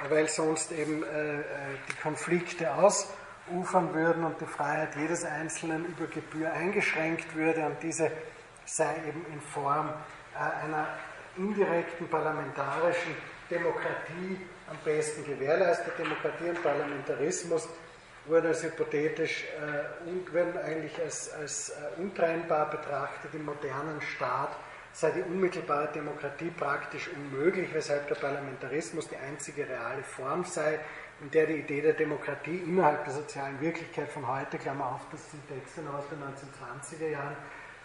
weil 0.10 0.28
sonst 0.28 0.72
eben 0.72 1.04
äh, 1.04 1.40
äh, 1.40 1.44
die 1.90 2.02
Konflikte 2.02 2.74
ausufern 2.74 3.94
würden 3.94 4.24
und 4.24 4.40
die 4.40 4.46
Freiheit 4.46 4.96
jedes 4.96 5.26
Einzelnen 5.26 5.86
über 5.86 6.08
Gebühr 6.08 6.52
eingeschränkt 6.52 7.36
würde. 7.36 7.66
Und 7.66 7.78
diese 7.82 8.12
sei 8.66 8.96
eben 9.08 9.26
in 9.32 9.42
Form 9.42 9.90
äh, 10.36 10.66
einer 10.66 10.88
indirekten 11.38 12.08
parlamentarischen 12.10 13.16
Demokratie 13.50 14.40
am 14.70 14.78
besten 14.84 15.26
gewährleistet. 15.26 15.94
Demokratie 15.98 16.50
und 16.50 16.64
Parlamentarismus 16.64 17.68
wurden 18.26 18.48
als 18.48 18.64
hypothetisch 18.64 19.46
äh, 19.46 20.10
und 20.10 20.32
werden 20.34 20.58
eigentlich 20.60 20.98
als, 21.00 21.34
als 21.34 21.70
äh, 21.70 22.02
untrennbar 22.02 22.70
betrachtet 22.70 23.34
im 23.34 23.46
modernen 23.46 24.02
Staat 24.02 24.56
sei 24.94 25.12
die 25.12 25.22
unmittelbare 25.22 25.90
Demokratie 25.94 26.52
praktisch 26.52 27.10
unmöglich, 27.10 27.74
weshalb 27.74 28.08
der 28.08 28.16
Parlamentarismus 28.16 29.08
die 29.08 29.18
einzige 29.18 29.68
reale 29.68 30.04
Form 30.04 30.44
sei, 30.44 30.80
in 31.22 31.32
der 31.32 31.46
die 31.46 31.58
Idee 31.58 31.82
der 31.82 31.94
Demokratie 31.94 32.58
innerhalb 32.58 33.06
der 33.06 33.14
sozialen 33.14 33.60
Wirklichkeit 33.62 34.10
von 34.10 34.28
heute, 34.28 34.58
Klammer 34.58 34.88
auf, 34.88 35.02
das 35.12 35.32
sind 35.32 35.48
Texte 35.48 35.82
aus 35.82 36.04
den 36.10 36.20
1920er 36.20 37.10
Jahren, 37.10 37.36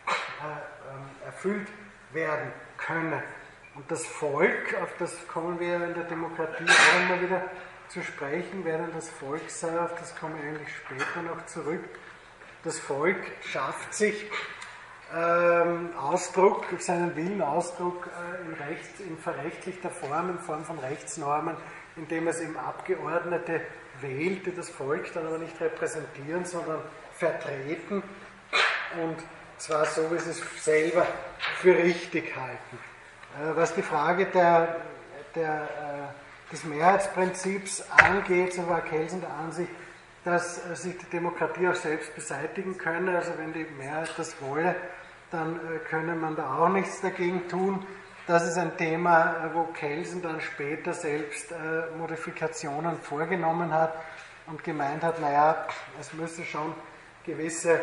äh, 0.09 0.93
ähm, 0.93 1.07
erfüllt 1.25 1.69
werden 2.13 2.53
könne. 2.79 3.23
Und 3.75 3.91
das 3.91 4.07
Volk, 4.07 4.75
auf 4.83 4.91
das 4.99 5.29
kommen 5.29 5.61
wir 5.61 5.75
in 5.77 5.95
der 5.95 6.05
Demokratie 6.05 6.65
auch 6.65 7.11
immer 7.11 7.21
wieder 7.21 7.43
zu 7.89 8.03
sprechen, 8.03 8.65
wer 8.65 8.79
denn 8.79 8.93
das 8.95 9.09
Volk 9.11 9.49
sei, 9.49 9.79
auf 9.79 9.95
das 9.99 10.17
komme 10.17 10.35
ich 10.39 10.47
eigentlich 10.47 10.75
später 10.75 11.23
noch 11.23 11.45
zurück. 11.47 11.85
Das 12.65 12.79
Volk 12.79 13.19
schafft 13.45 13.95
sich 13.95 14.27
ähm, 15.15 15.91
Ausdruck, 15.97 16.67
seinen 16.79 17.15
Willen 17.15 17.41
Ausdruck 17.41 18.09
äh, 18.09 18.45
in, 18.45 18.55
Rechts, 18.55 19.01
in 19.01 19.17
verrechtlichter 19.19 19.91
Form, 19.91 20.31
in 20.31 20.39
Form 20.39 20.65
von 20.65 20.79
Rechtsnormen, 20.79 21.57
indem 21.97 22.27
es 22.29 22.41
eben 22.41 22.57
Abgeordnete 22.57 23.61
wählt, 24.01 24.47
die 24.47 24.55
das 24.55 24.69
Volk 24.69 25.13
dann 25.15 25.27
aber 25.27 25.39
nicht 25.39 25.61
repräsentieren, 25.61 26.45
sondern 26.45 26.81
vertreten 27.13 28.03
und 29.01 29.17
zwar 29.59 29.87
so, 29.87 30.11
wie 30.11 30.19
sie 30.19 30.31
es 30.31 30.65
selber 30.65 31.07
für 31.61 31.77
richtig 31.77 32.35
halten. 32.37 32.79
Äh, 33.37 33.57
was 33.57 33.75
die 33.75 33.83
Frage 33.83 34.27
der, 34.27 34.77
der, 35.35 35.63
äh, 35.63 36.53
des 36.53 36.65
Mehrheitsprinzips 36.65 37.85
angeht, 37.91 38.55
so 38.55 38.69
war 38.69 38.81
Kelsen 38.81 39.21
der 39.21 39.31
Ansicht, 39.31 39.71
dass 40.27 40.59
äh, 40.59 40.75
sich 40.75 40.99
die 40.99 41.07
Demokratie 41.07 41.69
auch 41.69 41.75
selbst 41.75 42.15
beseitigen 42.15 42.77
könne. 42.77 43.17
Also 43.17 43.33
wenn 43.39 43.53
die 43.53 43.65
Mehrheit 43.79 44.13
das 44.19 44.35
wolle, 44.43 44.75
dann 45.31 45.59
könne 45.89 46.15
man 46.15 46.37
da 46.37 46.59
auch 46.59 46.69
nichts 46.69 47.01
dagegen 47.01 47.49
tun. 47.49 47.85
Das 48.27 48.47
ist 48.47 48.59
ein 48.59 48.77
Thema, 48.77 49.51
wo 49.55 49.65
Kelsen 49.65 50.23
dann 50.23 50.41
später 50.41 50.93
selbst 50.93 51.53
Modifikationen 51.99 52.97
vorgenommen 52.99 53.73
hat 53.73 53.93
und 54.47 54.63
gemeint 54.63 55.03
hat, 55.03 55.21
naja, 55.21 55.67
es 56.01 56.13
müsse 56.13 56.45
schon 56.45 56.75
gewisse 57.25 57.81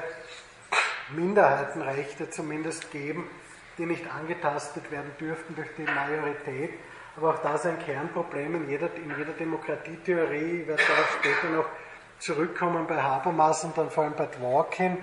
Minderheitenrechte 1.15 2.29
zumindest 2.29 2.91
geben, 2.91 3.27
die 3.77 3.85
nicht 3.85 4.05
angetastet 4.13 4.89
werden 4.89 5.11
dürften 5.19 5.55
durch 5.55 5.69
die 5.77 5.83
Majorität. 5.83 6.71
Aber 7.17 7.35
auch 7.35 7.39
das 7.39 7.65
ein 7.65 7.77
Kernproblem 7.79 8.55
in 8.55 8.69
jeder, 8.69 8.89
in 8.95 9.13
jeder 9.17 9.33
Demokratietheorie. 9.33 10.61
Ich 10.61 10.67
werde 10.67 10.81
darauf 10.83 11.19
später 11.19 11.49
noch 11.49 11.65
zurückkommen 12.19 12.87
bei 12.87 13.01
Habermas 13.01 13.63
und 13.63 13.77
dann 13.77 13.89
vor 13.89 14.03
allem 14.05 14.13
bei 14.15 14.25
Dworkin. 14.25 14.97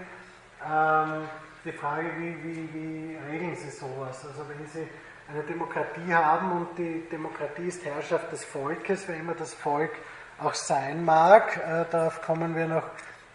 Ähm, 0.67 1.29
die 1.65 1.73
Frage, 1.73 2.11
wie, 2.19 2.43
wie, 2.43 2.75
wie 2.75 3.19
regeln 3.31 3.57
Sie 3.57 3.71
sowas? 3.71 4.25
Also 4.27 4.47
wenn 4.49 4.67
Sie 4.67 4.89
eine 5.29 5.43
Demokratie 5.43 6.15
haben 6.15 6.53
und 6.53 6.79
die 6.79 7.09
Demokratie 7.11 7.69
ist 7.69 7.85
Herrschaft 7.85 8.33
des 8.33 8.45
Volkes, 8.45 9.07
wer 9.07 9.17
immer 9.17 9.35
das 9.35 9.55
Volk 9.55 9.93
auch 10.39 10.55
sein 10.55 11.05
mag, 11.05 11.57
äh, 11.57 11.85
darauf 11.91 12.23
kommen 12.23 12.57
wir 12.57 12.67
noch 12.67 12.85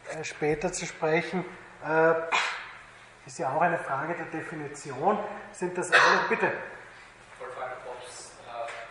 äh, 0.10 0.24
später 0.24 0.72
zu 0.72 0.86
sprechen, 0.86 1.46
äh, 1.86 2.14
ist 3.26 3.40
ja 3.40 3.52
auch 3.52 3.62
eine 3.62 3.78
Frage 3.78 4.16
der 4.16 4.26
Definition. 4.26 5.18
Sind 5.52 5.78
das 5.78 5.92
alle, 5.92 6.30
bitte? 6.30 6.52
Ich 7.34 7.40
wollte 7.40 7.56
fragen, 7.56 7.74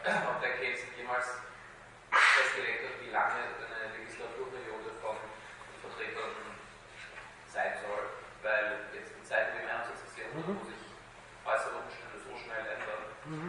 äh, 0.04 0.10
ob 0.28 0.40
der 0.40 0.52
Case 0.60 0.84
jemals 0.96 1.26
festgelegt 2.10 2.84
hat, 2.84 3.00
wie 3.00 3.10
lange 3.10 3.40
eine 3.40 3.88
Legislaturperiode 3.96 4.90
von 5.00 5.16
Vertretern 5.80 6.34
sein 7.48 7.72
soll, 7.80 8.04
weil 8.42 8.84
jetzt 8.92 9.16
in 9.16 9.24
Zeiten 9.24 9.56
wie 9.56 9.64
im 9.64 9.70
21. 9.70 10.18
Jahrhundert, 10.18 10.50
mhm. 10.50 10.60
wo 10.60 10.64
sich 10.68 10.84
äußere 11.46 11.76
Umstände 11.80 12.18
so 12.20 12.36
schnell 12.36 12.68
ändern, 12.68 13.02
mhm. 13.26 13.48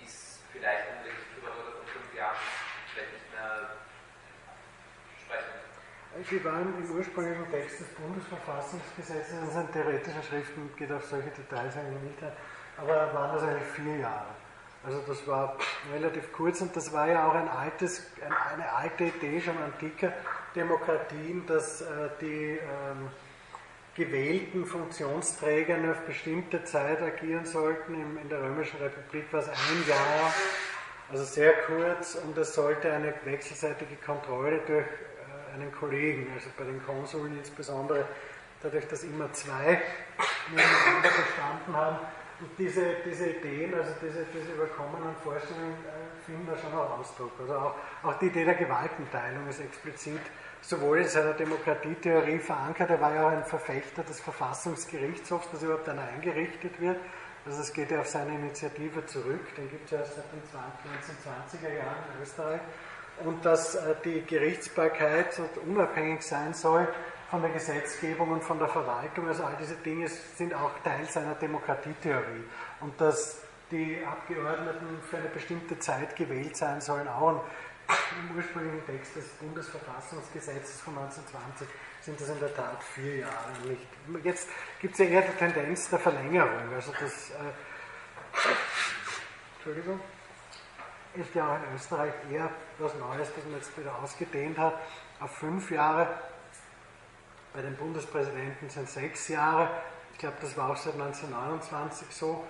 ist 0.00 0.40
vielleicht 0.48 0.86
eine 0.86 1.12
Legislaturperiode 1.12 1.82
von 1.82 1.86
fünf 1.92 2.08
Jahren 2.16 2.40
vielleicht 2.88 3.12
nicht 3.12 3.30
mehr 3.36 3.78
Sie 6.30 6.44
waren 6.44 6.74
im 6.78 6.90
ursprünglichen 6.94 7.50
Text 7.50 7.80
des 7.80 7.86
Bundesverfassungsgesetzes, 7.88 9.34
das 9.46 9.52
sind 9.54 9.72
theoretische 9.72 10.22
Schriften, 10.28 10.68
geht 10.76 10.92
auf 10.92 11.04
solche 11.06 11.30
Details 11.30 11.74
eigentlich 11.74 12.02
nicht 12.02 12.22
ein, 12.22 12.32
aber 12.76 13.14
waren 13.14 13.34
das 13.34 13.44
eigentlich 13.44 13.68
vier 13.68 13.96
Jahre. 13.96 14.26
Also 14.84 15.02
das 15.06 15.26
war 15.26 15.56
relativ 15.90 16.30
kurz 16.32 16.60
und 16.60 16.76
das 16.76 16.92
war 16.92 17.08
ja 17.08 17.26
auch 17.26 17.34
ein 17.34 17.48
altes, 17.48 18.10
eine 18.52 18.70
alte 18.70 19.04
Idee 19.04 19.40
schon 19.40 19.56
antiker 19.56 20.12
Demokratien, 20.54 21.46
dass 21.46 21.80
äh, 21.80 21.86
die 22.20 22.58
ähm, 22.58 23.08
gewählten 23.94 24.66
Funktionsträger 24.66 25.78
nur 25.78 25.92
auf 25.92 26.00
bestimmte 26.02 26.62
Zeit 26.64 27.00
agieren 27.00 27.46
sollten. 27.46 27.94
In, 27.94 28.28
der 28.28 28.42
Römischen 28.42 28.78
Republik 28.80 29.32
war 29.32 29.40
es 29.40 29.48
ein 29.48 29.88
Jahr, 29.88 30.34
also 31.10 31.24
sehr 31.24 31.54
kurz 31.62 32.16
und 32.16 32.36
es 32.36 32.54
sollte 32.54 32.92
eine 32.92 33.14
wechselseitige 33.24 33.96
Kontrolle 33.96 34.60
durch 34.66 34.86
einen 35.54 35.72
Kollegen, 35.72 36.30
also 36.34 36.48
bei 36.56 36.64
den 36.64 36.84
Konsuln 36.84 37.36
insbesondere, 37.36 38.06
dadurch, 38.62 38.86
dass 38.88 39.04
immer 39.04 39.32
zwei 39.32 39.80
nebeneinander 40.50 41.08
gestanden 41.08 41.76
haben. 41.76 41.98
Und 42.40 42.50
diese, 42.56 42.96
diese 43.04 43.30
Ideen, 43.30 43.74
also 43.74 43.90
diese, 44.00 44.24
diese 44.32 44.52
überkommenen 44.52 45.14
Vorstellungen 45.24 45.74
äh, 45.74 46.24
finden 46.24 46.46
da 46.46 46.56
schon 46.56 46.72
auch 46.72 47.00
Ausdruck. 47.00 47.32
Also 47.40 47.54
auch, 47.54 47.74
auch 48.04 48.18
die 48.20 48.26
Idee 48.26 48.44
der 48.44 48.54
Gewaltenteilung 48.54 49.48
ist 49.48 49.60
explizit 49.60 50.20
sowohl 50.60 50.98
in 50.98 51.08
seiner 51.08 51.32
Demokratietheorie 51.32 52.38
verankert, 52.38 52.90
er 52.90 53.00
war 53.00 53.14
ja 53.14 53.26
auch 53.26 53.32
ein 53.32 53.44
Verfechter 53.44 54.02
des 54.02 54.20
Verfassungsgerichtshofs, 54.20 55.50
dass 55.50 55.62
überhaupt 55.62 55.88
einer 55.88 56.02
eingerichtet 56.02 56.80
wird. 56.80 56.98
Also 57.46 57.62
es 57.62 57.72
geht 57.72 57.90
ja 57.90 58.00
auf 58.00 58.08
seine 58.08 58.34
Initiative 58.34 59.06
zurück, 59.06 59.54
den 59.56 59.70
gibt 59.70 59.86
es 59.86 59.90
ja 59.92 60.04
seit 60.04 60.24
den 60.32 60.42
1920er 60.42 61.74
Jahren 61.74 62.04
in 62.14 62.22
Österreich 62.22 62.60
und 63.24 63.44
dass 63.44 63.74
äh, 63.74 63.94
die 64.04 64.22
Gerichtsbarkeit 64.24 65.40
unabhängig 65.66 66.22
sein 66.22 66.54
soll 66.54 66.88
von 67.30 67.42
der 67.42 67.50
Gesetzgebung 67.50 68.30
und 68.30 68.42
von 68.42 68.58
der 68.58 68.68
Verwaltung. 68.68 69.28
Also 69.28 69.44
all 69.44 69.56
diese 69.60 69.76
Dinge 69.76 70.08
sind 70.08 70.54
auch 70.54 70.70
Teil 70.82 71.04
seiner 71.06 71.34
Demokratietheorie. 71.34 72.44
Und 72.80 73.00
dass 73.00 73.42
die 73.70 74.02
Abgeordneten 74.04 75.00
für 75.08 75.18
eine 75.18 75.28
bestimmte 75.28 75.78
Zeit 75.78 76.16
gewählt 76.16 76.56
sein 76.56 76.80
sollen, 76.80 77.06
auch 77.06 77.44
im 77.88 78.36
ursprünglichen 78.36 78.84
Text 78.86 79.16
des 79.16 79.28
Bundesverfassungsgesetzes 79.40 80.80
von 80.80 80.96
1920 80.98 81.68
sind 82.00 82.20
das 82.20 82.28
in 82.28 82.40
der 82.40 82.54
Tat 82.54 82.82
vier 82.82 83.16
Jahre 83.18 83.52
nicht. 83.66 84.24
Jetzt 84.24 84.48
gibt 84.80 84.94
es 84.94 85.00
ja 85.00 85.06
eher 85.06 85.22
die 85.22 85.36
Tendenz 85.36 85.88
der 85.88 85.98
Verlängerung. 85.98 86.72
Also 86.74 86.92
das, 86.92 87.30
äh, 87.30 87.34
Entschuldigung 89.56 90.00
ist 91.18 91.34
ja 91.34 91.52
auch 91.52 91.56
in 91.56 91.74
Österreich 91.74 92.12
eher 92.30 92.50
was 92.78 92.94
Neues, 92.94 93.28
das 93.34 93.44
man 93.44 93.54
jetzt 93.54 93.76
wieder 93.76 93.94
ausgedehnt 94.02 94.58
hat 94.58 94.74
auf 95.20 95.30
fünf 95.32 95.70
Jahre. 95.70 96.08
Bei 97.52 97.62
den 97.62 97.76
Bundespräsidenten 97.76 98.68
sind 98.68 98.88
sechs 98.88 99.28
Jahre. 99.28 99.70
Ich 100.12 100.18
glaube, 100.18 100.36
das 100.40 100.56
war 100.56 100.70
auch 100.70 100.76
seit 100.76 100.94
1929 100.94 102.08
so, 102.10 102.44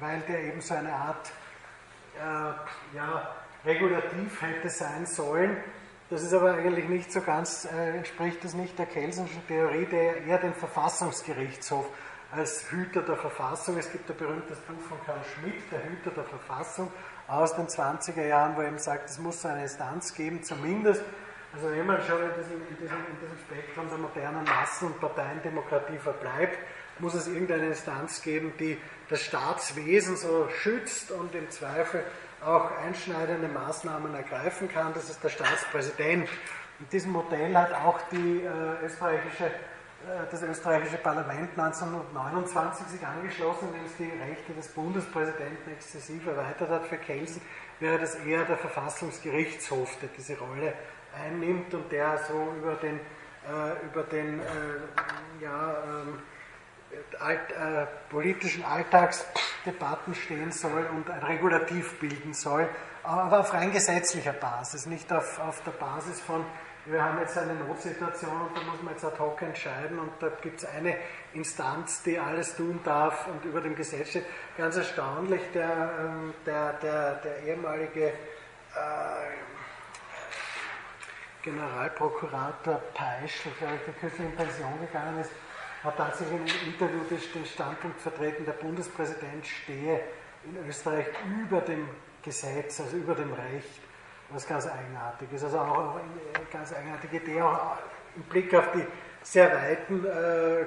weil 0.00 0.20
der 0.22 0.44
eben 0.44 0.60
so 0.60 0.74
eine 0.74 0.92
Art 0.92 1.30
äh, 2.18 2.96
ja, 2.96 3.34
regulativ 3.64 4.42
hätte 4.42 4.70
sein 4.70 5.06
sollen. 5.06 5.56
Das 6.08 6.22
ist 6.22 6.32
aber 6.32 6.54
eigentlich 6.54 6.88
nicht 6.88 7.12
so 7.12 7.20
ganz, 7.20 7.68
äh, 7.72 7.96
entspricht 7.96 8.42
das 8.42 8.54
nicht 8.54 8.78
der 8.78 8.86
Kelsenschen 8.86 9.46
Theorie, 9.46 9.86
der 9.86 10.24
eher 10.24 10.38
den 10.38 10.54
Verfassungsgerichtshof 10.54 11.86
als 12.32 12.70
Hüter 12.70 13.02
der 13.02 13.16
Verfassung. 13.16 13.76
Es 13.78 13.90
gibt 13.90 14.10
ein 14.10 14.16
berühmtes 14.16 14.58
Buch 14.60 14.80
von 14.88 14.98
Karl 15.04 15.20
Schmidt, 15.34 15.70
der 15.70 15.84
Hüter 15.84 16.10
der 16.10 16.24
Verfassung, 16.24 16.90
aus 17.30 17.54
den 17.54 17.68
20er 17.68 18.26
Jahren, 18.26 18.56
wo 18.56 18.60
er 18.60 18.68
eben 18.68 18.78
sagt, 18.78 19.08
es 19.08 19.18
muss 19.18 19.42
so 19.42 19.48
eine 19.48 19.62
Instanz 19.62 20.14
geben, 20.14 20.42
zumindest, 20.42 21.02
also 21.54 21.70
wenn 21.70 21.86
man 21.86 22.00
schon 22.02 22.22
in 22.22 22.30
diesem, 22.36 22.60
in 22.68 22.76
diesem, 22.76 22.96
in 22.96 23.20
diesem 23.20 23.38
Spektrum 23.46 23.88
der 23.88 23.98
modernen 23.98 24.44
Massen- 24.44 24.88
und 24.88 25.00
Parteiendemokratie 25.00 25.98
verbleibt, 25.98 26.58
muss 26.98 27.14
es 27.14 27.28
irgendeine 27.28 27.68
Instanz 27.68 28.22
geben, 28.22 28.52
die 28.58 28.76
das 29.08 29.22
Staatswesen 29.22 30.16
so 30.16 30.48
schützt 30.60 31.10
und 31.10 31.34
im 31.34 31.48
Zweifel 31.50 32.02
auch 32.44 32.70
einschneidende 32.78 33.48
Maßnahmen 33.48 34.14
ergreifen 34.14 34.68
kann. 34.68 34.92
Das 34.94 35.08
ist 35.08 35.22
der 35.22 35.28
Staatspräsident. 35.28 36.28
Und 36.78 36.92
diesem 36.92 37.12
Modell 37.12 37.56
hat 37.56 37.72
auch 37.74 38.00
die, 38.10 38.42
äh, 38.42 38.84
österreichische, 38.84 39.50
das 40.30 40.42
österreichische 40.42 40.96
Parlament 40.96 41.50
1929 41.58 42.86
sich 42.86 43.06
angeschlossen, 43.06 43.68
indem 43.68 43.84
es 43.84 43.96
die 43.96 44.10
Rechte 44.30 44.52
des 44.54 44.68
Bundespräsidenten 44.68 45.72
exzessiv 45.72 46.26
erweitert 46.26 46.70
hat. 46.70 46.86
Für 46.86 46.96
Kelsen 46.96 47.42
wäre 47.80 47.98
das 47.98 48.14
eher 48.16 48.44
der 48.44 48.56
Verfassungsgerichtshof, 48.56 49.98
der 50.00 50.08
diese 50.16 50.38
Rolle 50.38 50.72
einnimmt 51.14 51.74
und 51.74 51.90
der 51.92 52.18
so 52.18 52.54
über 52.58 52.74
den, 52.76 52.96
äh, 52.96 53.86
über 53.86 54.02
den 54.04 54.40
äh, 54.40 54.44
ja, 55.42 55.76
ähm, 55.84 56.18
alt, 57.18 57.50
äh, 57.50 57.86
politischen 58.08 58.64
Alltagsdebatten 58.64 60.14
stehen 60.14 60.52
soll 60.52 60.86
und 60.94 61.10
ein 61.10 61.22
Regulativ 61.22 61.98
bilden 61.98 62.34
soll, 62.34 62.68
aber 63.02 63.40
auf 63.40 63.52
rein 63.52 63.72
gesetzlicher 63.72 64.32
Basis, 64.32 64.86
nicht 64.86 65.12
auf, 65.12 65.38
auf 65.40 65.62
der 65.62 65.72
Basis 65.72 66.20
von, 66.20 66.44
wir 66.86 67.04
haben 67.04 67.18
jetzt 67.18 67.36
eine 67.36 67.54
Notsituation 67.54 68.40
und 68.40 68.56
da 68.56 68.62
muss 68.62 68.82
man 68.82 68.94
jetzt 68.94 69.04
ad 69.04 69.18
hoc 69.18 69.42
entscheiden 69.42 69.98
und 69.98 70.10
da 70.18 70.28
gibt 70.40 70.62
es 70.62 70.68
eine 70.68 70.96
Instanz, 71.34 72.02
die 72.02 72.18
alles 72.18 72.56
tun 72.56 72.80
darf 72.84 73.26
und 73.28 73.44
über 73.44 73.60
dem 73.60 73.76
Gesetz 73.76 74.10
steht. 74.10 74.24
Ganz 74.56 74.76
erstaunlich, 74.76 75.42
der, 75.52 75.92
ähm, 76.00 76.34
der, 76.46 76.72
der, 76.74 77.14
der 77.16 77.42
ehemalige 77.42 78.08
äh, 78.08 78.12
Generalprokurator 81.42 82.80
Peischl, 82.94 83.50
der 83.60 83.78
kürzlich 84.00 84.26
in 84.26 84.36
Pension 84.36 84.80
gegangen 84.80 85.20
ist, 85.20 85.30
hat 85.82 85.96
tatsächlich 85.96 86.36
in 86.36 86.42
einem 86.42 86.72
Interview 86.72 87.00
den 87.34 87.46
Standpunkt 87.46 88.00
vertreten, 88.00 88.44
der 88.44 88.52
Bundespräsident 88.52 89.46
stehe 89.46 90.00
in 90.44 90.68
Österreich 90.68 91.06
über 91.42 91.60
dem 91.60 91.88
Gesetz, 92.22 92.80
also 92.80 92.96
über 92.96 93.14
dem 93.14 93.32
Recht, 93.32 93.80
was 94.32 94.46
ganz 94.46 94.66
eigenartig 94.66 95.32
ist. 95.32 95.44
Also 95.44 95.58
auch 95.58 95.96
eine 95.96 96.46
ganz 96.52 96.72
eigenartige 96.72 97.16
Idee, 97.18 97.42
auch 97.42 97.76
im 98.16 98.22
Blick 98.22 98.54
auf 98.54 98.70
die 98.72 98.84
sehr 99.22 99.50
weiten 99.52 100.04
äh, 100.04 100.64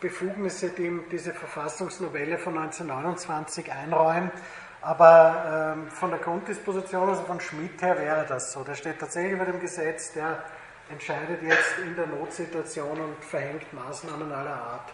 Befugnisse, 0.00 0.70
die 0.70 0.86
ihm 0.86 1.04
diese 1.10 1.32
Verfassungsnovelle 1.32 2.38
von 2.38 2.56
1929 2.58 3.72
einräumt. 3.72 4.32
Aber 4.82 5.74
ähm, 5.74 5.90
von 5.90 6.10
der 6.10 6.20
Grunddisposition, 6.20 7.08
also 7.08 7.22
von 7.22 7.40
Schmidt 7.40 7.82
her, 7.82 7.98
wäre 7.98 8.24
das 8.28 8.52
so. 8.52 8.62
Der 8.62 8.74
steht 8.74 9.00
tatsächlich 9.00 9.32
über 9.32 9.44
dem 9.44 9.58
Gesetz, 9.60 10.12
der 10.12 10.44
entscheidet 10.90 11.42
jetzt 11.42 11.78
in 11.82 11.96
der 11.96 12.06
Notsituation 12.06 13.00
und 13.00 13.24
verhängt 13.24 13.72
Maßnahmen 13.72 14.30
aller 14.30 14.54
Art. 14.54 14.92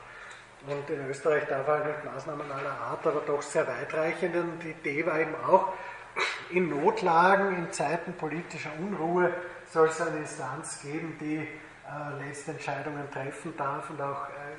Und 0.66 0.88
in 0.88 1.10
Österreich 1.10 1.44
darf 1.46 1.66
er 1.66 1.84
nicht 1.84 2.04
Maßnahmen 2.04 2.50
aller 2.50 2.70
Art, 2.70 3.06
aber 3.06 3.20
doch 3.26 3.42
sehr 3.42 3.66
weitreichende. 3.66 4.40
Und 4.40 4.60
die 4.62 4.70
Idee 4.70 5.04
war 5.04 5.18
eben 5.18 5.34
auch, 5.44 5.72
in 6.51 6.68
Notlagen, 6.68 7.56
in 7.56 7.72
Zeiten 7.72 8.12
politischer 8.14 8.70
Unruhe 8.78 9.32
soll 9.70 9.89
es 9.89 10.01
eine 10.01 10.18
Instanz 10.18 10.82
geben, 10.82 11.16
die 11.20 11.39
äh, 11.39 11.48
letzte 12.26 12.52
Entscheidungen 12.52 13.10
treffen 13.10 13.56
darf 13.56 13.90
und 13.90 14.01
auch 14.01 14.28
äh, 14.28 14.56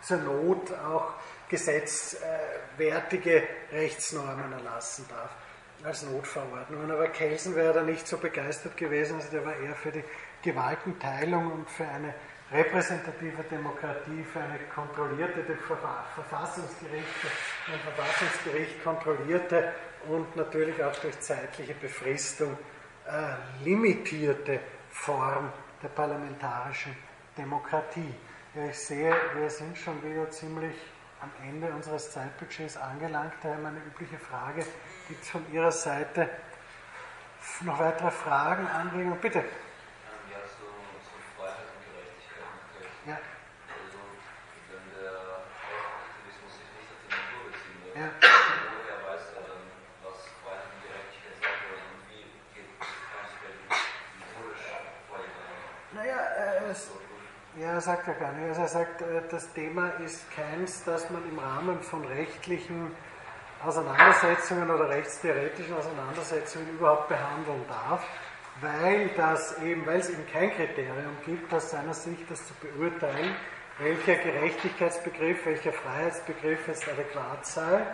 zur 0.00 0.18
Not 0.18 0.72
auch 0.72 1.14
gesetzwertige 1.48 3.42
Rechtsnormen 3.72 4.52
erlassen 4.52 5.06
darf 5.08 5.30
als 5.84 6.02
Notverordnungen. 6.02 6.90
Aber 6.90 7.08
Kelsen 7.08 7.54
wäre 7.54 7.72
da 7.74 7.82
nicht 7.82 8.06
so 8.06 8.18
begeistert 8.18 8.76
gewesen, 8.76 9.16
also 9.16 9.30
der 9.30 9.44
war 9.44 9.56
eher 9.56 9.74
für 9.74 9.92
die 9.92 10.04
Gewaltenteilung 10.42 11.52
und 11.52 11.70
für 11.70 11.86
eine 11.86 12.14
repräsentative 12.52 13.42
Demokratie, 13.50 14.24
für 14.24 14.40
eine 14.40 14.58
kontrollierte, 14.74 15.42
durch 15.42 15.60
Verfassungsgerichte, 15.60 17.28
ein 17.72 17.80
Verfassungsgericht 17.80 18.84
kontrollierte 18.84 19.72
und 20.08 20.36
natürlich 20.36 20.82
auch 20.82 20.94
durch 20.96 21.18
zeitliche 21.20 21.74
Befristung 21.74 22.56
äh, 23.06 23.64
limitierte 23.64 24.60
Form 24.90 25.52
der 25.82 25.88
parlamentarischen 25.88 26.96
Demokratie. 27.36 28.14
Ja, 28.54 28.66
ich 28.66 28.78
sehe, 28.78 29.14
wir 29.36 29.50
sind 29.50 29.76
schon 29.76 30.02
wieder 30.02 30.30
ziemlich 30.30 30.74
am 31.20 31.30
Ende 31.48 31.68
unseres 31.72 32.10
Zeitbudgets 32.12 32.76
angelangt. 32.76 33.32
Daher 33.42 33.58
meine 33.58 33.78
übliche 33.78 34.18
Frage, 34.18 34.64
gibt 35.08 35.22
es 35.22 35.30
von 35.30 35.44
Ihrer 35.52 35.72
Seite 35.72 36.28
noch 37.62 37.78
weitere 37.78 38.10
Fragen, 38.10 38.66
Anregungen? 38.66 39.18
Bitte. 39.20 39.44
Ja. 43.06 43.18
Also, 43.68 43.98
wenn 44.70 44.84
der 44.96 45.12
Aktivismus 45.12 46.52
sich 46.56 46.68
nicht 46.72 46.88
auf 46.88 47.00
die 47.04 47.12
Natur 47.12 47.52
beziehen 47.52 47.78
wird, 47.84 47.96
Ja. 48.00 48.08
woher 48.72 48.98
weiß 49.04 49.24
er 49.36 49.42
dann, 49.44 49.64
was 50.00 50.18
Freiheit 50.40 50.72
und 50.72 50.80
Gerechtigkeit 50.88 51.36
sein 51.36 51.58
soll 51.68 51.84
und 51.84 52.00
wie 52.08 52.24
geht 52.56 52.68
es 52.72 52.88
prinzipiell 53.12 53.56
methodisch 54.16 54.64
vorgegangen? 55.04 55.60
Naja, 55.92 56.16
äh, 56.16 56.72
es, 56.72 56.88
ja, 57.60 57.70
er 57.76 57.80
sagt 58.04 58.20
ja 58.20 58.26
gar 58.26 58.32
nicht. 58.32 58.48
Also 58.48 58.62
er 58.62 58.68
sagt, 58.68 59.02
äh, 59.02 59.22
das 59.30 59.52
Thema 59.52 59.88
ist 60.04 60.24
keins, 60.34 60.84
das 60.84 61.08
man 61.10 61.22
im 61.28 61.38
Rahmen 61.38 61.80
von 61.80 62.04
rechtlichen 62.04 62.90
Auseinandersetzungen 63.64 64.70
oder 64.70 64.88
rechtstheoretischen 64.90 65.74
Auseinandersetzungen 65.74 66.68
überhaupt 66.70 67.08
behandeln 67.08 67.62
darf, 67.68 68.04
weil 68.60 69.08
das 69.16 69.58
eben, 69.62 69.86
weil 69.86 70.00
es 70.00 70.10
eben 70.10 70.26
kein 70.30 70.50
Kriterium 70.50 71.16
gibt, 71.24 71.52
aus 71.52 71.70
seiner 71.70 71.94
Sicht 71.94 72.30
das 72.30 72.46
zu 72.46 72.54
beurteilen, 72.54 73.34
welcher 73.78 74.16
Gerechtigkeitsbegriff, 74.16 75.46
welcher 75.46 75.72
Freiheitsbegriff 75.72 76.68
jetzt 76.68 76.86
adäquat 76.88 77.46
sei. 77.46 77.86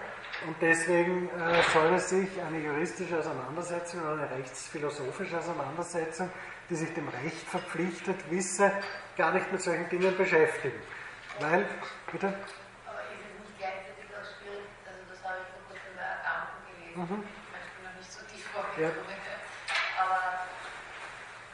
Und 0.47 0.57
deswegen 0.61 1.29
äh, 1.29 1.63
soll 1.73 1.95
es 1.95 2.09
sich 2.09 2.29
eine 2.43 2.59
juristische 2.59 3.19
Auseinandersetzung 3.19 4.01
oder 4.01 4.13
eine 4.13 4.31
rechtsphilosophische 4.31 5.39
Auseinandersetzung, 5.39 6.31
die 6.71 6.77
sich 6.77 6.95
dem 6.95 7.09
Recht 7.09 7.49
verpflichtet, 7.49 8.31
wisse, 8.31 8.73
gar 9.17 9.33
nicht 9.33 9.51
mit 9.51 9.61
solchen 9.61 9.89
Dingen 9.89 10.17
beschäftigen. 10.17 10.81
Weil, 11.41 11.67
bitte? 12.13 12.29
Aber 12.29 13.01
ist 13.11 13.27
es 13.27 13.35
nicht 13.43 13.59
gleichzeitig 13.59 14.07
auch 14.15 14.23
schwierig, 14.39 14.71
also 14.87 15.03
das 15.11 15.19
habe 15.27 15.43
ich 15.43 15.51
vor 15.51 15.63
kurzem 15.67 15.93
bei 15.99 16.07
Agamben 16.07 16.63
gelesen, 16.71 17.01
Mhm. 17.03 17.27
ich 17.27 17.75
bin 17.75 17.83
noch 17.91 17.97
nicht 17.99 18.13
so 18.13 18.21
tief 18.31 18.47
vorgekommen, 18.55 19.03
aber 19.99 20.47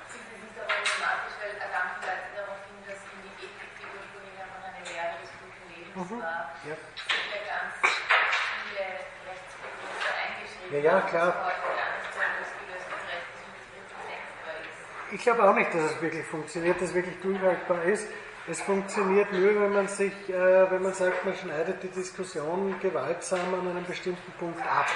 ist 0.05 0.21
es 0.21 0.25
nicht 0.37 0.53
problematisch, 0.53 1.35
weil 1.41 1.53
Agamben 1.65 1.97
deutet 2.05 2.33
darauf 2.37 2.61
hin, 2.69 2.77
dass 2.85 3.01
in 3.09 3.19
die 3.25 3.35
Ethik, 3.41 3.71
die 3.81 3.89
ursprünglich 3.89 4.37
einfach 4.37 4.63
eine 4.69 4.81
Lehre 4.85 5.17
des 5.17 5.33
guten 5.41 5.65
Lebens 5.73 5.97
Mhm. 5.97 6.21
war, 6.21 6.45
Ja. 6.69 6.77
sind 6.77 7.29
ja 7.33 7.41
ganz 7.57 7.73
viele 7.81 8.85
Rechtsbegriffe 9.33 10.11
eingeschrieben. 10.13 10.77
Ja, 10.77 10.81
ja, 10.85 10.97
klar. 11.09 11.31
die 11.33 11.41
heute 11.41 11.73
anders 11.73 12.13
werden, 12.21 12.37
das 12.37 12.53
gelöst 12.61 12.85
das 12.93 13.05
Recht 13.09 13.29
des 13.33 13.41
wirklich 13.49 14.05
denkbar 14.13 14.57
ist. 14.61 14.85
Ich 15.13 15.23
glaube 15.23 15.49
auch 15.49 15.55
nicht, 15.55 15.73
dass 15.73 15.83
es 15.83 16.03
wirklich 16.03 16.25
funktioniert, 16.27 16.81
dass 16.81 16.89
es 16.89 16.95
wirklich 16.95 17.15
durchhaltbar 17.23 17.85
ist. 17.85 18.09
Es 18.49 18.61
funktioniert 18.61 19.33
nur, 19.33 19.61
wenn 19.61 19.73
man 19.73 19.87
sich, 19.87 20.13
äh, 20.29 20.71
wenn 20.71 20.83
man 20.83 20.95
sagt, 20.95 21.25
man 21.25 21.35
schneidet 21.37 21.81
die 21.81 21.89
Diskussion 21.89 22.75
gewaltsam 22.81 23.55
an 23.55 23.69
einem 23.69 23.85
bestimmten 23.85 24.33
Punkt 24.39 24.61
ab. 24.63 24.87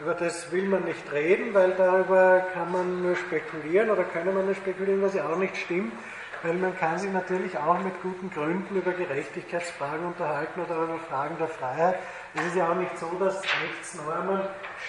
Über 0.00 0.14
das 0.14 0.50
will 0.52 0.68
man 0.68 0.84
nicht 0.84 1.10
reden, 1.12 1.52
weil 1.54 1.72
darüber 1.72 2.46
kann 2.54 2.70
man 2.70 3.02
nur 3.02 3.16
spekulieren 3.16 3.90
oder 3.90 4.04
können 4.04 4.32
man 4.32 4.46
nur 4.46 4.54
spekulieren, 4.54 5.02
was 5.02 5.14
ja 5.14 5.28
auch 5.28 5.36
nicht 5.36 5.56
stimmt, 5.56 5.92
weil 6.42 6.54
man 6.54 6.76
kann 6.78 6.98
sich 6.98 7.10
natürlich 7.10 7.56
auch 7.58 7.78
mit 7.80 8.00
guten 8.00 8.30
Gründen 8.30 8.76
über 8.76 8.92
Gerechtigkeitsfragen 8.92 10.06
unterhalten 10.06 10.60
oder 10.60 10.84
über 10.84 10.98
Fragen 11.08 11.36
der 11.38 11.48
Freiheit. 11.48 11.96
Es 12.34 12.46
ist 12.46 12.56
ja 12.56 12.70
auch 12.70 12.76
nicht 12.76 12.96
so, 12.96 13.10
dass 13.18 13.42
Rechtsnormen 13.42 14.40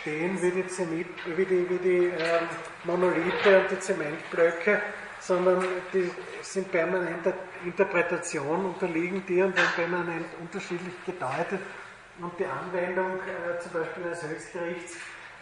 stehen 0.01 0.41
wie 0.41 0.51
die, 0.51 0.67
Zenit, 0.67 1.07
wie 1.25 1.45
die, 1.45 1.69
wie 1.69 1.77
die 1.77 2.05
ähm, 2.05 2.47
Monolithe 2.83 3.59
und 3.59 3.71
die 3.71 3.79
Zementblöcke, 3.79 4.81
sondern 5.19 5.65
die 5.93 6.09
sind 6.41 6.71
permanenter 6.71 7.33
Interpretation, 7.65 8.65
unterliegen 8.65 9.23
die 9.25 9.41
und 9.41 9.55
werden 9.55 9.69
permanent 9.75 10.25
unterschiedlich 10.39 10.93
gedeutet. 11.05 11.59
Und 12.19 12.37
die 12.37 12.45
Anwendung 12.45 13.19
äh, 13.19 13.59
zum 13.59 13.71
Beispiel 13.71 14.03
eines 14.03 14.21
Höchstgerichts 14.21 14.97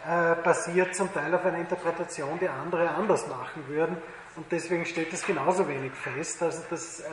äh, 0.06 0.34
basiert 0.42 0.94
zum 0.94 1.12
Teil 1.12 1.34
auf 1.34 1.44
einer 1.44 1.58
Interpretation, 1.58 2.38
die 2.40 2.48
andere 2.48 2.88
anders 2.90 3.26
machen 3.28 3.64
würden. 3.68 3.96
und 4.36 4.50
deswegen 4.50 4.86
steht 4.86 5.12
das 5.12 5.24
genauso 5.24 5.68
wenig 5.68 5.92
fest. 5.92 6.42
Also 6.42 6.62
das, 6.70 7.00
äh, 7.00 7.04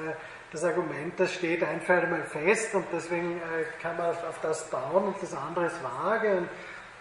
das 0.52 0.64
Argument, 0.64 1.20
das 1.20 1.34
steht 1.34 1.64
einfach 1.64 2.02
einmal 2.02 2.24
fest 2.24 2.74
und 2.74 2.86
deswegen 2.94 3.38
äh, 3.38 3.66
kann 3.82 3.98
man 3.98 4.12
auf, 4.12 4.24
auf, 4.28 4.40
das 4.42 4.70
bauen 4.70 5.04
und 5.06 5.22
das 5.22 5.34
andere 5.36 5.68
ist 5.68 5.84
vage 5.84 6.38
und 6.38 6.50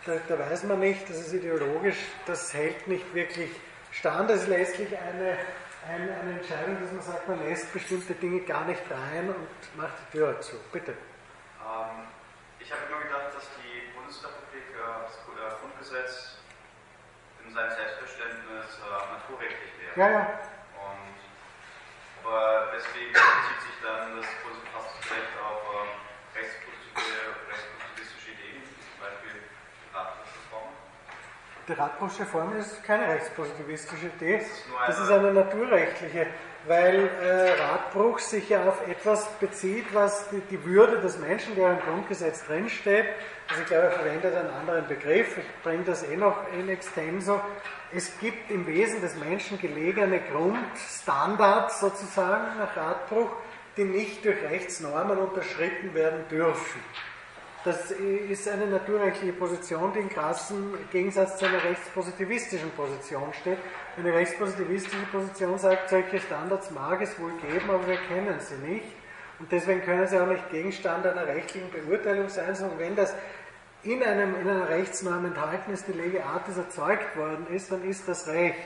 da, 0.05 0.16
da, 0.29 0.39
weiß 0.39 0.65
man 0.65 0.81
nicht, 0.81 1.09
das 1.09 1.19
ist 1.19 1.33
ideologisch, 1.33 1.99
das 2.27 2.53
hält 2.55 2.87
nicht 2.89 3.15
wirklich 3.15 3.51
stand. 3.93 4.31
Das 4.31 4.43
ist 4.43 4.49
letztlich 4.49 4.89
eine, 4.97 5.37
eine, 5.89 6.12
eine 6.20 6.33
Entscheidung, 6.39 6.81
dass 6.81 6.93
man 6.93 7.03
sagt, 7.03 7.29
man 7.29 7.45
lässt 7.45 7.73
bestimmte 7.73 8.15
Dinge 8.15 8.41
gar 8.41 8.65
nicht 8.65 8.83
rein 8.91 9.29
und 9.29 9.77
macht 9.77 9.95
die 10.12 10.19
Tür 10.19 10.41
zu. 10.41 10.57
Bitte. 10.73 10.93
Ähm, 10.93 12.07
ich 12.59 12.70
habe 12.73 12.83
immer 12.89 13.01
gedacht, 13.01 13.35
dass 13.37 13.49
die 13.62 13.93
Bundesrepublik 13.97 14.69
äh, 14.77 15.05
das 15.05 15.61
Grundgesetz 15.61 16.39
in 17.49 17.55
seinem 17.55 17.70
Selbstverständnis 17.70 18.77
äh, 18.77 19.12
naturrechtlich 19.12 19.73
wäre. 19.81 19.97
Ja, 19.97 20.09
ja. 20.11 20.25
Und, 20.77 21.16
aber 22.25 22.69
deswegen 22.77 23.12
bezieht 23.12 23.61
sich 23.65 23.77
dann 23.81 24.20
das 24.20 24.29
Bundesverfassungsrecht 24.45 25.33
auf 25.41 25.65
äh, 25.65 26.39
rechtspositivistische 26.39 28.37
Ideen, 28.37 28.61
zum 28.69 29.01
Beispiel 29.01 29.33
die 29.41 29.89
Radbruchsreform. 29.97 30.77
Die 31.69 31.74
Radbruchsreform 31.74 32.57
ist 32.57 32.82
keine 32.82 33.09
rechtspositivistische 33.09 34.07
Idee, 34.07 34.40
das 34.86 34.99
ist 34.99 35.11
eine 35.11 35.32
naturrechtliche 35.32 36.27
weil 36.66 37.09
äh, 37.23 37.51
Radbruch 37.61 38.19
sich 38.19 38.49
ja 38.49 38.65
auf 38.65 38.86
etwas 38.86 39.28
bezieht, 39.40 39.86
was 39.93 40.28
die, 40.31 40.40
die 40.51 40.65
Würde 40.65 41.01
des 41.01 41.19
Menschen, 41.19 41.55
der 41.55 41.73
im 41.73 41.81
Grundgesetz 41.81 42.45
drinsteht, 42.47 43.07
also 43.49 43.62
ich 43.62 43.69
glaube, 43.69 43.85
er 43.85 43.90
verwendet 43.93 44.35
einen 44.35 44.51
anderen 44.51 44.86
Begriff, 44.86 45.39
ich 45.39 45.62
bringe 45.62 45.85
das 45.85 46.03
eh 46.03 46.16
noch 46.16 46.36
in 46.53 46.69
extenso, 46.69 47.40
es 47.93 48.19
gibt 48.20 48.51
im 48.51 48.66
Wesen 48.66 49.01
des 49.01 49.16
Menschen 49.16 49.59
gelegene 49.59 50.20
Grundstandards 50.20 51.81
sozusagen 51.81 52.59
nach 52.59 52.77
Radbruch, 52.77 53.31
die 53.77 53.85
nicht 53.85 54.24
durch 54.24 54.43
Rechtsnormen 54.43 55.16
unterschritten 55.19 55.95
werden 55.95 56.27
dürfen. 56.28 56.82
Das 57.65 57.91
ist 57.91 58.49
eine 58.49 58.67
naturrechtliche 58.67 59.33
Position, 59.33 59.93
die 59.93 59.99
im 59.99 60.09
krassen 60.09 60.75
Gegensatz 60.93 61.39
zu 61.39 61.47
einer 61.47 61.63
rechtspositivistischen 61.63 62.71
Position 62.71 63.33
steht. 63.41 63.59
Eine 63.97 64.13
rechtspositivistische 64.13 65.07
Position 65.11 65.59
sagt, 65.59 65.91
solche 65.91 66.21
Standards 66.21 66.71
mag 66.71 67.03
es 67.03 67.19
wohl 67.19 67.33
geben, 67.43 67.69
aber 67.69 67.87
wir 67.87 67.97
kennen 67.97 68.39
sie 68.39 68.55
nicht. 68.65 68.87
Und 69.41 69.51
deswegen 69.51 69.83
können 69.83 70.07
sie 70.07 70.21
auch 70.21 70.27
nicht 70.27 70.51
Gegenstand 70.51 71.05
einer 71.05 71.27
rechtlichen 71.27 71.69
Beurteilung 71.71 72.29
sein, 72.29 72.55
sondern 72.55 72.79
wenn 72.79 72.97
das 72.97 73.15
in, 73.83 74.03
einem, 74.03 74.41
in 74.41 74.49
einer 74.49 74.69
Rechtsnorm 74.69 75.27
enthalten 75.27 75.73
ist, 75.73 75.87
die 75.89 75.93
Lege 75.93 76.25
Artis 76.25 76.57
erzeugt 76.57 77.17
worden 77.17 77.47
ist, 77.49 77.73
dann 77.73 77.85
ist 77.89 78.09
das 78.09 78.29
Recht. 78.29 78.59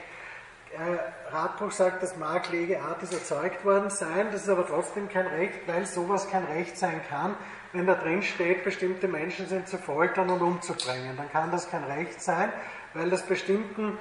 Äh, 0.72 1.34
Radbruch 1.34 1.70
sagt, 1.70 2.02
das 2.02 2.16
mag 2.16 2.50
Lege 2.50 2.80
Artis 2.80 3.12
erzeugt 3.12 3.64
worden 3.64 3.90
sein, 3.90 4.28
das 4.32 4.44
ist 4.44 4.48
aber 4.48 4.66
trotzdem 4.66 5.08
kein 5.08 5.26
Recht, 5.26 5.60
weil 5.66 5.84
sowas 5.84 6.28
kein 6.30 6.44
Recht 6.44 6.78
sein 6.78 7.00
kann, 7.10 7.36
wenn 7.72 7.86
da 7.86 7.94
drin 7.94 8.22
steht, 8.22 8.64
bestimmte 8.64 9.08
Menschen 9.08 9.46
sind 9.48 9.68
zu 9.68 9.78
foltern 9.78 10.30
und 10.30 10.42
umzubringen. 10.42 11.16
Dann 11.16 11.30
kann 11.30 11.50
das 11.50 11.70
kein 11.70 11.84
Recht 11.84 12.20
sein, 12.20 12.52
weil 12.94 13.08
das 13.10 13.22
bestimmten 13.22 13.98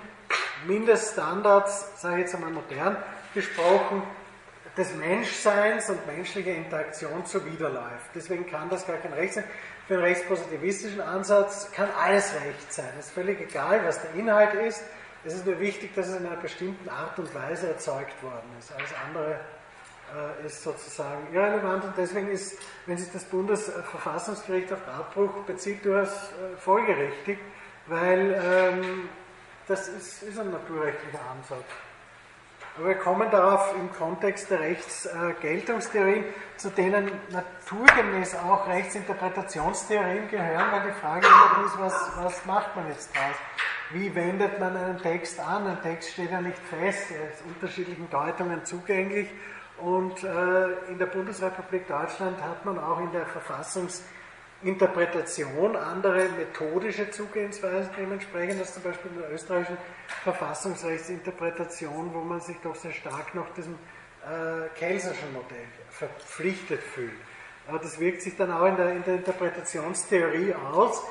Mindeststandards, 0.67 2.01
sage 2.01 2.15
ich 2.15 2.21
jetzt 2.21 2.35
einmal 2.35 2.51
modern 2.51 2.97
gesprochen, 3.33 4.03
des 4.77 4.93
Menschseins 4.95 5.89
und 5.89 6.05
menschlicher 6.07 6.51
Interaktion 6.51 7.25
zuwiderläuft. 7.25 8.09
Deswegen 8.15 8.47
kann 8.47 8.69
das 8.69 8.87
gar 8.87 8.97
kein 8.97 9.13
Recht 9.13 9.33
sein. 9.33 9.43
Für 9.87 9.95
einen 9.95 10.03
rechtspositivistischen 10.03 11.01
Ansatz 11.01 11.71
kann 11.71 11.89
alles 11.99 12.33
Recht 12.35 12.71
sein. 12.71 12.87
Es 12.97 13.07
ist 13.07 13.13
völlig 13.13 13.41
egal, 13.41 13.81
was 13.85 14.01
der 14.01 14.13
Inhalt 14.13 14.53
ist. 14.53 14.83
Es 15.25 15.33
ist 15.33 15.45
nur 15.45 15.59
wichtig, 15.59 15.93
dass 15.93 16.07
es 16.07 16.15
in 16.15 16.25
einer 16.25 16.37
bestimmten 16.37 16.89
Art 16.89 17.19
und 17.19 17.33
Weise 17.35 17.67
erzeugt 17.67 18.23
worden 18.23 18.49
ist. 18.59 18.71
Alles 18.73 18.89
andere 19.07 19.39
äh, 20.11 20.45
ist 20.45 20.63
sozusagen 20.63 21.33
irrelevant 21.33 21.85
und 21.85 21.93
deswegen 21.97 22.29
ist, 22.29 22.57
wenn 22.85 22.97
sich 22.97 23.11
das 23.11 23.23
Bundesverfassungsgericht 23.25 24.71
auf 24.73 24.79
Abbruch 24.87 25.43
bezieht, 25.45 25.85
durchaus 25.85 26.09
äh, 26.09 26.57
folgerichtig, 26.57 27.39
weil 27.87 28.41
ähm, 28.43 29.09
das 29.67 29.87
ist, 29.87 30.23
ist, 30.23 30.39
ein 30.39 30.51
naturrechtlicher 30.51 31.19
Ansatz. 31.31 31.65
Aber 32.77 32.87
wir 32.87 32.95
kommen 32.95 33.29
darauf 33.31 33.73
im 33.75 33.91
Kontext 33.93 34.49
der 34.49 34.59
Rechtsgeltungstheorien, 34.59 36.25
zu 36.57 36.69
denen 36.69 37.11
naturgemäß 37.29 38.35
auch 38.35 38.67
Rechtsinterpretationstheorien 38.67 40.29
gehören, 40.29 40.71
weil 40.71 40.91
die 40.91 40.99
Frage 40.99 41.27
immer 41.27 41.65
ist, 41.65 41.79
was, 41.79 42.11
was 42.17 42.45
macht 42.45 42.75
man 42.75 42.87
jetzt 42.89 43.15
daraus? 43.15 43.35
Wie 43.91 44.13
wendet 44.15 44.59
man 44.59 44.75
einen 44.75 45.01
Text 45.01 45.39
an? 45.39 45.67
Ein 45.67 45.81
Text 45.81 46.11
steht 46.11 46.31
ja 46.31 46.41
nicht 46.41 46.57
fest, 46.57 47.11
er 47.11 47.31
ist 47.31 47.43
unterschiedlichen 47.45 48.09
Deutungen 48.09 48.63
zugänglich 48.65 49.29
und 49.81 50.23
äh, 50.23 50.89
in 50.89 50.97
der 50.99 51.07
Bundesrepublik 51.07 51.87
Deutschland 51.87 52.39
hat 52.41 52.63
man 52.65 52.77
auch 52.77 52.99
in 52.99 53.11
der 53.11 53.25
Verfassungsinterpretation 53.25 55.75
andere 55.75 56.29
methodische 56.29 57.09
Zugehensweisen 57.09 57.89
dementsprechend 57.97 58.59
als 58.59 58.75
zum 58.75 58.83
Beispiel 58.83 59.09
in 59.11 59.21
der 59.21 59.33
österreichischen 59.33 59.79
Verfassungsrechtsinterpretation, 60.23 62.13
wo 62.13 62.19
man 62.19 62.41
sich 62.41 62.57
doch 62.63 62.75
sehr 62.75 62.91
stark 62.91 63.33
nach 63.33 63.49
diesem 63.55 63.73
äh, 63.73 64.67
Kelserschen 64.77 65.33
Modell 65.33 65.65
verpflichtet 65.89 66.83
fühlt. 66.83 67.19
Aber 67.67 67.79
das 67.79 67.99
wirkt 67.99 68.21
sich 68.21 68.37
dann 68.37 68.51
auch 68.51 68.65
in 68.65 68.75
der, 68.75 68.91
in 68.91 69.03
der 69.03 69.15
Interpretationstheorie 69.15 70.53
aus, 70.53 71.01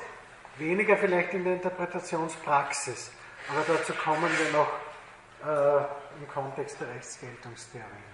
weniger 0.58 0.96
vielleicht 0.96 1.34
in 1.34 1.42
der 1.42 1.54
Interpretationspraxis. 1.54 3.10
Aber 3.48 3.64
dazu 3.66 3.94
kommen 3.94 4.30
wir 4.38 4.52
noch 4.52 4.68
äh, 5.44 5.78
im 6.20 6.28
Kontext 6.28 6.80
der 6.80 6.86
Rechtsgeltungstheorie. 6.94 8.09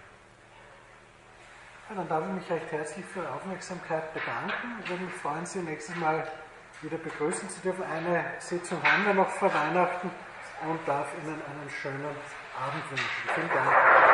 Ja, 1.89 1.95
dann 1.95 2.09
darf 2.09 2.25
ich 2.27 2.33
mich 2.33 2.51
recht 2.51 2.73
herzlich 2.73 3.07
für 3.07 3.21
Ihre 3.21 3.33
Aufmerksamkeit 3.33 4.13
bedanken. 4.13 4.81
Ich 4.83 4.91
würde 4.91 5.05
mich 5.05 5.15
freuen, 5.15 5.47
Sie 5.47 5.61
nächstes 5.61 5.95
Mal 5.97 6.27
wieder 6.83 6.99
begrüßen 6.99 7.49
zu 7.49 7.61
dürfen. 7.61 7.85
Eine 7.85 8.25
Sitzung 8.41 8.83
haben 8.83 9.07
wir 9.07 9.15
noch 9.15 9.29
vor 9.29 9.55
Weihnachten 9.55 10.11
und 10.69 10.81
darf 10.85 11.07
Ihnen 11.23 11.35
einen 11.35 11.71
schönen 11.71 12.05
Abend 12.59 12.91
wünschen. 12.91 13.29
Vielen 13.35 13.49
Dank. 13.49 14.06